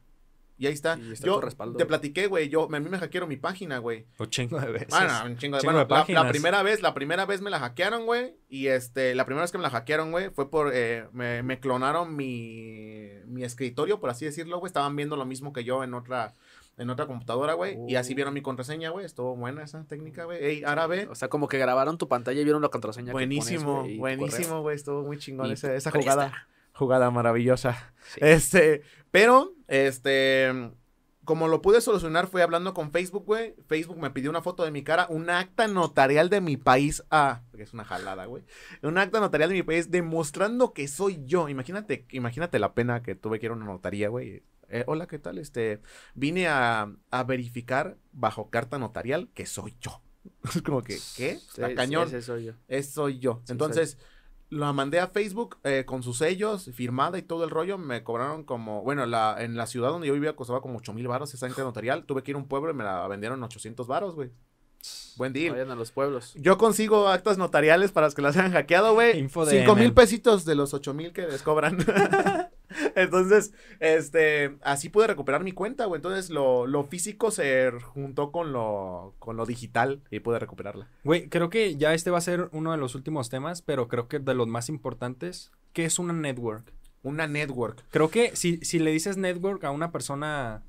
Y 0.59 0.65
ahí 0.65 0.73
está. 0.73 0.97
Y 0.97 1.11
está 1.13 1.25
yo 1.27 1.35
tu 1.35 1.41
respaldo. 1.41 1.77
te 1.77 1.85
platiqué, 1.85 2.27
güey. 2.27 2.49
Yo, 2.49 2.63
a 2.73 2.79
mí 2.79 2.89
me 2.89 2.97
hackearon 2.97 3.29
mi 3.29 3.37
página, 3.37 3.77
güey. 3.77 4.05
Un 4.17 4.29
chingo 4.29 4.59
de 4.59 4.71
veces. 4.71 4.87
Bueno, 4.89 5.13
un 5.25 5.37
chingo 5.37 5.57
de, 5.57 5.61
Chingo 5.61 5.73
bueno, 5.73 5.79
de 5.79 5.85
la- 5.85 5.95
la, 5.97 6.01
páginas. 6.01 6.27
primera 6.29 6.63
vez, 6.63 6.81
la 6.81 6.93
primera 6.93 7.25
vez 7.25 7.41
me 7.41 7.49
la 7.51 7.59
hackearon, 7.59 8.05
güey. 8.05 8.35
Y 8.49 8.67
este, 8.67 9.13
la 9.13 9.25
primera 9.25 9.43
vez 9.43 9.51
que 9.51 9.57
me 9.59 9.63
la 9.63 9.69
hackearon, 9.69 10.11
güey, 10.11 10.29
fue 10.31 10.49
por, 10.49 10.71
eh, 10.73 11.05
me, 11.11 11.43
me 11.43 11.59
clonaron 11.59 12.15
mi, 12.15 13.09
mi 13.27 13.43
escritorio, 13.43 13.99
por 13.99 14.09
así 14.09 14.25
decirlo, 14.25 14.59
güey. 14.59 14.69
Estaban 14.69 14.95
viendo 14.95 15.15
lo 15.15 15.25
mismo 15.25 15.53
que 15.53 15.63
yo 15.63 15.83
en 15.83 15.93
otra, 15.93 16.33
en 16.77 16.89
otra 16.89 17.05
computadora, 17.05 17.53
güey. 17.53 17.77
Y 17.87 17.95
así 17.95 18.13
vieron 18.15 18.33
mi 18.33 18.41
contraseña, 18.41 18.89
güey. 18.89 19.05
Estuvo 19.05 19.35
buena 19.35 19.63
esa 19.63 19.83
técnica, 19.85 20.25
güey. 20.25 20.43
Ey, 20.43 20.63
ahora 20.63 20.87
ve. 20.87 21.07
O 21.07 21.15
sea, 21.15 21.27
como 21.27 21.47
que 21.47 21.57
grabaron 21.59 21.97
tu 21.97 22.07
pantalla 22.07 22.39
y 22.41 22.43
vieron 22.43 22.61
la 22.61 22.69
contraseña. 22.69 23.07
que 23.07 23.11
Buenísimo, 23.13 23.81
pones, 23.81 23.97
güey, 23.97 24.13
y 24.13 24.17
tu 24.17 24.21
buenísimo, 24.25 24.61
güey. 24.61 24.75
Estuvo 24.75 25.03
muy 25.03 25.17
chingón 25.19 25.49
Y 25.49 25.53
esa 25.53 25.91
jugada. 25.91 26.47
Jugada 26.77 27.09
maravillosa. 27.09 27.93
Sí. 28.13 28.19
Este, 28.21 28.83
pero, 29.09 29.53
este, 29.67 30.71
como 31.25 31.47
lo 31.47 31.61
pude 31.61 31.81
solucionar 31.81 32.27
fue 32.27 32.43
hablando 32.43 32.73
con 32.73 32.91
Facebook, 32.91 33.25
güey. 33.25 33.55
Facebook 33.67 33.97
me 33.97 34.11
pidió 34.11 34.29
una 34.29 34.41
foto 34.43 34.63
de 34.63 34.71
mi 34.71 34.83
cara, 34.83 35.07
un 35.09 35.29
acta 35.29 35.67
notarial 35.67 36.29
de 36.29 36.39
mi 36.39 36.55
país. 36.55 37.03
Ah, 37.09 37.41
porque 37.49 37.63
es 37.63 37.73
una 37.73 37.83
jalada, 37.83 38.25
güey. 38.25 38.43
Un 38.83 38.97
acta 38.97 39.19
notarial 39.19 39.49
de 39.49 39.55
mi 39.55 39.63
país 39.63 39.89
demostrando 39.89 40.71
que 40.73 40.87
soy 40.87 41.19
yo. 41.25 41.49
Imagínate, 41.49 42.05
imagínate 42.11 42.59
la 42.59 42.73
pena 42.75 43.01
que 43.01 43.15
tuve 43.15 43.39
que 43.39 43.47
ir 43.47 43.51
a 43.51 43.55
una 43.55 43.65
notaría, 43.65 44.09
güey. 44.09 44.43
Eh, 44.69 44.83
hola, 44.85 45.07
¿qué 45.07 45.17
tal? 45.17 45.37
Este, 45.39 45.81
vine 46.13 46.47
a, 46.47 46.91
a 47.09 47.23
verificar 47.23 47.97
bajo 48.11 48.49
carta 48.49 48.77
notarial 48.77 49.29
que 49.33 49.45
soy 49.45 49.75
yo. 49.81 50.01
Es 50.55 50.61
como 50.61 50.83
que, 50.83 50.97
¿qué? 51.15 51.39
Sí, 51.39 51.61
La 51.61 51.69
sí, 51.69 51.75
cañón. 51.75 52.07
ese 52.07 52.21
soy 52.21 52.45
yo. 52.45 52.53
Es 52.67 52.91
soy 52.91 53.19
yo. 53.19 53.41
Sí, 53.45 53.53
Entonces, 53.53 53.97
la 54.49 54.73
mandé 54.73 54.99
a 54.99 55.07
Facebook 55.07 55.57
eh, 55.63 55.83
con 55.85 56.03
sus 56.03 56.19
sellos, 56.19 56.69
firmada 56.73 57.17
y 57.17 57.21
todo 57.21 57.43
el 57.43 57.49
rollo. 57.49 57.77
Me 57.77 58.03
cobraron 58.03 58.43
como, 58.43 58.81
bueno, 58.83 59.05
la, 59.05 59.35
en 59.39 59.55
la 59.55 59.67
ciudad 59.67 59.89
donde 59.89 60.07
yo 60.07 60.13
vivía 60.13 60.35
costaba 60.35 60.61
como 60.61 60.77
8 60.77 60.93
mil 60.93 61.07
baros 61.07 61.33
esa 61.33 61.47
notarial. 61.49 62.05
Tuve 62.05 62.23
que 62.23 62.31
ir 62.31 62.35
a 62.35 62.39
un 62.39 62.47
pueblo 62.47 62.71
y 62.71 62.73
me 62.73 62.83
la 62.83 63.07
vendieron 63.07 63.43
800 63.43 63.87
baros, 63.87 64.15
güey. 64.15 64.31
Buen 65.17 65.33
deal. 65.33 65.53
Vayan 65.53 65.71
a 65.71 65.75
los 65.75 65.91
pueblos. 65.91 66.33
Yo 66.35 66.57
consigo 66.57 67.07
actas 67.07 67.37
notariales 67.37 67.91
para 67.91 68.07
los 68.07 68.15
que 68.15 68.21
las 68.21 68.37
hayan 68.37 68.53
hackeado, 68.53 68.93
güey. 68.93 69.17
Info 69.17 69.45
de 69.45 69.59
5 69.59 69.75
mil 69.75 69.93
pesitos 69.93 70.45
de 70.45 70.55
los 70.55 70.73
8 70.73 70.93
mil 70.93 71.11
que 71.11 71.27
les 71.27 71.41
cobran. 71.41 71.77
Entonces, 72.95 73.53
este, 73.79 74.57
así 74.61 74.89
pude 74.89 75.07
recuperar 75.07 75.43
mi 75.43 75.51
cuenta, 75.51 75.85
güey. 75.85 75.99
Entonces, 75.99 76.29
lo, 76.29 76.67
lo 76.67 76.83
físico 76.83 77.31
se 77.31 77.71
juntó 77.81 78.31
con 78.31 78.51
lo, 78.53 79.15
con 79.19 79.37
lo 79.37 79.45
digital 79.45 80.01
y 80.11 80.19
pude 80.19 80.39
recuperarla. 80.39 80.87
Güey, 81.03 81.29
creo 81.29 81.49
que 81.49 81.75
ya 81.75 81.93
este 81.93 82.11
va 82.11 82.17
a 82.17 82.21
ser 82.21 82.49
uno 82.51 82.71
de 82.71 82.77
los 82.77 82.95
últimos 82.95 83.29
temas, 83.29 83.61
pero 83.61 83.87
creo 83.87 84.07
que 84.07 84.19
de 84.19 84.33
los 84.33 84.47
más 84.47 84.69
importantes, 84.69 85.51
¿qué 85.73 85.85
es 85.85 85.99
una 85.99 86.13
network? 86.13 86.73
Una 87.03 87.27
network. 87.27 87.83
Creo 87.91 88.09
que 88.09 88.35
si, 88.35 88.57
si 88.57 88.79
le 88.79 88.91
dices 88.91 89.17
network 89.17 89.63
a 89.63 89.71
una 89.71 89.91
persona 89.91 90.63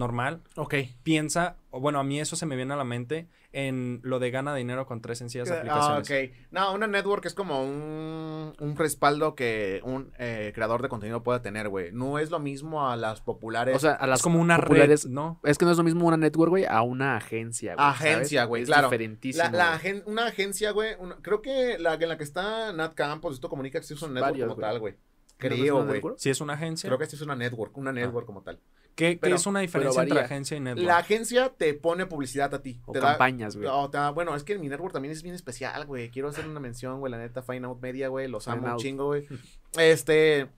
normal, 0.00 0.40
Ok. 0.56 0.74
piensa, 1.04 1.56
o 1.70 1.78
bueno, 1.80 2.00
a 2.00 2.04
mí 2.04 2.18
eso 2.18 2.34
se 2.34 2.46
me 2.46 2.56
viene 2.56 2.74
a 2.74 2.76
la 2.76 2.84
mente 2.84 3.28
en 3.52 4.00
lo 4.04 4.20
de 4.20 4.30
gana 4.30 4.54
dinero 4.54 4.86
con 4.86 5.00
tres 5.00 5.18
sencillas 5.18 5.50
Ah, 5.50 5.56
aplicaciones. 5.58 6.30
ok. 6.30 6.36
No, 6.52 6.72
una 6.72 6.86
network 6.86 7.26
es 7.26 7.34
como 7.34 7.62
un, 7.64 8.52
un 8.58 8.76
respaldo 8.76 9.34
que 9.34 9.80
un 9.84 10.12
eh, 10.18 10.52
creador 10.54 10.82
de 10.82 10.88
contenido 10.88 11.22
puede 11.24 11.40
tener, 11.40 11.68
güey. 11.68 11.90
No 11.92 12.18
es 12.20 12.30
lo 12.30 12.38
mismo 12.38 12.88
a 12.88 12.96
las 12.96 13.20
populares. 13.20 13.74
O 13.76 13.78
sea, 13.80 13.92
a 13.92 14.06
las 14.06 14.20
Es 14.20 14.22
como 14.22 14.40
una 14.40 14.56
populares. 14.58 15.04
red, 15.04 15.10
¿no? 15.10 15.40
Es 15.42 15.58
que 15.58 15.64
no 15.64 15.72
es 15.72 15.78
lo 15.78 15.82
mismo 15.84 16.06
una 16.06 16.16
network, 16.16 16.50
güey, 16.50 16.64
a 16.64 16.82
una 16.82 17.16
agencia, 17.16 17.74
güey. 17.74 17.86
Agencia, 17.88 18.44
güey, 18.44 18.62
Es 18.62 18.68
claro. 18.68 18.88
diferentísimo. 18.88 19.44
la, 19.44 19.50
la 19.50 19.72
agen- 19.78 20.02
una 20.06 20.26
agencia, 20.26 20.70
güey. 20.70 20.94
creo 21.22 21.42
que 21.42 21.76
la 21.78 21.94
en 21.94 22.08
la 22.08 22.16
que 22.16 22.24
está 22.24 22.72
Nat 22.72 22.94
Campos, 22.94 23.34
esto 23.34 23.48
comunica 23.48 23.80
que 23.80 23.86
sí 23.86 23.94
es 23.94 24.02
una 24.02 24.14
network 24.14 24.30
Varios, 24.32 24.48
como 24.50 24.60
tal, 24.60 24.78
güey. 24.78 24.92
¿No 24.94 24.98
es 25.48 25.54
Creo, 25.54 25.86
güey. 25.86 26.02
Si 26.18 26.28
es 26.30 26.40
una 26.42 26.52
agencia, 26.52 26.86
Creo 26.88 26.98
que 26.98 27.06
sí 27.06 27.16
es 27.16 27.22
una 27.22 27.34
network, 27.34 27.76
una 27.78 27.92
network 27.92 28.26
como 28.26 28.42
tal. 28.42 28.60
¿Qué, 28.94 29.18
es 29.22 29.46
una 29.46 29.60
diferencia 29.60 30.02
entre 30.02 30.20
agencia 30.20 30.56
y 30.56 30.60
network? 30.60 30.86
La 30.86 30.98
agencia 30.98 31.52
te 31.56 31.74
pone 31.74 32.06
publicidad 32.06 32.54
a 32.54 32.62
ti. 32.62 32.80
O 32.86 32.92
te 32.92 33.00
da- 33.00 33.08
campañas, 33.10 33.56
güey. 33.56 33.68
bueno, 34.14 34.34
es 34.36 34.44
que 34.44 34.58
mi 34.58 34.68
network 34.68 34.92
también 34.92 35.12
es 35.12 35.22
bien 35.22 35.34
especial, 35.34 35.86
güey. 35.86 36.10
Quiero 36.10 36.28
hacer 36.28 36.46
una 36.46 36.60
mención, 36.60 37.00
güey. 37.00 37.10
La 37.10 37.18
neta, 37.18 37.42
Fine 37.42 37.66
Out 37.66 37.80
Media, 37.80 38.08
güey. 38.08 38.28
Los 38.28 38.44
Fine 38.44 38.56
amo 38.56 38.66
un 38.66 38.72
Out. 38.72 38.80
chingo, 38.82 39.06
güey. 39.06 39.26
Este. 39.78 40.48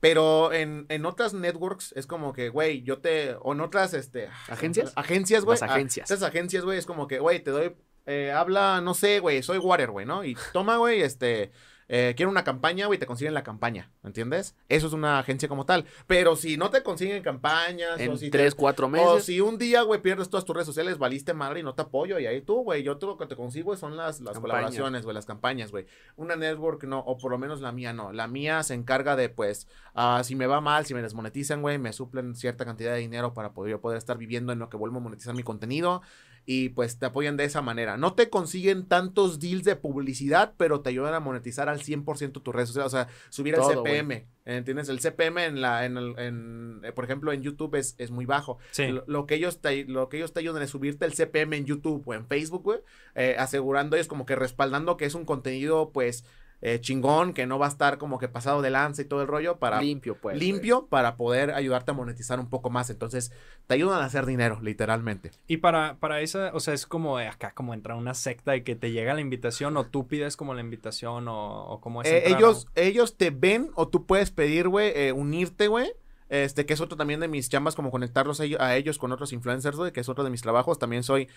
Pero 0.00 0.52
en, 0.52 0.86
en 0.88 1.06
otras 1.06 1.32
networks 1.32 1.92
es 1.96 2.08
como 2.08 2.32
que, 2.32 2.48
güey, 2.48 2.82
yo 2.82 2.98
te. 2.98 3.36
O 3.40 3.52
en 3.52 3.60
otras, 3.60 3.94
este. 3.94 4.28
¿Agencias? 4.48 4.92
Agencias, 4.96 5.44
güey. 5.44 5.58
Las 5.60 5.70
agencias. 5.70 6.10
Ah, 6.10 6.14
Esas 6.14 6.28
agencias, 6.28 6.64
güey, 6.64 6.78
es 6.78 6.86
como 6.86 7.06
que, 7.06 7.20
güey, 7.20 7.38
te 7.40 7.52
doy. 7.52 7.76
eh, 8.06 8.32
habla, 8.32 8.80
no 8.80 8.94
sé, 8.94 9.20
güey, 9.20 9.44
soy 9.44 9.58
Water, 9.58 9.90
güey, 9.92 10.04
¿no? 10.04 10.24
Y 10.24 10.36
toma, 10.52 10.76
güey, 10.78 11.02
este. 11.02 11.52
Eh, 11.88 12.14
quiero 12.16 12.30
una 12.30 12.44
campaña, 12.44 12.86
güey, 12.86 12.98
te 12.98 13.06
consiguen 13.06 13.34
la 13.34 13.42
campaña, 13.42 13.90
¿entiendes? 14.04 14.54
Eso 14.68 14.86
es 14.86 14.92
una 14.92 15.18
agencia 15.18 15.48
como 15.48 15.66
tal. 15.66 15.84
Pero 16.06 16.36
si 16.36 16.56
no 16.56 16.70
te 16.70 16.82
consiguen 16.82 17.22
campañas, 17.22 18.00
En 18.00 18.12
o 18.12 18.16
si 18.16 18.26
te- 18.30 18.38
tres, 18.38 18.54
cuatro 18.54 18.86
o 18.86 18.88
meses. 18.88 19.24
si 19.24 19.40
un 19.40 19.58
día, 19.58 19.82
güey, 19.82 20.00
pierdes 20.00 20.28
todas 20.30 20.44
tus 20.44 20.54
redes 20.54 20.66
sociales, 20.66 20.98
valiste 20.98 21.34
madre 21.34 21.60
y 21.60 21.62
no 21.62 21.74
te 21.74 21.82
apoyo, 21.82 22.18
y 22.18 22.26
ahí 22.26 22.40
tú, 22.40 22.62
güey, 22.62 22.82
yo 22.82 22.96
todo 22.98 23.10
lo 23.12 23.18
que 23.18 23.26
te 23.26 23.36
consigo 23.36 23.76
son 23.76 23.96
las, 23.96 24.20
las 24.20 24.38
colaboraciones, 24.38 25.02
güey, 25.04 25.14
las 25.14 25.26
campañas, 25.26 25.70
güey. 25.70 25.86
Una 26.16 26.36
network 26.36 26.84
no, 26.84 27.00
o 27.00 27.18
por 27.18 27.30
lo 27.30 27.38
menos 27.38 27.60
la 27.60 27.72
mía 27.72 27.92
no. 27.92 28.12
La 28.12 28.26
mía 28.28 28.62
se 28.62 28.74
encarga 28.74 29.16
de, 29.16 29.28
pues, 29.28 29.68
ah, 29.94 30.22
si 30.24 30.34
me 30.34 30.46
va 30.46 30.60
mal, 30.60 30.86
si 30.86 30.94
me 30.94 31.02
desmonetizan, 31.02 31.62
güey, 31.62 31.78
me 31.78 31.92
suplen 31.92 32.34
cierta 32.34 32.64
cantidad 32.64 32.92
de 32.92 32.98
dinero 33.00 33.34
para 33.34 33.52
poder, 33.52 33.72
yo 33.72 33.80
poder 33.80 33.98
estar 33.98 34.18
viviendo 34.18 34.52
en 34.52 34.58
lo 34.58 34.68
que 34.68 34.76
vuelvo 34.76 34.98
a 34.98 35.00
monetizar 35.00 35.34
mi 35.34 35.42
contenido. 35.42 36.02
Y 36.44 36.70
pues 36.70 36.98
te 36.98 37.06
apoyan 37.06 37.36
de 37.36 37.44
esa 37.44 37.62
manera. 37.62 37.96
No 37.96 38.14
te 38.14 38.28
consiguen 38.28 38.86
tantos 38.86 39.38
deals 39.38 39.62
de 39.62 39.76
publicidad, 39.76 40.54
pero 40.56 40.80
te 40.80 40.90
ayudan 40.90 41.14
a 41.14 41.20
monetizar 41.20 41.68
al 41.68 41.80
100% 41.80 42.42
tus 42.42 42.54
redes 42.54 42.68
sociales. 42.70 42.92
O 42.92 42.96
sea, 42.96 43.08
subir 43.30 43.54
Todo, 43.54 43.70
el 43.70 43.76
CPM. 43.78 44.26
¿Entiendes? 44.44 44.88
El 44.88 44.98
CPM 44.98 45.38
en 45.44 45.60
la, 45.60 45.84
en, 45.84 45.96
el- 45.96 46.18
en, 46.18 46.80
eh, 46.82 46.90
por 46.90 47.04
ejemplo, 47.04 47.32
en 47.32 47.42
YouTube 47.42 47.76
es, 47.76 47.94
es 47.98 48.10
muy 48.10 48.26
bajo. 48.26 48.58
Sí. 48.72 48.88
Lo, 48.88 49.04
lo 49.06 49.26
que 49.26 49.36
ellos 49.36 49.60
te, 49.60 49.84
lo 49.84 50.08
que 50.08 50.16
ellos 50.16 50.32
te 50.32 50.40
ayudan 50.40 50.62
es 50.64 50.70
subirte 50.70 51.04
el 51.04 51.12
CPM 51.14 51.56
en 51.58 51.64
YouTube 51.64 52.02
o 52.06 52.12
en 52.14 52.26
Facebook, 52.26 52.64
güey, 52.64 52.80
eh, 53.14 53.36
asegurando 53.38 53.94
ellos 53.94 54.08
como 54.08 54.26
que 54.26 54.34
respaldando 54.34 54.96
que 54.96 55.04
es 55.04 55.14
un 55.14 55.24
contenido, 55.24 55.90
pues, 55.92 56.24
eh, 56.62 56.80
chingón, 56.80 57.34
que 57.34 57.44
no 57.44 57.58
va 57.58 57.66
a 57.66 57.68
estar 57.68 57.98
como 57.98 58.18
que 58.18 58.28
pasado 58.28 58.62
de 58.62 58.70
lanza 58.70 59.02
y 59.02 59.04
todo 59.04 59.20
el 59.20 59.26
rollo 59.26 59.58
para 59.58 59.80
limpio, 59.80 60.16
pues. 60.16 60.38
limpio 60.38 60.86
para 60.86 61.16
poder 61.16 61.50
ayudarte 61.52 61.90
a 61.90 61.94
monetizar 61.94 62.38
un 62.38 62.48
poco 62.48 62.70
más. 62.70 62.88
Entonces, 62.88 63.32
te 63.66 63.74
ayudan 63.74 64.00
a 64.00 64.04
hacer 64.04 64.26
dinero, 64.26 64.60
literalmente. 64.62 65.32
Y 65.48 65.58
para, 65.58 65.96
para 65.98 66.20
esa, 66.20 66.52
o 66.54 66.60
sea, 66.60 66.72
es 66.72 66.86
como 66.86 67.18
de 67.18 67.26
acá, 67.26 67.52
como 67.52 67.74
entrar 67.74 67.96
a 67.96 68.00
una 68.00 68.14
secta 68.14 68.52
de 68.52 68.62
que 68.62 68.76
te 68.76 68.92
llega 68.92 69.12
la 69.12 69.20
invitación 69.20 69.76
o 69.76 69.86
tú 69.86 70.06
pides 70.06 70.36
como 70.36 70.54
la 70.54 70.60
invitación 70.60 71.26
o, 71.26 71.66
o 71.66 71.80
cómo 71.80 72.02
es. 72.02 72.08
Eh, 72.08 72.18
entrar 72.18 72.38
ellos, 72.38 72.68
ellos 72.76 73.16
te 73.16 73.30
ven 73.30 73.70
o 73.74 73.88
tú 73.88 74.06
puedes 74.06 74.30
pedir, 74.30 74.68
güey, 74.68 74.92
eh, 74.94 75.12
unirte, 75.12 75.66
güey. 75.66 75.92
Este, 76.32 76.64
que 76.64 76.72
es 76.72 76.80
otro 76.80 76.96
también 76.96 77.20
de 77.20 77.28
mis 77.28 77.50
chambas, 77.50 77.74
como 77.74 77.90
conectarlos 77.90 78.40
a 78.40 78.44
ellos, 78.44 78.58
a 78.60 78.74
ellos 78.74 78.96
con 78.96 79.12
otros 79.12 79.34
influencers, 79.34 79.76
güey, 79.76 79.92
que 79.92 80.00
es 80.00 80.08
otro 80.08 80.24
de 80.24 80.30
mis 80.30 80.40
trabajos. 80.40 80.78
También 80.78 81.02
soy, 81.02 81.28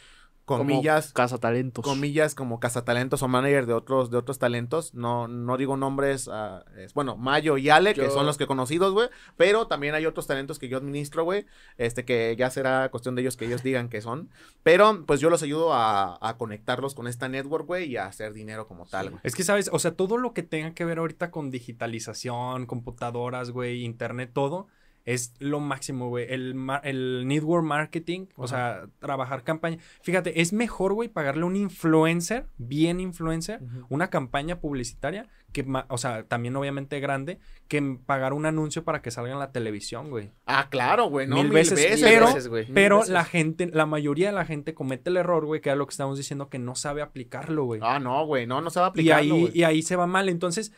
comillas, 0.45 1.11
Casa 1.11 1.37
talentos. 1.39 1.83
comillas 1.83 2.35
como 2.35 2.59
cazatalentos 2.59 3.21
o 3.23 3.27
manager 3.27 3.65
de 3.65 3.73
otros 3.73 4.11
de 4.11 4.17
otros 4.17 4.37
talentos 4.37 4.93
no 4.93 5.27
no 5.27 5.57
digo 5.57 5.75
nombres 5.75 6.29
es- 6.77 6.93
bueno 6.93 7.17
Mayo 7.17 7.57
y 7.57 7.69
Ale 7.71 7.95
que 7.95 8.11
son 8.11 8.27
los 8.27 8.37
que 8.37 8.45
conocidos 8.45 8.93
güey 8.93 9.09
pero 9.37 9.65
también 9.65 9.95
hay 9.95 10.05
otros 10.05 10.27
talentos 10.27 10.59
que 10.59 10.69
yo 10.69 10.77
administro 10.77 11.23
güey 11.23 11.47
este 11.79 12.05
que 12.05 12.35
ya 12.37 12.51
será 12.51 12.89
cuestión 12.89 13.15
de 13.15 13.21
ellos 13.23 13.37
que 13.37 13.45
ellos 13.45 13.63
digan 13.63 13.89
que 13.89 14.01
son 14.01 14.29
pero 14.61 15.03
pues 15.07 15.19
yo 15.19 15.31
los 15.31 15.41
ayudo 15.41 15.73
a, 15.73 16.19
a 16.21 16.37
conectarlos 16.37 16.93
con 16.93 17.07
esta 17.07 17.27
network 17.27 17.65
güey 17.65 17.85
y 17.91 17.97
a 17.97 18.05
hacer 18.05 18.31
dinero 18.33 18.67
como 18.67 18.85
tal 18.85 19.09
güey 19.09 19.21
Es 19.23 19.33
que, 19.33 19.43
¿sabes? 19.43 19.69
O 19.73 19.79
sea, 19.79 19.95
todo 19.95 20.17
lo 20.17 20.33
que 20.33 20.43
tenga 20.43 20.75
que 20.75 20.85
ver 20.85 20.99
ahorita 20.99 21.31
con 21.31 21.49
digitalización, 21.49 22.65
computadoras, 22.67 23.49
güey, 23.51 23.83
internet, 23.83 24.29
todo, 24.33 24.67
es 25.05 25.33
lo 25.39 25.59
máximo, 25.59 26.09
güey. 26.09 26.25
El, 26.29 26.55
el 26.83 27.27
network 27.27 27.63
marketing, 27.63 28.25
o 28.35 28.47
sea, 28.47 28.87
trabajar 28.99 29.43
campaña. 29.43 29.77
Fíjate, 30.01 30.41
es 30.41 30.51
mejor, 30.51 30.93
güey, 30.93 31.09
pagarle 31.09 31.43
a 31.43 31.45
un 31.45 31.55
influencer, 31.55 32.47
bien 32.57 32.99
influencer, 32.99 33.61
una 33.89 34.09
campaña 34.09 34.59
publicitaria, 34.59 35.27
que, 35.53 35.63
o 35.89 35.97
sea, 35.97 36.23
también 36.27 36.55
obviamente 36.55 36.99
grande, 36.99 37.39
que 37.67 37.81
pagar 38.05 38.33
un 38.33 38.45
anuncio 38.45 38.83
para 38.83 39.01
que 39.01 39.11
salga 39.11 39.31
en 39.31 39.39
la 39.39 39.51
televisión, 39.51 40.09
güey. 40.09 40.31
ah 40.47 40.67
claro 40.69 41.05
güey 41.09 41.27
no 41.27 41.37
Mil 41.37 41.49
veces, 41.49 42.01
pero- 42.01 42.25
veces, 42.25 42.47
güey, 42.49 42.65
mil 42.65 42.73
Pero 42.73 42.97
veces. 42.97 43.13
la 43.13 43.23
gente, 43.23 43.67
la 43.71 43.85
mayoría 43.85 44.27
de 44.27 44.33
la 44.33 44.43
gente 44.45 44.73
comete 44.73 45.11
el 45.11 45.17
error, 45.17 45.45
güey, 45.45 45.61
que 45.61 45.69
era 45.69 45.77
lo 45.77 45.85
que 45.87 45.91
estamos 45.91 46.17
diciendo, 46.17 46.49
que 46.49 46.59
no 46.59 46.75
sabe 46.75 47.01
aplicarlo, 47.01 47.63
güey. 47.65 47.79
ah 47.83 47.99
no 47.99 48.25
güey 48.25 48.47
no 48.47 48.59
no 48.59 48.69
se 48.69 48.79
va 48.81 48.87
a 48.87 48.91
Y 48.95 49.11
ahí, 49.11 49.51
y 49.53 49.63
ahí 49.63 49.81
se 49.81 49.95
va 49.95 50.07
mal. 50.07 50.27
Entonces, 50.29 50.73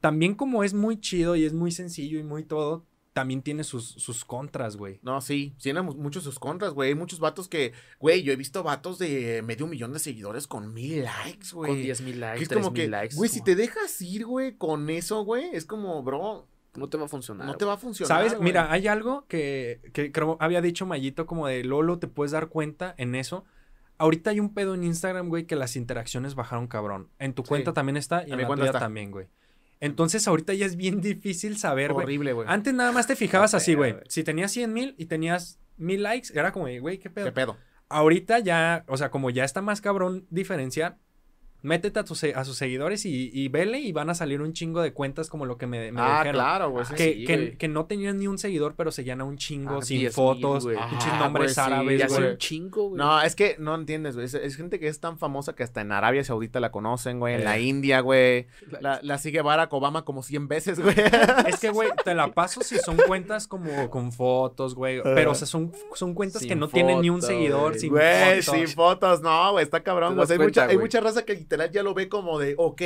también 0.00 0.34
como 0.34 0.64
es 0.64 0.72
muy 0.72 0.98
chido 0.98 1.36
y 1.36 1.44
es 1.44 1.52
muy 1.52 1.70
sencillo 1.72 2.18
y 2.18 2.22
muy 2.22 2.42
todo, 2.44 2.86
también 3.12 3.42
tiene 3.42 3.62
sus, 3.64 3.84
sus 3.90 4.24
contras, 4.24 4.76
güey. 4.76 4.98
No, 5.02 5.20
sí, 5.20 5.54
tiene 5.60 5.82
mu- 5.82 5.94
muchos 5.94 6.24
sus 6.24 6.38
contras, 6.38 6.72
güey. 6.72 6.90
Hay 6.90 6.94
muchos 6.94 7.20
vatos 7.20 7.46
que, 7.48 7.72
güey, 8.00 8.22
yo 8.22 8.32
he 8.32 8.36
visto 8.36 8.62
vatos 8.62 8.98
de 8.98 9.42
medio 9.42 9.66
millón 9.66 9.92
de 9.92 9.98
seguidores 9.98 10.46
con 10.46 10.72
mil 10.72 11.04
likes, 11.04 11.48
güey. 11.52 11.70
Con 11.72 11.82
10 11.82 12.00
mil 12.02 12.14
Que 12.14 12.20
likes, 12.20 12.42
es 12.44 12.48
3 12.48 12.60
como 12.62 12.70
mil 12.72 12.82
que, 12.82 12.88
likes. 12.88 13.14
güey, 13.16 13.28
si 13.28 13.42
te 13.42 13.54
dejas 13.54 14.00
ir, 14.00 14.24
güey, 14.24 14.56
con 14.56 14.88
eso, 14.88 15.24
güey, 15.24 15.44
es 15.52 15.64
como, 15.66 16.02
bro, 16.02 16.46
No 16.74 16.88
te 16.88 16.96
va 16.96 17.04
a 17.04 17.08
funcionar. 17.08 17.46
no 17.46 17.54
te 17.56 17.64
va 17.66 17.74
a 17.74 17.76
funcionar. 17.76 18.08
¿Sabes? 18.08 18.32
güey. 18.32 18.44
Mira, 18.44 18.72
hay 18.72 18.88
algo 18.88 19.26
que, 19.28 19.82
que 19.92 20.10
creo 20.10 20.38
había 20.40 20.62
dicho 20.62 20.86
Mayito 20.86 21.26
como 21.26 21.46
de 21.46 21.64
Lolo, 21.64 21.98
te 21.98 22.08
puedes 22.08 22.32
dar 22.32 22.48
cuenta 22.48 22.94
en 22.96 23.14
eso. 23.14 23.44
Ahorita 23.98 24.30
hay 24.30 24.40
un 24.40 24.54
pedo 24.54 24.74
en 24.74 24.84
Instagram, 24.84 25.28
güey, 25.28 25.44
que 25.46 25.54
las 25.54 25.76
interacciones 25.76 26.34
bajaron 26.34 26.66
cabrón. 26.66 27.10
En 27.18 27.34
tu 27.34 27.42
Sí. 27.42 27.48
cuenta 27.50 27.72
también 27.74 27.98
está 27.98 28.22
y 28.22 28.26
En 28.28 28.30
en 28.32 28.36
mi 28.38 28.42
la 28.42 28.46
cuenta 28.48 28.66
tuya 28.68 28.78
también, 28.80 29.10
güey. 29.10 29.28
Entonces 29.82 30.26
ahorita 30.26 30.54
ya 30.54 30.64
es 30.64 30.76
bien 30.76 31.00
difícil 31.02 31.58
saber, 31.58 31.92
güey. 31.92 32.04
horrible, 32.04 32.32
güey. 32.32 32.48
Antes 32.48 32.72
nada 32.72 32.92
más 32.92 33.06
te 33.06 33.16
fijabas 33.16 33.52
así, 33.52 33.74
güey. 33.74 33.96
Si 34.08 34.24
tenías 34.24 34.50
100 34.52 34.72
mil 34.72 34.94
y 34.96 35.06
tenías 35.06 35.58
mil 35.76 36.02
likes, 36.02 36.28
era 36.32 36.52
como, 36.52 36.66
güey, 36.80 36.98
¿qué 36.98 37.10
pedo? 37.10 37.26
¿Qué 37.26 37.32
pedo? 37.32 37.56
ahorita 37.92 38.38
ya, 38.40 38.84
o 38.88 38.96
sea, 38.96 39.10
como 39.10 39.30
ya 39.30 39.44
está 39.44 39.62
más 39.62 39.80
cabrón 39.80 40.26
diferenciar, 40.30 40.98
métete 41.62 42.00
a, 42.00 42.04
tus 42.04 42.24
a 42.24 42.44
sus 42.44 42.56
seguidores 42.56 43.04
y, 43.06 43.30
y 43.32 43.48
vele 43.48 43.78
y 43.80 43.92
van 43.92 44.10
a 44.10 44.14
salir 44.14 44.40
un 44.42 44.52
chingo 44.52 44.82
de 44.82 44.92
cuentas 44.92 45.28
como 45.30 45.46
lo 45.46 45.56
que 45.58 45.66
me, 45.66 45.92
me 45.92 46.00
ah, 46.00 46.18
dijeron. 46.18 46.32
claro, 46.34 46.70
güey. 46.70 46.84
sí. 46.86 46.94
Que, 46.94 47.12
sí, 47.14 47.24
que- 47.24 47.36
güey. 47.36 47.56
que 47.56 47.68
no 47.68 47.84
tenían 47.86 48.18
ni 48.18 48.26
un 48.26 48.38
seguidor, 48.38 48.74
pero 48.76 48.90
seguían 48.92 49.20
a 49.20 49.24
un 49.24 49.36
chingo, 49.38 49.78
Ah, 49.78 49.82
sin 49.82 50.00
10,000, 50.00 50.12
fotos, 50.12 50.64
güey. 50.64 50.76
Ah, 50.78 51.16
nombres 51.20 51.54
güey, 51.54 51.66
sí, 51.66 51.72
árabes, 51.72 52.08
güey. 52.16 52.30
un 52.32 52.38
chingo, 52.38 52.88
güey. 52.90 52.98
No, 52.98 53.22
es 53.22 53.34
que 53.36 53.56
no 53.58 53.74
entiendes, 53.74 54.14
güey. 54.14 54.26
Es, 54.26 54.34
es 54.34 54.56
gente 54.56 54.78
que 54.80 54.88
es 54.88 55.00
tan 55.00 55.18
famosa 55.18 55.54
que 55.54 55.62
hasta 55.62 55.80
en 55.80 55.92
Arabia 55.92 56.24
Saudita 56.24 56.60
la 56.60 56.70
conocen, 56.72 57.18
güey. 57.20 57.34
En 57.36 57.44
la 57.44 57.58
Eh. 57.58 57.62
India, 57.62 58.00
güey. 58.00 58.46
La, 58.80 58.98
la 59.02 59.18
sigue 59.18 59.40
Barack 59.42 59.72
Obama 59.72 60.04
como 60.04 60.22
100 60.22 60.48
veces, 60.48 60.80
güey. 60.80 60.94
Es 61.46 61.60
que, 61.60 61.70
güey, 61.70 61.88
te 62.04 62.14
la 62.14 62.28
paso 62.32 62.60
si 62.62 62.76
son 62.78 62.96
cuentas 63.06 63.46
como 63.46 63.88
con 63.90 64.10
fotos, 64.12 64.74
güey. 64.74 65.00
Pero, 65.02 65.30
o 65.32 65.34
sea, 65.34 65.46
son, 65.46 65.72
son 65.94 66.14
cuentas 66.14 66.40
Sin 66.40 66.48
que 66.48 66.56
no 66.56 66.68
tienen 66.68 67.00
ni 67.00 67.10
un 67.10 67.22
seguidor, 67.22 67.70
güey. 67.70 67.80
sin 67.80 67.90
Güey, 67.90 68.42
fotos. 68.42 68.58
sin 68.58 68.68
fotos, 68.68 69.20
no, 69.22 69.52
güey, 69.52 69.64
está 69.64 69.82
cabrón. 69.82 70.14
Güey. 70.14 70.24
O 70.24 70.26
sea, 70.26 70.36
das 70.36 70.40
hay, 70.40 70.46
mucha, 70.48 70.62
hay 70.62 70.66
güey. 70.74 70.78
mucha 70.86 71.00
raza 71.00 71.24
que 71.24 71.44
literal 71.52 71.70
ya 71.70 71.82
lo 71.82 71.94
ve 71.94 72.08
como 72.08 72.38
de, 72.38 72.54
ok, 72.56 72.82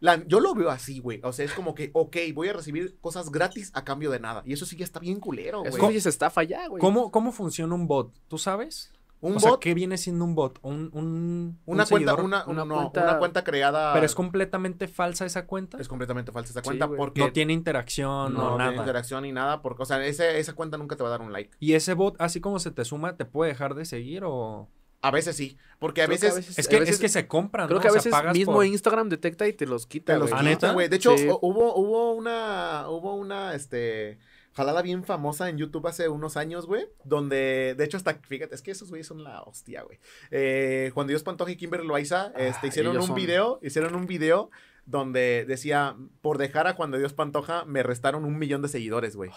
la- 0.00 0.22
yo 0.26 0.40
lo 0.40 0.54
veo 0.54 0.70
así, 0.70 1.00
güey. 1.00 1.20
O 1.24 1.32
sea, 1.32 1.44
es 1.44 1.52
como 1.52 1.74
que, 1.74 1.90
ok, 1.94 2.16
voy 2.34 2.48
a 2.48 2.52
recibir 2.52 2.98
cosas 3.00 3.30
gratis 3.30 3.70
a 3.74 3.84
cambio 3.84 4.10
de 4.10 4.20
nada. 4.20 4.42
Y 4.44 4.52
eso 4.52 4.66
sí 4.66 4.76
ya 4.76 4.84
está 4.84 5.00
bien 5.00 5.20
culero, 5.20 5.64
Eso 5.64 5.78
güey. 5.78 5.94
sí 5.94 6.00
se 6.02 6.08
estafa 6.10 6.42
ya, 6.42 6.68
güey. 6.68 6.80
¿Cómo, 6.80 7.10
¿Cómo 7.10 7.32
funciona 7.32 7.74
un 7.74 7.86
bot? 7.86 8.12
¿Tú 8.28 8.36
sabes? 8.38 8.92
Un 9.22 9.36
o 9.36 9.40
sea, 9.40 9.50
bot, 9.50 9.60
¿qué 9.60 9.74
viene 9.74 9.98
siendo 9.98 10.24
un 10.24 10.34
bot? 10.34 10.58
Un, 10.62 10.88
un, 10.94 11.58
una 11.66 11.82
un 11.82 11.88
cuenta, 11.88 12.12
seguidor, 12.12 12.20
una, 12.24 12.44
una 12.46 12.64
no, 12.64 12.74
cuenta- 12.76 13.02
una 13.04 13.18
cuenta 13.18 13.44
creada. 13.44 13.92
Pero 13.92 14.06
es 14.06 14.14
completamente 14.14 14.88
falsa 14.88 15.26
esa 15.26 15.46
cuenta. 15.46 15.76
es 15.78 15.88
completamente 15.88 16.32
falsa 16.32 16.50
esa 16.52 16.60
Sí, 16.60 16.64
cuenta 16.64 16.86
güey. 16.86 16.96
porque 16.98 17.20
No 17.20 17.30
tiene 17.32 17.52
interacción, 17.52 18.32
no, 18.32 18.40
no 18.52 18.58
nada. 18.58 18.70
tiene 18.70 18.82
interacción 18.82 19.22
ni 19.24 19.32
nada. 19.32 19.60
Porque, 19.60 19.82
o 19.82 19.86
sea, 19.86 20.02
ese- 20.06 20.38
esa 20.38 20.54
cuenta 20.54 20.78
nunca 20.78 20.96
te 20.96 21.02
va 21.02 21.10
a 21.10 21.12
dar 21.12 21.20
un 21.22 21.32
like. 21.32 21.50
Y 21.60 21.74
ese 21.74 21.92
bot, 21.94 22.16
así 22.18 22.40
como 22.40 22.58
se 22.60 22.70
te 22.70 22.84
suma, 22.86 23.16
¿te 23.16 23.24
puede 23.26 23.50
dejar 23.52 23.74
de 23.74 23.84
seguir 23.84 24.22
o...? 24.24 24.68
A 25.02 25.10
veces 25.10 25.36
sí. 25.36 25.56
Porque 25.78 26.02
a 26.02 26.06
Creo 26.06 26.18
que 26.18 26.26
a 26.26 26.34
veces. 26.34 26.58
Es 26.58 26.68
que, 26.68 26.76
a 26.76 26.80
veces- 26.80 26.96
es 26.96 27.00
que 27.00 27.08
se 27.08 27.26
compran, 27.26 27.66
Creo 27.68 27.78
¿no? 27.78 27.82
que 27.82 27.88
a 27.88 27.90
O 27.90 27.94
sea, 27.94 27.98
veces 28.00 28.12
pagas 28.12 28.34
mismo 28.36 28.52
por- 28.54 28.66
Instagram 28.66 29.08
detecta 29.08 29.48
y 29.48 29.52
te 29.54 29.66
los 29.66 29.86
quita, 29.86 30.12
Te 30.12 30.18
los 30.18 30.30
güey. 30.30 30.40
¿Ah, 30.40 30.44
neta? 30.44 30.72
güey. 30.72 30.88
De 30.88 30.96
hecho, 30.96 31.16
Sí. 31.16 31.26
hubo, 31.40 31.74
hubo 31.74 32.12
una, 32.12 32.84
hubo 32.88 33.14
una, 33.14 33.54
este, 33.54 34.18
jalada 34.52 34.82
bien 34.82 35.04
famosa 35.04 35.48
en 35.48 35.56
YouTube 35.56 35.86
hace 35.86 36.08
unos 36.08 36.36
años, 36.36 36.66
güey, 36.66 36.86
donde, 37.04 37.74
de 37.78 37.84
hecho, 37.84 37.96
hasta, 37.96 38.14
fíjate, 38.14 38.54
es 38.54 38.60
que 38.60 38.72
esos 38.72 38.90
güeyes 38.90 39.06
son 39.06 39.24
la 39.24 39.40
hostia, 39.42 39.82
güey. 39.82 39.98
Eh, 40.30 40.90
Juan 40.92 41.06
Dios 41.06 41.22
Pantoja 41.22 41.50
y 41.52 41.56
Kimber 41.56 41.82
Loaiza, 41.84 42.32
este, 42.36 42.58
Ah, 42.62 42.66
hicieron 42.66 42.96
un 42.98 43.06
son- 43.06 43.14
video, 43.14 43.58
hicieron 43.62 43.94
un 43.94 44.06
video 44.06 44.50
donde 44.90 45.44
decía, 45.46 45.96
por 46.20 46.38
dejar 46.38 46.66
a 46.66 46.74
Juan 46.74 46.90
de 46.90 46.98
Dios 46.98 47.12
Pantoja, 47.12 47.64
me 47.64 47.82
restaron 47.82 48.24
un 48.24 48.38
millón 48.38 48.60
de 48.60 48.68
seguidores, 48.68 49.14
güey. 49.14 49.30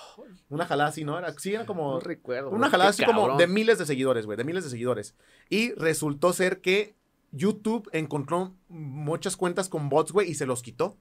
Una 0.50 0.66
jalada 0.66 0.90
así, 0.90 1.04
¿no? 1.04 1.18
Era, 1.18 1.32
sí, 1.38 1.54
era 1.54 1.66
como... 1.66 1.94
No 1.94 2.00
recuerdo. 2.00 2.50
Una 2.50 2.70
jalada 2.70 2.90
así 2.90 3.06
como 3.06 3.38
de 3.38 3.48
miles 3.48 3.78
de 3.78 3.86
seguidores, 3.86 4.26
güey, 4.26 4.38
de 4.38 4.44
miles 4.44 4.64
de 4.64 4.70
seguidores. 4.72 5.16
Y 5.50 5.74
resultó 5.74 6.34
ser 6.34 6.60
que 6.62 6.96
YouTube 7.32 7.90
encontró 7.94 8.56
muchas 8.68 9.38
cuentas 9.38 9.70
con 9.70 9.90
bots, 9.90 10.12
güey, 10.12 10.30
y 10.30 10.36
se 10.36 10.46
los 10.46 10.64
quitó. 10.64 10.98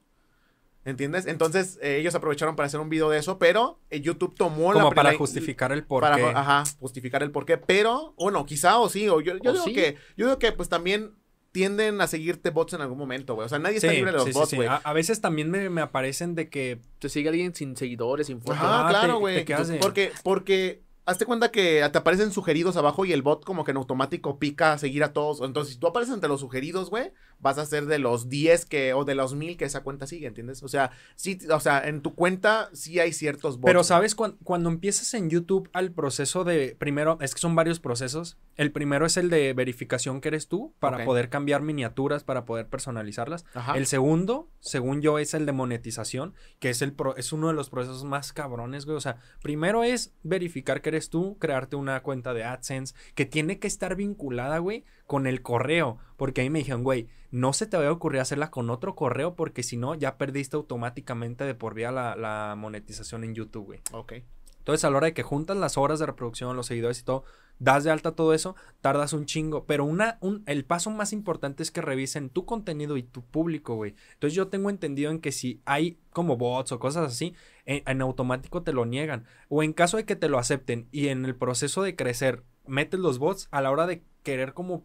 ¿Entiendes? 0.85 1.27
Entonces 1.27 1.79
eh, 1.81 1.99
ellos 1.99 2.15
aprovecharon 2.17 2.57
para 2.57 2.67
hacer 2.67 2.81
un 2.81 2.89
video 2.89 3.09
de 3.09 3.19
eso, 3.19 3.39
pero 3.39 3.79
eh, 3.89 4.01
YouTube 4.01 4.35
tomó 4.35 4.73
la 4.73 4.81
Como 4.81 4.95
para 4.95 5.15
justificar 5.15 5.71
el 5.71 5.85
para, 5.85 6.17
porqué. 6.17 6.37
ajá, 6.37 6.65
justificar 6.81 7.23
el 7.23 7.31
porqué. 7.31 7.57
Pero, 7.57 8.15
bueno, 8.19 8.45
quizá 8.45 8.81
o 8.81 8.89
sí, 8.89 9.09
o 9.09 9.21
yo, 9.21 9.37
yo 9.39 9.51
O 9.51 9.53
digo 9.53 9.65
sí. 9.65 9.73
que, 9.75 9.97
yo 10.17 10.27
digo 10.27 10.39
que 10.41 10.51
pues 10.51 10.69
también 10.69 11.13
tienden 11.53 12.01
a 12.01 12.07
seguirte 12.07 12.51
bots 12.51 12.73
en 12.73 12.81
algún 12.81 12.99
momento, 12.99 13.35
güey. 13.35 13.47
O 13.47 13.49
sea, 13.49 13.59
nadie 13.59 13.77
está 13.77 13.93
libre 13.93 14.11
de 14.11 14.17
los 14.17 14.25
sí, 14.25 14.33
sí, 14.33 14.39
bots, 14.39 14.51
sí. 14.51 14.57
güey. 14.57 14.69
A, 14.69 14.77
a 14.77 14.93
veces 14.93 15.21
también 15.21 15.51
me, 15.51 15.69
me 15.71 15.83
aparecen 15.83 16.35
de 16.35 16.49
que 16.49 16.81
Te 16.99 17.09
sigue 17.09 17.29
alguien 17.29 17.55
sin 17.55 17.77
seguidores, 17.77 18.27
sin 18.27 18.41
fotos. 18.41 18.59
Te- 18.61 18.67
claro, 18.89 19.19
güey. 19.19 19.45
Porque, 19.81 20.13
porque 20.25 20.83
hazte 21.05 21.27
cuenta 21.27 21.51
que 21.51 21.87
te 21.93 21.99
aparecen 21.99 22.33
sugeridos 22.33 22.77
abajo 22.77 23.05
y 23.05 23.13
el 23.13 23.23
bot 23.23 23.45
como 23.45 23.65
que 23.65 23.73
en 23.73 23.77
automático 23.77 24.39
pica 24.39 24.73
a 24.73 24.79
seguir 24.79 25.05
a 25.05 25.13
todos. 25.13 25.41
Entonces, 25.43 25.75
si 25.75 25.81
tú 25.81 25.87
apareces 25.87 26.15
entre 26.15 26.29
los 26.29 26.41
sugeridos, 26.41 26.91
güey, 26.91 27.13
vas 27.43 27.59
a 27.59 27.67
ser 27.67 27.87
de 27.87 27.99
los 27.99 28.29
10 28.31 28.65
que, 28.67 28.95
o 28.95 29.05
de 29.05 29.15
los 29.15 29.35
1000 29.35 29.57
que 29.59 29.65
esa 29.67 29.83
cuenta 29.83 30.07
sigue, 30.07 30.27
¿entiendes? 30.29 30.63
O 30.63 30.69
sea, 30.69 30.93
sí, 31.17 31.39
o 31.53 31.61
sea, 31.61 31.87
en 31.87 32.01
tu 32.01 32.15
cuenta 32.15 32.71
sí 32.73 32.99
hay 33.01 33.13
ciertos 33.13 33.57
bots. 33.59 33.67
Pero 33.67 33.85
sabes, 33.85 34.15
Cuan- 34.15 34.37
cuando 34.45 34.71
empiezas 34.71 35.13
en 35.15 35.29
YouTube 35.29 35.69
al 35.75 35.93
proceso 35.93 36.45
de, 36.45 36.77
primero, 36.79 37.19
es 37.21 37.35
que 37.35 37.41
son 37.41 37.55
varios 37.55 37.81
procesos. 37.81 38.39
El 38.57 38.71
primero 38.73 39.05
es 39.07 39.17
el 39.17 39.29
de 39.29 39.53
verificación 39.53 40.21
que 40.21 40.29
eres 40.29 40.49
tú 40.49 40.73
para 40.79 41.05
poder 41.05 41.29
cambiar 41.29 41.63
miniaturas, 41.63 42.23
para 42.25 42.45
poder 42.45 42.69
personalizarlas. 42.69 43.45
Ajá. 43.55 43.77
El 43.77 43.87
segundo, 43.87 44.49
según 44.61 45.03
yo, 45.03 45.19
es 45.19 45.35
el 45.35 45.45
de 45.47 45.53
monetización, 45.53 46.35
que 46.61 46.71
es, 46.71 46.81
el 46.83 46.93
pro- 46.93 47.17
es 47.17 47.33
uno 47.33 47.49
de 47.49 47.55
los 47.55 47.71
procesos 47.71 48.05
más 48.05 48.33
cabrones, 48.33 48.85
güey. 48.87 48.97
O 48.97 49.01
sea, 49.01 49.17
primero 49.43 49.83
es 49.85 50.15
verificar 50.23 50.81
que 50.83 50.91
eres 50.91 51.11
tú, 51.11 51.37
crearte 51.39 51.77
una 51.77 52.03
cuenta 52.03 52.35
de 52.35 52.45
AdSense, 52.45 52.95
que 53.15 53.27
tiene 53.27 53.59
que 53.59 53.67
estar 53.67 53.97
vinculada, 53.97 54.59
güey, 54.59 54.85
con 55.13 55.27
el 55.27 55.43
correo. 55.43 55.99
Porque 56.17 56.41
ahí 56.41 56.49
me 56.49 56.61
dijeron, 56.61 56.85
güey, 56.85 57.07
no 57.31 57.53
se 57.53 57.67
te 57.67 57.77
vaya 57.77 57.91
a 57.91 57.93
ocurrir 57.93 58.23
hacerla 58.23 58.51
con 58.51 58.71
otro 58.71 58.95
correo, 58.95 59.37
porque 59.37 59.63
si 59.63 59.77
no, 59.77 59.95
ya 59.95 60.17
perdiste 60.17 60.57
automáticamente 60.57 61.45
de 61.45 61.55
por 61.55 61.75
vida 61.75 61.93
la, 61.93 62.17
la 62.17 62.55
monetización 62.57 63.23
en 63.23 63.35
YouTube, 63.35 63.67
güey. 63.67 63.81
Ok. 63.93 64.15
Entonces, 64.57 64.87
a 64.87 64.91
la 64.91 64.97
hora 64.97 65.07
de 65.09 65.13
que 65.13 65.23
juntas 65.23 65.59
las 65.59 65.77
horas 65.77 65.99
de 65.99 66.07
reproducción, 66.07 66.57
los 66.57 66.65
seguidores 66.65 67.01
y 67.01 67.05
todo, 67.05 67.25
das 67.59 67.85
de 67.85 67.91
alta 67.91 68.13
todo 68.13 68.33
eso, 68.33 68.57
tardas 68.81 69.13
un 69.13 69.27
chingo. 69.27 69.67
Pero 69.67 69.85
una, 69.85 70.17
un, 70.23 70.45
el 70.47 70.65
paso 70.65 70.89
más 70.91 71.13
importante 71.13 71.63
es 71.63 71.71
que 71.71 71.83
revisen 71.83 72.31
tu 72.31 72.47
contenido 72.47 72.97
y 72.97 73.03
tu 73.03 73.23
público, 73.23 73.75
güey. 73.75 73.95
Entonces, 74.15 74.35
yo 74.35 74.49
tengo 74.49 74.71
entendido 74.71 75.11
en 75.11 75.21
que 75.21 75.31
si 75.31 75.61
hay 75.67 75.99
como 76.15 76.39
bots 76.39 76.73
o 76.73 76.79
cosas 76.79 77.13
así, 77.13 77.35
en, 77.67 77.83
en 77.87 78.01
automático 78.01 78.63
te 78.63 78.73
lo 78.73 78.87
niegan. 78.87 79.27
O 79.51 79.63
en 79.63 79.75
caso 79.75 79.99
de 79.99 80.07
que 80.07 80.17
te 80.17 80.31
lo 80.31 80.39
acepten 80.39 80.89
y 80.91 81.09
en 81.09 81.27
el 81.27 81.37
proceso 81.37 81.83
de 81.83 81.97
crecer 81.97 82.45
metes 82.67 83.01
los 83.01 83.19
bots, 83.19 83.49
a 83.51 83.61
la 83.61 83.71
hora 83.71 83.87
de 83.87 84.03
querer 84.23 84.55
como, 84.55 84.85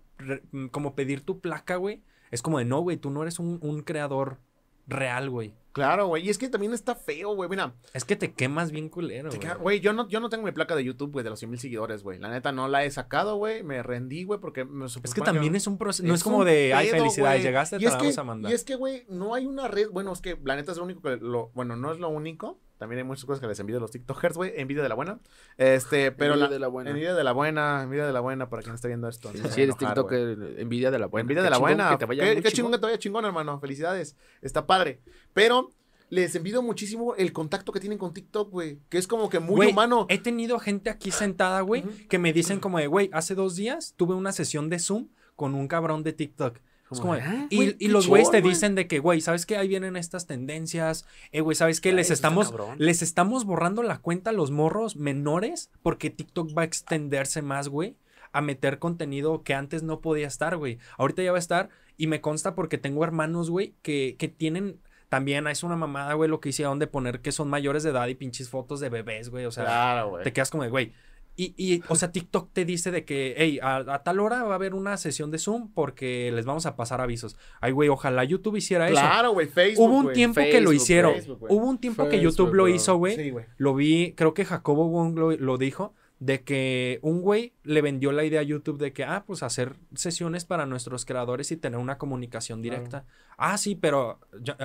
como 0.72 0.96
pedir 0.96 1.22
tu 1.22 1.40
placa, 1.40 1.76
güey, 1.76 2.04
es 2.32 2.42
como 2.42 2.60
de 2.60 2.66
no, 2.66 2.82
güey, 2.82 2.98
tú 2.98 3.10
no 3.10 3.22
eres 3.22 3.40
un, 3.40 3.60
un 3.62 3.82
creador 3.82 4.40
real, 4.88 5.30
güey. 5.30 5.54
Claro, 5.74 6.08
güey. 6.08 6.26
Y 6.26 6.30
es 6.30 6.40
que 6.40 6.50
también 6.50 6.74
está 6.74 6.96
feo, 6.96 7.36
güey. 7.36 7.48
Mira, 7.50 7.76
Es 7.94 8.04
que 8.04 8.16
te 8.16 8.34
quemas 8.34 8.72
bien 8.72 8.90
culero, 8.90 9.30
güey. 9.30 9.54
güey, 9.60 9.80
yo 9.80 9.94
no, 9.94 10.08
yo 10.10 10.20
no 10.20 10.30
tengo 10.30 10.44
mi 10.44 10.52
placa 10.52 10.76
de 10.76 10.84
YouTube, 10.84 11.12
güey, 11.12 11.24
de 11.24 11.30
los 11.30 11.38
100 11.38 11.52
mil 11.52 11.60
seguidores, 11.60 12.02
güey. 12.02 12.18
La 12.18 12.30
neta 12.32 12.52
no 12.52 12.68
la 12.68 12.84
he 12.84 12.90
sacado, 12.90 13.36
güey. 13.36 13.62
Me 13.62 13.84
rendí, 13.84 14.24
güey, 14.24 14.40
porque 14.40 14.66
me 14.66 14.88
Es 14.88 15.14
que 15.14 15.22
también 15.22 15.56
es 15.56 15.68
un 15.68 15.78
proceso, 15.78 16.08
no 16.08 16.16
es, 16.16 16.22
Es 16.22 16.24
como 16.24 16.44
de, 16.44 16.74
ay, 16.74 16.90
güey. 16.90 17.42
llegaste, 17.44 17.76
Y 17.76 17.80
te 17.80 17.86
la 17.86 17.92
que- 17.92 17.98
vamos 18.06 18.18
a 18.18 18.24
mandar. 18.24 18.52
Y 18.52 18.56
es 18.56 18.64
que, 18.64 18.76
güey, 18.76 19.06
no 19.08 19.36
hay 19.36 19.46
una 19.46 19.68
red. 19.68 19.90
Bueno, 19.92 20.12
es 20.14 20.22
que 20.22 20.40
la 20.44 20.56
neta 20.56 20.72
es 20.72 20.80
lo 20.80 20.84
único 20.86 21.02
que 21.04 21.18
lo. 21.18 21.52
Bueno, 21.54 21.76
no 21.76 21.92
es 21.92 22.00
lo 22.00 22.10
único. 22.10 22.60
También 22.78 23.00
hay 23.00 23.04
muchas 23.04 23.26
cosas 23.26 23.40
que 23.42 23.48
les 23.48 23.60
envidio 23.60 23.78
a 23.78 23.82
los 23.82 23.92
TikTokers, 23.92 24.36
güey. 24.36 24.54
Envidia 24.56 24.84
de 24.84 24.90
la 24.90 24.96
buena. 24.96 25.20
Este, 25.58 26.12
pero 26.12 26.34
Envidia 26.34 26.48
la. 26.48 26.54
de 26.54 26.60
la 26.60 26.68
buena. 26.68 26.90
Envidia 26.92 27.16
de 27.16 27.24
la 27.24 27.32
buena, 27.32 27.84
envidia 27.84 28.06
de 28.06 28.14
la 28.14 28.20
buena 28.20 28.50
para 28.50 28.62
quien 28.62 28.76
esté 28.76 28.88
viendo 28.88 29.08
esto. 29.08 29.32
Si 29.32 29.38
a 29.38 29.42
eres 29.42 29.58
enojar, 29.58 30.02
güey. 30.02 30.36
TikTok, 30.36 30.60
envidia 30.60 30.92
de 30.92 31.00
la 31.00 31.08
buena. 31.08 31.22
Envidia 31.24 31.44
de 31.44 31.50
la 31.50 31.58
buena. 31.58 31.90
Que 31.90 31.98
te 31.98 32.06
vaya 32.06 32.42
qué 32.42 32.52
chingón 32.52 32.72
que 32.72 32.78
te 32.78 32.86
vaya 32.86 33.00
chingón, 33.00 33.26
hermano. 33.26 33.60
Felicidades. 33.60 34.16
Está 34.42 34.68
padre. 34.68 35.02
Pero 35.34 35.70
les 36.10 36.36
envidio 36.36 36.62
muchísimo 36.62 37.16
el 37.16 37.34
contacto 37.34 37.72
que 37.72 37.80
tienen 37.80 37.98
con 37.98 38.14
TikTok, 38.14 38.50
güey. 38.50 38.80
Que 38.90 38.98
es 38.98 39.08
como 39.08 39.30
que 39.30 39.40
muy 39.40 39.68
humano. 39.68 40.06
He 40.10 40.20
tenido 40.20 40.60
gente 40.60 40.90
aquí 40.90 41.12
sentada, 41.12 41.62
güey, 41.62 41.84
que 42.08 42.20
me 42.20 42.34
dicen 42.34 42.60
como 42.60 42.80
de, 42.80 42.88
güey, 42.88 43.10
hace 43.12 43.36
dos 43.36 43.56
días 43.56 43.94
tuve 43.98 44.16
una 44.16 44.32
sesión 44.32 44.70
de 44.70 44.80
Zoom 44.80 45.10
con 45.36 45.54
un 45.54 45.68
cabrón 45.68 46.04
de 46.04 46.14
TikTok. 46.14 46.60
Es 46.90 47.00
como 47.02 47.16
de, 47.16 47.22
¿ah? 47.22 47.48
y, 47.50 47.84
y 47.84 47.90
los 47.90 48.08
güeyes 48.08 48.32
te 48.32 48.42
dicen 48.42 48.76
de 48.76 48.88
que, 48.88 49.00
güey, 49.00 49.20
¿sabes 49.20 49.46
qué? 49.46 49.58
Ahí 49.58 49.68
vienen 49.68 49.96
estas 49.98 50.26
tendencias. 50.26 51.06
Eh, 51.32 51.42
güey, 51.42 51.56
¿sabes 51.56 51.82
qué? 51.82 51.90
Ay, 51.90 51.96
Les 51.96 52.12
estamos, 52.12 52.54
les 52.78 53.02
estamos 53.02 53.44
borrando 53.44 53.84
la 53.84 53.98
cuenta 54.00 54.30
a 54.30 54.34
los 54.34 54.52
morros 54.52 54.96
menores 54.96 55.70
porque 55.84 56.10
TikTok 56.10 56.58
va 56.58 56.62
a 56.62 56.66
extenderse 56.66 57.42
más, 57.42 57.68
güey, 57.68 57.98
a 58.32 58.42
meter 58.42 58.80
contenido 58.80 59.44
que 59.44 59.54
antes 59.54 59.84
no 59.84 60.00
podía 60.00 60.28
estar, 60.28 60.56
güey. 60.56 60.78
Ahorita 60.98 61.24
ya 61.24 61.32
va 61.32 61.38
a 61.38 61.40
estar 61.40 61.70
y 61.98 62.08
me 62.08 62.22
consta 62.22 62.56
porque 62.56 62.78
tengo 62.78 63.04
hermanos, 63.04 63.50
güey, 63.50 63.74
que, 63.82 64.16
que 64.18 64.28
tienen... 64.28 64.80
También 65.10 65.48
es 65.48 65.64
una 65.64 65.78
mamada, 65.78 66.16
güey, 66.16 66.30
lo 66.30 66.42
que 66.42 66.50
hicieron 66.50 66.80
de 66.80 66.88
poner 66.88 67.22
que 67.22 67.32
son 67.32 67.50
mayores 67.50 67.84
de 67.84 67.92
edad 67.92 68.08
y 68.08 68.16
pinches 68.16 68.50
fotos 68.50 68.82
de 68.82 68.90
bebés, 68.90 69.30
güey. 69.30 69.46
O 69.46 69.52
sea, 69.52 69.64
claro, 69.64 70.10
güey. 70.10 70.24
te 70.26 70.34
quedas 70.34 70.50
como 70.50 70.64
de, 70.64 70.70
güey. 70.70 70.94
Y, 71.40 71.54
y, 71.56 71.84
o 71.88 71.96
sea, 71.96 72.12
TikTok 72.12 72.50
te 72.52 72.66
dice 72.66 72.90
de 72.90 73.06
que, 73.06 73.36
hey, 73.38 73.60
a, 73.62 73.78
a 73.78 74.04
tal 74.04 74.20
hora 74.20 74.42
va 74.44 74.54
a 74.54 74.56
haber 74.56 74.74
una 74.74 74.98
sesión 74.98 75.30
de 75.30 75.38
Zoom 75.38 75.72
porque 75.72 76.32
les 76.34 76.46
vamos 76.46 76.66
a 76.66 76.76
pasar 76.76 77.00
avisos. 77.00 77.38
Ay, 77.62 77.72
güey, 77.72 77.90
ojalá 77.90 78.24
YouTube 78.24 78.56
hiciera 78.56 78.88
eso. 78.88 79.00
Claro, 79.00 79.34
güey. 79.34 79.48
Facebook. 79.48 79.88
Hubo 79.88 79.98
un 80.00 80.14
tiempo 80.14 80.42
que 80.42 80.60
lo 80.62 80.74
hicieron. 80.74 81.14
Facebook. 81.14 81.46
Hubo 81.48 81.68
un 81.68 81.78
tiempo 81.78 82.10
que 82.10 82.20
YouTube 82.20 82.56
lo 82.56 82.68
hizo, 82.68 82.98
güey. 82.98 83.16
Sí, 83.16 83.30
güey. 83.30 83.46
Lo 83.58 83.76
vi, 83.76 84.14
creo 84.18 84.34
que 84.34 84.46
Jacobo 84.46 84.90
Wong 84.90 85.16
lo, 85.16 85.32
lo 85.32 85.58
dijo, 85.60 85.94
de 86.20 86.44
que 86.44 87.00
un 87.04 87.22
güey 87.22 87.54
le 87.64 87.82
vendió 87.82 88.12
la 88.12 88.24
idea 88.24 88.40
a 88.40 88.44
YouTube 88.44 88.80
de 88.80 88.92
que, 88.92 89.04
ah, 89.04 89.24
pues 89.28 89.44
hacer 89.44 89.76
sesiones 89.94 90.46
para 90.46 90.66
nuestros 90.66 91.06
creadores 91.06 91.52
y 91.52 91.58
tener 91.58 91.80
una 91.80 91.98
comunicación 92.00 92.62
directa. 92.62 93.06
Ah, 93.38 93.58
sí, 93.60 93.76
pero 93.76 94.20
yo, 94.42 94.56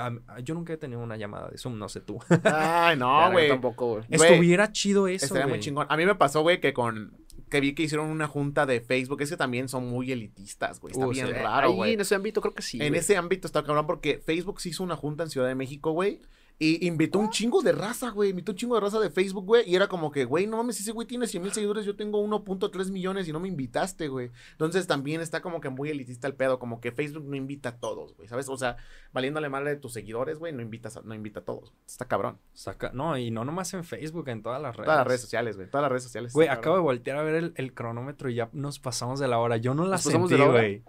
yo 0.43 0.55
nunca 0.55 0.73
he 0.73 0.79
tenido 0.79 1.01
una 1.03 1.19
llamada 1.19 1.49
de 1.51 1.59
Zoom, 1.59 1.79
no 1.79 1.91
sé 1.91 2.01
tú. 2.01 2.19
Ay, 2.45 2.97
no, 2.97 3.31
güey. 3.33 3.49
tampoco, 3.49 3.87
güey. 3.97 4.05
Estuviera 4.09 4.73
chido 4.73 5.09
eso, 5.09 5.27
Estaría 5.27 5.47
muy 5.47 5.61
chingón. 5.61 5.87
A 5.91 5.97
mí 5.99 6.07
me 6.07 6.15
pasó, 6.15 6.41
güey, 6.43 6.61
que 6.61 6.73
con. 6.73 7.17
Que 7.51 7.61
vi 7.61 7.75
que 7.75 7.83
hicieron 7.83 8.09
una 8.09 8.29
junta 8.29 8.65
de 8.65 8.81
Facebook. 8.81 9.21
Es 9.21 9.29
que 9.29 9.37
también 9.37 9.69
son 9.69 9.87
muy 9.87 10.11
elitistas, 10.11 10.81
güey. 10.81 10.93
Está 10.93 11.07
Uh, 11.07 11.11
bien 11.11 11.27
sí. 11.27 11.33
raro, 11.35 11.73
güey. 11.73 11.93
en 11.93 12.01
ese 12.01 12.15
ámbito 12.15 12.41
creo 12.41 12.55
que 12.55 12.63
sí. 12.63 12.79
En 12.81 12.95
ese 12.95 13.19
ámbito 13.19 13.47
está 13.47 13.63
cabrón 13.63 13.87
porque 13.87 14.23
Facebook 14.25 14.59
se 14.63 14.71
hizo 14.71 14.83
una 14.83 14.97
junta 14.97 15.25
en 15.25 15.29
Ciudad 15.29 15.49
de 15.49 15.55
México, 15.55 15.93
güey. 15.93 16.23
Y 16.59 16.87
invitó 16.87 17.19
un 17.19 17.31
chingo 17.31 17.61
de 17.61 17.73
raza, 17.73 18.11
güey. 18.11 18.31
Invitó 18.31 18.53
un 18.53 18.57
chingo 18.59 18.77
de 18.77 18.81
raza 18.81 19.01
de 19.01 19.11
Facebook, 19.11 19.45
güey. 19.45 19.69
Y 19.69 19.75
era 19.75 19.89
como 19.89 20.13
que, 20.13 20.25
güey, 20.25 20.47
no 20.47 20.59
mames, 20.59 20.79
ese 20.79 20.93
güey 20.93 21.09
tiene 21.09 21.27
100 21.27 21.43
mil 21.43 21.53
seguidores. 21.53 21.85
Yo 21.85 21.97
tengo 21.97 22.21
1.3 22.25 22.91
millones 22.93 23.27
y 23.27 23.33
no 23.33 23.41
me 23.41 23.49
invitaste, 23.49 24.07
güey. 24.07 24.31
Entonces 24.53 24.87
también 24.87 25.21
está 25.21 25.43
como 25.43 25.61
que 25.61 25.71
muy 25.71 25.91
elitista 25.91 26.29
el 26.29 26.35
pedo. 26.35 26.61
Como 26.61 26.81
que 26.81 26.93
Facebook 26.93 27.25
no 27.25 27.35
invita 27.35 27.71
a 27.71 27.77
todos, 27.79 28.15
güey. 28.15 28.29
¿Sabes? 28.29 28.49
O 28.49 28.57
sea, 28.57 28.77
valiéndole 29.13 29.49
mal 29.49 29.65
de 29.65 29.75
tus 29.77 29.93
seguidores, 29.93 30.39
güey, 30.39 30.53
no 30.53 30.63
invitas 30.63 30.97
a- 30.97 31.03
no 31.03 31.15
invita 31.17 31.41
a 31.41 31.45
todos. 31.45 31.73
Está 31.85 32.05
cabrón. 32.07 32.39
Saca- 32.55 32.93
no, 32.93 33.19
y 33.19 33.33
no 33.33 33.45
nomás 33.45 33.75
en 33.75 33.83
Facebook, 33.83 34.29
en 34.29 34.43
todas 34.43 34.63
las 34.63 34.77
redes. 34.77 34.87
Todas 34.87 34.99
las 34.99 35.07
redes 35.09 35.21
sociales, 35.21 35.57
güey. 35.57 35.69
Todas 35.69 35.83
las 35.83 35.91
redes 35.91 36.05
sociales. 36.05 36.33
Güey, 36.33 36.47
acabo 36.49 36.77
de 36.77 36.83
voltear 36.83 37.17
a 37.19 37.23
ver 37.25 37.35
el, 37.35 37.53
el 37.57 37.75
cronómetro 37.75 38.31
y 38.31 38.37
ya 38.37 38.49
nos 38.53 38.79
pasamos 38.79 39.19
de 39.19 39.27
la 39.27 39.39
hora. 39.41 39.57
Yo 39.57 39.75
no 39.75 39.85
la 39.85 39.97
¿Nos 39.97 40.05
pasamos 40.05 40.29
sentí, 40.31 40.45
güey. 40.45 40.83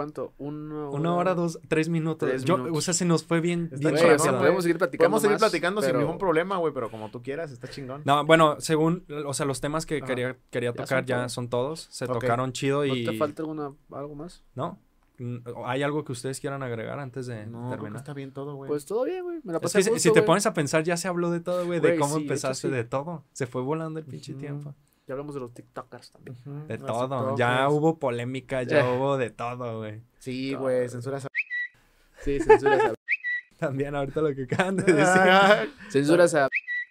¿Cuánto? 0.00 0.32
Una 0.38 0.88
hora. 0.88 0.96
Una 0.98 1.14
hora, 1.14 1.34
dos, 1.34 1.60
tres 1.68 1.90
minutos. 1.90 2.26
Tres 2.26 2.42
Yo, 2.44 2.56
minutos. 2.56 2.78
O 2.78 2.80
sea, 2.80 2.94
se 2.94 3.04
nos 3.04 3.22
fue 3.22 3.40
bien, 3.42 3.68
bien 3.68 3.82
Güey, 3.82 3.94
chingón, 3.96 4.14
o 4.14 4.18
sea, 4.18 4.26
rápido. 4.32 4.38
podemos 4.38 4.62
seguir 4.64 4.78
platicando. 4.78 5.04
Podemos 5.10 5.20
seguir 5.22 5.34
más, 5.34 5.40
platicando 5.42 5.80
sin 5.82 5.88
pero 5.90 5.98
ningún 6.00 6.16
problema, 6.16 6.56
güey. 6.56 6.72
Pero 6.72 6.90
como 6.90 7.10
tú 7.10 7.22
quieras, 7.22 7.50
está 7.52 7.68
chingón. 7.68 8.00
No, 8.06 8.24
bueno, 8.24 8.56
según, 8.60 9.04
o 9.26 9.34
sea, 9.34 9.44
los 9.44 9.60
temas 9.60 9.84
que 9.84 9.98
Ajá. 9.98 10.06
quería, 10.06 10.36
quería 10.48 10.70
Ya 10.70 10.74
tocar 10.74 11.00
son 11.00 11.06
ya 11.06 11.28
son 11.28 11.48
todos. 11.50 11.86
Se 11.90 12.06
tocaron 12.06 12.52
chido 12.52 12.78
¿No 12.86 12.94
y... 12.94 13.04
te 13.04 13.12
falta 13.18 13.42
alguna, 13.42 13.74
algo 13.92 14.14
más? 14.14 14.42
¿No? 14.54 14.78
Mm, 15.18 15.36
¿Hay 15.66 15.82
algo 15.82 16.02
que 16.02 16.12
ustedes 16.12 16.40
quieran 16.40 16.62
agregar 16.62 16.98
antes 16.98 17.26
de 17.26 17.44
No, 17.44 17.68
terminar? 17.68 17.96
está 17.96 18.14
bien 18.14 18.32
todo, 18.32 18.54
güey. 18.54 18.68
Pues 18.68 18.86
todo 18.86 19.04
bien, 19.04 19.22
güey. 19.22 19.40
Me 19.44 19.52
la 19.52 19.58
Es 19.58 19.62
pasé 19.74 19.90
que 19.92 19.98
si- 19.98 20.12
te 20.14 20.22
pones 20.22 20.46
a 20.46 20.54
pensar, 20.54 20.82
ya 20.82 20.96
se 20.96 21.08
habló 21.08 21.30
de 21.30 21.40
todo, 21.40 21.66
güey, 21.66 21.78
de 21.80 21.96
cómo 21.98 22.14
sí, 22.14 22.20
de 22.20 22.24
hecho, 22.24 22.32
empezaste, 22.32 22.68
sí. 22.68 22.74
de 22.74 22.84
todo. 22.84 23.24
Se 23.32 23.46
fue 23.46 23.60
volando 23.60 23.98
el 24.00 24.06
pinche 24.06 24.32
tiempo. 24.32 24.74
Ya 25.10 25.14
hablamos 25.14 25.34
de 25.34 25.40
los 25.40 25.52
TikTokers 25.52 26.12
también. 26.12 26.36
De 26.68 26.78
los 26.78 26.86
todo. 26.86 27.36
Ya 27.36 27.68
hubo 27.68 27.98
polémica, 27.98 28.62
ya 28.62 28.78
Eh. 28.88 28.96
hubo 28.96 29.16
de 29.18 29.30
todo, 29.30 29.78
güey. 29.78 30.02
Sí, 30.20 30.54
güey, 30.54 30.88
censuras. 30.88 31.26
Sí, 32.20 32.38
censuras 32.38 32.80
a... 32.84 32.94
También 33.58 33.96
ahorita 33.96 34.20
lo 34.20 34.32
que 34.32 34.44
acaban 34.44 34.76
de 34.76 34.84
decir. 34.84 35.04
Ah, 35.04 35.64
censuras 35.88 36.32
a... 36.36 36.48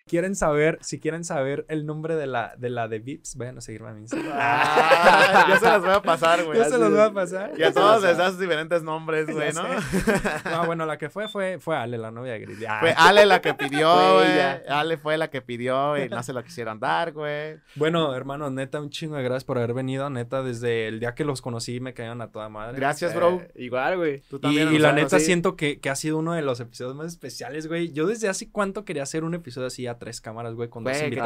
quieren 0.10 0.36
saber, 0.36 0.80
si 0.82 0.99
quieren 0.99 1.24
saber 1.24 1.66
el 1.70 1.86
nombre 1.86 2.16
de 2.16 2.28
la 2.28 2.55
de 2.57 2.70
la 2.70 2.88
de 2.88 2.99
Vips, 2.99 3.36
vayan 3.38 3.60
a 3.60 3.62
seguirme 3.62 3.89
a 3.89 3.93
mi 3.93 4.01
Instagram. 4.01 4.32
Ah, 4.34 5.45
ya 5.47 5.60
se 5.60 5.66
las 5.66 5.82
voy 5.82 5.91
a 5.91 6.01
pasar, 6.01 6.43
güey. 6.43 6.57
Ya 6.57 6.66
se 6.66 6.78
los 6.78 6.89
voy 6.89 6.99
a 6.99 7.14
pasar. 7.14 7.51
Y 7.60 7.64
a 7.64 7.72
todos 7.74 8.01
les 8.01 8.18
das 8.18 8.39
diferentes 8.39 8.82
nombres, 8.84 9.28
güey, 9.30 9.53
¿no? 9.53 9.64
No, 10.51 10.66
bueno, 10.66 10.86
la 10.86 10.97
que 10.97 11.10
fue 11.10 11.28
fue 11.28 11.60
fue 11.60 11.76
Ale, 11.76 11.97
la 11.97 12.12
novia 12.12 12.34
de 12.34 12.39
Gris. 12.39 12.57
Fue 12.80 12.93
Ale 12.97 13.26
la 13.26 13.41
que 13.41 13.53
pidió, 13.53 14.16
güey. 14.16 14.39
Ale 14.68 14.97
fue 14.97 15.18
la 15.18 15.30
que 15.30 15.41
pidió 15.41 15.97
y 16.03 16.10
no 16.10 16.24
se 16.24 16.34
lo 16.34 16.43
quisieron 16.43 16.80
dar, 16.80 17.12
güey. 17.12 17.57
Bueno, 17.76 18.16
hermano, 18.16 18.49
neta, 18.49 18.82
un 18.82 18.89
chingo 18.89 19.16
de 19.16 19.24
gracias 19.24 19.43
por 19.43 19.57
haber 19.57 19.74
venido. 19.74 20.10
Neta, 20.10 20.41
desde 20.43 20.88
el 20.88 20.99
día 20.99 21.14
que 21.16 21.24
los 21.26 21.41
conocí 21.41 21.80
me 21.80 21.93
caían 21.93 22.22
a 22.22 22.32
toda 22.32 22.49
madre. 22.49 22.78
Gracias, 22.78 23.14
bro. 23.14 23.41
Eh, 23.41 23.51
igual, 23.55 23.97
güey. 23.97 24.22
Tú 24.30 24.38
Y, 24.38 24.39
también. 24.39 24.74
y 24.74 24.80
la 24.80 24.91
neta 24.93 25.20
siento 25.20 25.55
que, 25.55 25.80
que 25.80 25.89
ha 25.89 25.95
sido 25.95 26.18
uno 26.18 26.34
de 26.34 26.41
los 26.41 26.60
episodios 26.60 26.95
más 26.95 27.07
especiales, 27.07 27.68
güey. 27.68 27.91
Yo 27.91 28.07
desde 28.07 28.28
hace 28.30 28.49
cuánto 28.49 28.86
quería 28.86 29.03
hacer 29.03 29.24
un 29.24 29.34
episodio 29.34 29.68
así 29.68 29.86
a 29.88 29.99
tres 30.00 30.22
cámaras, 30.22 30.56
güey, 30.56 30.70
con 30.70 30.84
dos 30.84 30.97
Güey, 30.97 31.12
qué. 31.12 31.22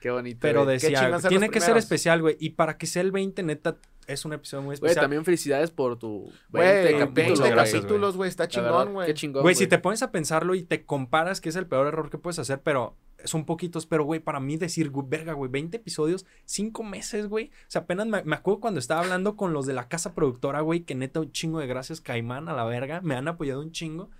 Qué 0.00 0.10
bonito. 0.10 0.38
Pero 0.40 0.64
güey. 0.64 0.78
decía, 0.78 1.18
tiene 1.28 1.50
que 1.50 1.60
ser 1.60 1.76
especial, 1.76 2.20
güey. 2.20 2.36
Y 2.38 2.50
para 2.50 2.78
que 2.78 2.86
sea 2.86 3.02
el 3.02 3.10
20, 3.10 3.42
neta, 3.42 3.76
es 4.06 4.24
un 4.24 4.32
episodio 4.32 4.62
muy 4.62 4.76
Güey, 4.76 4.90
especial. 4.90 5.04
también 5.04 5.24
felicidades 5.24 5.70
por 5.70 5.96
tu 5.98 6.30
20 6.50 6.82
Güey, 6.92 6.98
capítulos, 6.98 7.40
20 7.40 7.54
güey. 7.54 7.72
capítulos, 7.72 8.16
güey. 8.16 8.28
Está 8.28 8.48
chingón, 8.48 8.92
güey. 8.92 9.06
Qué 9.08 9.14
chingón, 9.14 9.42
Güey, 9.42 9.54
si 9.54 9.66
te 9.66 9.78
pones 9.78 10.02
a 10.02 10.10
pensarlo 10.12 10.54
y 10.54 10.62
te 10.62 10.84
comparas, 10.84 11.40
que 11.40 11.48
es 11.48 11.56
el 11.56 11.66
peor 11.66 11.86
error 11.86 12.10
que 12.10 12.18
puedes 12.18 12.38
hacer, 12.38 12.60
pero 12.62 12.96
son 13.24 13.44
poquitos, 13.44 13.86
pero 13.86 14.02
güey, 14.02 14.18
para 14.18 14.40
mí 14.40 14.56
decir, 14.56 14.90
güey, 14.90 15.06
verga, 15.08 15.32
güey, 15.34 15.48
20 15.48 15.76
episodios, 15.76 16.26
5 16.46 16.82
meses, 16.82 17.28
güey. 17.28 17.46
O 17.68 17.70
sea, 17.70 17.82
apenas 17.82 18.08
me, 18.08 18.24
me 18.24 18.34
acuerdo 18.34 18.58
cuando 18.60 18.80
estaba 18.80 19.02
hablando 19.02 19.36
con 19.36 19.52
los 19.52 19.64
de 19.66 19.74
la 19.74 19.86
casa 19.88 20.14
productora, 20.14 20.60
güey, 20.60 20.80
que 20.80 20.96
neta 20.96 21.20
un 21.20 21.30
chingo 21.30 21.60
de 21.60 21.68
gracias, 21.68 22.00
Caimán, 22.00 22.48
a 22.48 22.54
la 22.54 22.64
verga, 22.64 23.00
me 23.02 23.14
han 23.14 23.28
apoyado 23.28 23.60
un 23.60 23.70
chingo. 23.70 24.10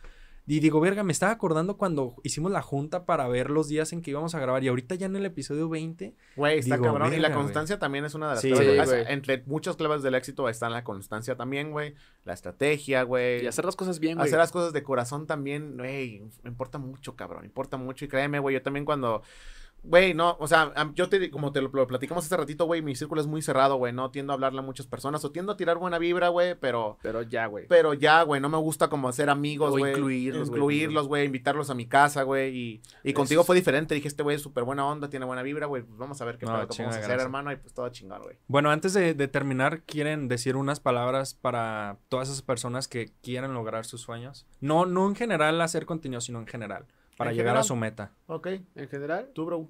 Y 0.45 0.59
digo, 0.59 0.81
verga, 0.81 1.05
me 1.05 1.13
estaba 1.13 1.31
acordando 1.31 1.77
cuando 1.77 2.17
hicimos 2.25 2.51
la 2.51 2.63
junta 2.63 3.05
para 3.07 3.29
ver 3.29 3.49
los 3.49 3.69
días 3.69 3.93
en 3.93 4.03
que 4.03 4.11
íbamos 4.11 4.35
a 4.35 4.41
grabar. 4.41 4.65
Y 4.65 4.69
ahorita 4.69 4.97
ya 4.97 5.07
en 5.07 5.15
el 5.15 5.25
episodio 5.25 5.69
20. 5.69 6.17
Güey, 6.35 6.59
está 6.59 6.75
Digo, 6.75 6.87
cabrón. 6.87 7.15
y 7.15 7.19
la 7.19 7.33
constancia 7.33 7.79
también 7.79 8.05
es 8.05 8.15
una 8.15 8.27
de 8.29 8.33
las 8.33 8.41
Sí, 8.43 8.51
claves. 8.51 8.91
sí. 8.91 8.97
Entre 9.07 9.45
muchas 9.47 9.77
claves 9.77 10.03
del 10.03 10.17
éxito 10.17 10.49
está 10.49 10.69
la 10.69 10.83
constancia 10.83 11.37
también, 11.37 11.71
güey. 11.71 11.95
La 12.25 12.33
estrategia, 12.33 13.05
güey. 13.05 13.45
Y 13.45 13.47
hacer 13.47 13.65
las 13.65 13.77
cosas 13.77 14.01
bien, 14.01 14.17
güey. 14.17 14.27
Hacer 14.27 14.39
las 14.39 14.51
cosas 14.51 14.73
de 14.73 14.83
corazón 14.83 15.29
también, 15.29 15.77
güey, 15.77 16.23
importa 16.45 16.79
mucho, 16.79 17.15
cabrón, 17.15 17.45
importa 17.45 17.77
mucho. 17.77 18.05
Y 18.05 18.09
créeme, 18.09 18.41
güey, 18.41 18.55
yo 18.55 18.63
también 18.63 18.85
cuando, 18.85 19.23
güey, 19.83 20.15
no, 20.15 20.37
o 20.39 20.47
sea, 20.47 20.73
yo 20.95 21.09
te, 21.09 21.31
como 21.31 21.53
te 21.53 21.61
lo, 21.61 21.69
lo 21.73 21.87
platicamos 21.87 22.25
hace 22.25 22.37
ratito, 22.37 22.67
güey, 22.67 22.83
mi 22.83 22.95
círculo 22.95 23.21
es 23.21 23.27
muy 23.27 23.43
cerrado, 23.43 23.77
güey, 23.77 23.93
no 23.93 24.11
tiendo 24.11 24.33
a 24.33 24.35
hablarle 24.35 24.61
a 24.61 24.63
muchas 24.63 24.87
personas 24.87 25.25
o 25.25 25.33
tiendo 25.33 25.53
a 25.53 25.57
tirar 25.57 25.79
buena 25.79 25.99
vibra, 25.99 26.29
güey, 26.29 26.55
pero, 26.55 26.99
Pero 27.03 27.23
ya, 27.23 27.47
güey. 27.47 27.67
pero 27.69 27.95
ya, 27.95 28.23
güey, 28.23 28.41
no 28.41 28.49
me 28.49 28.59
gusta 28.59 28.89
como 28.89 29.09
hacer 29.09 29.29
amigos, 29.31 29.71
güey. 29.71 29.93
incluirlos, 29.93 30.49
güey. 30.49 30.59
Incluirlos, 30.59 31.09
güey, 31.09 31.25
invitarlos 31.27 31.71
a 31.71 31.75
mi 31.75 31.87
casa, 31.87 32.23
güey, 32.23 32.57
y, 32.57 32.83
y 33.03 33.11
Eso 33.11 33.15
contigo 33.17 33.45
fue 33.45 33.57
diferente, 33.57 33.95
dije, 33.95 34.09
este 34.09 34.23
güey 34.23 34.37
es 34.37 34.43
súper 34.43 34.65
buena 34.65 34.87
onda, 34.87 35.11
tiene 35.11 35.27
buena 35.27 35.43
vibra, 35.43 35.67
güey, 35.67 35.83
pues 35.83 35.99
vamos 35.99 36.21
a 36.21 36.25
ver 36.25 36.39
qué 36.39 36.47
No, 36.47 36.53
pedo 36.53 36.69
chinga, 36.69 36.91
podemos 36.91 37.05
hacer, 37.07 37.21
hermano, 37.21 37.53
y 37.53 37.57
pues 37.57 37.75
todo 37.75 37.89
chingón, 37.89 38.23
güey. 38.23 38.37
Bueno, 38.47 38.71
antes 38.71 38.93
de, 38.95 39.15
de 39.15 39.29
terminar, 39.29 39.83
¿quieren 39.83 40.29
decir 40.29 40.57
unas 40.57 40.81
palabras 40.81 41.35
para 41.35 41.99
todas 42.09 42.29
esas 42.29 42.43
personas 42.43 42.89
que 42.89 43.13
quieran 43.23 43.55
lograr 43.55 43.85
sus 43.85 44.01
sueños? 44.01 44.47
No, 44.61 44.87
no 44.87 45.09
en 45.09 45.15
general 45.17 45.61
hacer 45.61 45.87
contenido, 45.87 46.21
sino 46.21 46.39
en 46.39 46.47
general. 46.47 46.87
Para 47.17 47.31
En 47.31 47.37
llegar 47.37 47.57
a 47.57 47.63
su 47.63 47.77
meta. 47.77 48.13
Ok, 48.27 48.47
En 48.75 48.89
general, 48.89 49.31
tú, 49.35 49.45
bro. 49.47 49.69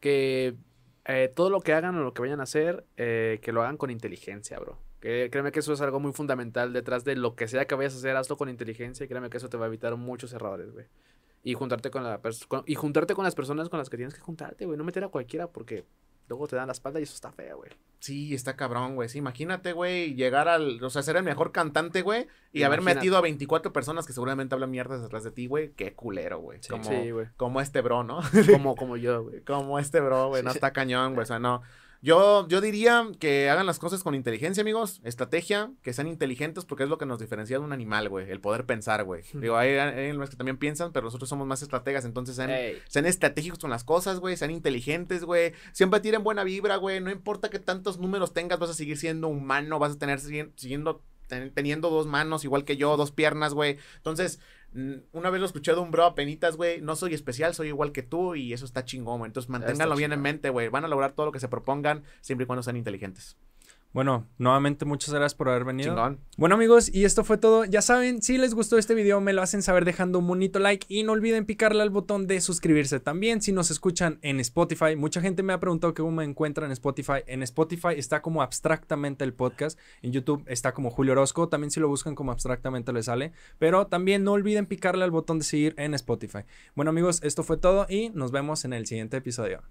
que 0.00 0.56
eh, 1.04 1.32
todo 1.34 1.50
lo 1.50 1.60
que 1.60 1.72
hagan 1.72 1.96
o 1.96 2.02
lo 2.04 2.14
que 2.14 2.22
vayan 2.22 2.40
a 2.40 2.44
hacer, 2.44 2.84
eh, 2.96 3.38
que 3.42 3.52
lo 3.52 3.62
hagan 3.62 3.76
con 3.76 3.90
inteligencia, 3.90 4.58
bro. 4.58 4.78
Que, 5.00 5.28
créeme 5.32 5.50
que 5.50 5.58
eso 5.60 5.72
es 5.72 5.80
algo 5.80 5.98
muy 5.98 6.12
fundamental 6.12 6.72
detrás 6.72 7.02
de 7.04 7.16
lo 7.16 7.34
que 7.34 7.48
sea 7.48 7.66
que 7.66 7.74
vayas 7.74 7.94
a 7.94 7.98
hacer, 7.98 8.16
hazlo 8.16 8.36
con 8.36 8.48
inteligencia 8.48 9.04
y 9.04 9.08
créeme 9.08 9.28
que 9.30 9.38
eso 9.38 9.48
te 9.48 9.56
va 9.56 9.64
a 9.64 9.68
evitar 9.68 9.96
muchos 9.96 10.32
errores, 10.32 10.70
güey. 10.72 10.86
Y 11.42 11.54
juntarte 11.54 11.90
con 11.90 12.04
la 12.04 12.22
pers- 12.22 12.46
con- 12.46 12.62
y 12.66 12.76
juntarte 12.76 13.14
con 13.14 13.24
las 13.24 13.34
personas 13.34 13.68
con 13.68 13.78
las 13.80 13.90
que 13.90 13.96
tienes 13.96 14.14
que 14.14 14.20
juntarte, 14.20 14.64
güey. 14.64 14.78
No 14.78 14.84
meter 14.84 15.02
a 15.02 15.08
cualquiera 15.08 15.48
porque 15.48 15.84
luego 16.32 16.48
te 16.48 16.56
dan 16.56 16.66
la 16.66 16.72
espalda 16.72 16.98
y 16.98 17.02
eso 17.02 17.14
está 17.14 17.30
feo, 17.30 17.58
güey. 17.58 17.70
Sí, 17.98 18.34
está 18.34 18.56
cabrón, 18.56 18.94
güey. 18.94 19.10
Sí, 19.10 19.18
imagínate, 19.18 19.74
güey, 19.74 20.14
llegar 20.14 20.48
al, 20.48 20.82
o 20.82 20.88
sea, 20.88 21.02
ser 21.02 21.16
el 21.16 21.22
mejor 21.22 21.52
cantante, 21.52 22.00
güey, 22.00 22.26
y 22.50 22.62
haber 22.62 22.80
metido 22.80 23.18
a 23.18 23.20
24 23.20 23.72
personas 23.72 24.06
que 24.06 24.14
seguramente 24.14 24.54
hablan 24.54 24.70
mierdas 24.70 25.02
detrás 25.02 25.24
de 25.24 25.30
ti, 25.30 25.46
güey. 25.46 25.72
Qué 25.72 25.92
culero, 25.92 26.40
güey. 26.40 26.58
Sí. 26.62 26.70
como, 26.70 26.84
Sí, 26.84 27.10
como 27.36 27.60
este 27.60 27.82
bro, 27.82 28.02
¿no? 28.02 28.20
Como, 28.50 28.76
como 28.76 28.96
yo, 28.96 29.24
güey. 29.24 29.40
como 29.44 29.78
este 29.78 30.00
bro, 30.00 30.28
güey. 30.28 30.42
No 30.42 30.50
está 30.50 30.72
cañón, 30.72 31.12
güey. 31.14 31.24
O 31.24 31.26
sea, 31.26 31.38
no. 31.38 31.62
Yo, 32.04 32.48
yo 32.48 32.60
diría 32.60 33.06
que 33.20 33.48
hagan 33.48 33.64
las 33.64 33.78
cosas 33.78 34.02
con 34.02 34.16
inteligencia, 34.16 34.60
amigos. 34.60 35.00
Estrategia, 35.04 35.70
que 35.82 35.92
sean 35.92 36.08
inteligentes, 36.08 36.64
porque 36.64 36.82
es 36.82 36.90
lo 36.90 36.98
que 36.98 37.06
nos 37.06 37.20
diferencia 37.20 37.56
de 37.60 37.64
un 37.64 37.72
animal, 37.72 38.08
güey. 38.08 38.28
El 38.28 38.40
poder 38.40 38.66
pensar, 38.66 39.04
güey. 39.04 39.22
Digo, 39.34 39.56
hay, 39.56 39.70
hay 39.74 40.08
animales 40.08 40.30
que 40.30 40.36
también 40.36 40.56
piensan, 40.56 40.90
pero 40.92 41.04
nosotros 41.04 41.28
somos 41.28 41.46
más 41.46 41.62
estrategas, 41.62 42.04
entonces 42.04 42.34
sean, 42.34 42.50
Ey, 42.50 42.76
sean 42.88 43.06
estratégicos 43.06 43.60
con 43.60 43.70
las 43.70 43.84
cosas, 43.84 44.18
güey. 44.18 44.36
Sean 44.36 44.50
inteligentes, 44.50 45.24
güey. 45.24 45.52
Siempre 45.72 46.00
tiren 46.00 46.24
buena 46.24 46.42
vibra, 46.42 46.74
güey. 46.74 47.00
No 47.00 47.12
importa 47.12 47.50
qué 47.50 47.60
tantos 47.60 47.98
números 47.98 48.32
tengas, 48.32 48.58
vas 48.58 48.70
a 48.70 48.74
seguir 48.74 48.96
siendo 48.98 49.28
humano. 49.28 49.78
Vas 49.78 49.92
a 49.92 49.98
tener 49.98 50.18
sigui- 50.18 50.50
siguiendo, 50.56 51.04
ten- 51.28 51.52
teniendo 51.54 51.88
dos 51.88 52.08
manos, 52.08 52.42
igual 52.42 52.64
que 52.64 52.76
yo, 52.76 52.96
dos 52.96 53.12
piernas, 53.12 53.54
güey. 53.54 53.78
Entonces, 53.98 54.40
una 55.12 55.30
vez 55.30 55.40
lo 55.40 55.46
escuché 55.46 55.72
de 55.72 55.80
un 55.80 55.90
bro 55.90 56.04
apenitas, 56.04 56.56
güey. 56.56 56.80
No 56.80 56.96
soy 56.96 57.14
especial, 57.14 57.54
soy 57.54 57.68
igual 57.68 57.92
que 57.92 58.02
tú. 58.02 58.34
Y 58.34 58.52
eso 58.52 58.64
está 58.64 58.84
chingón, 58.84 59.18
güey. 59.18 59.28
Entonces, 59.28 59.50
manténganlo 59.50 59.96
bien 59.96 60.12
en 60.12 60.20
mente, 60.20 60.50
güey. 60.50 60.68
Van 60.68 60.84
a 60.84 60.88
lograr 60.88 61.12
todo 61.12 61.26
lo 61.26 61.32
que 61.32 61.40
se 61.40 61.48
propongan, 61.48 62.04
siempre 62.20 62.44
y 62.44 62.46
cuando 62.46 62.62
sean 62.62 62.76
inteligentes. 62.76 63.36
Bueno, 63.92 64.26
nuevamente 64.38 64.86
muchas 64.86 65.10
gracias 65.12 65.34
por 65.34 65.50
haber 65.50 65.64
venido. 65.64 65.90
Chingón. 65.90 66.18
Bueno 66.38 66.54
amigos, 66.54 66.92
y 66.92 67.04
esto 67.04 67.24
fue 67.24 67.36
todo. 67.36 67.66
Ya 67.66 67.82
saben, 67.82 68.22
si 68.22 68.38
les 68.38 68.54
gustó 68.54 68.78
este 68.78 68.94
video 68.94 69.20
me 69.20 69.34
lo 69.34 69.42
hacen 69.42 69.60
saber 69.60 69.84
dejando 69.84 70.18
un 70.18 70.26
bonito 70.26 70.58
like 70.58 70.86
y 70.88 71.02
no 71.02 71.12
olviden 71.12 71.44
picarle 71.44 71.82
al 71.82 71.90
botón 71.90 72.26
de 72.26 72.40
suscribirse. 72.40 73.00
También 73.00 73.42
si 73.42 73.52
nos 73.52 73.70
escuchan 73.70 74.18
en 74.22 74.40
Spotify, 74.40 74.96
mucha 74.96 75.20
gente 75.20 75.42
me 75.42 75.52
ha 75.52 75.60
preguntado 75.60 75.92
cómo 75.92 76.10
me 76.10 76.24
encuentran 76.24 76.66
en 76.66 76.72
Spotify. 76.72 77.22
En 77.26 77.42
Spotify 77.42 77.94
está 77.96 78.22
como 78.22 78.40
abstractamente 78.40 79.24
el 79.24 79.34
podcast, 79.34 79.78
en 80.00 80.12
YouTube 80.12 80.42
está 80.46 80.72
como 80.72 80.90
Julio 80.90 81.12
Orozco, 81.12 81.50
también 81.50 81.70
si 81.70 81.78
lo 81.78 81.88
buscan 81.88 82.14
como 82.14 82.32
abstractamente 82.32 82.94
le 82.94 83.02
sale, 83.02 83.32
pero 83.58 83.88
también 83.88 84.24
no 84.24 84.32
olviden 84.32 84.64
picarle 84.64 85.04
al 85.04 85.10
botón 85.10 85.38
de 85.38 85.44
seguir 85.44 85.74
en 85.76 85.92
Spotify. 85.92 86.44
Bueno 86.74 86.90
amigos, 86.90 87.20
esto 87.22 87.42
fue 87.42 87.58
todo 87.58 87.86
y 87.90 88.08
nos 88.10 88.32
vemos 88.32 88.64
en 88.64 88.72
el 88.72 88.86
siguiente 88.86 89.18
episodio. 89.18 89.62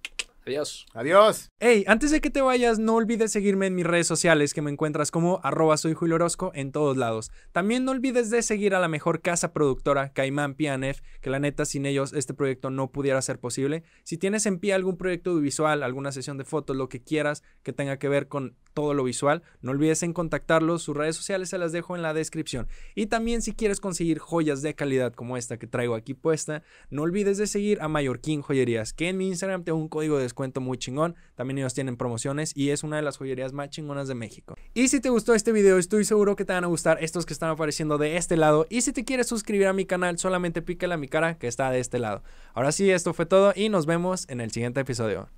Adiós. 0.46 0.86
Adiós. 0.94 1.50
Hey, 1.60 1.84
antes 1.88 2.12
de 2.12 2.22
que 2.22 2.30
te 2.30 2.42
vayas, 2.42 2.80
no 2.80 2.96
olvides 2.96 3.32
seguirme 3.32 3.68
en 3.68 3.76
mis 3.76 3.86
redes 3.86 4.08
sociales 4.08 4.54
que 4.54 4.62
me 4.62 4.72
encuentras 4.72 5.12
como 5.12 5.40
arroba 5.44 5.78
soy 5.78 5.94
Julio 5.94 6.16
Orozco 6.16 6.52
en 6.54 6.72
todos 6.72 6.98
lados. 6.98 7.32
También 7.52 7.86
no 7.86 7.92
olvides 7.92 8.30
de 8.30 8.42
seguir 8.42 8.76
a 8.76 8.80
la 8.80 8.88
mejor 8.88 9.22
casa 9.22 9.54
productora, 9.54 10.14
Caimán 10.14 10.56
Pianef, 10.56 11.02
que 11.22 11.30
la 11.30 11.40
neta 11.40 11.66
sin 11.66 11.86
ellos 11.86 12.14
este 12.14 12.34
proyecto 12.34 12.70
no 12.70 12.92
pudiera 12.92 13.22
ser 13.22 13.40
posible. 13.40 13.84
Si 14.04 14.18
tienes 14.18 14.46
en 14.46 14.60
pie 14.60 14.74
algún 14.74 14.98
proyecto 14.98 15.32
audiovisual, 15.32 15.84
alguna 15.84 16.12
sesión 16.12 16.38
de 16.38 16.46
fotos, 16.46 16.76
lo 16.76 16.90
que 16.90 17.04
quieras 17.04 17.44
que 17.64 17.74
tenga 17.74 17.98
que 17.98 18.10
ver 18.10 18.28
con 18.28 18.56
todo 18.74 18.94
lo 18.94 19.04
visual, 19.04 19.44
no 19.62 19.72
olvides 19.72 20.02
en 20.04 20.14
contactarlos, 20.14 20.82
sus 20.82 20.96
redes 20.96 21.16
sociales 21.16 21.50
se 21.50 21.58
las 21.58 21.72
dejo 21.72 21.96
en 21.96 22.02
la 22.02 22.14
descripción. 22.14 22.68
Y 22.96 23.08
también 23.08 23.42
si 23.42 23.54
quieres 23.54 23.80
conseguir 23.80 24.20
joyas 24.20 24.62
de 24.62 24.76
calidad 24.76 25.14
como 25.14 25.38
esta 25.38 25.58
que 25.58 25.68
traigo 25.68 25.96
aquí 25.96 26.14
puesta, 26.14 26.64
no 26.90 27.04
olvides 27.04 27.38
de 27.38 27.48
seguir 27.48 27.82
a 27.82 27.88
Mallorquín 27.88 28.42
Joyerías, 28.42 28.94
que 28.94 29.10
en 29.10 29.18
mi 29.18 29.28
Instagram 29.28 29.64
tengo 29.64 29.78
un 29.78 29.90
código 29.90 30.18
de 30.18 30.31
descuento 30.32 30.62
muy 30.62 30.78
chingón. 30.78 31.16
También 31.36 31.58
ellos 31.58 31.74
tienen 31.74 31.98
promociones 31.98 32.54
y 32.56 32.70
es 32.70 32.84
una 32.84 32.96
de 32.96 33.02
las 33.02 33.18
joyerías 33.18 33.52
más 33.52 33.70
chingonas 33.70 34.08
de 34.08 34.16
México. 34.16 34.56
Y 34.74 34.88
si 34.88 35.02
te 35.02 35.10
gustó 35.10 35.34
este 35.34 35.52
video, 35.52 35.78
estoy 35.78 36.06
seguro 36.06 36.36
que 36.36 36.46
te 36.46 36.54
van 36.54 36.64
a 36.64 36.68
gustar 36.68 36.98
estos 37.04 37.26
que 37.26 37.34
están 37.34 37.50
apareciendo 37.50 37.98
de 37.98 38.18
este 38.18 38.38
lado. 38.38 38.66
Y 38.70 38.82
si 38.82 38.94
te 38.94 39.04
quieres 39.04 39.28
suscribir 39.28 39.68
a 39.68 39.74
mi 39.74 39.86
canal, 39.86 40.18
solamente 40.18 40.62
pícale 40.62 40.94
a 40.94 40.98
mi 40.98 41.08
cara 41.08 41.38
que 41.38 41.48
está 41.48 41.70
de 41.70 41.80
este 41.80 42.00
lado. 42.00 42.24
Ahora 42.54 42.72
sí, 42.72 42.90
esto 42.90 43.14
fue 43.14 43.26
todo 43.26 43.52
y 43.56 43.70
nos 43.70 43.86
vemos 43.86 44.26
en 44.30 44.40
el 44.42 44.52
siguiente 44.52 44.80
episodio. 44.80 45.30